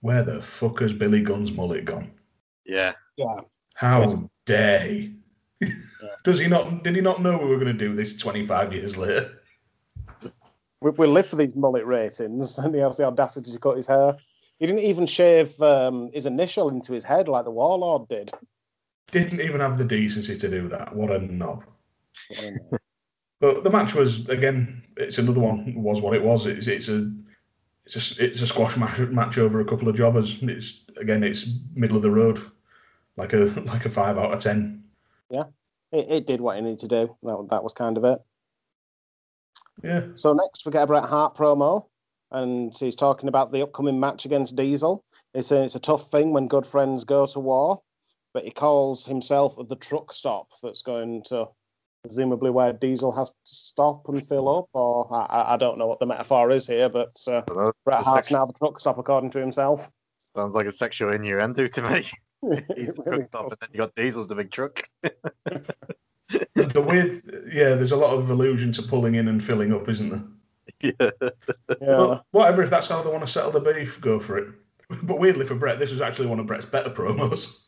where 0.00 0.22
the 0.22 0.40
fuck 0.40 0.80
has 0.80 0.92
Billy 0.92 1.22
Gunn's 1.22 1.52
mullet 1.52 1.84
gone? 1.84 2.10
yeah, 2.64 2.92
Yeah. 3.16 3.40
How 3.74 4.00
Yes. 4.00 4.16
dare 4.46 4.80
he? 4.80 5.14
Does 6.24 6.38
he 6.38 6.46
not? 6.48 6.84
Did 6.84 6.96
he 6.96 7.02
not 7.02 7.22
know 7.22 7.38
we 7.38 7.46
were 7.46 7.58
going 7.58 7.66
to 7.66 7.86
do 7.86 7.94
this 7.94 8.16
twenty 8.16 8.44
five 8.44 8.72
years 8.72 8.96
later? 8.96 9.40
We, 10.80 10.90
we 10.92 11.06
live 11.06 11.26
for 11.26 11.36
these 11.36 11.56
mullet 11.56 11.84
ratings, 11.84 12.58
and 12.58 12.74
he 12.74 12.80
has 12.80 12.96
the 12.96 13.04
audacity 13.04 13.50
to 13.52 13.58
cut 13.58 13.76
his 13.76 13.86
hair. 13.86 14.16
He 14.58 14.66
didn't 14.66 14.82
even 14.82 15.06
shave 15.06 15.60
um, 15.60 16.10
his 16.12 16.26
initial 16.26 16.68
into 16.68 16.92
his 16.92 17.04
head 17.04 17.28
like 17.28 17.44
the 17.44 17.50
Warlord 17.50 18.08
did. 18.08 18.32
Didn't 19.10 19.40
even 19.40 19.60
have 19.60 19.78
the 19.78 19.84
decency 19.84 20.36
to 20.36 20.48
do 20.48 20.68
that. 20.68 20.94
What 20.94 21.10
a 21.10 21.18
knob! 21.20 21.64
But 23.40 23.62
the 23.62 23.70
match 23.70 23.94
was 23.94 24.28
again. 24.28 24.82
It's 24.96 25.18
another 25.18 25.40
one. 25.40 25.74
Was 25.74 26.00
what 26.00 26.14
it 26.14 26.22
was. 26.22 26.46
It's 26.46 26.66
it's 26.66 26.88
a 26.88 27.12
it's 27.84 28.18
a 28.18 28.24
it's 28.24 28.40
a 28.40 28.46
squash 28.46 28.76
match, 28.76 28.98
match 28.98 29.38
over 29.38 29.60
a 29.60 29.64
couple 29.64 29.88
of 29.88 29.96
jobbers. 29.96 30.38
It's 30.42 30.84
again. 30.96 31.22
It's 31.22 31.48
middle 31.74 31.96
of 31.96 32.02
the 32.02 32.10
road, 32.10 32.40
like 33.16 33.32
a 33.32 33.44
like 33.66 33.86
a 33.86 33.90
five 33.90 34.18
out 34.18 34.32
of 34.32 34.40
ten. 34.40 34.82
Yeah, 35.30 35.44
It, 35.92 36.10
it 36.10 36.26
did 36.26 36.40
what 36.40 36.58
it 36.58 36.62
needed 36.62 36.80
to 36.80 36.88
do. 36.88 37.16
That, 37.22 37.46
that 37.50 37.62
was 37.62 37.72
kind 37.72 37.96
of 37.96 38.04
it. 38.04 38.18
Yeah. 39.82 40.06
So 40.16 40.32
next 40.32 40.66
we 40.66 40.72
get 40.72 40.82
a 40.82 40.86
Bret 40.86 41.04
Hart 41.04 41.36
promo, 41.36 41.86
and 42.32 42.74
he's 42.76 42.96
talking 42.96 43.28
about 43.28 43.52
the 43.52 43.62
upcoming 43.62 44.00
match 44.00 44.24
against 44.24 44.56
Diesel. 44.56 45.04
He's 45.32 45.46
saying 45.46 45.64
it's 45.64 45.76
a 45.76 45.80
tough 45.80 46.10
thing 46.10 46.32
when 46.32 46.48
good 46.48 46.66
friends 46.66 47.04
go 47.04 47.26
to 47.26 47.38
war, 47.38 47.82
but 48.34 48.44
he 48.44 48.50
calls 48.50 49.06
himself 49.06 49.56
the 49.68 49.76
truck 49.76 50.12
stop 50.12 50.48
that's 50.62 50.82
going 50.82 51.22
to 51.28 51.46
presumably 52.02 52.50
where 52.50 52.72
Diesel 52.72 53.12
has 53.12 53.30
to 53.30 53.36
stop 53.44 54.08
and 54.08 54.26
fill 54.28 54.48
up, 54.48 54.68
or 54.72 55.06
I, 55.12 55.24
I- 55.24 55.54
I 55.54 55.56
don't 55.56 55.78
know 55.78 55.86
what 55.86 56.00
the 56.00 56.06
metaphor 56.06 56.50
is 56.50 56.66
here, 56.66 56.88
but 56.88 57.16
uh, 57.26 57.42
I. 57.50 57.70
Bret 57.84 58.02
Hart's 58.02 58.26
section- 58.28 58.34
now 58.36 58.46
the 58.46 58.52
truck 58.54 58.78
stop 58.78 58.98
according 58.98 59.30
to 59.30 59.38
himself. 59.40 59.90
Sounds 60.36 60.54
like 60.54 60.66
a 60.66 60.72
sexual 60.72 61.12
innuendo 61.12 61.66
to 61.66 61.82
me. 61.90 62.06
He's 62.76 62.90
It 62.90 62.96
the 62.96 63.02
really 63.10 63.18
truck 63.22 63.28
stop, 63.28 63.44
and 63.50 63.56
then 63.60 63.68
you 63.72 63.78
got 63.78 63.94
Diesel's 63.96 64.28
the 64.28 64.34
big 64.34 64.50
truck. 64.50 64.82
The 66.54 66.82
weird. 66.82 67.22
Yeah. 67.50 67.74
There's 67.74 67.92
a 67.92 67.96
lot 67.96 68.12
of 68.12 68.28
allusion 68.28 68.70
to 68.72 68.82
pulling 68.82 69.14
in 69.14 69.28
and 69.28 69.42
filling 69.42 69.72
up, 69.72 69.88
isn't 69.88 70.10
there? 70.10 70.22
yeah. 71.00 71.10
Yeah. 71.80 71.96
But 71.96 72.24
whatever. 72.32 72.62
If 72.62 72.68
that's 72.68 72.88
how 72.88 73.00
they 73.02 73.08
want 73.10 73.24
to 73.24 73.32
settle 73.32 73.50
the 73.50 73.60
beef, 73.60 73.98
go 74.02 74.20
for 74.20 74.36
it. 74.36 74.48
But 75.04 75.20
weirdly 75.20 75.46
for 75.46 75.54
Brett, 75.54 75.78
this 75.78 75.90
was 75.90 76.02
actually 76.02 76.26
one 76.26 76.38
of 76.38 76.44
Brett's 76.46 76.66
better 76.66 76.90
promos. 76.90 77.58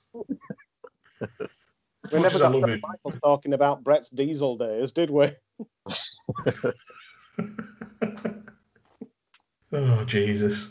We 2.13 2.21
never 2.21 2.23
much 2.23 2.35
as 2.35 2.43
I 2.43 2.45
got 2.45 2.53
love 2.53 2.71
Shawn. 2.71 2.81
Michaels 2.83 3.19
talking 3.23 3.53
about 3.53 3.85
Brett's 3.85 4.09
Diesel 4.11 4.57
days, 4.57 4.93
did 4.93 5.11
we? 5.11 5.29
oh 9.73 10.05
Jesus. 10.05 10.69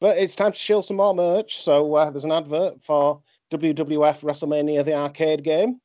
But 0.00 0.18
it's 0.18 0.34
time 0.34 0.52
to 0.52 0.58
shill 0.58 0.82
some 0.82 0.98
more 0.98 1.14
merch. 1.14 1.58
So 1.58 1.94
uh, 1.94 2.10
there's 2.10 2.24
an 2.24 2.32
advert 2.32 2.82
for 2.82 3.20
WWF 3.52 4.20
WrestleMania 4.20 4.84
the 4.84 4.94
arcade 4.94 5.42
game. 5.42 5.80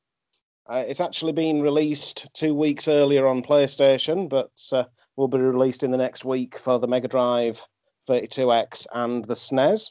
Uh, 0.68 0.84
it's 0.88 1.02
actually 1.02 1.34
been 1.34 1.62
released 1.62 2.28
two 2.34 2.54
weeks 2.54 2.88
earlier 2.88 3.28
on 3.28 3.42
PlayStation, 3.42 4.30
but 4.30 4.52
uh, 4.72 4.86
will 5.18 5.28
be 5.28 5.38
released 5.38 5.84
in 5.84 5.92
the 5.92 5.98
next 5.98 6.24
week 6.24 6.58
for 6.58 6.80
the 6.80 6.88
Mega 6.88 7.08
Drive 7.08 7.62
32X 8.08 8.88
and 8.94 9.26
the 9.26 9.34
SNES. 9.34 9.90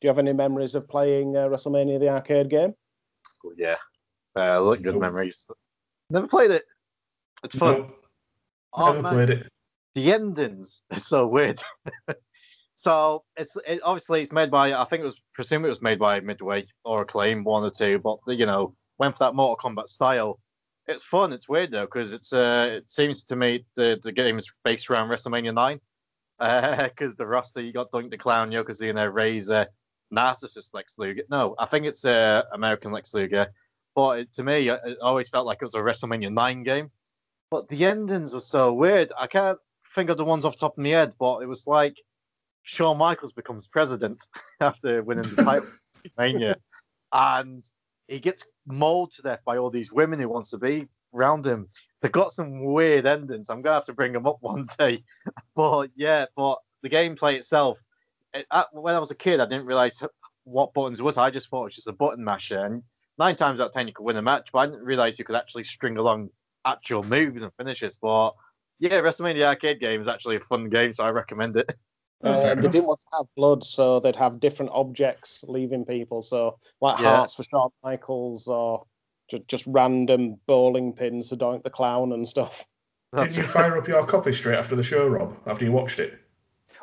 Do 0.00 0.06
you 0.06 0.08
have 0.08 0.18
any 0.18 0.32
memories 0.32 0.74
of 0.74 0.88
playing 0.88 1.36
uh, 1.36 1.46
WrestleMania 1.46 1.98
the 1.98 2.10
arcade 2.10 2.50
game? 2.50 2.74
Yeah. 3.56 3.76
Uh, 4.36 4.60
look, 4.60 4.82
good 4.82 4.94
Nope. 4.94 5.02
memories. 5.02 5.46
Never 6.10 6.26
played 6.26 6.50
it. 6.50 6.64
It's 7.44 7.56
fun. 7.56 7.80
Nope, 7.80 7.98
Oh, 8.74 8.86
never 8.86 9.02
man. 9.02 9.12
played 9.14 9.30
it. 9.30 9.52
the 9.94 10.12
endings 10.12 10.82
are 10.92 10.98
so 10.98 11.26
weird. 11.26 11.62
so 12.74 13.24
it's 13.36 13.56
it, 13.66 13.80
obviously 13.84 14.22
it's 14.22 14.32
made 14.32 14.50
by 14.50 14.72
I 14.72 14.84
think 14.84 15.02
it 15.02 15.06
was 15.06 15.20
presume 15.34 15.64
it 15.64 15.68
was 15.68 15.82
made 15.82 15.98
by 15.98 16.20
Midway 16.20 16.64
or 16.84 17.02
Acclaim, 17.02 17.44
one 17.44 17.62
or 17.64 17.70
two, 17.70 17.98
but 17.98 18.18
you 18.26 18.46
know 18.46 18.74
went 18.98 19.16
for 19.16 19.24
that 19.24 19.34
Mortal 19.34 19.70
Kombat 19.70 19.88
style. 19.88 20.38
It's 20.86 21.04
fun. 21.04 21.32
It's 21.32 21.48
weird 21.48 21.70
though 21.70 21.84
because 21.84 22.12
it's 22.12 22.32
uh 22.32 22.68
it 22.78 22.90
seems 22.90 23.24
to 23.24 23.36
me 23.36 23.64
the 23.76 23.98
the 24.02 24.12
game 24.12 24.38
is 24.38 24.50
based 24.64 24.90
around 24.90 25.08
WrestleMania 25.08 25.54
nine 25.54 25.80
because 26.88 27.14
the 27.16 27.26
roster 27.26 27.60
you 27.60 27.72
got 27.72 27.90
Doink 27.92 28.10
the 28.10 28.18
Clown, 28.18 28.50
Yokozuna, 28.50 29.12
Razor, 29.12 29.66
Narcissist 30.12 30.70
Lex 30.74 30.94
Luger. 30.98 31.22
No, 31.30 31.54
I 31.58 31.66
think 31.66 31.86
it's 31.86 32.04
uh, 32.04 32.42
American 32.52 32.90
Lex 32.92 33.14
Luger. 33.14 33.46
But 33.94 34.20
it, 34.20 34.34
to 34.34 34.42
me, 34.42 34.68
it 34.68 34.80
it 34.84 34.98
always 35.00 35.28
felt 35.28 35.46
like 35.46 35.58
it 35.60 35.64
was 35.64 35.74
a 35.74 35.78
WrestleMania 35.78 36.32
nine 36.32 36.62
game. 36.62 36.90
But 37.50 37.68
the 37.68 37.84
endings 37.84 38.32
were 38.32 38.40
so 38.40 38.72
weird. 38.72 39.12
I 39.18 39.26
can't 39.26 39.58
think 39.94 40.10
of 40.10 40.16
the 40.16 40.24
ones 40.24 40.44
off 40.44 40.54
the 40.54 40.60
top 40.60 40.78
of 40.78 40.82
my 40.82 40.90
head, 40.90 41.12
but 41.18 41.40
it 41.40 41.46
was 41.46 41.66
like 41.66 41.96
Shawn 42.62 42.96
Michaels 42.96 43.32
becomes 43.32 43.66
president 43.66 44.24
after 44.60 45.02
winning 45.02 45.28
the 45.34 45.42
title 45.42 45.68
Mania, 46.18 46.56
and 47.12 47.64
he 48.08 48.20
gets 48.20 48.44
mauled 48.66 49.12
to 49.12 49.22
death 49.22 49.40
by 49.44 49.58
all 49.58 49.70
these 49.70 49.92
women 49.92 50.20
who 50.20 50.28
wants 50.28 50.50
to 50.50 50.58
be 50.58 50.88
around 51.14 51.46
him. 51.46 51.68
They've 52.00 52.10
got 52.10 52.32
some 52.32 52.64
weird 52.64 53.06
endings. 53.06 53.50
I'm 53.50 53.62
gonna 53.62 53.74
have 53.74 53.86
to 53.86 53.92
bring 53.92 54.12
them 54.12 54.26
up 54.26 54.38
one 54.40 54.68
day. 54.78 55.04
But 55.54 55.90
yeah, 55.96 56.26
but 56.36 56.58
the 56.82 56.90
gameplay 56.90 57.34
itself, 57.34 57.78
it, 58.34 58.46
uh, 58.50 58.64
when 58.72 58.94
I 58.94 58.98
was 58.98 59.10
a 59.10 59.16
kid, 59.16 59.40
I 59.40 59.46
didn't 59.46 59.66
realize 59.66 60.02
what 60.44 60.74
buttons 60.74 61.00
it 61.00 61.04
was. 61.04 61.16
I 61.16 61.30
just 61.30 61.48
thought 61.48 61.62
it 61.62 61.64
was 61.64 61.76
just 61.76 61.88
a 61.88 61.92
button 61.92 62.24
masher, 62.24 62.64
and 62.64 62.82
nine 63.18 63.36
times 63.36 63.60
out 63.60 63.68
of 63.68 63.72
ten 63.72 63.86
you 63.86 63.92
could 63.92 64.04
win 64.04 64.16
a 64.16 64.22
match. 64.22 64.50
But 64.52 64.58
I 64.60 64.66
didn't 64.66 64.84
realize 64.84 65.18
you 65.18 65.24
could 65.24 65.36
actually 65.36 65.64
string 65.64 65.96
along 65.96 66.28
actual 66.64 67.02
moves 67.02 67.42
and 67.42 67.52
finishes. 67.56 67.98
But 68.00 68.32
yeah, 68.78 69.00
WrestleMania 69.00 69.44
arcade 69.44 69.80
game 69.80 70.00
is 70.00 70.08
actually 70.08 70.36
a 70.36 70.40
fun 70.40 70.68
game, 70.68 70.92
so 70.92 71.04
I 71.04 71.10
recommend 71.10 71.56
it. 71.56 71.74
Uh, 72.24 72.54
they 72.54 72.68
didn't 72.68 72.86
want 72.86 73.00
to 73.00 73.16
have 73.18 73.26
blood, 73.36 73.64
so 73.64 73.98
they'd 73.98 74.14
have 74.14 74.38
different 74.38 74.70
objects 74.72 75.44
leaving 75.48 75.84
people. 75.84 76.22
So, 76.22 76.58
like 76.80 77.00
Yeah. 77.00 77.16
hearts 77.16 77.34
for 77.34 77.42
Shawn 77.42 77.70
Michaels, 77.82 78.46
or 78.46 78.84
just, 79.28 79.48
just 79.48 79.64
random 79.66 80.36
bowling 80.46 80.92
pins 80.92 81.30
for 81.30 81.36
Doink 81.36 81.64
the 81.64 81.70
Clown 81.70 82.12
and 82.12 82.28
stuff. 82.28 82.64
Didn't 83.16 83.36
you 83.36 83.46
fire 83.46 83.76
up 83.76 83.88
your 83.88 84.06
copy 84.06 84.32
straight 84.32 84.56
after 84.56 84.76
the 84.76 84.84
show, 84.84 85.06
Rob? 85.06 85.36
After 85.46 85.64
you 85.64 85.72
watched 85.72 85.98
it? 85.98 86.18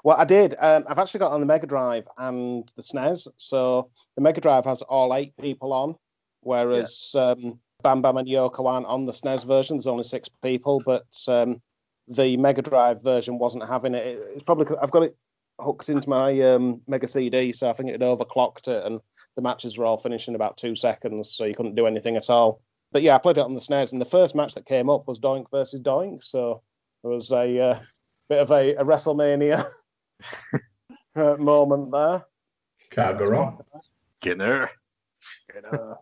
Well, 0.03 0.17
I 0.17 0.25
did. 0.25 0.55
Um, 0.59 0.83
I've 0.87 0.99
actually 0.99 1.21
got 1.21 1.31
on 1.31 1.39
the 1.39 1.45
Mega 1.45 1.65
Drive 1.65 2.07
and 2.17 2.71
the 2.75 2.83
SNES. 2.83 3.27
So 3.37 3.89
the 4.15 4.21
Mega 4.21 4.41
Drive 4.41 4.65
has 4.65 4.81
all 4.83 5.15
eight 5.15 5.35
people 5.37 5.73
on, 5.73 5.95
whereas 6.41 7.13
um, 7.15 7.59
Bam 7.83 8.01
Bam 8.01 8.17
and 8.17 8.27
Yoko 8.27 8.65
aren't 8.67 8.85
on 8.85 9.05
the 9.05 9.11
SNES 9.13 9.45
version. 9.45 9.77
There's 9.77 9.87
only 9.87 10.03
six 10.03 10.27
people, 10.27 10.81
but 10.85 11.05
um, 11.27 11.61
the 12.07 12.35
Mega 12.37 12.61
Drive 12.61 13.01
version 13.03 13.37
wasn't 13.37 13.65
having 13.67 13.95
it. 13.95 14.05
It- 14.05 14.19
It's 14.35 14.43
probably 14.43 14.65
'cause 14.65 14.77
I've 14.81 14.91
got 14.91 15.03
it 15.03 15.15
hooked 15.61 15.89
into 15.89 16.09
my 16.09 16.39
um, 16.41 16.81
Mega 16.87 17.07
CD, 17.07 17.51
so 17.51 17.69
I 17.69 17.73
think 17.73 17.89
it 17.89 17.93
had 17.93 18.01
overclocked 18.01 18.67
it, 18.69 18.85
and 18.85 18.99
the 19.35 19.41
matches 19.41 19.77
were 19.77 19.85
all 19.85 19.97
finished 19.97 20.27
in 20.27 20.35
about 20.35 20.57
two 20.57 20.75
seconds, 20.75 21.31
so 21.35 21.43
you 21.45 21.53
couldn't 21.55 21.75
do 21.75 21.85
anything 21.87 22.15
at 22.17 22.29
all. 22.29 22.61
But 22.91 23.01
yeah, 23.03 23.15
I 23.15 23.19
played 23.19 23.37
it 23.37 23.41
on 23.41 23.53
the 23.53 23.59
SNES, 23.61 23.91
and 23.91 24.01
the 24.01 24.05
first 24.05 24.35
match 24.35 24.53
that 24.55 24.65
came 24.65 24.89
up 24.89 25.07
was 25.07 25.19
Doink 25.19 25.45
versus 25.51 25.81
Doink, 25.81 26.23
so 26.23 26.61
it 27.03 27.07
was 27.07 27.31
a 27.31 27.59
uh, 27.59 27.79
bit 28.29 28.39
of 28.39 28.51
a, 28.51 28.75
a 28.75 28.83
WrestleMania 28.85 29.65
uh, 31.15 31.35
moment 31.37 31.91
there. 31.91 32.25
Can't 32.91 33.19
go 33.19 33.25
wrong. 33.25 33.61
Skinner. 35.49 35.73
Uh, 35.77 35.95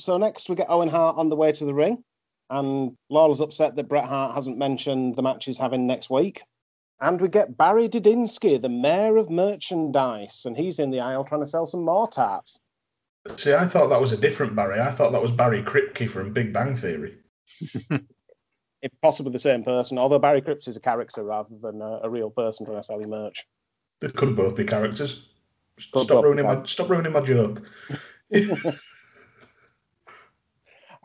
so 0.00 0.16
next 0.16 0.48
we 0.48 0.56
get 0.56 0.70
Owen 0.70 0.88
Hart 0.88 1.16
on 1.16 1.28
the 1.28 1.36
way 1.36 1.52
to 1.52 1.64
the 1.64 1.74
ring, 1.74 2.02
and 2.50 2.96
Lawler's 3.10 3.40
upset 3.40 3.76
that 3.76 3.88
Bret 3.88 4.04
Hart 4.04 4.34
hasn't 4.34 4.58
mentioned 4.58 5.16
the 5.16 5.22
match 5.22 5.44
he's 5.44 5.58
having 5.58 5.86
next 5.86 6.10
week. 6.10 6.42
And 7.00 7.20
we 7.20 7.28
get 7.28 7.58
Barry 7.58 7.88
Didinsky, 7.88 8.60
the 8.60 8.70
mayor 8.70 9.18
of 9.18 9.28
merchandise, 9.28 10.44
and 10.46 10.56
he's 10.56 10.78
in 10.78 10.90
the 10.90 11.00
aisle 11.00 11.24
trying 11.24 11.42
to 11.42 11.46
sell 11.46 11.66
some 11.66 11.84
more 11.84 12.08
tarts. 12.08 12.58
See, 13.36 13.52
I 13.52 13.66
thought 13.66 13.88
that 13.88 14.00
was 14.00 14.12
a 14.12 14.16
different 14.16 14.54
Barry. 14.54 14.80
I 14.80 14.90
thought 14.90 15.12
that 15.12 15.20
was 15.20 15.32
Barry 15.32 15.62
Kripke 15.62 16.08
from 16.08 16.32
Big 16.32 16.52
Bang 16.52 16.76
Theory. 16.76 17.18
If 18.82 18.92
possibly 19.02 19.32
the 19.32 19.38
same 19.38 19.64
person, 19.64 19.98
although 19.98 20.18
Barry 20.18 20.42
Kripke 20.42 20.68
is 20.68 20.76
a 20.76 20.80
character 20.80 21.24
rather 21.24 21.56
than 21.60 21.80
a, 21.80 22.00
a 22.04 22.10
real 22.10 22.30
person 22.30 22.66
trying 22.66 22.76
to 22.76 22.82
sell 22.84 23.00
merch. 23.00 23.44
They 24.00 24.10
could 24.10 24.36
both 24.36 24.54
be 24.54 24.64
characters. 24.64 25.26
Could 25.92 26.02
Stop 26.02 26.22
ruining 26.22 26.44
my 26.44 26.62
stop 26.66 26.90
ruining 26.90 27.10
my 27.10 27.22
joke. 27.22 27.62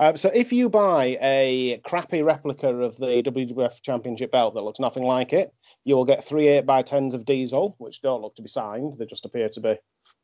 Uh, 0.02 0.16
so 0.16 0.32
if 0.34 0.52
you 0.52 0.68
buy 0.68 1.16
a 1.22 1.80
crappy 1.86 2.24
replica 2.24 2.68
of 2.68 2.98
the 2.98 3.22
WWF 3.22 3.84
Championship 3.84 4.32
belt 4.32 4.56
that 4.56 4.64
looks 4.64 4.80
nothing 4.80 5.04
like 5.04 5.32
it, 5.32 5.54
you 5.86 5.96
will 5.96 6.06
get 6.06 6.26
three 6.26 6.48
8 6.48 6.66
by 6.66 6.82
10s 6.82 7.14
of 7.14 7.24
Diesel, 7.24 7.76
which 7.78 8.02
don't 8.02 8.24
look 8.24 8.34
to 8.38 8.42
be 8.42 8.50
signed. 8.50 8.96
They 8.98 9.06
just 9.06 9.26
appear 9.26 9.48
to 9.50 9.60
be 9.60 9.78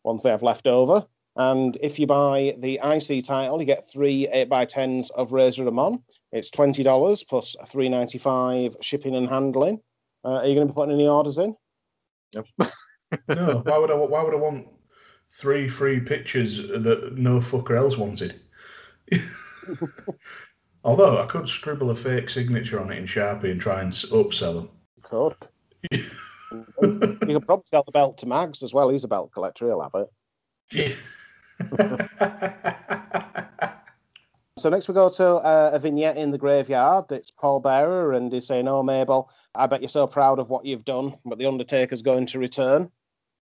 ones 0.03 0.23
they 0.23 0.31
have 0.31 0.41
left 0.41 0.65
over. 0.65 1.05
And 1.35 1.77
if 1.79 1.99
you 1.99 2.07
buy 2.07 2.55
the 2.57 2.79
IC 2.83 3.25
title, 3.25 3.59
you 3.59 3.67
get 3.67 3.87
three 3.87 4.27
8 4.27 4.49
by 4.49 4.65
10s 4.65 5.11
of 5.11 5.31
Razor 5.31 5.65
Ramon. 5.65 6.01
It's 6.31 6.49
$20 6.49 7.27
plus 7.27 7.55
three 7.67 7.87
ninety 7.87 8.17
five 8.17 8.75
shipping 8.81 9.15
and 9.15 9.29
handling. 9.29 9.79
Uh, 10.25 10.39
are 10.39 10.47
you 10.47 10.55
going 10.55 10.67
to 10.67 10.73
be 10.73 10.75
putting 10.75 10.95
any 10.95 11.07
orders 11.07 11.37
in? 11.37 11.55
No, 13.29 13.61
why 13.63 13.77
would 13.77 13.89
I? 13.89 13.93
Why 13.93 14.21
would 14.21 14.33
I 14.33 14.37
want 14.37 14.67
three 15.31 15.69
free 15.69 16.01
pictures 16.01 16.57
that 16.57 17.13
no 17.15 17.39
fucker 17.39 17.77
else 17.77 17.95
wanted? 17.95 18.41
Although 20.83 21.21
I 21.21 21.25
could 21.25 21.49
scribble 21.49 21.89
a 21.89 21.95
fake 21.95 22.29
signature 22.29 22.79
on 22.79 22.91
it 22.91 22.97
in 22.97 23.05
Sharpie 23.05 23.51
and 23.51 23.59
try 23.59 23.81
and 23.81 23.91
upsell 23.91 24.55
them. 24.55 24.69
Could. 25.03 25.35
you 25.91 26.05
could 26.81 27.45
probably 27.45 27.65
sell 27.65 27.83
the 27.83 27.91
belt 27.91 28.17
to 28.19 28.25
Mags 28.25 28.63
as 28.63 28.73
well. 28.73 28.87
He's 28.89 29.03
a 29.03 29.07
belt 29.07 29.31
collector. 29.33 29.67
He'll 29.67 29.81
have 29.81 29.95
it. 29.95 30.07
Yeah. 30.71 30.93
So 34.57 34.69
next 34.69 34.87
we 34.87 34.95
go 34.95 35.07
to 35.07 35.25
uh, 35.25 35.69
a 35.73 35.77
vignette 35.77 36.17
in 36.17 36.31
the 36.31 36.37
graveyard. 36.37 37.11
It's 37.11 37.29
Paul 37.29 37.59
Bearer, 37.59 38.13
and 38.13 38.33
he's 38.33 38.47
saying, 38.47 38.67
"Oh, 38.67 38.81
Mabel, 38.81 39.29
I 39.53 39.67
bet 39.67 39.81
you're 39.81 39.89
so 39.89 40.07
proud 40.07 40.39
of 40.39 40.49
what 40.49 40.65
you've 40.65 40.83
done, 40.83 41.15
but 41.25 41.37
the 41.37 41.45
Undertaker's 41.45 42.01
going 42.01 42.25
to 42.27 42.39
return." 42.39 42.89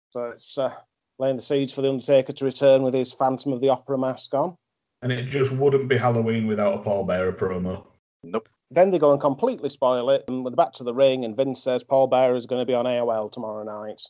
So 0.10 0.26
it's 0.26 0.58
uh, 0.58 0.74
laying 1.18 1.38
the 1.38 1.42
seeds 1.42 1.72
for 1.72 1.82
the 1.82 1.88
Undertaker 1.88 2.34
to 2.34 2.46
return 2.46 2.84
with 2.84 2.94
his 2.94 3.14
Phantom 3.14 3.54
of 3.54 3.62
the 3.62 3.70
Opera 3.70 3.98
mask 3.98 4.34
on. 4.34 4.58
And 5.02 5.12
it 5.12 5.30
just 5.30 5.52
wouldn't 5.52 5.88
be 5.88 5.98
Halloween 5.98 6.48
without 6.48 6.76
a 6.80 6.82
Paul 6.84 7.06
Bearer 7.06 7.34
promo. 7.34 7.86
Nope. 8.24 8.50
Then 8.72 8.91
they 8.91 8.98
go 9.00 9.12
and 9.12 9.22
completely 9.22 9.70
spoil 9.70 10.10
it, 10.10 10.24
and 10.28 10.43
we're 10.43 10.52
back 10.52 10.74
to 10.74 10.84
the 10.84 10.93
ring, 10.93 11.24
and 11.24 11.38
Vince 11.38 11.62
says 11.62 11.84
Paul 11.84 12.08
Bearer 12.08 12.36
is 12.36 12.46
going 12.48 12.62
to 12.62 12.66
be 12.66 12.74
on 12.74 12.86
AOL 12.86 13.32
tomorrow 13.32 13.64
night. 13.64 14.02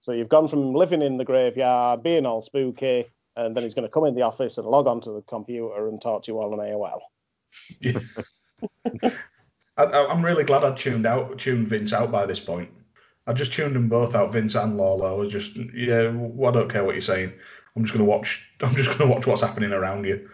So 0.00 0.12
you've 0.12 0.28
gone 0.28 0.48
from 0.48 0.72
living 0.74 1.02
in 1.02 1.16
the 1.16 1.24
graveyard, 1.24 2.02
being 2.02 2.24
all 2.26 2.40
spooky, 2.40 3.06
and 3.36 3.56
then 3.56 3.64
he's 3.64 3.74
going 3.74 3.86
to 3.86 3.92
come 3.92 4.04
in 4.04 4.14
the 4.14 4.22
office 4.22 4.58
and 4.58 4.66
log 4.66 4.86
onto 4.86 5.12
the 5.14 5.22
computer 5.22 5.88
and 5.88 6.00
talk 6.00 6.22
to 6.24 6.32
you 6.32 6.38
all 6.38 6.52
on 6.52 6.60
AOL. 6.60 7.00
I, 9.76 9.82
I- 9.82 10.10
I'm 10.12 10.24
really 10.24 10.44
glad 10.44 10.64
I 10.64 10.72
tuned 10.72 11.06
out, 11.06 11.38
tuned 11.38 11.68
Vince 11.68 11.92
out 11.92 12.12
by 12.12 12.26
this 12.26 12.40
point. 12.40 12.70
I 13.26 13.32
just 13.32 13.52
tuned 13.54 13.74
them 13.74 13.88
both 13.88 14.14
out, 14.14 14.32
Vince 14.32 14.54
and 14.54 14.76
Lawler. 14.76 15.08
I 15.08 15.12
was 15.12 15.30
just, 15.32 15.56
yeah, 15.74 16.10
well, 16.14 16.52
I 16.52 16.54
don't 16.54 16.70
care 16.70 16.84
what 16.84 16.94
you're 16.94 17.00
saying. 17.02 17.32
I'm 17.76 17.84
just 17.84 17.92
gonna 17.94 18.04
watch. 18.04 18.46
I'm 18.60 18.74
just 18.74 18.96
gonna 18.96 19.10
watch 19.10 19.26
what's 19.26 19.42
happening 19.42 19.72
around 19.72 20.04
you. 20.04 20.28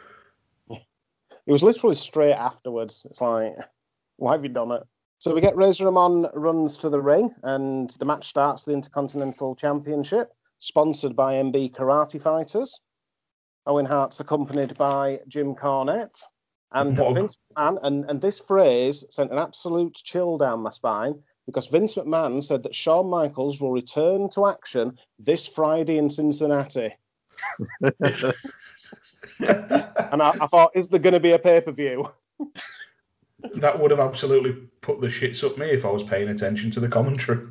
It 0.70 1.52
was 1.52 1.62
literally 1.62 1.96
straight 1.96 2.34
afterwards. 2.34 3.06
It's 3.08 3.20
like, 3.20 3.54
why 4.16 4.32
have 4.32 4.44
you 4.44 4.50
done 4.50 4.72
it? 4.72 4.82
So 5.18 5.34
we 5.34 5.40
get 5.40 5.56
Razor 5.56 5.86
Ramon 5.86 6.28
runs 6.34 6.78
to 6.78 6.88
the 6.88 7.00
ring, 7.00 7.34
and 7.42 7.90
the 7.98 8.04
match 8.04 8.26
starts 8.26 8.62
the 8.62 8.72
Intercontinental 8.72 9.54
Championship, 9.56 10.32
sponsored 10.58 11.16
by 11.16 11.34
MB 11.34 11.72
Karate 11.72 12.20
Fighters. 12.20 12.80
Owen 13.66 13.84
Hart's 13.84 14.20
accompanied 14.20 14.76
by 14.78 15.20
Jim 15.28 15.54
Cornette. 15.54 16.22
And 16.72 16.96
Vince 16.96 17.36
McMahon, 17.56 17.78
and, 17.82 18.04
and 18.08 18.20
this 18.20 18.38
phrase 18.38 19.04
sent 19.10 19.32
an 19.32 19.38
absolute 19.38 19.94
chill 19.94 20.38
down 20.38 20.60
my 20.60 20.70
spine 20.70 21.20
because 21.46 21.66
Vince 21.66 21.96
McMahon 21.96 22.42
said 22.44 22.62
that 22.62 22.74
Shawn 22.74 23.10
Michaels 23.10 23.60
will 23.60 23.72
return 23.72 24.30
to 24.30 24.46
action 24.46 24.96
this 25.18 25.48
Friday 25.48 25.98
in 25.98 26.08
Cincinnati. 26.08 26.94
And 30.12 30.22
I, 30.22 30.34
I 30.40 30.46
thought, 30.48 30.72
is 30.74 30.88
there 30.88 30.98
going 30.98 31.14
to 31.14 31.20
be 31.20 31.32
a 31.32 31.38
pay 31.38 31.60
per 31.60 31.70
view? 31.72 32.10
that 33.54 33.78
would 33.80 33.90
have 33.90 34.00
absolutely 34.00 34.52
put 34.80 35.00
the 35.00 35.06
shits 35.06 35.44
up 35.44 35.56
me 35.56 35.66
if 35.66 35.84
I 35.84 35.90
was 35.90 36.02
paying 36.02 36.28
attention 36.28 36.70
to 36.72 36.80
the 36.80 36.88
commentary. 36.88 37.46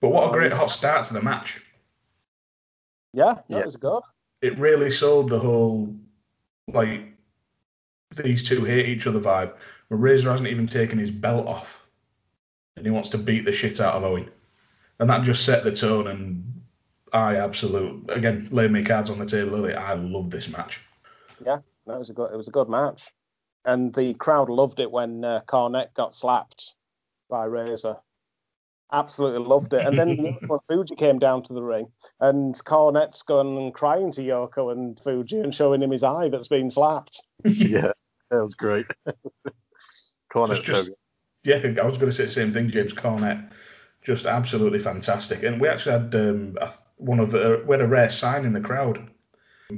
But 0.00 0.08
what 0.08 0.28
a 0.28 0.32
great 0.32 0.52
hot 0.52 0.70
start 0.70 1.04
to 1.06 1.14
the 1.14 1.22
match! 1.22 1.60
Yeah, 3.12 3.34
that 3.34 3.44
Yeah. 3.48 3.64
was 3.64 3.76
good. 3.76 4.02
It 4.42 4.58
really 4.58 4.90
sold 4.90 5.30
the 5.30 5.38
whole 5.38 5.94
like 6.72 7.02
these 8.14 8.46
two 8.48 8.64
hate 8.64 8.88
each 8.88 9.06
other 9.06 9.20
vibe. 9.20 9.54
Where 9.88 9.98
Razor 9.98 10.30
hasn't 10.30 10.48
even 10.48 10.66
taken 10.66 10.98
his 10.98 11.10
belt 11.10 11.46
off, 11.46 11.86
and 12.76 12.84
he 12.84 12.90
wants 12.90 13.10
to 13.10 13.18
beat 13.18 13.44
the 13.44 13.52
shit 13.52 13.80
out 13.80 13.94
of 13.94 14.04
Owen, 14.04 14.30
and 14.98 15.08
that 15.10 15.24
just 15.24 15.44
set 15.44 15.62
the 15.62 15.74
tone. 15.74 16.08
And 16.08 16.55
I 17.16 17.36
absolutely 17.36 18.14
again 18.14 18.48
laid 18.52 18.70
my 18.72 18.82
cards 18.82 19.10
on 19.10 19.18
the 19.18 19.26
table 19.26 19.56
early. 19.56 19.74
I 19.74 19.94
love 19.94 20.30
this 20.30 20.48
match. 20.48 20.80
Yeah, 21.44 21.58
that 21.86 21.98
was 21.98 22.10
a 22.10 22.12
good. 22.12 22.32
It 22.32 22.36
was 22.36 22.48
a 22.48 22.52
good 22.52 22.68
match, 22.68 23.10
and 23.64 23.94
the 23.94 24.14
crowd 24.14 24.50
loved 24.50 24.80
it 24.80 24.90
when 24.90 25.24
uh, 25.24 25.40
Cornette 25.46 25.94
got 25.94 26.14
slapped 26.14 26.74
by 27.30 27.44
Razor. 27.46 27.96
Absolutely 28.92 29.44
loved 29.44 29.72
it. 29.72 29.84
And 29.84 29.98
then 29.98 30.36
when 30.46 30.58
Fuji 30.68 30.94
came 30.94 31.18
down 31.18 31.42
to 31.44 31.52
the 31.52 31.62
ring, 31.62 31.86
and 32.20 32.54
Cornette's 32.54 33.22
going 33.22 33.56
and 33.56 33.74
crying 33.74 34.12
to 34.12 34.20
Yoko 34.20 34.70
and 34.70 35.00
Fuji 35.00 35.40
and 35.40 35.54
showing 35.54 35.82
him 35.82 35.90
his 35.90 36.04
eye 36.04 36.28
that's 36.28 36.46
been 36.48 36.70
slapped. 36.70 37.22
yeah, 37.44 37.90
that 38.30 38.42
was 38.44 38.54
great. 38.54 38.86
Corner, 40.32 40.54
Just- 40.60 40.66
just- 40.66 40.90
Yeah, 41.44 41.56
I 41.56 41.86
was 41.86 41.98
going 41.98 42.10
to 42.10 42.12
say 42.12 42.26
the 42.26 42.30
same 42.30 42.52
thing, 42.52 42.70
James 42.70 42.92
Cornette. 42.94 43.50
Just 44.04 44.26
absolutely 44.26 44.78
fantastic. 44.78 45.42
And 45.42 45.60
we 45.60 45.66
actually 45.68 45.92
had 46.00 46.14
um, 46.14 46.56
a- 46.60 46.70
one 46.96 47.20
of 47.20 47.34
uh, 47.34 47.58
we 47.66 47.74
had 47.74 47.80
a 47.82 47.86
rare 47.86 48.10
sign 48.10 48.44
in 48.44 48.52
the 48.52 48.60
crowd 48.60 49.10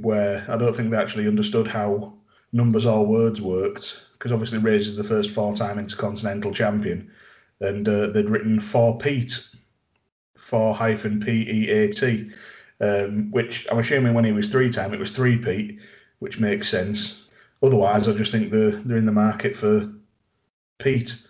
where 0.01 0.45
I 0.49 0.55
don't 0.57 0.75
think 0.75 0.91
they 0.91 0.97
actually 0.97 1.27
understood 1.27 1.67
how 1.67 2.13
numbers 2.51 2.85
or 2.85 3.05
words 3.05 3.41
worked 3.41 4.01
because 4.13 4.31
obviously 4.31 4.57
Razor's 4.59 4.95
the 4.95 5.03
first 5.03 5.31
four-time 5.31 5.79
Intercontinental 5.79 6.51
Champion, 6.51 7.09
and 7.61 7.87
uh, 7.87 8.07
they'd 8.07 8.29
written 8.29 8.59
for 8.59 8.97
Pete, 8.97 9.49
four 10.37 10.75
hyphen 10.75 11.21
P 11.21 11.47
E 11.49 11.69
A 11.69 11.87
T, 11.89 12.29
um, 12.81 13.31
which 13.31 13.65
I'm 13.71 13.79
assuming 13.79 14.13
when 14.13 14.25
he 14.25 14.33
was 14.33 14.49
three-time 14.49 14.93
it 14.93 14.99
was 14.99 15.11
three 15.11 15.37
Pete, 15.37 15.79
which 16.19 16.39
makes 16.39 16.69
sense. 16.69 17.23
Otherwise, 17.63 18.07
I 18.07 18.13
just 18.13 18.31
think 18.31 18.51
they're 18.51 18.71
they're 18.71 18.97
in 18.97 19.05
the 19.05 19.11
market 19.11 19.55
for 19.55 19.89
Pete. 20.79 21.27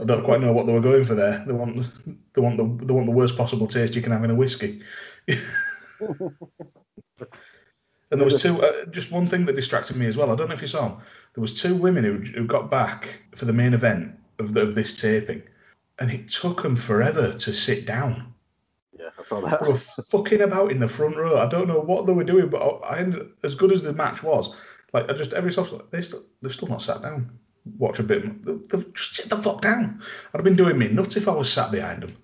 I 0.00 0.04
don't 0.04 0.24
quite 0.24 0.40
know 0.40 0.52
what 0.52 0.66
they 0.66 0.72
were 0.72 0.80
going 0.80 1.04
for 1.04 1.14
there. 1.14 1.42
They 1.46 1.52
want 1.52 1.86
they 2.34 2.40
want 2.40 2.56
the 2.56 2.86
they 2.86 2.92
want 2.92 3.06
the 3.06 3.12
worst 3.12 3.36
possible 3.36 3.66
taste 3.66 3.94
you 3.94 4.02
can 4.02 4.12
have 4.12 4.24
in 4.24 4.30
a 4.30 4.34
whiskey. 4.34 4.82
and 5.28 5.40
there 8.10 8.24
was 8.24 8.40
two. 8.42 8.62
Uh, 8.62 8.84
just 8.86 9.10
one 9.10 9.26
thing 9.26 9.44
that 9.46 9.56
distracted 9.56 9.96
me 9.96 10.06
as 10.06 10.16
well. 10.16 10.30
I 10.30 10.36
don't 10.36 10.48
know 10.48 10.54
if 10.54 10.62
you 10.62 10.68
saw 10.68 10.88
them. 10.88 10.98
There 11.34 11.42
was 11.42 11.60
two 11.60 11.74
women 11.74 12.04
who 12.04 12.18
who 12.18 12.46
got 12.46 12.70
back 12.70 13.22
for 13.34 13.44
the 13.44 13.52
main 13.52 13.74
event 13.74 14.14
of 14.38 14.52
the, 14.52 14.62
of 14.62 14.74
this 14.74 15.00
taping, 15.00 15.42
and 15.98 16.10
it 16.10 16.28
took 16.28 16.62
them 16.62 16.76
forever 16.76 17.32
to 17.32 17.52
sit 17.52 17.86
down. 17.86 18.32
yeah, 18.98 19.10
I 19.18 19.22
saw 19.22 19.40
that. 19.40 19.60
They 19.60 19.68
were 19.68 19.76
fucking 19.76 20.42
about 20.42 20.70
in 20.70 20.80
the 20.80 20.88
front 20.88 21.16
row. 21.16 21.38
I 21.38 21.48
don't 21.48 21.68
know 21.68 21.80
what 21.80 22.06
they 22.06 22.12
were 22.12 22.24
doing, 22.24 22.48
but 22.48 22.80
I 22.84 23.00
ended, 23.00 23.28
as 23.42 23.54
good 23.54 23.72
as 23.72 23.82
the 23.82 23.92
match 23.92 24.22
was, 24.22 24.54
like 24.92 25.10
I 25.10 25.14
just 25.14 25.32
every 25.32 25.52
so 25.52 25.62
often 25.62 25.82
they 25.90 26.02
still 26.02 26.24
they've 26.40 26.52
still 26.52 26.68
not 26.68 26.82
sat 26.82 27.02
down. 27.02 27.38
Watch 27.76 27.98
a 27.98 28.02
bit. 28.02 28.68
They've 28.68 28.94
just 28.94 29.16
sit 29.16 29.28
the 29.28 29.36
fuck 29.36 29.60
down. 29.60 30.00
I'd 30.32 30.38
have 30.38 30.44
been 30.44 30.56
doing 30.56 30.78
me 30.78 30.88
nuts 30.88 31.16
if 31.16 31.28
I 31.28 31.32
was 31.32 31.52
sat 31.52 31.70
behind 31.70 32.02
them. 32.02 32.16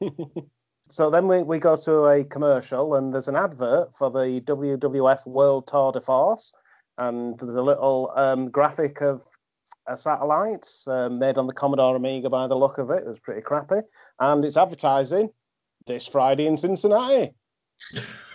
So 0.90 1.10
then 1.10 1.26
we, 1.26 1.42
we 1.42 1.58
go 1.58 1.76
to 1.76 2.04
a 2.04 2.24
commercial, 2.24 2.94
and 2.94 3.12
there's 3.12 3.28
an 3.28 3.36
advert 3.36 3.96
for 3.96 4.10
the 4.10 4.40
WWF 4.42 5.26
World 5.26 5.66
Tour 5.66 5.92
de 5.92 6.00
Force, 6.00 6.52
and 6.98 7.38
there's 7.38 7.56
a 7.56 7.62
little 7.62 8.12
um, 8.14 8.50
graphic 8.50 9.00
of 9.00 9.24
a 9.86 9.96
satellite 9.96 10.68
uh, 10.86 11.08
made 11.08 11.38
on 11.38 11.46
the 11.46 11.52
Commodore 11.52 11.96
Amiga 11.96 12.28
by 12.30 12.46
the 12.46 12.56
look 12.56 12.78
of 12.78 12.90
it. 12.90 13.02
It 13.02 13.08
was 13.08 13.18
pretty 13.18 13.40
crappy. 13.40 13.80
And 14.20 14.44
it's 14.44 14.56
advertising 14.56 15.30
this 15.86 16.06
Friday 16.06 16.46
in 16.46 16.56
Cincinnati. 16.56 17.32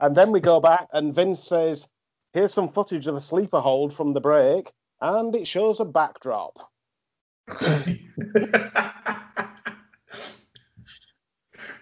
and 0.00 0.16
then 0.16 0.32
we 0.32 0.40
go 0.40 0.60
back, 0.60 0.88
and 0.92 1.14
Vince 1.14 1.44
says, 1.44 1.86
Here's 2.32 2.52
some 2.52 2.68
footage 2.68 3.06
of 3.06 3.14
a 3.14 3.20
sleeper 3.20 3.60
hold 3.60 3.94
from 3.94 4.12
the 4.12 4.20
break. 4.20 4.72
And 5.00 5.34
it 5.36 5.46
shows 5.46 5.80
a 5.80 5.84
backdrop. 5.84 6.58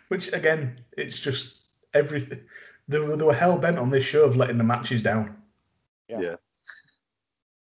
Which 0.08 0.32
again, 0.32 0.80
it's 0.96 1.18
just 1.18 1.54
everything. 1.94 2.42
They 2.88 2.98
were, 3.00 3.16
they 3.16 3.24
were 3.24 3.34
hell 3.34 3.58
bent 3.58 3.78
on 3.78 3.90
this 3.90 4.04
show 4.04 4.24
of 4.24 4.36
letting 4.36 4.58
the 4.58 4.64
matches 4.64 5.02
down. 5.02 5.36
Yeah. 6.08 6.20
Yeah. 6.20 6.36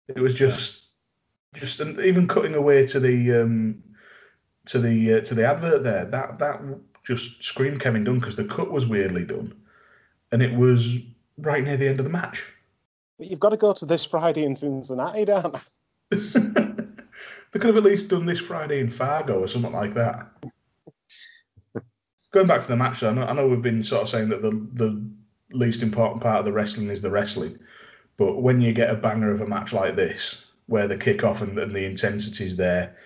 It 0.08 0.20
was 0.20 0.34
just, 0.34 0.82
just 1.54 1.80
and 1.80 1.98
even 2.00 2.28
cutting 2.28 2.54
away 2.54 2.86
to 2.88 3.00
the 3.00 3.42
um, 3.42 3.82
to 4.66 4.78
the 4.78 5.14
uh, 5.14 5.20
to 5.22 5.34
the 5.34 5.46
advert 5.46 5.82
there. 5.82 6.04
That 6.04 6.38
that 6.38 6.60
just 7.04 7.42
screamed 7.42 7.80
Kevin 7.80 8.04
Dunn 8.04 8.18
because 8.18 8.36
the 8.36 8.44
cut 8.44 8.70
was 8.70 8.86
weirdly 8.86 9.24
done, 9.24 9.54
and 10.30 10.42
it 10.42 10.54
was 10.54 10.98
right 11.38 11.64
near 11.64 11.78
the 11.78 11.88
end 11.88 12.00
of 12.00 12.04
the 12.04 12.10
match. 12.10 12.44
But 13.18 13.28
you've 13.28 13.40
got 13.40 13.50
to 13.50 13.56
go 13.56 13.72
to 13.72 13.86
this 13.86 14.04
Friday 14.04 14.44
in 14.44 14.56
Cincinnati, 14.56 15.20
you? 15.20 15.26
they 16.10 17.60
could 17.60 17.64
have 17.64 17.76
at 17.76 17.84
least 17.84 18.08
done 18.08 18.26
this 18.26 18.40
Friday 18.40 18.80
in 18.80 18.90
Fargo 18.90 19.40
or 19.40 19.48
something 19.48 19.72
like 19.72 19.94
that. 19.94 20.30
Going 22.32 22.48
back 22.48 22.62
to 22.62 22.68
the 22.68 22.76
match, 22.76 23.00
though, 23.00 23.10
I 23.10 23.12
know, 23.12 23.22
I 23.22 23.32
know 23.32 23.48
we've 23.48 23.62
been 23.62 23.82
sort 23.82 24.02
of 24.02 24.08
saying 24.08 24.28
that 24.30 24.42
the 24.42 24.50
the 24.72 25.08
least 25.52 25.82
important 25.82 26.20
part 26.20 26.40
of 26.40 26.44
the 26.44 26.52
wrestling 26.52 26.90
is 26.90 27.00
the 27.00 27.10
wrestling, 27.10 27.56
but 28.16 28.42
when 28.42 28.60
you 28.60 28.72
get 28.72 28.90
a 28.90 28.96
banger 28.96 29.30
of 29.30 29.40
a 29.40 29.46
match 29.46 29.72
like 29.72 29.94
this, 29.94 30.44
where 30.66 30.88
the 30.88 30.96
kickoff 30.96 31.42
and, 31.42 31.56
and 31.58 31.72
the 31.72 31.84
intensity's 31.84 32.56
there, 32.56 32.96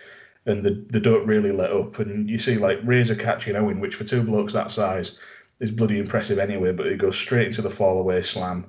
and 0.46 0.64
the, 0.64 0.86
they 0.90 1.00
don't 1.00 1.26
really 1.26 1.52
let 1.52 1.70
up, 1.72 1.98
and 1.98 2.30
you 2.30 2.38
see 2.38 2.56
like 2.56 2.78
Razor 2.84 3.16
catching 3.16 3.54
Owen, 3.54 3.80
which 3.80 3.96
for 3.96 4.04
two 4.04 4.22
blokes 4.22 4.54
that 4.54 4.70
size 4.70 5.18
is 5.60 5.70
bloody 5.70 5.98
impressive 5.98 6.38
anyway, 6.38 6.72
but 6.72 6.86
it 6.86 6.96
goes 6.96 7.18
straight 7.18 7.48
into 7.48 7.60
the 7.60 7.70
fall 7.70 8.00
away 8.00 8.22
slam, 8.22 8.64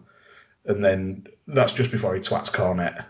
and 0.66 0.84
then 0.84 1.26
that's 1.48 1.74
just 1.74 1.92
before 1.92 2.16
he 2.16 2.22
twats 2.22 2.50
Cornette. 2.50 3.06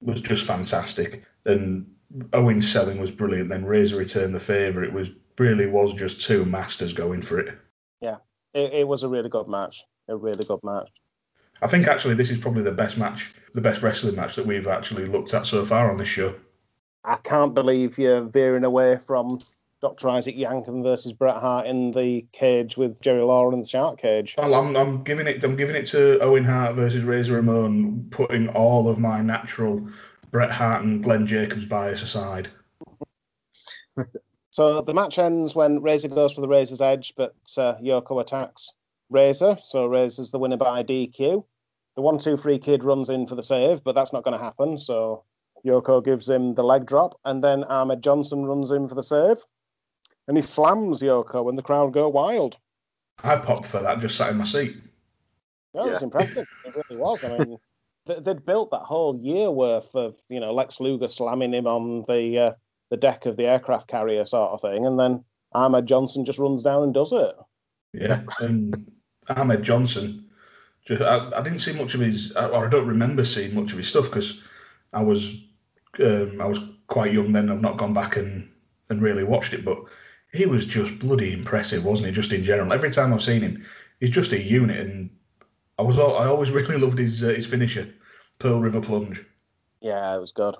was 0.00 0.20
just 0.20 0.46
fantastic, 0.46 1.24
and 1.44 1.86
Owen's 2.32 2.70
selling 2.70 3.00
was 3.00 3.10
brilliant. 3.10 3.48
Then 3.48 3.64
Razor 3.64 3.96
returned 3.96 4.34
the 4.34 4.40
favour. 4.40 4.84
It 4.84 4.92
was 4.92 5.10
really 5.38 5.66
was 5.66 5.94
just 5.94 6.20
two 6.20 6.44
masters 6.44 6.92
going 6.92 7.22
for 7.22 7.38
it. 7.38 7.58
It, 8.54 8.72
it 8.72 8.88
was 8.88 9.02
a 9.02 9.08
really 9.08 9.28
good 9.28 9.48
match. 9.48 9.84
A 10.08 10.16
really 10.16 10.44
good 10.46 10.60
match. 10.62 10.88
I 11.60 11.66
think 11.66 11.86
actually 11.86 12.14
this 12.14 12.30
is 12.30 12.38
probably 12.38 12.62
the 12.62 12.72
best 12.72 12.96
match, 12.96 13.34
the 13.52 13.60
best 13.60 13.82
wrestling 13.82 14.16
match 14.16 14.36
that 14.36 14.46
we've 14.46 14.66
actually 14.66 15.06
looked 15.06 15.34
at 15.34 15.46
so 15.46 15.64
far 15.64 15.90
on 15.90 15.96
this 15.96 16.08
show. 16.08 16.34
I 17.04 17.16
can't 17.16 17.54
believe 17.54 17.98
you're 17.98 18.22
veering 18.22 18.64
away 18.64 18.96
from 18.96 19.40
Dr. 19.84 20.08
Isaac 20.08 20.34
Yankem 20.34 20.82
versus 20.82 21.12
Bret 21.12 21.36
Hart 21.36 21.66
in 21.66 21.90
the 21.90 22.24
cage 22.32 22.78
with 22.78 23.02
Jerry 23.02 23.20
Lawler 23.20 23.52
in 23.52 23.60
the 23.60 23.68
shark 23.68 24.00
cage. 24.00 24.34
Well, 24.38 24.54
I'm, 24.54 24.74
I'm 24.74 25.02
giving 25.04 25.26
it. 25.26 25.44
I'm 25.44 25.56
giving 25.56 25.76
it 25.76 25.84
to 25.88 26.18
Owen 26.20 26.42
Hart 26.42 26.74
versus 26.74 27.04
Razor 27.04 27.34
Ramon, 27.34 28.06
putting 28.10 28.48
all 28.48 28.88
of 28.88 28.98
my 28.98 29.20
natural 29.20 29.86
Bret 30.30 30.50
Hart 30.50 30.82
and 30.84 31.04
Glenn 31.04 31.26
Jacobs 31.26 31.66
bias 31.66 32.02
aside. 32.02 32.48
So 34.48 34.80
the 34.80 34.94
match 34.94 35.18
ends 35.18 35.54
when 35.54 35.82
Razor 35.82 36.08
goes 36.08 36.32
for 36.32 36.40
the 36.40 36.48
Razor's 36.48 36.80
Edge, 36.80 37.12
but 37.14 37.34
uh, 37.58 37.74
Yoko 37.82 38.22
attacks 38.22 38.72
Razor. 39.10 39.58
So 39.62 39.86
Razor's 39.86 40.30
the 40.30 40.38
winner 40.38 40.56
by 40.56 40.82
DQ. 40.82 41.44
The 41.96 42.00
one, 42.00 42.18
two, 42.18 42.38
three 42.38 42.58
kid 42.58 42.84
runs 42.84 43.10
in 43.10 43.26
for 43.26 43.34
the 43.34 43.42
save, 43.42 43.84
but 43.84 43.94
that's 43.94 44.14
not 44.14 44.24
going 44.24 44.38
to 44.38 44.42
happen. 44.42 44.78
So 44.78 45.24
Yoko 45.66 46.02
gives 46.02 46.26
him 46.26 46.54
the 46.54 46.64
leg 46.64 46.86
drop, 46.86 47.20
and 47.26 47.44
then 47.44 47.64
Ahmed 47.64 48.02
Johnson 48.02 48.46
runs 48.46 48.70
in 48.70 48.88
for 48.88 48.94
the 48.94 49.02
save, 49.02 49.44
and 50.28 50.36
he 50.36 50.42
slams 50.42 51.02
Yoko, 51.02 51.48
and 51.48 51.58
the 51.58 51.62
crowd 51.62 51.92
go 51.92 52.08
wild. 52.08 52.58
I 53.22 53.36
popped 53.36 53.66
for 53.66 53.80
that, 53.80 54.00
just 54.00 54.16
sat 54.16 54.30
in 54.30 54.38
my 54.38 54.44
seat. 54.44 54.76
Yeah, 55.74 55.86
it 55.86 55.90
was 55.92 56.02
impressive. 56.02 56.46
It 56.64 56.74
really 56.74 57.00
was. 57.00 57.22
I 57.24 57.38
mean, 57.38 57.58
they- 58.06 58.20
they'd 58.20 58.44
built 58.44 58.70
that 58.70 58.78
whole 58.80 59.16
year 59.20 59.50
worth 59.50 59.94
of 59.94 60.16
you 60.28 60.40
know 60.40 60.52
Lex 60.52 60.80
Luger 60.80 61.08
slamming 61.08 61.52
him 61.54 61.66
on 61.66 62.04
the 62.08 62.38
uh, 62.38 62.52
the 62.90 62.96
deck 62.96 63.26
of 63.26 63.36
the 63.36 63.46
aircraft 63.46 63.88
carrier 63.88 64.24
sort 64.24 64.50
of 64.52 64.60
thing, 64.60 64.86
and 64.86 64.98
then 64.98 65.24
Ahmed 65.52 65.86
Johnson 65.86 66.24
just 66.24 66.38
runs 66.38 66.62
down 66.62 66.82
and 66.82 66.94
does 66.94 67.12
it. 67.12 67.34
Yeah, 67.92 68.22
and 68.40 68.90
Ahmed 69.28 69.62
Johnson. 69.62 70.20
Just, 70.86 71.00
I, 71.00 71.30
I 71.34 71.40
didn't 71.42 71.60
see 71.60 71.72
much 71.72 71.94
of 71.94 72.00
his, 72.00 72.32
or 72.32 72.66
I 72.66 72.68
don't 72.68 72.86
remember 72.86 73.24
seeing 73.24 73.54
much 73.54 73.72
of 73.72 73.78
his 73.78 73.88
stuff 73.88 74.04
because 74.06 74.42
I 74.92 75.02
was 75.02 75.34
um, 76.00 76.40
I 76.40 76.46
was 76.46 76.58
quite 76.88 77.12
young 77.12 77.32
then. 77.32 77.48
I've 77.50 77.62
not 77.62 77.78
gone 77.78 77.94
back 77.94 78.16
and, 78.16 78.50
and 78.90 79.00
really 79.00 79.24
watched 79.24 79.54
it, 79.54 79.64
but 79.64 79.78
he 80.34 80.46
was 80.46 80.66
just 80.66 80.98
bloody 80.98 81.32
impressive, 81.32 81.84
wasn't 81.84 82.08
he? 82.08 82.12
Just 82.12 82.32
in 82.32 82.44
general, 82.44 82.72
every 82.72 82.90
time 82.90 83.12
I've 83.14 83.22
seen 83.22 83.40
him, 83.42 83.64
he's 84.00 84.10
just 84.10 84.32
a 84.32 84.40
unit, 84.42 84.80
and 84.86 85.08
I 85.78 85.82
was 85.82 85.98
al- 85.98 86.16
I 86.18 86.26
always 86.26 86.50
really 86.58 86.76
loved 86.76 86.98
his 86.98 87.22
uh, 87.22 87.28
his 87.28 87.46
finisher, 87.46 87.88
Pearl 88.38 88.60
River 88.60 88.80
Plunge. 88.80 89.24
Yeah, 89.80 90.14
it 90.16 90.20
was 90.20 90.32
good. 90.32 90.56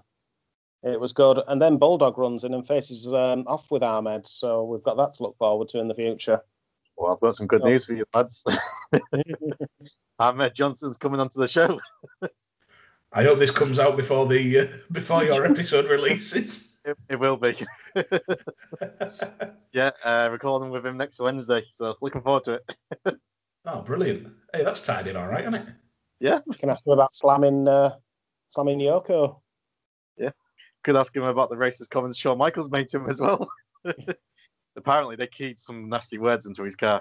It 0.83 1.01
was 1.01 1.13
good. 1.15 1.41
And 1.49 1.61
then 1.63 1.79
Bulldog 1.79 2.19
runs 2.19 2.45
in 2.45 2.53
and 2.55 2.67
faces 2.69 3.07
um, 3.07 3.45
off 3.47 3.71
with 3.71 3.83
Ahmed, 3.83 4.27
so 4.27 4.65
we've 4.65 4.83
got 4.83 4.97
that 4.99 5.15
to 5.15 5.23
look 5.23 5.37
forward 5.39 5.69
to 5.71 5.79
in 5.81 5.89
the 5.89 5.95
future. 5.95 6.41
Well, 6.97 7.13
I've 7.13 7.21
got 7.21 7.35
some 7.35 7.47
good 7.47 7.63
Oh. 7.63 7.69
news 7.69 7.87
for 7.87 7.95
you, 7.95 8.05
lads. 8.15 8.45
Ahmed 10.19 10.55
Johnson's 10.55 10.97
coming 10.97 11.21
onto 11.21 11.41
the 11.41 11.49
show. 11.49 11.81
I 13.13 13.23
hope 13.25 13.39
this 13.39 13.51
comes 13.51 13.79
out 13.79 13.97
before 13.97 14.27
the 14.27 14.59
uh, 14.61 14.67
before 14.93 15.25
your 15.25 15.45
episode 15.47 15.87
releases. 15.89 16.69
It, 16.85 16.97
it 17.09 17.17
will 17.19 17.39
be. 17.39 17.57
yeah, 19.73 19.91
uh, 20.05 20.29
recording 20.31 20.71
with 20.71 20.85
him 20.85 20.99
next 20.99 21.19
Wednesday, 21.19 21.63
so 21.73 21.95
looking 22.03 22.21
forward 22.21 22.45
to 22.45 22.55
it. 22.55 23.19
oh, 23.65 23.81
brilliant! 23.81 24.29
Hey, 24.53 24.65
that's 24.65 24.83
tied 24.83 25.07
in 25.07 25.17
all 25.17 25.27
right, 25.27 25.41
isn't 25.41 25.55
it? 25.55 25.67
Yeah. 26.21 26.41
You 26.47 26.55
can 26.55 26.71
ask 26.71 26.87
him 26.87 26.93
about 26.93 27.15
slamming 27.15 27.67
uh, 27.67 27.97
slamming 28.51 28.81
Yoko. 28.81 29.41
Yeah, 30.19 30.31
could 30.83 30.97
ask 30.97 31.17
him 31.17 31.23
about 31.23 31.49
the 31.49 31.57
racist 31.57 31.89
comments 31.89 32.19
Shawn 32.19 32.37
Michaels 32.37 32.71
made 32.71 32.89
to 32.91 32.99
him 32.99 33.09
as 33.09 33.21
well. 33.21 33.49
Apparently, 34.77 35.17
they 35.17 35.27
keyed 35.27 35.59
some 35.59 35.89
nasty 35.89 36.19
words 36.19 36.47
into 36.47 36.65
his 36.65 36.77
car. 36.77 37.01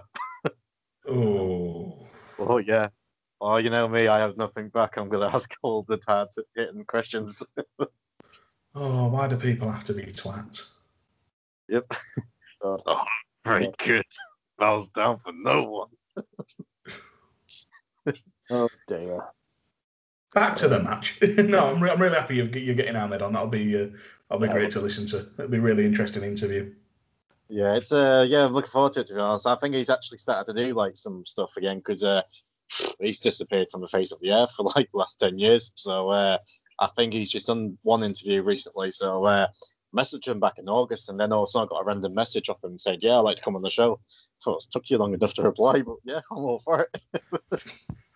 Oh. 1.07 2.07
Oh 2.39 2.57
yeah. 2.57 2.87
Oh, 3.41 3.57
you 3.57 3.69
know 3.69 3.89
me, 3.89 4.07
I 4.07 4.19
have 4.19 4.37
nothing 4.37 4.69
back. 4.69 4.95
I'm 4.95 5.09
gonna 5.09 5.27
ask 5.27 5.53
all 5.61 5.83
the 5.83 5.99
hard 6.07 6.29
hitting 6.55 6.85
questions. 6.85 7.43
Oh, 8.75 9.07
why 9.07 9.27
do 9.27 9.35
people 9.37 9.69
have 9.69 9.83
to 9.85 9.93
be 9.93 10.03
twats? 10.03 10.69
Yep. 11.69 11.85
Good. 12.61 12.81
Very 13.45 13.71
good. 13.77 14.05
Bows 14.57 14.89
down 14.89 15.19
for 15.19 15.33
no 15.33 15.63
one. 15.63 15.89
Oh 18.49 18.69
dear. 18.87 19.19
Back 20.33 20.55
to 20.57 20.67
the 20.67 20.79
match. 20.79 21.19
no, 21.21 21.67
I'm, 21.67 21.81
re- 21.81 21.91
I'm 21.91 22.01
really 22.01 22.15
happy 22.15 22.35
you're, 22.35 22.47
you're 22.47 22.75
getting 22.75 22.95
Ahmed 22.95 23.21
on. 23.21 23.33
That'll 23.33 23.47
be 23.47 23.75
uh, 23.75 23.87
that'll 24.29 24.45
be 24.45 24.51
great 24.51 24.71
to 24.71 24.81
listen 24.81 25.05
to. 25.07 25.27
It'll 25.37 25.47
be 25.47 25.57
a 25.57 25.61
really 25.61 25.85
interesting 25.85 26.23
interview. 26.23 26.73
Yeah, 27.49 27.75
it's 27.75 27.91
uh 27.91 28.25
yeah, 28.27 28.45
I'm 28.45 28.53
looking 28.53 28.71
forward 28.71 28.93
to 28.93 29.01
it 29.01 29.07
to 29.07 29.15
be 29.15 29.19
honest. 29.19 29.45
I 29.45 29.55
think 29.55 29.75
he's 29.75 29.89
actually 29.89 30.17
started 30.17 30.51
to 30.53 30.65
do 30.65 30.73
like 30.73 30.97
some 30.97 31.25
stuff 31.25 31.51
again 31.57 31.77
because 31.77 32.03
uh 32.03 32.23
he's 32.99 33.19
disappeared 33.19 33.67
from 33.71 33.81
the 33.81 33.87
face 33.87 34.11
of 34.11 34.19
the 34.19 34.31
earth 34.31 34.49
for 34.57 34.63
like 34.75 34.89
the 34.91 34.97
last 34.97 35.19
ten 35.19 35.37
years. 35.37 35.71
So 35.75 36.09
uh 36.09 36.37
I 36.79 36.89
think 36.95 37.13
he's 37.13 37.31
just 37.31 37.47
done 37.47 37.77
one 37.83 38.03
interview 38.03 38.43
recently. 38.43 38.91
So 38.91 39.25
uh 39.25 39.47
messaged 39.95 40.27
him 40.27 40.39
back 40.39 40.57
in 40.57 40.67
August 40.67 41.09
and 41.09 41.19
then 41.19 41.31
also 41.31 41.61
I 41.61 41.67
got 41.67 41.81
a 41.81 41.85
random 41.85 42.15
message 42.15 42.49
off 42.49 42.63
him 42.63 42.71
and 42.71 42.81
said, 42.81 42.99
Yeah, 43.01 43.17
I'd 43.17 43.19
like 43.19 43.37
to 43.37 43.43
come 43.43 43.55
on 43.55 43.61
the 43.61 43.69
show. 43.69 43.99
Thought 44.43 44.63
it 44.63 44.71
took 44.71 44.89
you 44.89 44.97
long 44.97 45.13
enough 45.13 45.35
to 45.35 45.43
reply, 45.43 45.81
but 45.81 45.97
yeah, 46.03 46.21
I'm 46.31 46.39
all 46.39 46.61
for 46.65 46.81
it. 46.81 46.97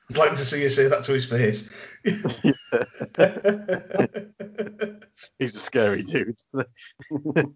I'd 0.09 0.17
like 0.17 0.31
to 0.31 0.45
see 0.45 0.61
you 0.61 0.69
say 0.69 0.87
that 0.87 1.03
to 1.03 1.13
his 1.13 1.25
face. 1.25 1.69
He's 5.39 5.55
a 5.55 5.59
scary 5.59 6.03
dude. 6.03 6.37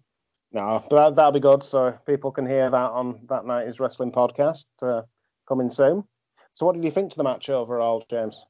No, 0.54 0.84
but 0.90 0.96
that, 0.96 1.16
that'll 1.16 1.32
be 1.32 1.40
good. 1.40 1.62
So 1.62 1.96
people 2.06 2.30
can 2.30 2.46
hear 2.46 2.68
that 2.68 2.90
on 2.90 3.20
that 3.28 3.46
night 3.46 3.68
is 3.68 3.80
wrestling 3.80 4.12
podcast 4.12 4.66
uh, 4.82 5.00
coming 5.48 5.70
soon. 5.70 6.04
So, 6.52 6.66
what 6.66 6.74
did 6.74 6.84
you 6.84 6.90
think 6.90 7.10
to 7.12 7.16
the 7.16 7.24
match 7.24 7.48
overall, 7.48 8.04
James? 8.10 8.44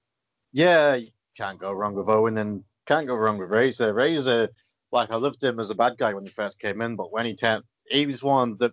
yeah, 0.53 0.97
you 0.97 1.11
can't 1.37 1.59
go 1.59 1.73
wrong 1.73 1.95
with 1.95 2.09
Owen 2.09 2.39
and 2.39 2.65
can't 2.87 3.07
go 3.07 3.15
wrong 3.15 3.39
with 3.39 3.51
Razor. 3.51 3.95
Razor, 3.95 4.49
like 4.91 5.11
I 5.11 5.17
loved 5.17 5.43
him 5.43 5.61
as 5.61 5.71
a 5.71 5.75
bad 5.75 5.97
guy 5.99 6.15
when 6.15 6.25
he 6.25 6.31
first 6.31 6.61
came 6.61 6.81
in, 6.81 6.97
but 6.97 7.13
when 7.13 7.27
he 7.27 7.35
turned, 7.35 7.65
he 7.89 8.07
was 8.07 8.23
one 8.23 8.57
that 8.59 8.73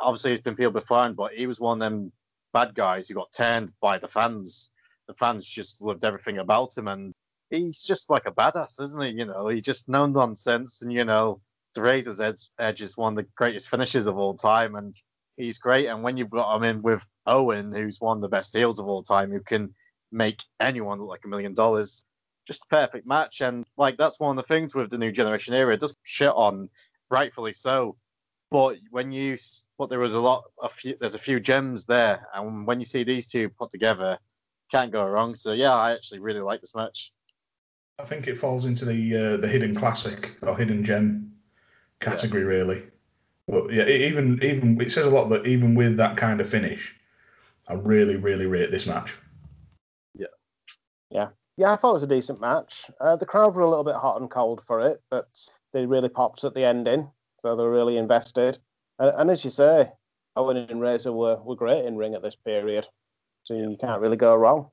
obviously 0.00 0.30
he's 0.30 0.40
been 0.40 0.56
peeled 0.56 0.74
before, 0.74 1.10
but 1.10 1.32
he 1.32 1.46
was 1.46 1.60
one 1.60 1.80
of 1.80 1.90
them 1.90 2.12
bad 2.52 2.74
guys 2.74 3.08
who 3.08 3.14
got 3.14 3.32
turned 3.32 3.72
by 3.80 3.98
the 3.98 4.08
fans. 4.08 4.70
The 5.06 5.14
fans 5.14 5.46
just 5.46 5.80
loved 5.80 6.04
everything 6.04 6.38
about 6.38 6.76
him, 6.76 6.88
and 6.88 7.14
he's 7.50 7.82
just 7.82 8.10
like 8.10 8.26
a 8.26 8.32
badass, 8.32 8.80
isn't 8.80 9.00
he? 9.00 9.10
You 9.10 9.26
know, 9.26 9.48
he 9.48 9.60
just 9.60 9.88
no 9.88 10.06
nonsense, 10.06 10.82
and 10.82 10.92
you 10.92 11.04
know, 11.04 11.40
the 11.74 11.82
Razor's 11.82 12.20
Edge, 12.20 12.48
Edge 12.58 12.80
is 12.80 12.96
one 12.96 13.12
of 13.12 13.16
the 13.16 13.28
greatest 13.36 13.70
finishes 13.70 14.06
of 14.06 14.18
all 14.18 14.34
time, 14.34 14.74
and 14.76 14.94
he's 15.36 15.58
great. 15.58 15.86
And 15.86 16.02
when 16.02 16.16
you've 16.16 16.30
got 16.30 16.56
him 16.56 16.64
in 16.64 16.82
with 16.82 17.06
Owen, 17.26 17.72
who's 17.72 18.00
one 18.00 18.18
of 18.18 18.22
the 18.22 18.28
best 18.28 18.54
heels 18.54 18.78
of 18.78 18.86
all 18.86 19.02
time, 19.02 19.30
who 19.30 19.40
can 19.40 19.74
make 20.10 20.42
anyone 20.60 20.98
look 20.98 21.08
like 21.08 21.24
a 21.24 21.28
million 21.28 21.54
dollars, 21.54 22.04
just 22.46 22.64
a 22.64 22.74
perfect 22.74 23.06
match. 23.06 23.40
And 23.40 23.64
like 23.76 23.96
that's 23.96 24.20
one 24.20 24.38
of 24.38 24.44
the 24.44 24.54
things 24.54 24.74
with 24.74 24.90
the 24.90 24.98
new 24.98 25.12
generation 25.12 25.54
era. 25.54 25.74
It 25.74 25.80
does 25.80 25.96
shit 26.02 26.28
on, 26.28 26.68
rightfully 27.10 27.52
so. 27.52 27.96
But 28.50 28.78
when 28.90 29.12
you, 29.12 29.36
but 29.78 29.90
there 29.90 29.98
was 29.98 30.14
a 30.14 30.20
lot, 30.20 30.44
a 30.62 30.70
few, 30.70 30.96
there's 30.98 31.14
a 31.14 31.18
few 31.18 31.38
gems 31.38 31.84
there, 31.84 32.26
and 32.34 32.66
when 32.66 32.78
you 32.78 32.86
see 32.86 33.04
these 33.04 33.26
two 33.26 33.50
put 33.50 33.70
together, 33.70 34.18
can't 34.70 34.90
go 34.90 35.06
wrong. 35.06 35.34
So 35.34 35.52
yeah, 35.52 35.74
I 35.74 35.92
actually 35.92 36.20
really 36.20 36.40
like 36.40 36.62
this 36.62 36.74
match. 36.74 37.12
I 37.98 38.04
think 38.04 38.26
it 38.26 38.38
falls 38.38 38.64
into 38.64 38.86
the 38.86 39.16
uh, 39.16 39.36
the 39.38 39.48
hidden 39.48 39.74
classic 39.74 40.34
or 40.42 40.56
hidden 40.56 40.82
gem 40.82 41.32
category, 42.00 42.42
yeah. 42.42 42.48
really. 42.48 42.82
But 43.48 43.72
yeah, 43.72 43.86
even 43.86 44.42
even 44.42 44.80
it 44.80 44.92
says 44.92 45.04
a 45.04 45.10
lot 45.10 45.28
that 45.28 45.46
even 45.46 45.74
with 45.74 45.96
that 45.98 46.16
kind 46.16 46.40
of 46.40 46.48
finish, 46.48 46.94
I 47.66 47.74
really 47.74 48.16
really 48.16 48.46
rate 48.46 48.70
this 48.70 48.86
match. 48.86 49.14
Yeah, 51.10 51.28
yeah. 51.56 51.72
I 51.72 51.76
thought 51.76 51.90
it 51.90 51.94
was 51.94 52.02
a 52.02 52.08
decent 52.08 52.40
match. 52.40 52.90
Uh, 53.00 53.16
the 53.16 53.26
crowd 53.26 53.54
were 53.54 53.62
a 53.62 53.68
little 53.68 53.84
bit 53.84 53.96
hot 53.96 54.20
and 54.20 54.30
cold 54.30 54.62
for 54.66 54.80
it, 54.80 55.00
but 55.10 55.28
they 55.72 55.86
really 55.86 56.08
popped 56.08 56.44
at 56.44 56.54
the 56.54 56.64
ending, 56.64 57.10
so 57.42 57.56
they 57.56 57.62
were 57.62 57.72
really 57.72 57.96
invested. 57.96 58.58
And, 58.98 59.12
and 59.16 59.30
as 59.30 59.44
you 59.44 59.50
say, 59.50 59.90
Owen 60.36 60.56
and 60.56 60.80
Razor 60.80 61.12
were 61.12 61.36
were 61.36 61.56
great 61.56 61.84
in 61.84 61.96
ring 61.96 62.14
at 62.14 62.22
this 62.22 62.36
period, 62.36 62.86
so 63.42 63.54
you 63.54 63.76
can't 63.80 64.00
really 64.00 64.16
go 64.16 64.34
wrong. 64.34 64.70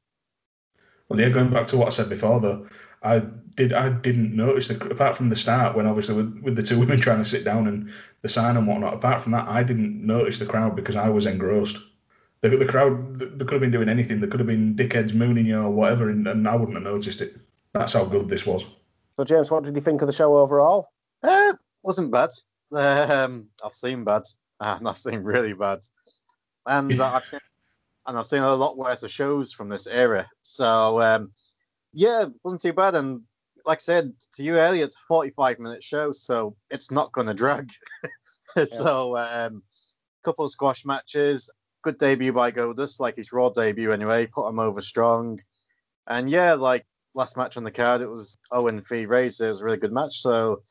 Well, 1.10 1.20
yeah, 1.20 1.30
going 1.30 1.52
back 1.52 1.68
to 1.68 1.78
what 1.78 1.88
I 1.88 1.92
said 1.92 2.10
before, 2.10 2.40
though, 2.40 2.68
I 3.04 3.20
did 3.56 3.74
I 3.74 3.90
didn't 3.90 4.36
notice 4.36 4.68
the 4.68 4.90
apart 4.90 5.16
from 5.16 5.30
the 5.30 5.36
start 5.36 5.76
when 5.76 5.88
obviously 5.88 6.16
with, 6.16 6.42
with 6.42 6.56
the 6.56 6.64
two 6.64 6.80
women 6.80 7.00
trying 7.00 7.24
to 7.24 7.30
sit 7.30 7.46
down 7.46 7.68
and 7.68 7.92
the 8.22 8.30
sign 8.30 8.58
and 8.58 8.68
whatnot. 8.68 8.96
Apart 8.96 9.22
from 9.22 9.32
that, 9.34 9.48
I 9.48 9.64
didn't 9.64 10.06
notice 10.06 10.40
the 10.40 10.46
crowd 10.46 10.76
because 10.76 10.96
I 10.96 11.10
was 11.10 11.26
engrossed. 11.26 11.78
The, 12.50 12.58
the 12.58 12.66
crowd 12.66 13.20
they 13.20 13.46
could 13.46 13.54
have 13.54 13.62
been 13.62 13.72
doing 13.72 13.90
anything. 13.90 14.20
They 14.20 14.28
could 14.28 14.40
have 14.40 14.48
been 14.48 14.76
dickheads 14.76 15.14
mooning 15.14 15.46
you 15.46 15.60
or 15.60 15.70
whatever, 15.70 16.10
and, 16.10 16.28
and 16.28 16.48
I 16.48 16.56
wouldn't 16.56 16.76
have 16.76 16.84
noticed 16.84 17.22
it. 17.22 17.38
That's 17.74 17.94
how 17.94 18.06
good 18.06 18.30
this 18.30 18.46
was. 18.46 18.66
So, 19.18 19.24
James, 19.24 19.52
what 19.52 19.64
did 19.64 19.76
you 19.76 19.82
think 19.82 20.02
of 20.02 20.08
the 20.08 20.14
show 20.14 20.38
overall? 20.38 20.92
Uh, 21.24 21.54
wasn't 21.84 22.12
bad. 22.12 22.30
Um, 22.74 23.48
I've 23.64 23.74
seen 23.74 24.04
bad, 24.04 24.24
and 24.60 24.88
I've 24.88 24.98
seen 24.98 25.20
really 25.20 25.54
bad, 25.54 25.80
and 26.66 27.02
I've 27.02 27.26
seen, 27.26 27.40
and 28.08 28.18
I've 28.18 28.28
seen 28.28 28.44
a 28.44 28.54
lot 28.54 28.78
worse 28.78 29.04
of 29.04 29.12
shows 29.12 29.52
from 29.52 29.70
this 29.70 29.88
era. 29.88 30.30
So. 30.42 31.02
Um, 31.02 31.32
yeah, 31.96 32.26
wasn't 32.44 32.62
too 32.62 32.74
bad. 32.74 32.94
And 32.94 33.22
like 33.66 33.80
I 33.80 33.82
said 33.82 34.14
to 34.34 34.44
you 34.44 34.58
earlier, 34.58 34.84
it's 34.84 34.98
a 34.98 35.08
45 35.08 35.60
minute 35.60 35.84
show, 35.84 36.12
so 36.12 36.56
it's 36.70 36.92
not 36.92 37.12
going 37.14 37.28
to 37.28 37.34
drag. 37.34 37.72
yeah. 38.56 38.66
So, 38.70 39.18
um, 39.18 39.64
couple 40.24 40.46
of 40.46 40.52
squash 40.52 40.86
matches, 40.86 41.50
good 41.86 41.98
debut 41.98 42.34
by 42.34 42.52
Goldust, 42.52 43.00
like 43.00 43.16
his 43.16 43.32
Raw 43.32 43.50
debut 43.50 43.94
anyway, 43.94 44.26
put 44.26 44.50
him 44.50 44.60
over 44.60 44.82
strong. 44.82 45.40
And 46.08 46.30
yeah, 46.30 46.54
like 46.54 46.86
last 47.14 47.38
match 47.38 47.56
on 47.56 47.64
the 47.64 47.72
card, 47.72 48.02
it 48.02 48.10
was 48.10 48.38
Owen 48.52 48.82
v 48.82 49.06
Razor. 49.06 49.46
It 49.46 49.50
was 49.50 49.62
a 49.62 49.64
really 49.64 49.78
good 49.78 49.94
match. 49.94 50.22
So, 50.22 50.64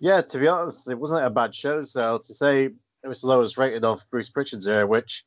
yeah, 0.00 0.20
to 0.20 0.38
be 0.38 0.48
honest, 0.48 0.90
it 0.90 0.98
wasn't 0.98 1.24
a 1.24 1.30
bad 1.30 1.54
show. 1.54 1.82
So, 1.82 2.18
to 2.22 2.34
say 2.34 2.64
it 2.66 3.08
was 3.08 3.22
the 3.22 3.28
lowest 3.28 3.56
rated 3.56 3.84
of 3.84 4.04
Bruce 4.10 4.28
Prichard's 4.28 4.68
era, 4.68 4.86
which 4.86 5.24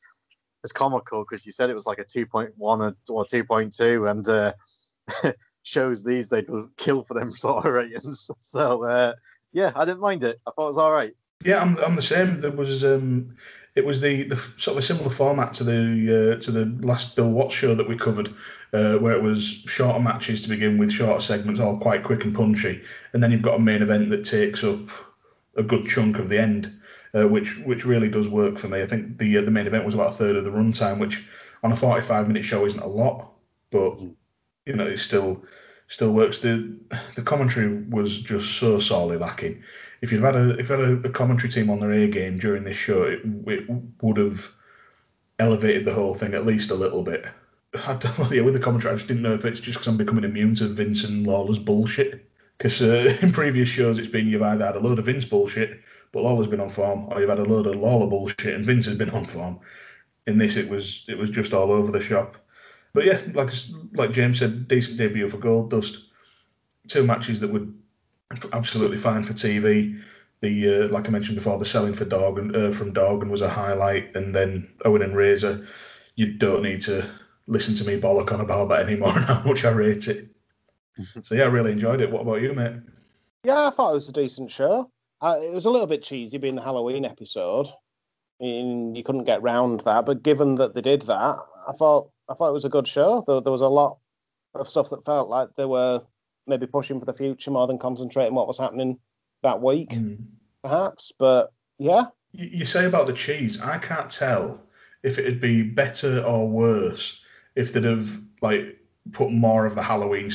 is 0.62 0.72
comical 0.72 1.24
because 1.28 1.44
you 1.44 1.52
said 1.52 1.70
it 1.70 1.74
was 1.74 1.86
like 1.86 1.98
a 1.98 2.04
2.1 2.04 2.50
or 2.58 3.24
2.2. 3.24 4.10
And, 4.10 4.28
uh, 4.28 4.52
shows 5.62 6.02
these 6.02 6.28
days 6.28 6.44
will 6.48 6.68
kill 6.76 7.04
for 7.04 7.14
them 7.14 7.30
sort 7.32 7.64
of 7.64 7.72
ratings. 7.72 8.30
So 8.40 8.84
uh, 8.84 9.14
yeah, 9.52 9.72
I 9.74 9.84
didn't 9.84 10.00
mind 10.00 10.24
it. 10.24 10.40
I 10.46 10.50
thought 10.50 10.64
it 10.64 10.68
was 10.68 10.78
all 10.78 10.92
right. 10.92 11.14
Yeah, 11.44 11.60
I'm, 11.60 11.76
I'm 11.78 11.96
the 11.96 12.02
same. 12.02 12.38
There 12.38 12.52
was 12.52 12.84
um, 12.84 13.34
it 13.74 13.84
was 13.84 14.00
the, 14.00 14.24
the 14.24 14.36
sort 14.56 14.76
of 14.76 14.78
a 14.78 14.86
similar 14.86 15.10
format 15.10 15.54
to 15.54 15.64
the 15.64 16.34
uh, 16.36 16.40
to 16.42 16.50
the 16.50 16.66
last 16.86 17.16
Bill 17.16 17.30
Watts 17.30 17.54
show 17.54 17.74
that 17.74 17.88
we 17.88 17.96
covered, 17.96 18.28
uh, 18.72 18.98
where 18.98 19.16
it 19.16 19.22
was 19.22 19.44
shorter 19.66 20.00
matches 20.00 20.42
to 20.42 20.48
begin 20.48 20.78
with, 20.78 20.92
shorter 20.92 21.22
segments, 21.22 21.60
all 21.60 21.78
quite 21.78 22.04
quick 22.04 22.24
and 22.24 22.34
punchy, 22.34 22.82
and 23.12 23.22
then 23.22 23.30
you've 23.30 23.42
got 23.42 23.56
a 23.56 23.62
main 23.62 23.82
event 23.82 24.10
that 24.10 24.24
takes 24.24 24.62
up 24.62 24.90
a 25.56 25.62
good 25.62 25.86
chunk 25.86 26.18
of 26.18 26.28
the 26.28 26.40
end, 26.40 26.72
uh, 27.14 27.26
which 27.26 27.56
which 27.58 27.86
really 27.86 28.08
does 28.08 28.28
work 28.28 28.58
for 28.58 28.68
me. 28.68 28.82
I 28.82 28.86
think 28.86 29.18
the 29.18 29.38
uh, 29.38 29.42
the 29.42 29.50
main 29.50 29.66
event 29.66 29.86
was 29.86 29.94
about 29.94 30.12
a 30.12 30.16
third 30.16 30.36
of 30.36 30.44
the 30.44 30.50
runtime, 30.50 30.98
which 30.98 31.24
on 31.62 31.72
a 31.72 31.76
45 31.76 32.28
minute 32.28 32.44
show 32.44 32.66
isn't 32.66 32.80
a 32.80 32.86
lot, 32.86 33.30
but 33.70 34.00
you 34.66 34.76
know, 34.76 34.86
it's 34.86 35.02
still 35.02 35.42
still 35.92 36.12
works. 36.12 36.38
The 36.38 36.74
the 37.14 37.22
commentary 37.22 37.82
was 37.90 38.20
just 38.20 38.58
so 38.58 38.78
sorely 38.78 39.18
lacking. 39.18 39.62
If 40.00 40.10
you'd 40.10 40.22
had 40.22 40.36
a 40.36 40.58
if 40.58 40.70
you 40.70 40.76
had 40.76 41.04
a, 41.04 41.10
commentary 41.10 41.52
team 41.52 41.70
on 41.70 41.80
their 41.80 41.92
A 41.92 42.08
game 42.08 42.38
during 42.38 42.64
this 42.64 42.76
show, 42.76 43.02
it, 43.02 43.20
it 43.46 43.70
would 44.00 44.16
have 44.16 44.50
elevated 45.38 45.84
the 45.84 45.92
whole 45.92 46.14
thing 46.14 46.34
at 46.34 46.46
least 46.46 46.70
a 46.70 46.74
little 46.74 47.02
bit. 47.02 47.26
I 47.86 47.94
don't 47.94 48.18
know, 48.18 48.30
yeah, 48.30 48.42
with 48.42 48.54
the 48.54 48.60
commentary, 48.60 48.92
I 48.92 48.96
just 48.96 49.08
didn't 49.08 49.22
know 49.22 49.34
if 49.34 49.44
it's 49.44 49.60
just 49.60 49.78
because 49.78 49.88
I'm 49.88 49.96
becoming 49.96 50.24
immune 50.24 50.54
to 50.56 50.68
Vince 50.68 51.04
and 51.04 51.26
Lawler's 51.26 51.58
bullshit. 51.58 52.28
Because 52.58 52.82
uh, 52.82 53.16
in 53.22 53.32
previous 53.32 53.68
shows, 53.68 53.98
it's 53.98 54.08
been 54.08 54.28
you've 54.28 54.42
either 54.42 54.64
had 54.64 54.76
a 54.76 54.80
load 54.80 54.98
of 54.98 55.06
Vince 55.06 55.24
bullshit, 55.24 55.80
but 56.12 56.22
Lawler's 56.22 56.48
been 56.48 56.60
on 56.60 56.70
form, 56.70 57.08
or 57.10 57.20
you've 57.20 57.30
had 57.30 57.38
a 57.38 57.44
load 57.44 57.66
of 57.66 57.76
Lawler 57.76 58.06
bullshit 58.06 58.54
and 58.54 58.66
Vince 58.66 58.86
has 58.86 58.96
been 58.96 59.10
on 59.10 59.26
form. 59.26 59.60
In 60.26 60.38
this, 60.38 60.56
it 60.56 60.68
was 60.68 61.04
it 61.08 61.18
was 61.18 61.30
just 61.30 61.52
all 61.52 61.72
over 61.72 61.90
the 61.90 62.00
shop. 62.00 62.36
But 62.94 63.04
yeah, 63.06 63.22
like 63.34 63.50
like 63.94 64.12
James 64.12 64.38
said, 64.38 64.68
decent 64.68 64.98
debut 64.98 65.28
for 65.28 65.38
Goldust. 65.38 66.04
Two 66.88 67.04
matches 67.04 67.40
that 67.40 67.52
were 67.52 67.66
absolutely 68.52 68.98
fine 68.98 69.24
for 69.24 69.32
TV. 69.32 70.00
The 70.40 70.84
uh, 70.84 70.88
like 70.88 71.08
I 71.08 71.10
mentioned 71.10 71.36
before, 71.36 71.58
the 71.58 71.64
selling 71.64 71.94
for 71.94 72.04
Dog 72.04 72.54
uh, 72.54 72.72
from 72.72 72.92
Dorgan 72.92 73.30
was 73.30 73.40
a 73.40 73.48
highlight, 73.48 74.14
and 74.14 74.34
then 74.34 74.68
Owen 74.84 75.02
and 75.02 75.16
Razor. 75.16 75.66
You 76.16 76.34
don't 76.34 76.62
need 76.62 76.82
to 76.82 77.08
listen 77.46 77.74
to 77.74 77.84
me 77.84 77.98
bollock 77.98 78.32
on 78.32 78.40
about 78.40 78.68
that 78.68 78.82
anymore 78.82 79.12
and 79.16 79.24
how 79.24 79.42
much 79.42 79.64
I 79.64 79.70
rate 79.70 80.08
it. 80.08 80.28
Mm-hmm. 80.98 81.20
so 81.22 81.34
yeah, 81.34 81.44
I 81.44 81.46
really 81.46 81.72
enjoyed 81.72 82.02
it. 82.02 82.10
What 82.10 82.22
about 82.22 82.42
you, 82.42 82.52
mate? 82.52 82.74
Yeah, 83.44 83.66
I 83.66 83.70
thought 83.70 83.92
it 83.92 83.94
was 83.94 84.08
a 84.08 84.12
decent 84.12 84.50
show. 84.50 84.90
Uh, 85.22 85.38
it 85.40 85.54
was 85.54 85.64
a 85.64 85.70
little 85.70 85.86
bit 85.86 86.02
cheesy 86.02 86.36
being 86.36 86.54
the 86.54 86.62
Halloween 86.62 87.04
episode. 87.04 87.68
I 88.40 88.44
mean, 88.44 88.94
you 88.94 89.02
couldn't 89.02 89.24
get 89.24 89.42
round 89.42 89.80
that, 89.80 90.04
but 90.04 90.22
given 90.22 90.56
that 90.56 90.74
they 90.74 90.80
did 90.80 91.02
that, 91.02 91.38
I 91.68 91.72
thought 91.72 92.10
I 92.32 92.34
thought 92.34 92.48
it 92.48 92.54
was 92.54 92.64
a 92.64 92.70
good 92.70 92.88
show. 92.88 93.22
There, 93.28 93.42
there 93.42 93.52
was 93.52 93.60
a 93.60 93.68
lot 93.68 93.98
of 94.54 94.68
stuff 94.68 94.88
that 94.90 95.04
felt 95.04 95.28
like 95.28 95.50
they 95.56 95.66
were 95.66 96.02
maybe 96.46 96.66
pushing 96.66 96.98
for 96.98 97.04
the 97.04 97.12
future 97.12 97.50
more 97.50 97.66
than 97.66 97.78
concentrating 97.78 98.34
what 98.34 98.46
was 98.46 98.58
happening 98.58 98.98
that 99.42 99.60
week, 99.60 99.90
mm. 99.90 100.16
perhaps. 100.62 101.12
But 101.18 101.52
yeah, 101.78 102.06
you, 102.32 102.48
you 102.48 102.64
say 102.64 102.86
about 102.86 103.06
the 103.06 103.12
cheese. 103.12 103.60
I 103.60 103.76
can't 103.76 104.10
tell 104.10 104.62
if 105.02 105.18
it'd 105.18 105.42
be 105.42 105.62
better 105.62 106.22
or 106.22 106.48
worse 106.48 107.20
if 107.54 107.72
they'd 107.72 107.84
have 107.84 108.18
like 108.40 108.78
put 109.12 109.30
more 109.30 109.66
of 109.66 109.74
the 109.74 109.82
Halloween 109.82 110.32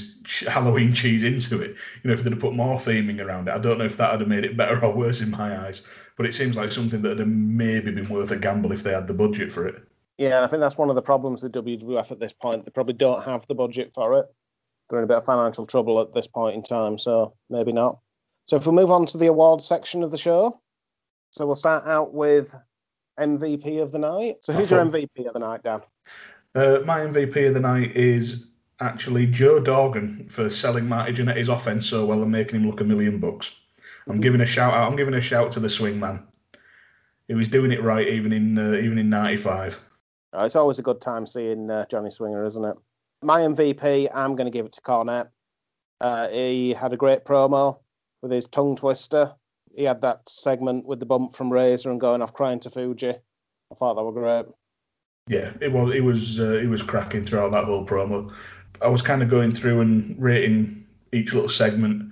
Halloween 0.48 0.94
cheese 0.94 1.24
into 1.24 1.62
it. 1.62 1.76
You 2.04 2.10
know, 2.10 2.14
if 2.14 2.24
they'd 2.24 2.34
have 2.34 2.40
put 2.40 2.54
more 2.54 2.78
theming 2.78 3.26
around 3.26 3.48
it. 3.48 3.56
I 3.56 3.60
don't 3.60 3.80
know 3.80 3.86
if 3.86 3.98
that 3.98 4.12
would 4.12 4.22
have 4.22 4.30
made 4.30 4.46
it 4.46 4.56
better 4.56 4.84
or 4.86 4.96
worse 4.96 5.22
in 5.22 5.32
my 5.32 5.66
eyes. 5.66 5.86
But 6.16 6.28
it 6.28 6.36
seems 6.36 6.58
like 6.58 6.72
something 6.72 7.02
that 7.02 7.10
would 7.10 7.20
have 7.20 7.28
maybe 7.28 7.92
been 7.92 8.10
worth 8.10 8.32
a 8.32 8.38
gamble 8.38 8.72
if 8.72 8.84
they 8.84 8.92
had 8.92 9.08
the 9.08 9.14
budget 9.14 9.52
for 9.52 9.68
it. 9.68 9.88
Yeah, 10.18 10.38
and 10.38 10.46
I 10.46 10.48
think 10.48 10.62
that's 10.62 10.78
one 10.78 10.90
of 10.90 10.96
the 10.96 11.02
problems 11.02 11.44
with 11.44 11.52
WWF 11.54 12.12
at 12.12 12.20
this 12.20 12.34
point. 12.34 12.66
They 12.66 12.72
probably 12.72 12.96
don't 12.96 13.24
have 13.24 13.46
the 13.48 13.56
budget 13.56 13.92
for 13.94 14.20
it. 14.20 14.26
They're 14.90 15.00
in 15.00 15.06
a 15.06 15.08
bit 15.08 15.18
of 15.18 15.26
financial 15.26 15.68
trouble 15.68 16.02
at 16.02 16.14
this 16.14 16.28
point 16.28 16.56
in 16.56 16.64
time, 16.64 16.98
so 16.98 17.36
maybe 17.50 17.72
not. 17.72 18.00
So 18.46 18.56
if 18.56 18.66
we 18.66 18.72
move 18.72 18.90
on 18.90 19.06
to 19.08 19.18
the 19.18 19.28
awards 19.28 19.66
section 19.66 20.04
of 20.04 20.12
the 20.12 20.18
show, 20.18 20.60
so 21.32 21.46
we'll 21.46 21.56
start 21.56 21.86
out 21.86 22.14
with 22.14 22.54
MVP 23.20 23.82
of 23.82 23.92
the 23.92 24.00
night. 24.00 24.38
So 24.42 24.54
who's 24.54 24.72
your 24.72 24.84
MVP 24.84 25.28
of 25.28 25.34
the 25.34 25.40
night, 25.40 25.64
Dan? 25.64 25.82
Uh, 26.56 26.80
my 26.86 27.02
MVP 27.02 27.48
of 27.48 27.54
the 27.54 27.60
night 27.60 27.96
is 27.96 28.46
actually 28.80 29.28
Joe 29.28 29.60
Dorgan 29.60 30.28
for 30.30 30.50
selling 30.50 30.88
Marty 30.88 31.14
Jannetty's 31.14 31.50
offense 31.50 31.86
so 31.86 32.06
well 32.06 32.22
and 32.24 32.32
making 32.32 32.62
him 32.62 32.68
look 32.68 32.82
a 32.82 32.84
million 32.84 33.20
bucks. 33.20 33.54
I'm 34.08 34.14
mm-hmm. 34.14 34.22
giving 34.22 34.42
a 34.42 34.46
shout 34.46 34.74
out. 34.74 34.90
I'm 34.90 34.98
giving 34.98 35.16
a 35.16 35.22
shout 35.22 35.52
to 35.54 35.60
the 35.60 35.70
swing 35.70 36.00
man. 36.00 36.24
He 37.28 37.34
was 37.34 37.50
doing 37.50 37.72
it 37.72 37.84
right 37.84 38.08
even 38.08 38.32
in 38.32 38.58
uh, 38.58 38.78
even 38.78 38.98
in 38.98 39.10
'95. 39.10 39.82
Uh, 40.38 40.46
it's 40.46 40.56
always 40.56 40.78
a 40.78 40.84
good 40.84 41.02
time 41.02 41.26
seeing 41.26 41.70
uh, 41.72 41.86
Johnny 41.90 42.12
Swinger, 42.12 42.46
isn't 42.46 42.64
it? 42.64 42.78
My 43.24 43.42
MVP, 43.42 44.10
I'm 44.14 44.36
going 44.36 44.46
to 44.46 44.52
give 44.52 44.68
it 44.68 44.74
to 44.74 44.82
Cornette. 44.82 45.30
Uh, 46.00 46.28
he 46.28 46.74
had 46.74 46.94
a 46.94 46.98
great 46.98 47.26
promo 47.26 47.80
with 48.22 48.32
his 48.32 48.48
tongue 48.48 48.76
twister. 48.76 49.34
He 49.76 49.84
had 49.84 50.02
that 50.02 50.30
segment 50.30 50.86
with 50.86 51.00
the 51.00 51.08
bump 51.08 51.36
from 51.36 51.52
Razor 51.52 51.90
and 51.90 52.00
going 52.00 52.22
off 52.22 52.34
crying 52.34 52.60
to 52.62 52.70
Fuji. 52.70 53.10
I 53.10 53.76
thought 53.76 53.96
that 53.96 54.04
was 54.04 54.14
great. 54.14 54.46
Yeah, 55.28 55.52
it 55.60 55.72
was. 55.72 55.94
It 55.94 56.02
was. 56.02 56.40
Uh, 56.40 56.60
it 56.64 56.68
was 56.68 56.82
cracking 56.82 57.26
throughout 57.26 57.52
that 57.52 57.66
whole 57.66 57.86
promo. 57.86 58.32
I 58.82 58.88
was 58.88 59.02
kind 59.02 59.22
of 59.22 59.30
going 59.30 59.52
through 59.52 59.82
and 59.82 60.16
rating 60.22 60.86
each 61.12 61.34
little 61.34 61.50
segment, 61.50 62.12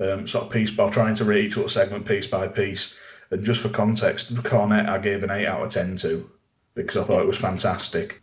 um, 0.00 0.26
sort 0.26 0.46
of 0.46 0.50
piece 0.50 0.70
by 0.70 0.88
trying 0.88 1.14
to 1.16 1.24
rate 1.24 1.44
each 1.44 1.56
little 1.56 1.68
segment 1.68 2.06
piece 2.06 2.26
by 2.26 2.48
piece. 2.48 2.94
And 3.30 3.44
just 3.44 3.60
for 3.60 3.68
context, 3.68 4.34
Cornette 4.34 4.88
I 4.88 4.98
gave 4.98 5.22
an 5.24 5.30
eight 5.30 5.46
out 5.46 5.62
of 5.62 5.70
ten 5.70 5.96
to 5.98 6.30
because 6.74 6.96
I 6.96 7.04
thought 7.04 7.22
it 7.22 7.26
was 7.26 7.38
fantastic. 7.38 8.22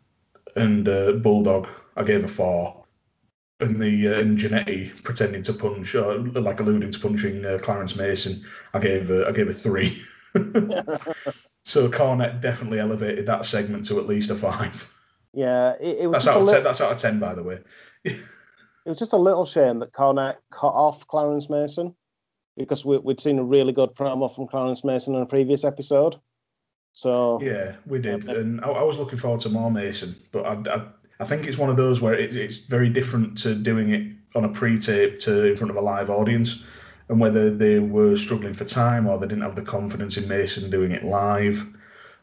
And 0.55 0.87
uh, 0.87 1.13
Bulldog, 1.13 1.67
I 1.95 2.03
gave 2.03 2.23
a 2.23 2.27
four. 2.27 2.77
And 3.59 3.79
the 3.79 4.07
uh, 4.07 4.19
and 4.19 4.39
Jannetty 4.39 5.03
pretending 5.03 5.43
to 5.43 5.53
punch, 5.53 5.93
or 5.93 6.17
like 6.17 6.59
alluding 6.59 6.91
to 6.91 6.99
punching 6.99 7.45
uh, 7.45 7.59
Clarence 7.61 7.95
Mason, 7.95 8.43
I 8.73 8.79
gave 8.79 9.11
a, 9.11 9.27
I 9.27 9.31
gave 9.31 9.49
a 9.49 9.53
three. 9.53 10.01
so 11.63 11.87
Cornette 11.87 12.41
definitely 12.41 12.79
elevated 12.79 13.27
that 13.27 13.45
segment 13.45 13.85
to 13.85 13.99
at 13.99 14.07
least 14.07 14.31
a 14.31 14.35
five. 14.35 14.89
Yeah, 15.33 15.75
it, 15.79 15.99
it 15.99 16.07
was 16.07 16.25
that's 16.25 16.35
out 16.35 16.41
of 16.41 16.49
ten. 16.49 16.63
That's 16.63 16.81
out 16.81 16.91
of 16.91 16.97
ten, 16.97 17.19
by 17.19 17.35
the 17.35 17.43
way. 17.43 17.59
It 18.03 18.89
was 18.89 18.97
just 18.97 19.13
a 19.13 19.17
little 19.17 19.45
shame 19.45 19.77
that 19.79 19.93
Cornette 19.93 20.37
cut 20.51 20.73
off 20.73 21.05
Clarence 21.05 21.49
Mason 21.49 21.93
because 22.57 22.83
we, 22.83 22.97
would 22.97 23.21
seen 23.21 23.39
a 23.39 23.43
really 23.43 23.73
good 23.73 23.93
promo 23.93 24.33
from 24.33 24.47
Clarence 24.47 24.83
Mason 24.83 25.15
in 25.15 25.21
a 25.21 25.25
previous 25.25 25.63
episode. 25.63 26.19
So 26.93 27.39
yeah, 27.41 27.75
we 27.85 27.99
did, 27.99 28.27
and 28.27 28.61
I, 28.61 28.69
I 28.69 28.83
was 28.83 28.97
looking 28.97 29.17
forward 29.17 29.41
to 29.41 29.49
more 29.49 29.71
Mason, 29.71 30.15
but 30.31 30.45
I, 30.45 30.75
I, 30.75 30.87
I 31.21 31.25
think 31.25 31.47
it's 31.47 31.57
one 31.57 31.69
of 31.69 31.77
those 31.77 32.01
where 32.01 32.13
it, 32.13 32.35
it's 32.35 32.57
very 32.57 32.89
different 32.89 33.37
to 33.39 33.55
doing 33.55 33.91
it 33.91 34.07
on 34.35 34.45
a 34.45 34.49
pre-tape 34.49 35.19
to 35.21 35.45
in 35.45 35.57
front 35.57 35.71
of 35.71 35.77
a 35.77 35.81
live 35.81 36.09
audience, 36.09 36.63
and 37.07 37.19
whether 37.19 37.49
they 37.49 37.79
were 37.79 38.15
struggling 38.17 38.53
for 38.53 38.65
time 38.65 39.07
or 39.07 39.17
they 39.17 39.27
didn't 39.27 39.43
have 39.43 39.55
the 39.55 39.61
confidence 39.61 40.17
in 40.17 40.27
Mason 40.27 40.69
doing 40.69 40.91
it 40.91 41.05
live, 41.05 41.65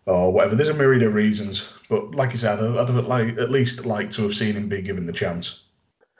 or 0.08 0.32
whatever. 0.32 0.54
There's 0.54 0.68
a 0.70 0.74
myriad 0.74 1.02
of 1.02 1.14
reasons, 1.14 1.68
but 1.88 2.14
like 2.14 2.32
you 2.32 2.38
said, 2.38 2.58
I'd, 2.58 2.76
I'd 2.76 2.88
have 2.88 3.06
like, 3.06 3.38
at 3.38 3.50
least 3.50 3.84
like 3.86 4.10
to 4.12 4.22
have 4.22 4.34
seen 4.34 4.54
him 4.54 4.68
be 4.68 4.82
given 4.82 5.06
the 5.06 5.12
chance. 5.12 5.64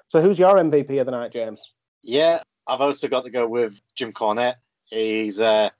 So 0.08 0.20
who's 0.20 0.38
your 0.38 0.56
MVP 0.56 1.00
of 1.00 1.06
the 1.06 1.12
night, 1.12 1.32
James? 1.32 1.72
Yeah, 2.02 2.42
I've 2.66 2.80
also 2.80 3.08
got 3.08 3.24
to 3.24 3.30
go 3.30 3.46
with 3.48 3.80
Jim 3.94 4.12
Cornette. 4.12 4.56
He's 4.84 5.40
uh, 5.40 5.70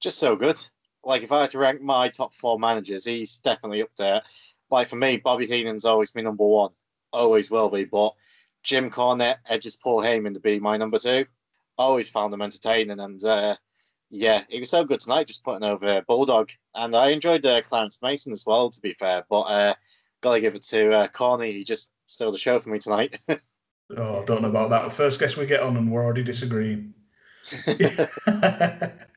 just 0.00 0.18
so 0.18 0.36
good. 0.36 0.60
Like 1.04 1.22
if 1.22 1.32
I 1.32 1.42
had 1.42 1.50
to 1.50 1.58
rank 1.58 1.80
my 1.80 2.08
top 2.08 2.34
four 2.34 2.58
managers, 2.58 3.04
he's 3.04 3.38
definitely 3.38 3.82
up 3.82 3.90
there. 3.96 4.22
Like 4.70 4.88
for 4.88 4.96
me, 4.96 5.16
Bobby 5.18 5.46
Heenan's 5.46 5.84
always 5.84 6.10
been 6.10 6.24
number 6.24 6.46
one, 6.46 6.70
always 7.12 7.50
will 7.50 7.68
be. 7.68 7.84
But 7.84 8.14
Jim 8.62 8.90
Cornette 8.90 9.38
edges 9.48 9.76
Paul 9.76 10.00
Heyman 10.00 10.34
to 10.34 10.40
be 10.40 10.60
my 10.60 10.76
number 10.76 10.98
two. 10.98 11.26
Always 11.76 12.08
found 12.08 12.32
him 12.32 12.42
entertaining, 12.42 13.00
and 13.00 13.22
uh, 13.24 13.56
yeah, 14.10 14.42
he 14.48 14.60
was 14.60 14.70
so 14.70 14.84
good 14.84 15.00
tonight, 15.00 15.26
just 15.26 15.44
putting 15.44 15.64
over 15.64 16.02
Bulldog. 16.06 16.50
And 16.74 16.94
I 16.94 17.08
enjoyed 17.08 17.44
uh, 17.44 17.62
Clarence 17.62 18.00
Mason 18.02 18.32
as 18.32 18.44
well, 18.46 18.70
to 18.70 18.80
be 18.80 18.92
fair. 18.92 19.24
But 19.28 19.40
uh, 19.42 19.74
gotta 20.20 20.40
give 20.40 20.54
it 20.54 20.62
to 20.64 20.92
uh, 20.92 21.08
Corny. 21.08 21.52
He 21.52 21.64
just 21.64 21.90
stole 22.06 22.30
the 22.30 22.38
show 22.38 22.58
for 22.60 22.68
me 22.70 22.78
tonight. 22.78 23.18
oh, 23.28 24.24
don't 24.24 24.42
know 24.42 24.50
about 24.50 24.70
that. 24.70 24.92
First 24.92 25.18
guest 25.18 25.36
we 25.36 25.46
get 25.46 25.60
on, 25.60 25.76
and 25.76 25.90
we're 25.90 26.04
already 26.04 26.22
disagreeing. 26.22 26.94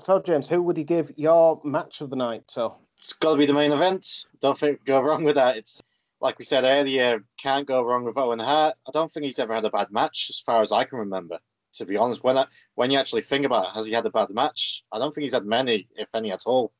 so, 0.00 0.20
James, 0.20 0.48
who 0.48 0.62
would 0.62 0.78
you 0.78 0.84
give 0.84 1.12
your 1.16 1.60
match 1.64 2.00
of 2.00 2.10
the 2.10 2.16
night 2.16 2.46
to? 2.48 2.72
It's 2.98 3.12
got 3.12 3.32
to 3.32 3.38
be 3.38 3.46
the 3.46 3.52
main 3.52 3.72
event. 3.72 4.24
Don't 4.40 4.58
think 4.58 4.84
go 4.84 5.00
wrong 5.02 5.24
with 5.24 5.36
that. 5.36 5.56
It's 5.56 5.82
like 6.20 6.38
we 6.38 6.44
said 6.44 6.64
earlier, 6.64 7.22
can't 7.36 7.66
go 7.66 7.82
wrong 7.82 8.04
with 8.04 8.16
Owen 8.16 8.38
Hart. 8.38 8.76
I 8.88 8.90
don't 8.92 9.12
think 9.12 9.26
he's 9.26 9.38
ever 9.38 9.54
had 9.54 9.64
a 9.64 9.70
bad 9.70 9.90
match, 9.90 10.28
as 10.30 10.38
far 10.38 10.62
as 10.62 10.72
I 10.72 10.84
can 10.84 10.98
remember. 10.98 11.38
To 11.74 11.84
be 11.84 11.96
honest, 11.96 12.24
when 12.24 12.38
I, 12.38 12.46
when 12.76 12.90
you 12.90 12.98
actually 12.98 13.22
think 13.22 13.44
about 13.44 13.66
it, 13.66 13.72
has 13.72 13.86
he 13.86 13.92
had 13.92 14.06
a 14.06 14.10
bad 14.10 14.30
match? 14.30 14.84
I 14.92 14.98
don't 14.98 15.12
think 15.12 15.24
he's 15.24 15.34
had 15.34 15.44
many, 15.44 15.88
if 15.96 16.14
any 16.14 16.32
at 16.32 16.46
all. 16.46 16.72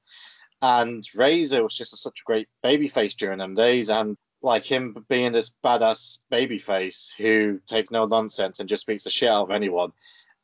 And 0.62 1.04
Razor 1.14 1.62
was 1.62 1.74
just 1.74 1.92
a, 1.92 1.96
such 1.96 2.20
a 2.20 2.24
great 2.24 2.48
babyface 2.64 3.16
during 3.16 3.38
them 3.38 3.54
days, 3.54 3.90
and 3.90 4.16
like 4.40 4.64
him 4.64 5.04
being 5.08 5.32
this 5.32 5.54
badass 5.64 6.18
babyface 6.32 7.14
who 7.16 7.58
takes 7.66 7.90
no 7.90 8.06
nonsense 8.06 8.60
and 8.60 8.68
just 8.68 8.86
beats 8.86 9.04
the 9.04 9.10
shit 9.10 9.28
out 9.28 9.42
of 9.42 9.50
anyone. 9.50 9.92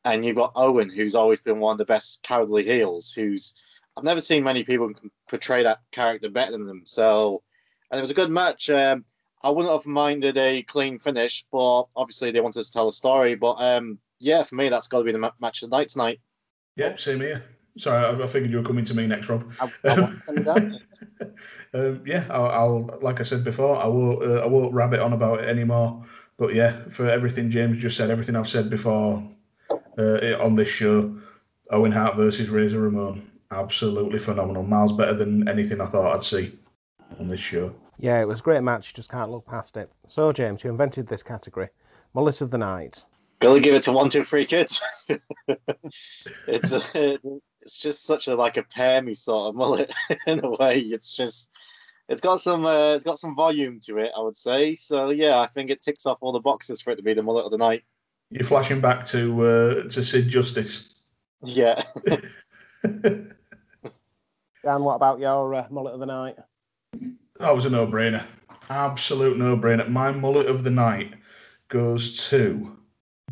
And 0.03 0.25
you've 0.25 0.35
got 0.35 0.53
Owen, 0.55 0.89
who's 0.89 1.15
always 1.15 1.39
been 1.39 1.59
one 1.59 1.73
of 1.73 1.77
the 1.77 1.85
best 1.85 2.23
cowardly 2.23 2.63
heels, 2.63 3.11
who's 3.11 3.53
I've 3.97 4.03
never 4.03 4.21
seen 4.21 4.43
many 4.43 4.63
people 4.63 4.91
portray 5.29 5.63
that 5.63 5.79
character 5.91 6.29
better 6.29 6.51
than 6.51 6.65
them. 6.65 6.83
So, 6.85 7.43
and 7.89 7.99
it 7.99 8.01
was 8.01 8.11
a 8.11 8.15
good 8.15 8.29
match. 8.29 8.69
Um, 8.69 9.05
I 9.43 9.49
wouldn't 9.49 9.73
have 9.73 9.85
minded 9.85 10.37
a 10.37 10.61
clean 10.63 10.99
finish, 10.99 11.45
but 11.51 11.85
obviously 11.95 12.31
they 12.31 12.41
wanted 12.41 12.63
to 12.63 12.71
tell 12.71 12.87
a 12.87 12.93
story. 12.93 13.35
But 13.35 13.55
um, 13.59 13.99
yeah, 14.19 14.43
for 14.43 14.55
me, 14.55 14.69
that's 14.69 14.87
got 14.87 14.99
to 14.99 15.03
be 15.03 15.11
the 15.11 15.17
ma- 15.17 15.31
match 15.41 15.63
of 15.63 15.69
the 15.69 15.77
night 15.77 15.89
tonight. 15.89 16.19
Yeah, 16.75 16.95
same 16.95 17.19
here. 17.19 17.43
Sorry, 17.77 18.05
I, 18.05 18.23
I 18.23 18.27
figured 18.27 18.51
you 18.51 18.57
were 18.57 18.63
coming 18.63 18.85
to 18.85 18.93
me 18.93 19.07
next, 19.07 19.29
Rob. 19.29 19.51
I, 19.59 19.71
I 19.85 19.91
um, 21.73 22.01
yeah, 22.05 22.25
I'll, 22.29 22.49
I'll, 22.49 22.99
like 23.01 23.19
I 23.19 23.23
said 23.23 23.43
before, 23.43 23.77
I 23.77 23.87
won't, 23.87 24.23
uh, 24.23 24.39
I 24.39 24.45
won't 24.45 24.73
rabbit 24.73 24.99
on 24.99 25.13
about 25.13 25.43
it 25.43 25.49
anymore. 25.49 26.05
But 26.37 26.53
yeah, 26.53 26.87
for 26.89 27.09
everything 27.09 27.51
James 27.51 27.77
just 27.77 27.97
said, 27.97 28.09
everything 28.09 28.35
I've 28.35 28.49
said 28.49 28.69
before 28.69 29.23
uh, 29.97 30.37
on 30.43 30.55
this 30.55 30.69
show, 30.69 31.15
Owen 31.71 31.91
Hart 31.91 32.15
versus 32.15 32.49
Razor 32.49 32.79
Ramon, 32.79 33.29
absolutely 33.51 34.19
phenomenal. 34.19 34.63
Miles 34.63 34.93
better 34.93 35.13
than 35.13 35.47
anything 35.47 35.81
I 35.81 35.85
thought 35.85 36.15
I'd 36.15 36.23
see 36.23 36.57
on 37.19 37.27
this 37.27 37.39
show. 37.39 37.73
Yeah, 37.99 38.21
it 38.21 38.27
was 38.27 38.39
a 38.39 38.43
great 38.43 38.63
match. 38.63 38.93
Just 38.93 39.11
can't 39.11 39.31
look 39.31 39.45
past 39.45 39.77
it. 39.77 39.91
So, 40.07 40.33
James, 40.33 40.63
you 40.63 40.69
invented 40.69 41.07
this 41.07 41.23
category, 41.23 41.69
mullet 42.13 42.41
of 42.41 42.51
the 42.51 42.57
night. 42.57 43.03
Gotta 43.39 43.59
give 43.59 43.75
it 43.75 43.83
to 43.83 43.91
one, 43.91 44.09
two, 44.09 44.23
three 44.23 44.45
kids. 44.45 44.81
it's 46.47 46.71
a, 46.71 47.17
it's 47.61 47.77
just 47.79 48.05
such 48.05 48.27
a 48.27 48.35
like 48.35 48.57
a 48.57 48.63
permy 48.63 49.15
sort 49.15 49.49
of 49.49 49.55
mullet 49.55 49.91
in 50.27 50.43
a 50.43 50.49
way. 50.49 50.79
It's 50.79 51.15
just 51.15 51.51
it's 52.07 52.21
got 52.21 52.41
some 52.41 52.65
uh, 52.65 52.93
it's 52.93 53.03
got 53.03 53.19
some 53.19 53.35
volume 53.35 53.79
to 53.81 53.97
it, 53.97 54.11
I 54.15 54.21
would 54.21 54.37
say. 54.37 54.75
So 54.75 55.09
yeah, 55.09 55.39
I 55.39 55.47
think 55.47 55.69
it 55.69 55.81
ticks 55.81 56.05
off 56.05 56.19
all 56.21 56.31
the 56.31 56.39
boxes 56.39 56.81
for 56.81 56.91
it 56.91 56.97
to 56.97 57.03
be 57.03 57.13
the 57.13 57.23
mullet 57.23 57.45
of 57.45 57.51
the 57.51 57.57
night. 57.57 57.83
You're 58.31 58.45
flashing 58.45 58.79
back 58.79 59.05
to 59.07 59.45
uh, 59.45 59.83
to 59.89 60.03
Sid 60.03 60.29
Justice. 60.29 60.95
Yeah. 61.43 61.81
Dan, 62.83 63.33
what 64.63 64.95
about 64.95 65.19
your 65.19 65.53
uh, 65.53 65.67
mullet 65.69 65.93
of 65.93 65.99
the 65.99 66.05
night? 66.05 66.37
That 67.39 67.55
was 67.55 67.65
a 67.65 67.69
no-brainer. 67.69 68.23
Absolute 68.69 69.37
no-brainer. 69.37 69.89
My 69.89 70.11
mullet 70.11 70.47
of 70.47 70.63
the 70.63 70.69
night 70.69 71.15
goes 71.67 72.29
to 72.29 72.77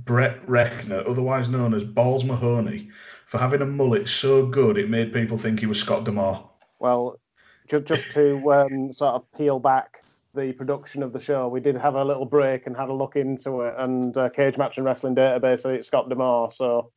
Brett 0.06 0.46
Rechner, 0.48 1.08
otherwise 1.08 1.48
known 1.48 1.74
as 1.74 1.84
Balls 1.84 2.26
Mahoney, 2.26 2.90
for 3.28 3.38
having 3.38 3.62
a 3.62 3.66
mullet 3.66 4.08
so 4.08 4.46
good 4.46 4.78
it 4.78 4.90
made 4.90 5.14
people 5.14 5.38
think 5.38 5.60
he 5.60 5.68
was 5.68 5.80
Scott 5.80 6.04
D'Amore. 6.04 6.50
Well, 6.80 7.20
just 7.68 7.86
just 7.86 8.12
to 8.12 8.52
um, 8.52 8.92
sort 8.92 9.16
of 9.16 9.32
peel 9.34 9.60
back 9.60 10.02
the 10.40 10.54
production 10.54 11.04
of 11.04 11.14
the 11.14 11.20
show, 11.20 11.48
we 11.48 11.60
did 11.60 11.76
have 11.76 11.96
a 11.96 12.04
little 12.04 12.26
break 12.26 12.68
and 12.68 12.76
had 12.76 12.90
a 12.90 12.94
look 12.94 13.16
into 13.16 13.62
it, 13.62 13.74
and 13.78 14.16
uh, 14.18 14.30
Cage 14.30 14.58
Match 14.58 14.78
and 14.78 14.86
Wrestling 14.86 15.16
Database 15.16 15.66
it's 15.66 15.88
Scott 15.88 16.10
D'Amore. 16.10 16.52
So, 16.52 16.92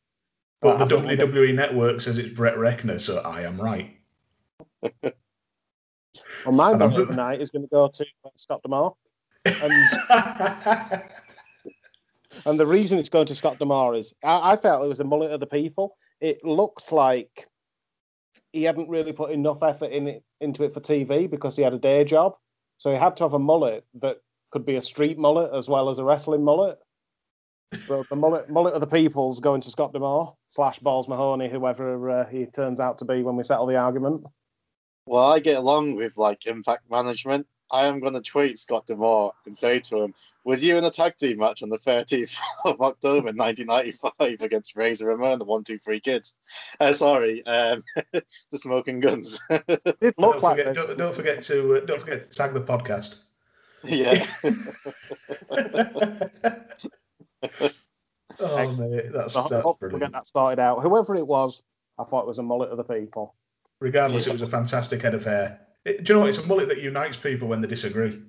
but 0.60 0.78
the 0.78 0.96
WWE 0.96 1.54
Network 1.54 2.00
says 2.00 2.18
it's 2.18 2.34
Brett 2.34 2.56
Rechner, 2.56 3.00
so 3.00 3.18
I 3.18 3.42
am 3.42 3.60
right. 3.60 3.96
well, 4.82 5.12
my 6.46 6.74
mullet 6.74 7.02
of 7.02 7.08
the 7.08 7.16
night 7.16 7.40
is 7.40 7.50
going 7.50 7.62
to 7.62 7.68
go 7.68 7.88
to 7.88 8.04
Scott 8.36 8.62
D'Amore. 8.62 8.94
And... 9.44 11.02
And 12.46 12.58
the 12.58 12.66
reason 12.66 12.98
it's 12.98 13.08
going 13.08 13.26
to 13.26 13.34
Scott 13.34 13.58
D'Amore 13.58 13.94
is 13.94 14.14
I, 14.24 14.52
I, 14.52 14.56
felt 14.56 14.84
it 14.84 14.88
was 14.88 15.00
a 15.00 15.04
mullet 15.04 15.32
of 15.32 15.40
the 15.40 15.46
people. 15.46 15.96
It 16.20 16.44
looked 16.44 16.90
like 16.90 17.46
he 18.52 18.64
hadn't 18.64 18.88
really 18.88 19.12
put 19.12 19.30
enough 19.30 19.62
effort 19.62 19.92
in 19.92 20.08
it, 20.08 20.24
into 20.40 20.64
it 20.64 20.74
for 20.74 20.80
TV 20.80 21.30
because 21.30 21.56
he 21.56 21.62
had 21.62 21.74
a 21.74 21.78
day 21.78 22.04
job. 22.04 22.36
So 22.82 22.90
he 22.90 22.96
had 22.96 23.16
to 23.18 23.22
have 23.22 23.32
a 23.32 23.38
mullet 23.38 23.84
that 24.00 24.16
could 24.50 24.66
be 24.66 24.74
a 24.74 24.80
street 24.80 25.16
mullet 25.16 25.54
as 25.54 25.68
well 25.68 25.88
as 25.88 25.98
a 25.98 26.04
wrestling 26.04 26.42
mullet. 26.42 26.80
So 27.86 28.04
the 28.10 28.16
mullet, 28.16 28.50
mullet 28.50 28.74
of 28.74 28.80
the 28.80 28.88
people's 28.88 29.38
going 29.38 29.60
to 29.60 29.70
Scott 29.70 29.92
D'Amore 29.92 30.34
slash 30.48 30.80
Balls 30.80 31.06
Mahoney, 31.06 31.48
whoever 31.48 32.10
uh, 32.10 32.28
he 32.28 32.46
turns 32.46 32.80
out 32.80 32.98
to 32.98 33.04
be 33.04 33.22
when 33.22 33.36
we 33.36 33.44
settle 33.44 33.66
the 33.66 33.76
argument. 33.76 34.24
Well, 35.06 35.30
I 35.30 35.38
get 35.38 35.58
along 35.58 35.94
with 35.94 36.16
like 36.16 36.44
Impact 36.44 36.90
Management 36.90 37.46
I 37.72 37.86
am 37.86 38.00
going 38.00 38.12
to 38.12 38.20
tweet 38.20 38.58
Scott 38.58 38.86
D'Amore 38.86 39.32
and 39.46 39.56
say 39.56 39.78
to 39.78 40.02
him, 40.02 40.14
"Was 40.44 40.62
you 40.62 40.76
in 40.76 40.84
a 40.84 40.90
tag 40.90 41.16
team 41.16 41.38
match 41.38 41.62
on 41.62 41.70
the 41.70 41.78
13th 41.78 42.38
of 42.66 42.80
October 42.80 43.32
1995 43.32 44.42
against 44.42 44.76
Razor 44.76 45.06
Ramon, 45.06 45.38
the 45.38 45.46
One 45.46 45.64
Two 45.64 45.78
Three 45.78 45.98
Kids?" 45.98 46.36
Uh, 46.78 46.92
sorry, 46.92 47.44
um, 47.46 47.80
the 48.12 48.58
Smoking 48.58 49.00
Guns. 49.00 49.40
don't, 49.48 50.40
forget, 50.40 50.74
don't, 50.74 50.98
don't, 50.98 51.14
forget 51.14 51.42
to 51.44 51.76
uh, 51.76 51.80
don't 51.80 52.00
forget 52.00 52.30
to 52.30 52.36
tag 52.36 52.52
the 52.52 52.60
podcast. 52.60 53.16
Yeah. 53.84 54.24
oh 58.38 58.76
mate, 58.76 59.12
that's 59.12 59.32
so 59.32 59.48
that's 59.50 59.78
brilliant. 59.80 60.02
get 60.02 60.12
that 60.12 60.26
started 60.26 60.60
out. 60.60 60.82
Whoever 60.82 61.16
it 61.16 61.26
was, 61.26 61.62
I 61.98 62.04
thought 62.04 62.20
it 62.20 62.26
was 62.26 62.38
a 62.38 62.42
mullet 62.42 62.70
of 62.70 62.76
the 62.76 62.84
people. 62.84 63.34
Regardless, 63.80 64.26
yeah. 64.26 64.30
it 64.30 64.34
was 64.34 64.42
a 64.42 64.46
fantastic 64.46 65.00
head 65.02 65.14
of 65.14 65.24
hair. 65.24 65.58
It, 65.84 66.04
do 66.04 66.12
you 66.12 66.14
know 66.14 66.20
what? 66.20 66.28
It's 66.30 66.38
a 66.38 66.46
mullet 66.46 66.68
that 66.68 66.80
unites 66.80 67.16
people 67.16 67.48
when 67.48 67.60
they 67.60 67.68
disagree. 67.68 68.22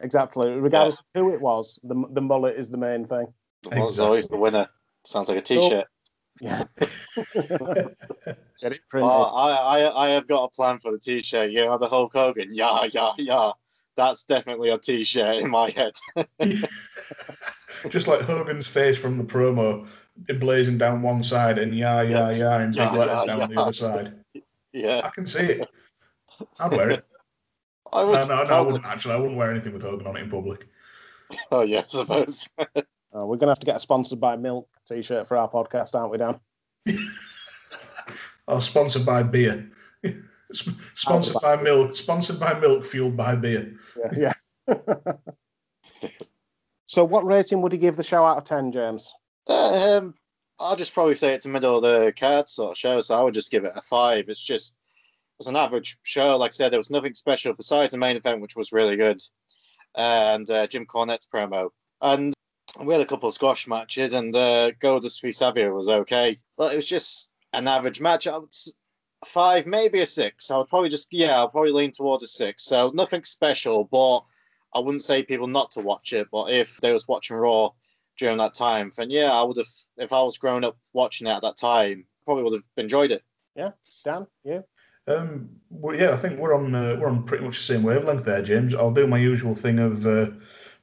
Exactly. 0.00 0.50
Regardless 0.50 1.02
yeah. 1.14 1.20
of 1.20 1.26
who 1.26 1.34
it 1.34 1.40
was, 1.40 1.78
the 1.82 2.04
the 2.12 2.20
mullet 2.20 2.56
is 2.56 2.70
the 2.70 2.78
main 2.78 3.06
thing. 3.06 3.26
The 3.62 3.76
mullet's 3.76 3.94
exactly. 3.94 4.06
always 4.06 4.28
the 4.28 4.36
winner. 4.36 4.68
Sounds 5.04 5.28
like 5.28 5.38
a 5.38 5.42
t-shirt. 5.42 5.86
Yeah. 6.40 6.64
Get 8.60 8.72
it 8.72 8.80
printed. 8.88 9.10
Oh, 9.10 9.24
I, 9.34 9.80
I, 9.80 10.06
I 10.06 10.08
have 10.10 10.28
got 10.28 10.44
a 10.44 10.48
plan 10.48 10.78
for 10.78 10.92
the 10.92 10.98
t-shirt. 10.98 11.50
You 11.50 11.64
know, 11.64 11.78
the 11.78 11.88
Hulk 11.88 12.12
Hogan. 12.14 12.48
Yeah, 12.52 12.86
yeah, 12.92 13.12
yeah. 13.18 13.52
That's 13.96 14.24
definitely 14.24 14.70
a 14.70 14.78
t-shirt 14.78 15.36
in 15.36 15.50
my 15.50 15.70
head. 15.70 15.92
Just 17.88 18.08
like 18.08 18.20
Hogan's 18.20 18.66
face 18.66 18.96
from 18.96 19.18
the 19.18 19.24
promo, 19.24 19.86
emblazoned 20.28 20.78
down 20.78 21.02
one 21.02 21.22
side, 21.22 21.58
and 21.58 21.74
yeah, 21.74 22.02
yeah, 22.02 22.30
yeah, 22.30 22.62
in 22.62 22.70
big 22.70 22.78
yeah, 22.78 22.90
letters 22.92 23.18
yeah, 23.20 23.26
down 23.26 23.38
yeah. 23.38 23.46
the 23.46 23.60
other 23.60 23.72
side. 23.72 24.14
Yeah, 24.72 25.00
I 25.02 25.10
can 25.10 25.26
see 25.26 25.40
it. 25.40 25.68
I'd 26.60 26.72
wear 26.72 26.90
it. 26.90 27.04
I 27.92 28.04
would. 28.04 28.18
No, 28.28 28.36
no, 28.36 28.42
no, 28.44 28.54
I 28.54 28.60
wouldn't 28.60 28.84
actually. 28.84 29.14
I 29.14 29.18
wouldn't 29.18 29.36
wear 29.36 29.50
anything 29.50 29.72
with 29.72 29.82
Hogan 29.82 30.06
on 30.06 30.16
it 30.16 30.22
in 30.22 30.30
public. 30.30 30.66
Oh 31.52 31.62
yeah, 31.62 31.82
I 31.82 31.84
suppose. 31.86 32.48
uh, 32.58 33.24
we're 33.24 33.36
gonna 33.36 33.52
have 33.52 33.60
to 33.60 33.66
get 33.66 33.76
a 33.76 33.80
sponsored 33.80 34.18
by 34.18 34.34
milk 34.34 34.68
T-shirt 34.88 35.28
for 35.28 35.36
our 35.36 35.48
podcast, 35.48 35.94
aren't 35.94 36.10
we, 36.10 36.18
Dan? 36.18 36.40
or 38.48 38.60
sponsored 38.60 39.06
by 39.06 39.22
beer. 39.22 39.70
sponsored 40.96 41.40
by 41.40 41.54
milk. 41.54 41.94
Sponsored 41.94 42.40
by 42.40 42.58
milk. 42.58 42.84
Fueled 42.84 43.16
by 43.16 43.36
beer. 43.36 43.76
Yeah. 44.12 44.32
yeah. 44.66 45.14
So, 46.90 47.04
what 47.04 47.24
rating 47.24 47.62
would 47.62 47.72
you 47.72 47.78
give 47.78 47.96
the 47.96 48.02
show 48.02 48.26
out 48.26 48.38
of 48.38 48.42
10, 48.42 48.72
James? 48.72 49.14
Um, 49.46 50.12
I'll 50.58 50.74
just 50.74 50.92
probably 50.92 51.14
say 51.14 51.34
it's 51.34 51.46
a 51.46 51.48
middle 51.48 51.76
of 51.76 51.82
the 51.84 52.12
card 52.18 52.48
sort 52.48 52.72
of 52.72 52.78
show, 52.78 53.00
so 53.00 53.16
I 53.16 53.22
would 53.22 53.32
just 53.32 53.52
give 53.52 53.64
it 53.64 53.70
a 53.76 53.80
five. 53.80 54.28
It's 54.28 54.44
just 54.44 54.76
it's 55.40 55.48
an 55.48 55.56
average 55.56 55.96
show. 56.02 56.36
Like 56.36 56.50
I 56.50 56.52
said, 56.52 56.70
there 56.70 56.78
was 56.78 56.90
nothing 56.90 57.14
special 57.14 57.54
besides 57.54 57.92
the 57.92 57.98
main 57.98 58.16
event, 58.16 58.42
which 58.42 58.56
was 58.56 58.72
really 58.72 58.96
good, 58.96 59.22
and 59.96 60.48
uh, 60.50 60.66
Jim 60.66 60.84
Cornette's 60.84 61.26
promo. 61.26 61.70
And 62.02 62.34
we 62.84 62.92
had 62.92 63.00
a 63.00 63.06
couple 63.06 63.26
of 63.26 63.34
squash 63.34 63.66
matches, 63.66 64.12
and 64.12 64.36
uh, 64.36 64.72
Goldust 64.82 65.22
v 65.22 65.32
Savio 65.32 65.74
was 65.74 65.88
okay, 65.88 66.36
but 66.58 66.74
it 66.74 66.76
was 66.76 66.86
just 66.86 67.30
an 67.54 67.66
average 67.66 68.02
match. 68.02 68.26
I 68.26 68.36
would 68.36 68.54
five, 69.24 69.66
maybe 69.66 70.00
a 70.00 70.06
six. 70.06 70.50
I 70.50 70.58
would 70.58 70.68
probably 70.68 70.90
just 70.90 71.08
yeah, 71.10 71.38
I'll 71.38 71.48
probably 71.48 71.72
lean 71.72 71.92
towards 71.92 72.22
a 72.22 72.26
six. 72.26 72.64
So 72.64 72.92
nothing 72.94 73.24
special, 73.24 73.84
but 73.84 74.20
I 74.74 74.80
wouldn't 74.80 75.04
say 75.04 75.22
people 75.22 75.46
not 75.46 75.70
to 75.72 75.80
watch 75.80 76.12
it. 76.12 76.28
But 76.30 76.50
if 76.50 76.76
they 76.82 76.92
was 76.92 77.08
watching 77.08 77.36
Raw 77.36 77.70
during 78.18 78.36
that 78.36 78.52
time, 78.52 78.92
then 78.94 79.08
yeah, 79.08 79.32
I 79.32 79.42
would 79.42 79.56
have. 79.56 79.66
If 79.96 80.12
I 80.12 80.20
was 80.20 80.36
growing 80.36 80.64
up 80.64 80.76
watching 80.92 81.28
it 81.28 81.30
at 81.30 81.42
that 81.42 81.56
time, 81.56 82.04
probably 82.26 82.44
would 82.44 82.52
have 82.52 82.64
enjoyed 82.76 83.10
it. 83.10 83.22
Yeah, 83.56 83.70
Dan, 84.04 84.26
you? 84.44 84.64
Um, 85.10 85.50
well, 85.70 85.96
yeah, 85.96 86.10
I 86.10 86.16
think 86.16 86.38
we're 86.38 86.54
on 86.54 86.74
uh, 86.74 86.96
we're 86.98 87.08
on 87.08 87.24
pretty 87.24 87.44
much 87.44 87.56
the 87.58 87.64
same 87.64 87.82
wavelength 87.82 88.24
there, 88.24 88.42
James. 88.42 88.74
I'll 88.74 88.92
do 88.92 89.06
my 89.06 89.18
usual 89.18 89.54
thing 89.54 89.78
of 89.78 90.06
uh, 90.06 90.26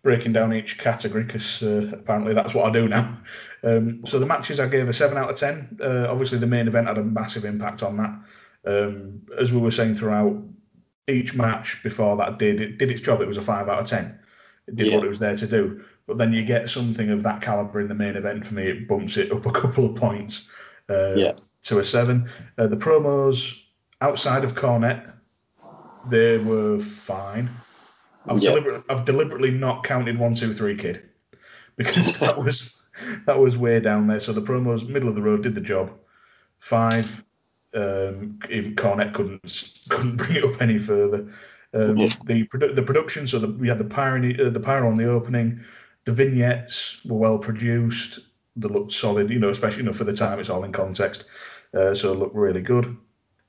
breaking 0.04 0.34
down 0.34 0.54
each 0.54 0.78
category 0.78 1.24
because 1.24 1.62
uh, 1.64 1.90
apparently 1.94 2.34
that's 2.34 2.54
what 2.54 2.66
I 2.70 2.72
do 2.72 2.88
now. 2.88 3.18
Um, 3.64 4.06
so 4.06 4.20
the 4.20 4.26
matches 4.26 4.60
I 4.60 4.68
gave 4.68 4.88
a 4.88 4.94
seven 4.94 5.18
out 5.18 5.30
of 5.30 5.36
ten. 5.36 5.78
Uh, 5.82 6.08
obviously, 6.10 6.38
the 6.38 6.48
main 6.48 6.68
event 6.68 6.88
had 6.88 6.98
a 6.98 7.04
massive 7.04 7.46
impact 7.46 7.84
on 7.84 7.98
that. 7.98 8.20
Um, 8.66 9.22
as 9.40 9.52
we 9.52 9.60
were 9.60 9.72
saying 9.72 9.96
throughout, 9.96 10.42
each 11.08 11.34
match 11.36 11.82
before 11.84 12.18
that 12.18 12.38
did 12.40 12.62
it 12.62 12.78
did 12.78 12.92
its 12.92 13.02
job. 13.02 13.22
It 13.22 13.28
was 13.28 13.38
a 13.38 13.42
five 13.42 13.68
out 13.70 13.82
of 13.82 13.88
ten. 13.88 14.20
It 14.68 14.76
did 14.76 14.88
Yeah. 14.88 14.96
what 14.98 15.06
it 15.06 15.10
was 15.10 15.20
there 15.20 15.36
to 15.38 15.48
do. 15.48 15.84
But 16.06 16.18
then 16.18 16.32
you 16.34 16.44
get 16.44 16.70
something 16.70 17.10
of 17.10 17.24
that 17.24 17.42
caliber 17.42 17.82
in 17.82 17.88
the 17.90 17.96
main 17.96 18.16
event. 18.16 18.46
For 18.46 18.54
me, 18.54 18.64
it 18.64 18.88
bumps 18.88 19.18
it 19.18 19.32
up 19.32 19.46
a 19.46 19.52
couple 19.52 19.86
of 19.86 19.96
points 19.96 20.50
uh, 20.90 21.16
Yeah. 21.16 21.34
to 21.64 21.80
a 21.80 21.84
seven. 21.84 22.30
Uh, 22.58 22.68
the 22.68 22.78
promos 22.78 23.58
outside 24.02 24.44
of 24.44 24.56
Cornette, 24.56 25.14
they 26.10 26.38
were 26.38 26.80
fine. 26.80 27.50
I've, 28.28 28.42
Yeah. 28.42 28.52
deliberately, 28.52 28.84
I've 28.90 29.06
deliberately 29.06 29.52
not 29.52 29.84
counted 29.84 30.18
one, 30.20 30.36
two, 30.36 30.54
three, 30.54 30.76
kid, 30.76 31.10
because 31.76 32.18
that 32.20 32.42
was 32.42 32.82
that 33.26 33.40
was 33.40 33.58
way 33.58 33.80
down 33.80 34.08
there. 34.08 34.20
So 34.20 34.34
the 34.34 34.42
promos, 34.42 34.88
middle 34.88 35.10
of 35.10 35.16
the 35.16 35.22
road, 35.22 35.44
did 35.44 35.56
the 35.56 35.62
job. 35.62 35.92
Five, 36.60 37.24
um, 37.74 38.40
even 38.50 38.76
Cornette 38.76 39.14
couldn't 39.14 39.74
couldn't 39.90 40.18
bring 40.18 40.36
it 40.36 40.44
up 40.44 40.62
any 40.62 40.78
further. 40.78 41.32
Um, 41.74 41.98
Yeah. 41.98 42.14
The 42.26 42.48
produ- 42.48 42.76
the 42.76 42.84
production, 42.84 43.28
so 43.28 43.40
the, 43.40 43.48
we 43.48 43.68
had 43.68 43.78
the 43.78 43.86
pyro, 43.86 44.18
uh, 44.20 44.50
the 44.50 44.60
pyro 44.60 44.90
on 44.90 44.96
the 44.96 45.10
opening. 45.10 45.62
The 46.06 46.14
vignettes 46.14 47.02
were 47.06 47.18
well 47.18 47.38
produced. 47.38 48.20
They 48.56 48.70
looked 48.70 48.94
solid, 48.94 49.30
you 49.30 49.40
know, 49.40 49.50
especially 49.50 49.80
you 49.80 49.84
know 49.84 49.94
for 49.94 50.06
the 50.06 50.14
time. 50.14 50.40
It's 50.40 50.50
all 50.50 50.64
in 50.64 50.72
context, 50.72 51.26
uh, 51.74 51.94
so 51.94 52.14
it 52.14 52.20
looked 52.20 52.36
really 52.36 52.62
good. 52.62 52.98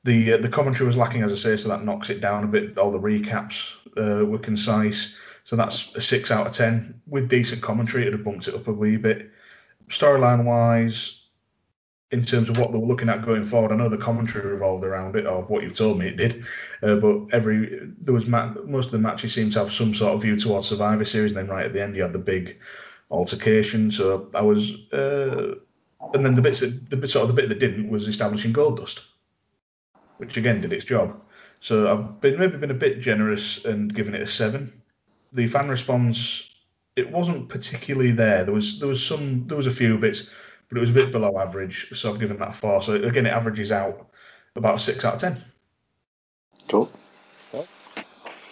The 0.04 0.34
uh, 0.34 0.36
the 0.38 0.48
commentary 0.48 0.86
was 0.86 0.96
lacking, 0.96 1.22
as 1.22 1.32
I 1.32 1.36
say, 1.36 1.56
so 1.56 1.68
that 1.68 1.84
knocks 1.84 2.10
it 2.10 2.20
down 2.20 2.44
a 2.44 2.46
bit. 2.46 2.78
All 2.78 2.92
the 2.92 3.00
recaps 3.00 3.72
uh, 3.96 4.24
were 4.24 4.38
concise, 4.38 5.14
so 5.44 5.56
that's 5.56 5.94
a 5.96 6.00
six 6.00 6.30
out 6.30 6.46
of 6.46 6.52
ten. 6.52 7.00
With 7.06 7.28
decent 7.28 7.62
commentary, 7.62 8.02
it'd 8.02 8.14
have 8.14 8.24
bumped 8.24 8.48
it 8.48 8.54
up 8.54 8.68
a 8.68 8.72
wee 8.72 8.96
bit. 8.96 9.30
Storyline 9.88 10.44
wise, 10.44 11.28
in 12.10 12.22
terms 12.22 12.48
of 12.48 12.58
what 12.58 12.72
they 12.72 12.78
were 12.78 12.86
looking 12.86 13.08
at 13.08 13.24
going 13.24 13.44
forward, 13.44 13.72
I 13.72 13.76
know 13.76 13.88
the 13.88 13.98
commentary 13.98 14.46
revolved 14.46 14.84
around 14.84 15.16
it, 15.16 15.26
or 15.26 15.42
what 15.42 15.62
you've 15.62 15.76
told 15.76 15.98
me 15.98 16.06
it 16.06 16.16
did. 16.16 16.44
Uh, 16.82 16.96
but 16.96 17.22
every 17.32 17.90
there 17.98 18.14
was 18.14 18.26
ma- 18.26 18.54
most 18.64 18.86
of 18.86 18.92
the 18.92 18.98
matches 18.98 19.34
seemed 19.34 19.52
to 19.52 19.58
have 19.58 19.72
some 19.72 19.94
sort 19.94 20.14
of 20.14 20.22
view 20.22 20.36
towards 20.38 20.68
Survivor 20.68 21.04
Series. 21.04 21.32
And 21.32 21.38
then 21.38 21.48
right 21.48 21.66
at 21.66 21.72
the 21.72 21.82
end, 21.82 21.96
you 21.96 22.02
had 22.02 22.12
the 22.12 22.18
big 22.18 22.58
altercation. 23.10 23.90
So 23.90 24.30
I 24.34 24.42
was, 24.42 24.90
uh, 24.92 25.54
and 26.14 26.24
then 26.24 26.34
the 26.34 26.42
bits 26.42 26.60
that 26.60 26.88
the 26.88 26.96
bit 26.96 27.10
sort 27.10 27.28
of 27.28 27.34
the 27.34 27.40
bit 27.40 27.48
that 27.48 27.58
didn't 27.58 27.90
was 27.90 28.08
establishing 28.08 28.52
Goldust, 28.52 29.00
which 30.18 30.36
again 30.36 30.60
did 30.60 30.72
its 30.72 30.84
job. 30.84 31.20
So 31.60 31.90
I've 31.90 32.20
been 32.20 32.38
maybe 32.38 32.56
been 32.56 32.70
a 32.70 32.74
bit 32.74 33.00
generous 33.00 33.64
and 33.64 33.92
given 33.92 34.14
it 34.14 34.22
a 34.22 34.26
seven. 34.26 34.72
The 35.32 35.46
fan 35.46 35.68
response, 35.68 36.50
it 36.96 37.10
wasn't 37.10 37.48
particularly 37.48 38.12
there. 38.12 38.44
There 38.44 38.54
was 38.54 38.78
there 38.78 38.88
was 38.88 39.04
some 39.04 39.46
there 39.48 39.56
was 39.56 39.66
a 39.66 39.72
few 39.72 39.98
bits, 39.98 40.30
but 40.68 40.76
it 40.78 40.80
was 40.80 40.90
a 40.90 40.94
bit 40.94 41.10
below 41.10 41.38
average. 41.38 41.88
So 41.94 42.12
I've 42.12 42.20
given 42.20 42.38
that 42.38 42.54
four. 42.54 42.80
So 42.82 42.94
again, 42.94 43.26
it 43.26 43.32
averages 43.32 43.72
out 43.72 44.08
about 44.54 44.76
a 44.76 44.78
six 44.78 45.04
out 45.04 45.14
of 45.14 45.20
ten. 45.20 45.42
Cool. 46.68 46.90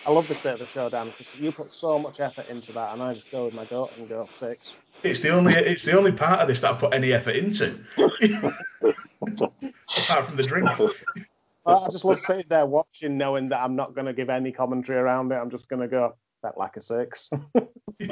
I 0.07 0.13
love 0.13 0.29
the 0.29 0.35
state 0.35 0.53
of 0.53 0.61
the 0.61 0.67
show, 0.67 0.89
Dan, 0.89 1.07
because 1.07 1.35
you 1.35 1.51
put 1.51 1.73
so 1.73 1.99
much 1.99 2.21
effort 2.21 2.49
into 2.49 2.71
that, 2.73 2.93
and 2.93 3.03
I 3.03 3.13
just 3.15 3.29
go 3.33 3.47
with 3.47 3.55
my 3.55 3.65
gut 3.65 3.91
and 3.97 4.09
go 4.09 4.29
six. 4.37 4.75
It's 5.03 5.19
the 5.19 5.31
only 5.31 5.53
it's 5.53 5.85
the 5.85 5.99
only 5.99 6.13
part 6.13 6.39
of 6.39 6.47
this 6.47 6.61
that 6.61 6.75
I 6.75 6.77
put 6.77 6.95
any 6.95 7.13
effort 7.13 7.35
into. 7.35 7.85
Apart 9.99 10.27
from 10.27 10.37
the 10.37 10.45
drink. 10.45 10.69
I 11.67 11.73
I 11.73 11.89
just 11.91 12.05
love 12.05 12.21
sitting 12.21 12.47
there 12.49 12.67
watching, 12.67 13.19
knowing 13.19 13.49
that 13.49 13.63
I'm 13.63 13.77
not 13.77 13.95
going 13.95 14.07
to 14.07 14.13
give 14.13 14.31
any 14.31 14.53
commentary 14.53 14.99
around 14.99 15.33
it. 15.33 15.37
I'm 15.37 15.51
just 15.51 15.69
going 15.69 15.83
to 15.83 15.89
go, 15.89 16.15
that 16.43 16.57
lack 16.57 16.77
of 16.77 16.85
six. 16.85 17.29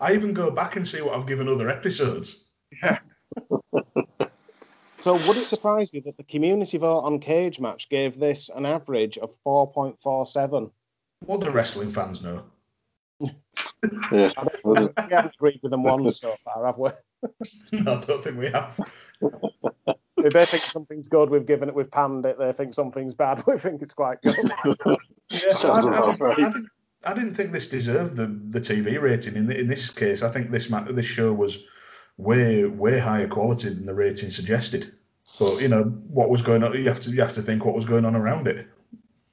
I 0.00 0.12
even 0.12 0.34
go 0.34 0.50
back 0.50 0.76
and 0.76 0.86
see 0.86 1.00
what 1.00 1.14
I've 1.14 1.26
given 1.26 1.48
other 1.48 1.70
episodes. 1.70 2.44
Yeah. 2.82 2.98
so, 5.00 5.14
would 5.26 5.36
it 5.36 5.46
surprise 5.46 5.90
you 5.92 6.02
that 6.02 6.16
the 6.16 6.24
community 6.24 6.78
vote 6.78 7.00
on 7.00 7.18
Cage 7.18 7.60
Match 7.60 7.88
gave 7.88 8.18
this 8.18 8.50
an 8.54 8.66
average 8.66 9.16
of 9.18 9.34
4.47? 9.46 10.70
What 11.20 11.40
do 11.40 11.50
wrestling 11.50 11.92
fans 11.92 12.22
know? 12.22 12.44
Yeah. 14.12 14.30
we 14.64 14.76
haven't 14.96 15.34
agreed 15.34 15.60
with 15.62 15.70
them 15.70 15.82
once 15.82 16.18
so 16.18 16.36
far, 16.44 16.66
have 16.66 16.78
we? 16.78 16.90
No, 17.72 17.92
I 17.96 18.00
don't 18.00 18.22
think 18.24 18.38
we 18.38 18.46
have. 18.46 18.78
If 20.18 20.32
they 20.32 20.44
think 20.44 20.62
something's 20.62 21.08
good, 21.08 21.30
we've 21.30 21.46
given 21.46 21.68
it, 21.68 21.74
we've 21.74 21.90
panned 21.90 22.24
it. 22.26 22.38
They 22.38 22.52
think 22.52 22.74
something's 22.74 23.14
bad, 23.14 23.42
we 23.46 23.56
think 23.58 23.82
it's 23.82 23.94
quite 23.94 24.20
good. 24.22 24.50
Yeah, 25.30 25.48
Sounds 25.48 25.86
I, 25.86 25.94
I, 25.94 25.96
about 25.96 26.20
I, 26.20 26.24
right. 26.24 26.36
didn't, 26.36 26.68
I 27.06 27.14
didn't 27.14 27.34
think 27.34 27.50
this 27.50 27.66
deserved 27.66 28.14
the, 28.14 28.26
the 28.26 28.60
TV 28.60 29.00
rating. 29.00 29.36
In, 29.36 29.50
in 29.50 29.68
this 29.68 29.90
case, 29.90 30.22
I 30.22 30.30
think 30.30 30.50
this 30.50 30.68
ma- 30.68 30.84
this 30.84 31.06
show 31.06 31.32
was 31.32 31.64
way 32.18 32.64
way 32.66 32.98
higher 32.98 33.26
quality 33.26 33.70
than 33.70 33.86
the 33.86 33.94
rating 33.94 34.28
suggested. 34.28 34.92
But 35.38 35.62
you 35.62 35.68
know 35.68 35.84
what 36.08 36.28
was 36.28 36.42
going 36.42 36.62
on. 36.62 36.74
You 36.74 36.86
have 36.88 37.00
to 37.00 37.10
you 37.10 37.22
have 37.22 37.32
to 37.32 37.42
think 37.42 37.64
what 37.64 37.74
was 37.74 37.86
going 37.86 38.04
on 38.04 38.14
around 38.14 38.46
it. 38.46 38.66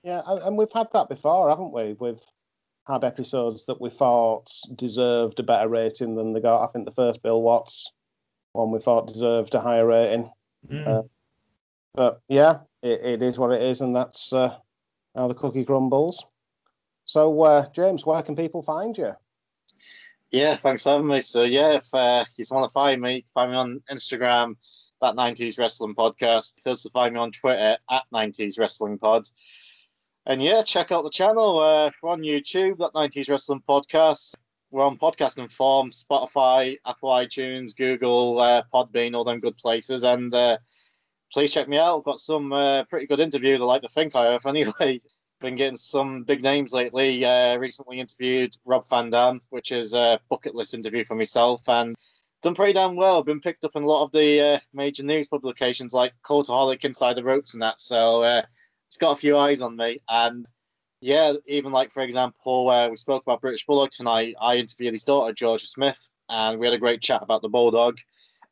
Yeah, 0.02 0.22
and 0.26 0.40
and 0.44 0.58
we've 0.58 0.72
had 0.74 0.88
that 0.94 1.10
before, 1.10 1.50
haven't 1.50 1.74
we? 1.74 1.94
We've 2.00 2.22
had 2.92 3.04
episodes 3.04 3.66
that 3.66 3.82
we 3.82 3.90
thought 3.90 4.52
deserved 4.76 5.40
a 5.40 5.44
better 5.44 5.70
rating 5.70 6.16
than 6.16 6.34
they 6.34 6.42
got. 6.42 6.64
I 6.64 6.72
think 6.72 6.86
the 6.86 6.92
first 6.92 7.24
Bill 7.24 7.42
Watts 7.42 7.92
one 8.54 8.72
we 8.72 8.80
thought 8.80 9.08
deserved 9.08 9.54
a 9.56 9.62
higher 9.62 9.86
rating. 9.88 10.30
Mm. 10.70 10.88
Uh, 10.88 11.04
But 11.94 12.22
yeah, 12.30 12.60
it, 12.82 13.02
it 13.02 13.22
is 13.22 13.38
what 13.38 13.52
it 13.52 13.62
is, 13.62 13.82
and 13.82 13.96
that's 13.96 14.32
uh, 14.32 14.56
how 15.16 15.28
the 15.28 15.34
cookie 15.34 15.66
crumbles. 15.66 16.26
So, 17.06 17.42
uh, 17.42 17.70
James, 17.74 18.06
where 18.06 18.22
can 18.22 18.36
people 18.36 18.62
find 18.62 18.98
you? 18.98 19.14
Yeah, 20.32 20.56
thanks 20.56 20.84
for 20.84 20.92
having 20.92 21.08
me. 21.08 21.20
So 21.20 21.44
yeah, 21.44 21.74
if 21.74 21.94
uh, 21.94 22.24
you 22.38 22.44
just 22.44 22.54
want 22.54 22.70
to 22.70 22.74
find 22.74 23.02
me, 23.02 23.26
find 23.34 23.52
me 23.52 23.58
on 23.58 23.82
Instagram, 23.92 24.56
that 25.02 25.16
90s 25.16 25.60
Wrestling 25.60 25.96
Podcast. 25.96 26.56
You 26.58 26.64
can 26.64 26.70
also 26.70 26.90
find 26.90 27.14
me 27.14 27.20
on 27.20 27.32
Twitter 27.32 27.78
at 27.90 28.04
90s 28.14 28.58
Wrestling 28.58 28.98
Pod. 28.98 29.28
And 30.28 30.42
yeah, 30.42 30.62
check 30.62 30.92
out 30.92 31.04
the 31.04 31.10
channel. 31.10 31.60
Uh, 31.60 31.90
we're 32.02 32.12
on 32.12 32.22
YouTube, 32.22 32.78
that 32.78 32.94
90s 32.94 33.28
Wrestling 33.28 33.64
Podcast. 33.68 34.36
We're 34.70 34.86
on 34.86 34.98
podcasting 34.98 35.52
form, 35.52 35.90
Spotify, 35.90 36.78
Apple 36.86 37.10
iTunes, 37.10 37.76
Google, 37.76 38.40
uh, 38.40 38.62
Podbean, 38.72 39.16
all 39.16 39.24
them 39.24 39.40
good 39.40 39.58
places. 39.58 40.04
And 40.04 40.34
uh, 40.34 40.60
please 41.34 41.52
check 41.52 41.68
me 41.68 41.80
out. 41.80 41.98
I've 41.98 42.04
got 42.04 42.20
some 42.20 42.54
uh, 42.54 42.84
pretty 42.84 43.08
good 43.08 43.20
interviews. 43.20 43.62
I 43.62 43.66
like 43.66 43.82
to 43.82 43.88
think 43.88 44.16
I 44.16 44.32
have 44.32 44.46
anyway. 44.46 45.02
Been 45.40 45.56
getting 45.56 45.76
some 45.76 46.24
big 46.24 46.44
names 46.44 46.72
lately. 46.72 47.26
Uh, 47.26 47.58
recently 47.58 48.00
interviewed 48.00 48.56
Rob 48.64 48.88
Van 48.90 49.10
Dam, 49.10 49.42
which 49.50 49.72
is 49.72 49.96
a 49.96 50.20
bucket 50.30 50.54
list 50.54 50.76
interview 50.76 51.04
for 51.04 51.16
myself, 51.16 51.68
and 51.68 51.96
done 52.44 52.54
pretty 52.54 52.74
damn 52.74 52.96
well. 52.96 53.24
Been 53.24 53.40
picked 53.40 53.66
up 53.66 53.76
in 53.76 53.82
a 53.82 53.88
lot 53.88 54.04
of 54.04 54.12
the 54.12 54.40
uh, 54.40 54.60
major 54.72 55.02
news 55.02 55.28
publications 55.28 55.94
like 55.94 56.14
Cultaholic, 56.24 56.86
Inside 56.86 57.16
the 57.16 57.24
Ropes, 57.24 57.54
and 57.54 57.64
that. 57.64 57.80
So 57.80 58.22
uh, 58.22 58.44
it's 58.92 58.98
got 58.98 59.14
a 59.14 59.20
few 59.20 59.38
eyes 59.38 59.62
on 59.62 59.78
me. 59.78 60.00
And 60.10 60.46
yeah, 61.00 61.32
even 61.48 61.72
like 61.72 61.92
for 61.92 62.04
example, 62.04 62.70
uh, 62.70 62.90
we 62.90 62.98
spoke 62.98 63.24
about 63.24 63.42
British 63.42 63.66
Bulldog 63.66 63.92
tonight. 63.92 64.36
I 64.40 64.58
interviewed 64.58 64.94
his 64.94 65.06
daughter 65.06 65.34
Georgia 65.34 65.66
Smith, 65.66 66.10
and 66.28 66.60
we 66.60 66.68
had 66.68 66.76
a 66.76 66.80
great 66.80 67.02
chat 67.02 67.24
about 67.24 67.42
the 67.42 67.50
Bulldog. 67.50 68.00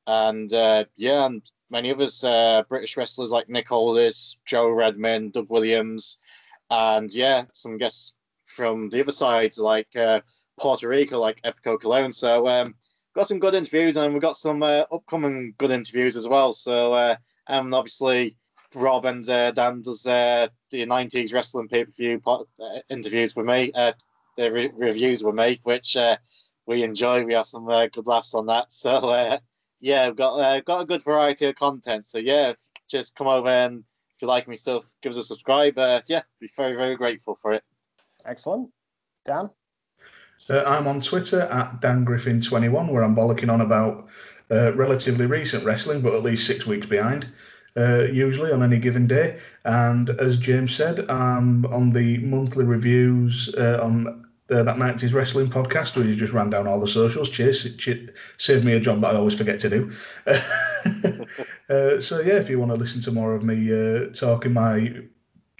And 0.07 0.51
uh, 0.53 0.85
yeah, 0.95 1.25
and 1.25 1.43
many 1.69 1.91
others, 1.91 2.23
uh, 2.23 2.63
British 2.69 2.95
wrestlers 2.95 3.31
like 3.31 3.49
Nick 3.49 3.69
Aldis, 3.71 4.39
Joe 4.45 4.69
Redman, 4.69 5.31
Doug 5.31 5.49
Williams 5.49 6.19
and 6.69 7.13
yeah, 7.13 7.43
some 7.53 7.77
guests 7.77 8.15
from 8.45 8.89
the 8.89 9.01
other 9.01 9.11
side, 9.11 9.57
like 9.57 9.95
uh, 9.95 10.21
Puerto 10.57 10.87
Rico, 10.87 11.19
like 11.19 11.41
Epico 11.41 11.77
Colón. 11.77 12.13
So 12.13 12.47
um, 12.47 12.75
got 13.15 13.27
some 13.27 13.39
good 13.39 13.55
interviews, 13.55 13.97
and 13.97 14.13
we've 14.13 14.21
got 14.21 14.37
some 14.37 14.63
uh, 14.63 14.83
upcoming 14.91 15.53
good 15.57 15.71
interviews 15.71 16.15
as 16.15 16.27
well. 16.27 16.53
So 16.53 16.93
uh, 16.93 17.15
and 17.47 17.73
obviously 17.73 18.37
Rob 18.75 19.05
and 19.05 19.27
uh, 19.29 19.51
Dan 19.51 19.81
does 19.81 20.05
uh, 20.05 20.47
the 20.69 20.85
'90s 20.85 21.33
wrestling 21.33 21.67
pay 21.67 21.85
per 21.85 21.91
view 21.91 22.21
uh, 22.25 22.43
interviews 22.89 23.35
with 23.35 23.45
me, 23.45 23.71
uh, 23.73 23.93
the 24.35 24.51
re- 24.51 24.71
reviews 24.75 25.23
with 25.23 25.35
me, 25.35 25.59
which 25.63 25.97
uh, 25.97 26.17
we 26.65 26.83
enjoy. 26.83 27.23
We 27.23 27.33
have 27.33 27.47
some 27.47 27.67
uh, 27.67 27.87
good 27.87 28.07
laughs 28.07 28.33
on 28.33 28.45
that. 28.47 28.71
So 28.71 28.91
uh, 28.91 29.39
yeah, 29.79 30.07
we've 30.07 30.15
got 30.15 30.33
uh, 30.35 30.59
got 30.61 30.81
a 30.81 30.85
good 30.85 31.03
variety 31.03 31.45
of 31.45 31.55
content. 31.55 32.07
So 32.07 32.19
yeah, 32.19 32.53
just 32.89 33.15
come 33.15 33.27
over 33.27 33.49
and 33.49 33.83
if 34.15 34.21
you 34.21 34.27
like 34.27 34.47
me 34.47 34.55
stuff, 34.55 34.83
give 35.01 35.11
us 35.11 35.17
a 35.17 35.23
subscribe. 35.23 35.77
Uh, 35.77 36.01
yeah, 36.07 36.21
be 36.39 36.49
very 36.55 36.75
very 36.75 36.95
grateful 36.95 37.35
for 37.35 37.53
it. 37.53 37.63
Excellent, 38.25 38.69
Dan. 39.25 39.49
Uh, 40.49 40.63
I'm 40.63 40.87
on 40.87 41.01
Twitter 41.01 41.41
at 41.41 41.81
Dan 41.81 42.03
Griffin 42.03 42.41
21 42.41 42.87
where 42.87 43.03
I'm 43.03 43.15
bollocking 43.15 43.51
on 43.51 43.61
about 43.61 44.07
uh, 44.51 44.73
relatively 44.73 45.25
recent 45.25 45.63
wrestling, 45.63 46.01
but 46.01 46.13
at 46.13 46.23
least 46.23 46.47
six 46.47 46.65
weeks 46.65 46.87
behind. 46.87 47.29
Uh, 47.79 48.03
usually 48.11 48.51
on 48.51 48.61
any 48.61 48.77
given 48.77 49.07
day. 49.07 49.39
And 49.63 50.09
as 50.09 50.37
James 50.37 50.75
said, 50.75 51.09
I'm 51.09 51.65
on 51.67 51.91
the 51.91 52.17
monthly 52.17 52.65
reviews 52.65 53.55
uh, 53.55 53.79
on 53.81 54.25
uh, 54.51 54.63
that 54.63 54.75
90s 54.75 55.13
wrestling 55.13 55.49
podcast 55.49 55.95
where 55.95 56.05
you 56.05 56.15
just 56.15 56.33
ran 56.33 56.49
down 56.49 56.67
all 56.67 56.79
the 56.79 56.87
socials. 56.87 57.29
Cheers, 57.29 57.75
cheers. 57.77 58.09
saved 58.37 58.65
me 58.65 58.73
a 58.73 58.79
job 58.79 58.99
that 59.01 59.13
I 59.13 59.17
always 59.17 59.35
forget 59.35 59.59
to 59.59 59.69
do. 59.69 59.91
uh, 61.69 62.01
so 62.01 62.19
yeah, 62.19 62.33
if 62.33 62.49
you 62.49 62.59
want 62.59 62.71
to 62.71 62.77
listen 62.77 62.99
to 63.01 63.11
more 63.11 63.33
of 63.33 63.43
me 63.43 63.71
uh, 63.71 64.07
talking 64.13 64.53
my 64.53 64.93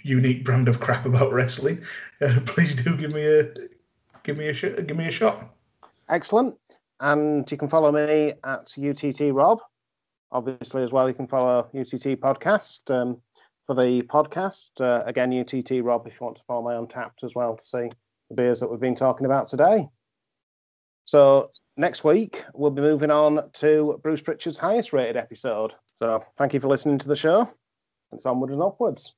unique 0.02 0.44
brand 0.44 0.68
of 0.68 0.80
crap 0.80 1.06
about 1.06 1.32
wrestling, 1.32 1.82
uh, 2.20 2.40
please 2.46 2.74
do 2.74 2.96
give 2.96 3.12
me 3.12 3.24
a 3.24 3.48
give 4.24 4.36
me 4.36 4.48
a 4.48 4.54
sh- 4.54 4.84
give 4.86 4.96
me 4.96 5.06
a 5.06 5.10
shot. 5.10 5.54
Excellent. 6.08 6.56
And 6.98 7.50
you 7.50 7.56
can 7.56 7.68
follow 7.68 7.92
me 7.92 8.34
at 8.44 8.74
UTT 8.76 9.32
Rob. 9.32 9.60
Obviously, 10.32 10.82
as 10.82 10.92
well, 10.92 11.08
you 11.08 11.14
can 11.14 11.26
follow 11.26 11.68
UTT 11.74 12.20
Podcast 12.20 12.90
um, 12.90 13.20
for 13.66 13.74
the 13.74 14.02
podcast. 14.02 14.80
Uh, 14.80 15.02
again, 15.06 15.32
UTT 15.32 15.82
Rob, 15.82 16.06
if 16.06 16.14
you 16.14 16.24
want 16.24 16.36
to 16.36 16.44
follow 16.46 16.62
my 16.62 16.74
Untappd 16.74 17.24
as 17.24 17.34
well 17.34 17.56
to 17.56 17.64
see 17.64 17.88
the 18.28 18.36
beers 18.36 18.60
that 18.60 18.70
we've 18.70 18.80
been 18.80 18.94
talking 18.94 19.26
about 19.26 19.48
today. 19.48 19.88
So 21.04 21.50
next 21.76 22.04
week 22.04 22.44
we'll 22.54 22.70
be 22.70 22.82
moving 22.82 23.10
on 23.10 23.50
to 23.54 23.98
Bruce 24.02 24.22
Prichard's 24.22 24.58
highest 24.58 24.92
rated 24.92 25.16
episode. 25.16 25.74
So 25.96 26.24
thank 26.38 26.54
you 26.54 26.60
for 26.60 26.68
listening 26.68 26.98
to 26.98 27.08
the 27.08 27.16
show. 27.16 27.50
It's 28.12 28.26
onwards 28.26 28.52
and 28.52 28.62
upwards. 28.62 29.14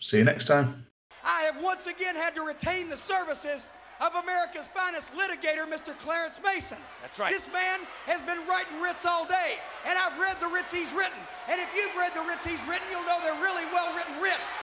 See 0.00 0.18
you 0.18 0.24
next 0.24 0.46
time. 0.46 0.86
I 1.24 1.42
have 1.42 1.62
once 1.62 1.86
again 1.86 2.16
had 2.16 2.34
to 2.34 2.42
retain 2.42 2.88
the 2.88 2.96
services 2.96 3.68
of 4.00 4.14
America's 4.16 4.66
finest 4.66 5.12
litigator, 5.12 5.68
Mr. 5.68 5.96
Clarence 5.98 6.40
Mason. 6.42 6.78
That's 7.02 7.18
right. 7.18 7.30
This 7.30 7.52
man 7.52 7.80
has 8.06 8.20
been 8.22 8.40
writing 8.48 8.80
writs 8.80 9.04
all 9.04 9.26
day, 9.26 9.60
and 9.86 9.98
I've 9.98 10.18
read 10.18 10.40
the 10.40 10.48
writs 10.48 10.72
he's 10.72 10.92
written. 10.92 11.20
And 11.48 11.60
if 11.60 11.68
you've 11.76 11.94
read 11.96 12.12
the 12.14 12.22
writs 12.22 12.44
he's 12.44 12.64
written, 12.66 12.86
you'll 12.90 13.04
know 13.04 13.20
they're 13.22 13.42
really 13.42 13.64
well 13.72 13.94
written 13.94 14.20
writs. 14.20 14.69